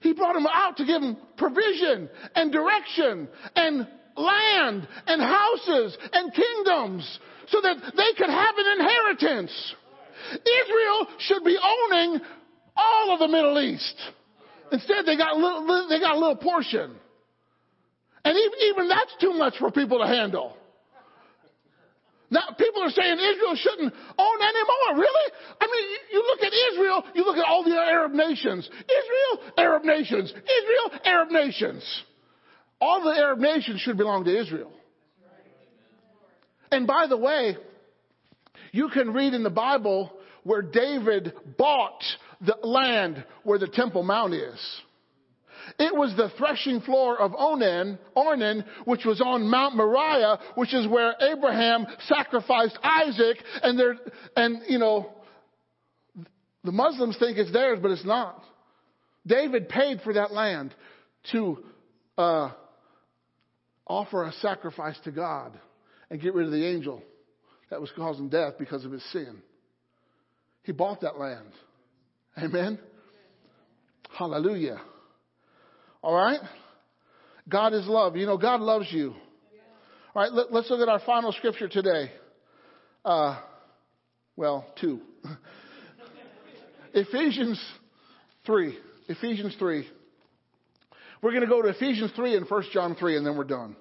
He 0.00 0.12
brought 0.12 0.34
them 0.34 0.46
out 0.46 0.76
to 0.76 0.84
give 0.84 1.00
them 1.00 1.16
provision 1.36 2.08
and 2.34 2.52
direction 2.52 3.28
and 3.56 3.86
land 4.16 4.88
and 5.06 5.22
houses 5.22 5.96
and 6.12 6.32
kingdoms 6.32 7.18
so 7.48 7.60
that 7.60 7.76
they 7.96 8.12
could 8.16 8.30
have 8.30 8.54
an 8.56 8.80
inheritance. 8.80 9.74
Israel 10.32 11.06
should 11.18 11.44
be 11.44 11.56
owning 11.56 12.20
all 12.76 13.12
of 13.12 13.18
the 13.18 13.28
Middle 13.28 13.60
East. 13.60 13.96
Instead, 14.70 15.06
they 15.06 15.16
got 15.16 15.34
a 15.34 15.38
little, 15.38 15.88
they 15.88 15.98
got 15.98 16.16
a 16.16 16.18
little 16.18 16.36
portion. 16.36 16.94
And 18.24 18.36
even, 18.36 18.58
even 18.70 18.88
that's 18.88 19.16
too 19.20 19.32
much 19.32 19.54
for 19.58 19.70
people 19.70 19.98
to 19.98 20.06
handle. 20.06 20.56
Now, 22.30 22.42
people 22.58 22.82
are 22.82 22.90
saying 22.90 23.18
Israel 23.18 23.56
shouldn't 23.56 23.94
own 24.18 24.42
anymore. 24.42 25.02
Really? 25.02 25.32
I 25.60 25.66
mean, 25.66 25.98
you, 26.12 26.22
look 26.26 26.40
at 26.42 26.52
Israel, 26.72 27.04
you 27.14 27.24
look 27.24 27.38
at 27.38 27.44
all 27.46 27.64
the 27.64 27.70
Arab 27.70 28.12
nations. 28.12 28.68
Israel, 28.68 29.52
Arab 29.56 29.84
nations. 29.84 30.30
Israel, 30.30 31.00
Arab 31.04 31.30
nations. 31.30 32.02
All 32.80 33.02
the 33.02 33.10
Arab 33.10 33.38
nations 33.38 33.80
should 33.80 33.96
belong 33.96 34.24
to 34.24 34.40
Israel. 34.40 34.70
And 36.70 36.86
by 36.86 37.06
the 37.08 37.16
way, 37.16 37.56
you 38.72 38.90
can 38.90 39.14
read 39.14 39.32
in 39.32 39.42
the 39.42 39.50
Bible 39.50 40.12
where 40.44 40.62
David 40.62 41.32
bought 41.56 42.02
the 42.42 42.56
land 42.62 43.24
where 43.42 43.58
the 43.58 43.68
Temple 43.68 44.02
Mount 44.02 44.34
is. 44.34 44.80
It 45.78 45.94
was 45.94 46.16
the 46.16 46.30
threshing 46.36 46.80
floor 46.80 47.16
of 47.18 47.32
Onan, 47.38 47.98
Ornan, 48.16 48.64
which 48.84 49.04
was 49.04 49.20
on 49.20 49.48
Mount 49.48 49.76
Moriah, 49.76 50.38
which 50.56 50.74
is 50.74 50.88
where 50.88 51.14
Abraham 51.20 51.86
sacrificed 52.06 52.76
Isaac, 52.82 53.36
and 53.62 53.78
there, 53.78 53.96
and 54.34 54.62
you 54.68 54.78
know, 54.78 55.12
the 56.64 56.72
Muslims 56.72 57.16
think 57.18 57.38
it's 57.38 57.52
theirs, 57.52 57.78
but 57.80 57.92
it's 57.92 58.04
not. 58.04 58.42
David 59.24 59.68
paid 59.68 60.00
for 60.00 60.14
that 60.14 60.32
land 60.32 60.74
to 61.32 61.62
uh, 62.16 62.50
offer 63.86 64.24
a 64.24 64.32
sacrifice 64.32 64.98
to 65.04 65.12
God 65.12 65.58
and 66.10 66.20
get 66.20 66.34
rid 66.34 66.46
of 66.46 66.52
the 66.52 66.66
angel 66.66 67.02
that 67.70 67.80
was 67.80 67.90
causing 67.94 68.28
death 68.28 68.54
because 68.58 68.84
of 68.84 68.90
his 68.90 69.04
sin. 69.12 69.42
He 70.64 70.72
bought 70.72 71.02
that 71.02 71.18
land. 71.18 71.52
Amen. 72.36 72.78
Hallelujah. 74.10 74.80
All 76.02 76.14
right? 76.14 76.40
God 77.48 77.72
is 77.74 77.86
love. 77.86 78.16
You 78.16 78.26
know, 78.26 78.36
God 78.36 78.60
loves 78.60 78.86
you. 78.90 79.14
All 80.14 80.22
right, 80.22 80.32
let, 80.32 80.64
us 80.64 80.70
look 80.70 80.80
at 80.80 80.88
our 80.88 81.00
final 81.00 81.32
scripture 81.32 81.68
today. 81.68 82.10
Uh, 83.04 83.38
well, 84.36 84.66
two. 84.80 85.00
Ephesians 86.94 87.62
3. 88.46 88.76
Ephesians 89.08 89.54
3. 89.58 89.86
We're 91.22 91.30
going 91.30 91.42
to 91.42 91.48
go 91.48 91.62
to 91.62 91.68
Ephesians 91.68 92.12
3 92.14 92.36
and 92.36 92.48
1 92.48 92.64
John 92.72 92.94
3, 92.94 93.16
and 93.16 93.26
then 93.26 93.36
we're 93.36 93.44
done. 93.44 93.76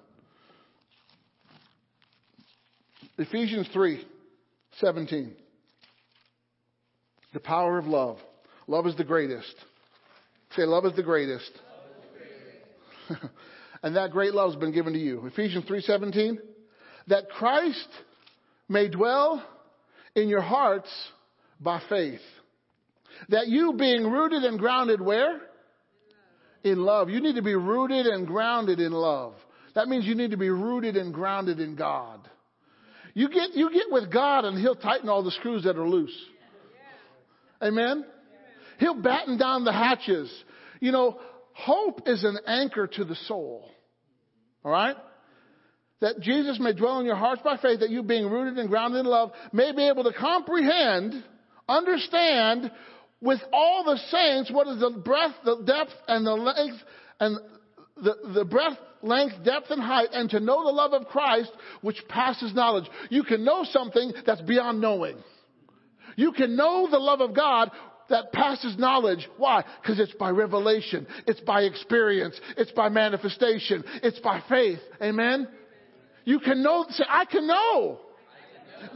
Ephesians 3.18 3.68
3 3.74 4.06
17. 4.80 5.34
The 7.34 7.40
power 7.40 7.80
of 7.80 7.86
love. 7.86 8.18
Love 8.68 8.86
is 8.86 8.96
the 8.96 9.04
greatest. 9.04 9.56
Say, 10.56 10.64
love 10.64 10.86
is 10.86 10.94
the 10.96 11.04
greatest. 11.04 11.52
and 13.84 13.96
that 13.96 14.12
great 14.12 14.34
love 14.34 14.52
has 14.52 14.60
been 14.60 14.74
given 14.74 14.94
to 14.94 15.00
you. 15.00 15.26
Ephesians 15.26 15.66
3:17 15.66 16.38
that 17.08 17.30
Christ 17.30 17.88
may 18.70 18.90
dwell 18.90 19.44
in 20.16 20.28
your 20.28 20.42
hearts 20.42 20.90
by 21.60 21.82
faith. 21.90 22.22
That 23.30 23.48
you 23.48 23.74
being 23.74 24.04
rooted 24.04 24.44
and 24.44 24.60
grounded 24.60 25.02
where? 25.02 25.40
In 26.64 26.84
love. 26.84 27.10
You 27.10 27.22
need 27.22 27.36
to 27.36 27.42
be 27.42 27.56
rooted 27.56 28.06
and 28.06 28.28
grounded 28.28 28.80
in 28.80 28.92
love. 28.92 29.34
That 29.74 29.88
means 29.88 30.06
you 30.06 30.16
need 30.16 30.32
to 30.32 30.38
be 30.38 30.50
rooted 30.50 30.98
and 30.98 31.14
grounded 31.14 31.60
in 31.60 31.76
God. 31.76 32.28
You 33.14 33.30
get, 33.30 33.56
you 33.56 33.72
get 33.72 33.86
with 33.90 34.12
God 34.12 34.46
and 34.46 34.60
He'll 34.60 34.76
tighten 34.76 35.10
all 35.10 35.24
the 35.24 35.32
screws 35.32 35.64
that 35.64 35.78
are 35.78 35.88
loose. 35.88 36.16
Amen? 37.62 38.06
He'll 38.80 39.02
batten 39.02 39.38
down 39.38 39.64
the 39.64 39.74
hatches. 39.74 40.32
You 40.80 40.92
know, 40.92 41.20
Hope 41.58 42.04
is 42.06 42.24
an 42.24 42.38
anchor 42.46 42.86
to 42.86 43.04
the 43.04 43.16
soul. 43.16 43.68
All 44.64 44.72
right? 44.72 44.96
That 46.02 46.20
Jesus 46.20 46.60
may 46.60 46.74
dwell 46.74 47.00
in 47.00 47.06
your 47.08 47.16
hearts 47.16 47.42
by 47.44 47.58
faith, 47.58 47.80
that 47.80 47.90
you 47.90 48.04
being 48.04 48.30
rooted 48.30 48.60
and 48.60 48.70
grounded 48.70 49.00
in 49.00 49.06
love 49.08 49.32
may 49.52 49.72
be 49.72 49.88
able 49.88 50.04
to 50.04 50.14
comprehend, 50.14 51.24
understand 51.68 52.72
with 53.22 53.40
all 53.52 53.84
the 53.84 53.98
saints 54.12 54.52
what 54.52 54.68
is 54.68 54.80
the 54.80 55.02
breadth, 55.04 55.34
the 55.44 55.64
depth, 55.66 55.94
and 56.08 56.28
the 56.28 56.34
length, 56.34 56.78
and 57.20 57.40
the, 57.96 58.14
the 58.36 58.46
breadth, 58.46 58.78
length, 59.02 59.44
depth, 59.44 59.72
and 59.72 59.82
height, 59.82 60.10
and 60.12 60.30
to 60.30 60.40
know 60.40 60.64
the 60.64 60.72
love 60.72 60.94
of 60.94 61.08
Christ, 61.08 61.52
which 61.82 62.04
passes 62.08 62.54
knowledge. 62.54 62.86
You 63.10 63.24
can 63.24 63.44
know 63.44 63.64
something 63.64 64.14
that's 64.28 64.42
beyond 64.42 64.80
knowing. 64.80 65.18
You 66.18 66.34
can 66.34 66.56
know 66.56 66.88
the 66.90 67.00
love 67.00 67.22
of 67.22 67.36
God 67.36 67.72
that 68.10 68.32
passes 68.32 68.78
knowledge. 68.78 69.28
Why? 69.38 69.64
Because 69.82 70.00
it's 70.00 70.14
by 70.14 70.30
revelation. 70.30 71.08
It's 71.26 71.40
by 71.42 71.62
experience. 71.62 72.40
It's 72.58 72.72
by 72.72 72.90
manifestation. 72.90 73.84
It's 74.04 74.20
by 74.20 74.42
faith. 74.48 74.80
Amen? 75.02 75.48
You 76.26 76.40
can 76.40 76.62
know, 76.64 76.86
say, 76.90 77.06
I 77.08 77.26
can 77.26 77.48
know 77.48 78.00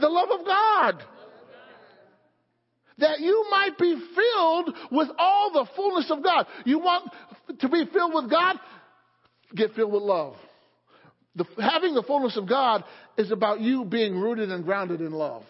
the 0.00 0.08
love 0.08 0.28
of 0.30 0.46
God. 0.46 1.02
That 2.98 3.20
you 3.20 3.46
might 3.50 3.78
be 3.78 4.00
filled 4.14 4.76
with 4.90 5.08
all 5.18 5.50
the 5.52 5.66
fullness 5.74 6.10
of 6.10 6.22
God. 6.22 6.46
You 6.64 6.78
want 6.78 7.10
to 7.58 7.68
be 7.68 7.84
filled 7.92 8.14
with 8.14 8.30
God? 8.30 8.56
Get 9.54 9.74
filled 9.74 9.92
with 9.92 10.02
love. 10.02 10.36
The, 11.34 11.44
having 11.58 11.94
the 11.94 12.02
fullness 12.02 12.36
of 12.36 12.48
God 12.48 12.84
is 13.16 13.30
about 13.30 13.60
you 13.60 13.84
being 13.84 14.14
rooted 14.14 14.50
and 14.50 14.64
grounded 14.64 15.00
in 15.00 15.12
love. 15.12 15.42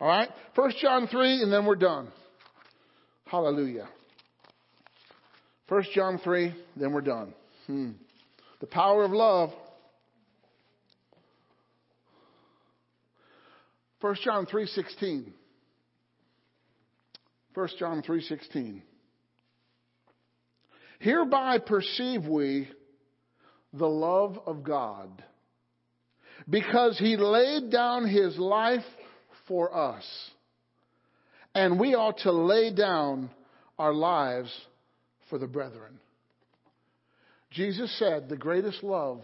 All 0.00 0.08
right? 0.08 0.28
First 0.56 0.78
John 0.78 1.06
3, 1.06 1.42
and 1.42 1.52
then 1.52 1.66
we're 1.66 1.76
done. 1.76 2.08
Hallelujah. 3.34 3.88
1 5.66 5.82
John 5.92 6.20
3, 6.22 6.54
then 6.76 6.92
we're 6.92 7.00
done. 7.00 7.34
Hmm. 7.66 7.90
The 8.60 8.68
power 8.68 9.02
of 9.02 9.10
love. 9.10 9.50
1 14.00 14.14
John 14.22 14.46
3:16. 14.46 15.32
1 17.54 17.68
John 17.76 18.02
3:16. 18.02 18.82
Hereby 21.00 21.58
perceive 21.58 22.28
we 22.28 22.70
the 23.72 23.88
love 23.88 24.38
of 24.46 24.62
God 24.62 25.24
because 26.48 27.00
he 27.00 27.16
laid 27.16 27.72
down 27.72 28.06
his 28.06 28.38
life 28.38 28.86
for 29.48 29.76
us. 29.76 30.04
And 31.54 31.78
we 31.78 31.94
ought 31.94 32.18
to 32.18 32.32
lay 32.32 32.74
down 32.74 33.30
our 33.78 33.92
lives 33.92 34.52
for 35.30 35.38
the 35.38 35.46
brethren. 35.46 36.00
Jesus 37.50 37.96
said 37.98 38.28
the 38.28 38.36
greatest 38.36 38.82
love 38.82 39.22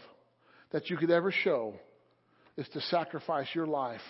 that 0.70 0.88
you 0.88 0.96
could 0.96 1.10
ever 1.10 1.32
show 1.32 1.74
is 2.56 2.68
to 2.68 2.80
sacrifice 2.82 3.48
your 3.54 3.66
life, 3.66 4.00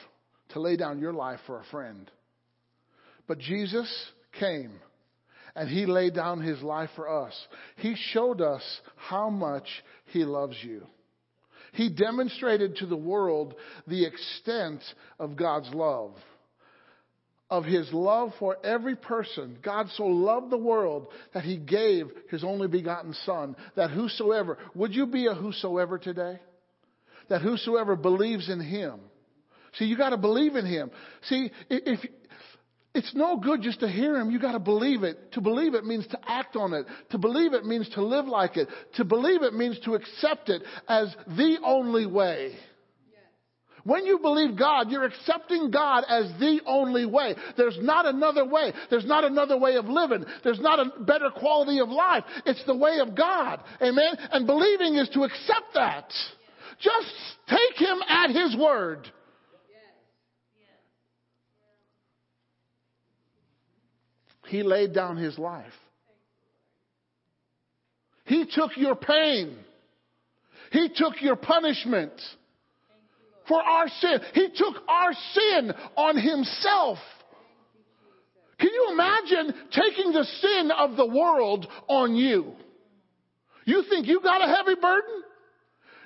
to 0.50 0.60
lay 0.60 0.76
down 0.76 0.98
your 0.98 1.12
life 1.12 1.40
for 1.46 1.60
a 1.60 1.64
friend. 1.70 2.10
But 3.26 3.38
Jesus 3.38 3.88
came 4.38 4.72
and 5.54 5.68
he 5.68 5.86
laid 5.86 6.14
down 6.14 6.40
his 6.40 6.60
life 6.62 6.90
for 6.96 7.24
us. 7.24 7.34
He 7.76 7.96
showed 8.12 8.40
us 8.40 8.62
how 8.96 9.30
much 9.30 9.66
he 10.06 10.24
loves 10.24 10.56
you. 10.62 10.86
He 11.72 11.88
demonstrated 11.88 12.76
to 12.76 12.86
the 12.86 12.96
world 12.96 13.54
the 13.86 14.04
extent 14.04 14.80
of 15.18 15.36
God's 15.36 15.72
love. 15.72 16.12
Of 17.50 17.64
his 17.64 17.92
love 17.92 18.32
for 18.38 18.56
every 18.62 18.94
person. 18.94 19.58
God 19.60 19.88
so 19.96 20.04
loved 20.04 20.50
the 20.50 20.56
world 20.56 21.08
that 21.34 21.42
he 21.42 21.56
gave 21.56 22.06
his 22.30 22.44
only 22.44 22.68
begotten 22.68 23.12
son 23.26 23.56
that 23.74 23.90
whosoever, 23.90 24.56
would 24.74 24.94
you 24.94 25.06
be 25.06 25.26
a 25.26 25.34
whosoever 25.34 25.98
today? 25.98 26.38
That 27.28 27.42
whosoever 27.42 27.96
believes 27.96 28.48
in 28.48 28.60
him. 28.60 29.00
See, 29.74 29.86
you 29.86 29.96
gotta 29.96 30.16
believe 30.16 30.54
in 30.54 30.64
him. 30.64 30.92
See, 31.22 31.50
if, 31.68 32.00
it's 32.94 33.14
no 33.14 33.36
good 33.36 33.62
just 33.62 33.80
to 33.80 33.88
hear 33.88 34.16
him. 34.16 34.30
You 34.30 34.40
got 34.40 34.52
to 34.52 34.58
believe 34.58 35.04
it. 35.04 35.32
To 35.32 35.40
believe 35.40 35.74
it 35.74 35.84
means 35.84 36.06
to 36.08 36.18
act 36.26 36.56
on 36.56 36.74
it. 36.74 36.86
To 37.10 37.18
believe 37.18 37.52
it 37.52 37.64
means 37.64 37.88
to 37.90 38.02
live 38.02 38.26
like 38.26 38.56
it. 38.56 38.68
To 38.94 39.04
believe 39.04 39.42
it 39.42 39.54
means 39.54 39.78
to 39.84 39.94
accept 39.94 40.48
it 40.48 40.62
as 40.88 41.14
the 41.26 41.58
only 41.64 42.06
way. 42.06 42.56
When 43.84 44.04
you 44.06 44.18
believe 44.18 44.58
God, 44.58 44.90
you're 44.90 45.04
accepting 45.04 45.70
God 45.70 46.04
as 46.08 46.30
the 46.38 46.60
only 46.66 47.06
way. 47.06 47.34
There's 47.56 47.78
not 47.80 48.06
another 48.06 48.44
way. 48.44 48.72
There's 48.90 49.06
not 49.06 49.24
another 49.24 49.58
way 49.58 49.76
of 49.76 49.86
living. 49.86 50.24
There's 50.44 50.60
not 50.60 50.78
a 50.78 51.00
better 51.02 51.30
quality 51.30 51.80
of 51.80 51.88
life. 51.88 52.24
It's 52.46 52.64
the 52.66 52.76
way 52.76 52.98
of 53.00 53.14
God. 53.14 53.60
Amen? 53.82 54.16
And 54.32 54.46
believing 54.46 54.96
is 54.96 55.08
to 55.10 55.22
accept 55.22 55.74
that. 55.74 56.12
Just 56.80 57.12
take 57.48 57.78
Him 57.78 57.98
at 58.08 58.30
His 58.30 58.56
word. 58.56 59.10
He 64.50 64.64
laid 64.64 64.92
down 64.92 65.16
his 65.16 65.38
life. 65.38 65.72
He 68.24 68.46
took 68.52 68.76
your 68.76 68.96
pain. 68.96 69.56
He 70.72 70.88
took 70.92 71.22
your 71.22 71.36
punishment 71.36 72.12
for 73.50 73.60
our 73.60 73.88
sin. 74.00 74.20
He 74.32 74.48
took 74.54 74.76
our 74.88 75.12
sin 75.34 75.72
on 75.96 76.16
himself. 76.16 76.98
Can 78.60 78.70
you 78.72 78.88
imagine 78.92 79.54
taking 79.72 80.12
the 80.12 80.24
sin 80.40 80.70
of 80.70 80.96
the 80.96 81.06
world 81.06 81.66
on 81.88 82.14
you? 82.14 82.52
You 83.64 83.82
think 83.90 84.06
you 84.06 84.20
got 84.20 84.42
a 84.42 84.54
heavy 84.54 84.80
burden? 84.80 85.22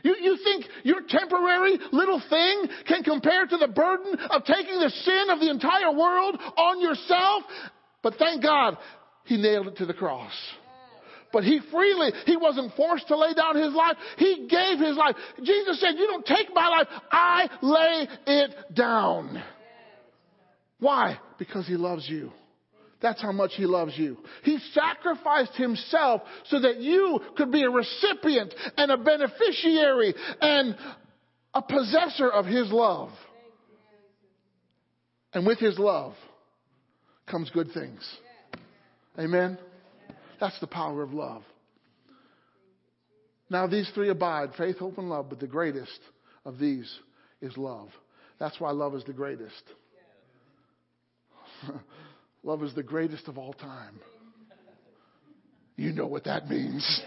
You, 0.03 0.16
you 0.21 0.39
think 0.43 0.65
your 0.85 1.01
temporary 1.07 1.79
little 1.93 2.23
thing 2.31 2.66
can 2.87 3.03
compare 3.03 3.47
to 3.47 3.57
the 3.57 3.69
burden 3.69 4.19
of 4.31 4.45
taking 4.45 4.79
the 4.79 4.91
sin 4.91 5.31
of 5.31 5.41
the 5.41 5.51
entire 5.51 5.93
world 5.93 6.37
on 6.57 6.81
yourself? 6.81 7.43
But 8.03 8.15
thank 8.16 8.43
God 8.43 8.79
he 9.25 9.37
nailed 9.37 9.69
it 9.69 9.77
to 9.79 9.87
the 9.87 9.95
cross. 9.95 10.33
But 11.35 11.43
he 11.43 11.59
freely, 11.73 12.12
he 12.27 12.36
wasn't 12.36 12.74
forced 12.77 13.09
to 13.09 13.19
lay 13.19 13.35
down 13.35 13.56
his 13.56 13.74
life. 13.74 13.97
He 14.19 14.47
gave 14.48 14.78
his 14.78 14.97
life. 14.97 15.16
Jesus 15.43 15.81
said, 15.81 15.97
you 15.97 16.06
don't 16.06 16.24
take 16.24 16.55
my 16.55 16.69
life. 16.69 16.86
I 17.11 17.48
lay 17.61 18.09
it 18.27 18.55
down. 18.73 19.43
Why? 20.78 21.19
Because 21.36 21.66
he 21.66 21.74
loves 21.74 22.09
you. 22.09 22.31
That's 23.02 23.20
how 23.20 23.32
much 23.32 23.51
he 23.56 23.66
loves 23.66 23.98
you. 23.98 24.16
He 24.44 24.59
sacrificed 24.73 25.56
himself 25.56 26.23
so 26.44 26.61
that 26.61 26.81
you 26.81 27.19
could 27.36 27.51
be 27.51 27.65
a 27.65 27.69
recipient 27.69 28.55
and 28.77 28.93
a 28.93 28.97
beneficiary 28.97 30.15
and 30.40 30.77
a 31.52 31.62
possessor 31.62 32.31
of 32.31 32.47
his 32.47 32.70
love. 32.70 33.11
And 35.32 35.44
with 35.44 35.59
his 35.59 35.81
love, 35.81 36.15
comes 37.27 37.51
good 37.51 37.73
things. 37.73 38.09
Amen? 39.19 39.59
That's 40.45 40.61
the 40.61 40.66
power 40.66 41.03
of 41.03 41.15
love. 41.15 41.43
Now, 43.49 43.66
these 43.66 43.91
three 43.95 44.11
abide 44.11 44.51
faith, 44.59 44.77
hope, 44.77 44.99
and 44.99 45.09
love, 45.09 45.31
but 45.31 45.41
the 45.41 45.47
greatest 45.47 45.99
of 46.45 46.59
these 46.59 46.95
is 47.41 47.57
love. 47.57 47.89
That's 48.39 48.61
why 48.61 48.73
love 48.73 48.95
is 48.95 49.05
the 49.05 49.15
greatest. 49.15 49.62
love 52.43 52.62
is 52.62 52.75
the 52.75 52.83
greatest 52.83 53.27
of 53.27 53.39
all 53.39 53.55
time. 53.55 53.99
You 55.77 55.93
know 55.93 56.07
what 56.07 56.25
that 56.25 56.47
means. 56.47 56.85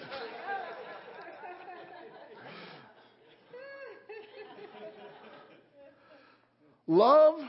love 6.88 7.40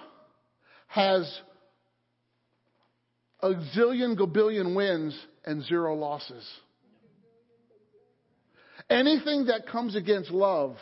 has 0.89 1.41
a 3.41 3.55
zillion 3.75 4.19
gobillion 4.19 4.77
wins 4.77 5.19
and 5.49 5.65
zero 5.65 5.95
losses. 5.95 6.47
Anything 8.91 9.47
that 9.47 9.67
comes 9.67 9.97
against 9.97 10.31
love, 10.31 10.77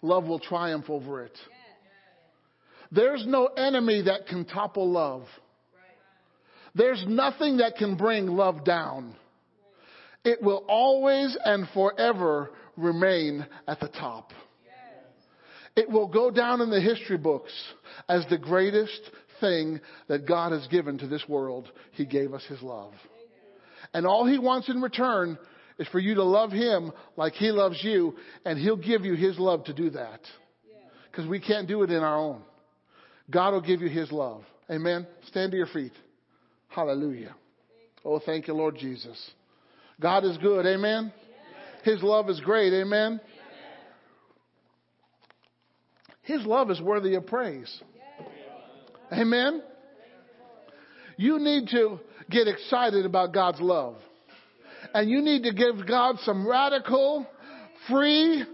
love 0.00 0.24
will 0.24 0.38
triumph 0.38 0.88
over 0.88 1.22
it. 1.22 1.36
There's 2.90 3.24
no 3.26 3.46
enemy 3.46 4.02
that 4.06 4.28
can 4.28 4.46
topple 4.46 4.90
love. 4.90 5.24
There's 6.74 7.04
nothing 7.06 7.58
that 7.58 7.76
can 7.76 7.96
bring 7.96 8.28
love 8.28 8.64
down. 8.64 9.14
It 10.24 10.42
will 10.42 10.64
always 10.66 11.36
and 11.44 11.68
forever 11.74 12.50
remain 12.78 13.46
at 13.66 13.78
the 13.78 13.88
top. 13.88 14.32
It 15.76 15.90
will 15.90 16.08
go 16.08 16.30
down 16.30 16.62
in 16.62 16.70
the 16.70 16.80
history 16.80 17.18
books 17.18 17.52
as 18.08 18.24
the 18.30 18.38
greatest 18.38 19.00
thing 19.40 19.80
that 20.08 20.26
God 20.26 20.52
has 20.52 20.66
given 20.68 20.98
to 20.98 21.06
this 21.06 21.24
world. 21.28 21.70
He 21.92 22.04
gave 22.04 22.34
us 22.34 22.44
His 22.48 22.62
love. 22.62 22.92
And 23.94 24.06
all 24.06 24.26
He 24.26 24.38
wants 24.38 24.68
in 24.68 24.80
return 24.80 25.38
is 25.78 25.88
for 25.88 25.98
you 25.98 26.14
to 26.16 26.24
love 26.24 26.50
Him 26.50 26.92
like 27.16 27.34
He 27.34 27.50
loves 27.50 27.82
you, 27.82 28.14
and 28.44 28.58
He'll 28.58 28.76
give 28.76 29.04
you 29.04 29.14
His 29.14 29.38
love 29.38 29.64
to 29.64 29.72
do 29.72 29.90
that. 29.90 30.20
Because 31.10 31.28
we 31.28 31.40
can't 31.40 31.66
do 31.68 31.82
it 31.82 31.90
in 31.90 32.02
our 32.02 32.18
own. 32.18 32.42
God 33.30 33.52
will 33.52 33.60
give 33.60 33.80
you 33.80 33.88
His 33.88 34.12
love. 34.12 34.42
Amen. 34.70 35.06
Stand 35.26 35.52
to 35.52 35.56
your 35.56 35.66
feet. 35.66 35.92
Hallelujah. 36.68 37.34
Oh, 38.04 38.20
thank 38.24 38.48
you, 38.48 38.54
Lord 38.54 38.76
Jesus. 38.78 39.30
God 40.00 40.24
is 40.24 40.36
good. 40.38 40.66
Amen. 40.66 41.12
His 41.82 42.02
love 42.02 42.28
is 42.28 42.40
great. 42.40 42.72
Amen. 42.72 43.20
His 46.22 46.44
love 46.44 46.70
is 46.70 46.80
worthy 46.80 47.14
of 47.14 47.26
praise. 47.26 47.82
Amen? 49.10 49.62
You 51.18 51.40
need 51.40 51.68
to 51.70 51.98
get 52.30 52.46
excited 52.46 53.04
about 53.04 53.34
God's 53.34 53.60
love. 53.60 53.96
And 54.94 55.10
you 55.10 55.20
need 55.20 55.42
to 55.42 55.52
give 55.52 55.86
God 55.86 56.16
some 56.20 56.46
radical, 56.48 57.26
free 57.88 58.44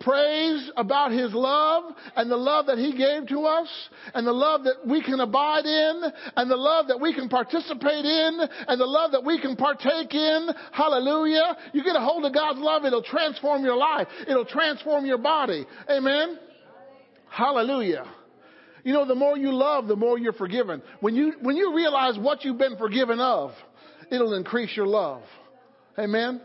praise 0.00 0.70
about 0.78 1.12
His 1.12 1.34
love 1.34 1.92
and 2.16 2.30
the 2.30 2.36
love 2.36 2.66
that 2.66 2.78
He 2.78 2.96
gave 2.96 3.28
to 3.28 3.40
us 3.44 3.68
and 4.14 4.26
the 4.26 4.32
love 4.32 4.64
that 4.64 4.86
we 4.86 5.02
can 5.02 5.20
abide 5.20 5.66
in 5.66 6.02
and 6.34 6.50
the 6.50 6.56
love 6.56 6.88
that 6.88 6.98
we 6.98 7.12
can 7.12 7.28
participate 7.28 8.06
in 8.06 8.40
and 8.68 8.80
the 8.80 8.86
love 8.86 9.12
that 9.12 9.22
we 9.24 9.38
can 9.38 9.54
partake 9.54 10.14
in. 10.14 10.48
Hallelujah. 10.72 11.58
You 11.74 11.84
get 11.84 11.94
a 11.94 12.00
hold 12.00 12.24
of 12.24 12.32
God's 12.32 12.58
love, 12.58 12.86
it'll 12.86 13.02
transform 13.02 13.64
your 13.64 13.76
life. 13.76 14.08
It'll 14.26 14.46
transform 14.46 15.04
your 15.04 15.18
body. 15.18 15.66
Amen. 15.90 16.38
Hallelujah. 17.28 18.06
You 18.88 18.94
know, 18.94 19.04
the 19.04 19.14
more 19.14 19.36
you 19.36 19.52
love, 19.52 19.86
the 19.86 19.96
more 19.96 20.18
you're 20.18 20.32
forgiven. 20.32 20.80
When 21.00 21.14
you, 21.14 21.34
when 21.42 21.56
you 21.56 21.76
realize 21.76 22.18
what 22.18 22.42
you've 22.42 22.56
been 22.56 22.78
forgiven 22.78 23.20
of, 23.20 23.50
it'll 24.10 24.32
increase 24.32 24.74
your 24.74 24.86
love. 24.86 25.20
Amen? 25.98 26.40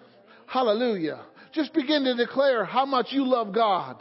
Hallelujah. 0.45 1.21
Just 1.53 1.73
begin 1.73 2.03
to 2.03 2.15
declare 2.15 2.65
how 2.65 2.85
much 2.85 3.07
you 3.11 3.25
love 3.25 3.53
God. 3.53 3.95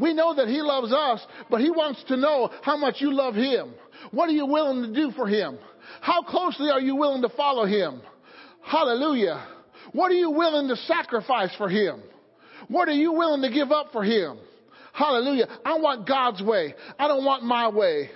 We 0.00 0.14
know 0.14 0.34
that 0.34 0.48
He 0.48 0.62
loves 0.62 0.92
us, 0.92 1.24
but 1.48 1.60
He 1.60 1.70
wants 1.70 2.02
to 2.08 2.16
know 2.16 2.50
how 2.62 2.76
much 2.76 2.96
you 2.98 3.14
love 3.14 3.36
Him. 3.36 3.72
What 4.10 4.30
are 4.30 4.32
you 4.32 4.46
willing 4.46 4.82
to 4.82 4.92
do 4.92 5.12
for 5.12 5.28
Him? 5.28 5.56
How 6.00 6.22
closely 6.22 6.70
are 6.70 6.80
you 6.80 6.96
willing 6.96 7.22
to 7.22 7.28
follow 7.36 7.66
Him? 7.66 8.02
Hallelujah. 8.64 9.46
What 9.92 10.10
are 10.10 10.16
you 10.16 10.32
willing 10.32 10.66
to 10.70 10.76
sacrifice 10.88 11.54
for 11.56 11.68
Him? 11.68 12.02
What 12.66 12.88
are 12.88 12.94
you 12.94 13.12
willing 13.12 13.42
to 13.42 13.56
give 13.56 13.70
up 13.70 13.92
for 13.92 14.02
Him? 14.02 14.38
Hallelujah. 14.96 15.46
I 15.62 15.76
want 15.78 16.08
God's 16.08 16.42
way. 16.42 16.74
I 16.98 17.06
don't 17.06 17.24
want 17.24 17.44
my 17.44 17.68
way. 17.68 18.08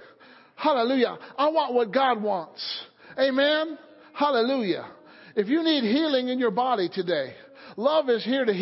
Hallelujah. 0.56 1.18
I 1.36 1.48
want 1.48 1.74
what 1.74 1.92
God 1.92 2.22
wants. 2.22 2.62
Amen. 3.18 3.78
Hallelujah. 4.14 4.86
If 5.36 5.48
you 5.48 5.62
need 5.62 5.82
healing 5.82 6.28
in 6.28 6.38
your 6.38 6.50
body 6.50 6.88
today, 6.90 7.34
love 7.76 8.08
is 8.08 8.24
here 8.24 8.46
to 8.46 8.52
heal. 8.52 8.58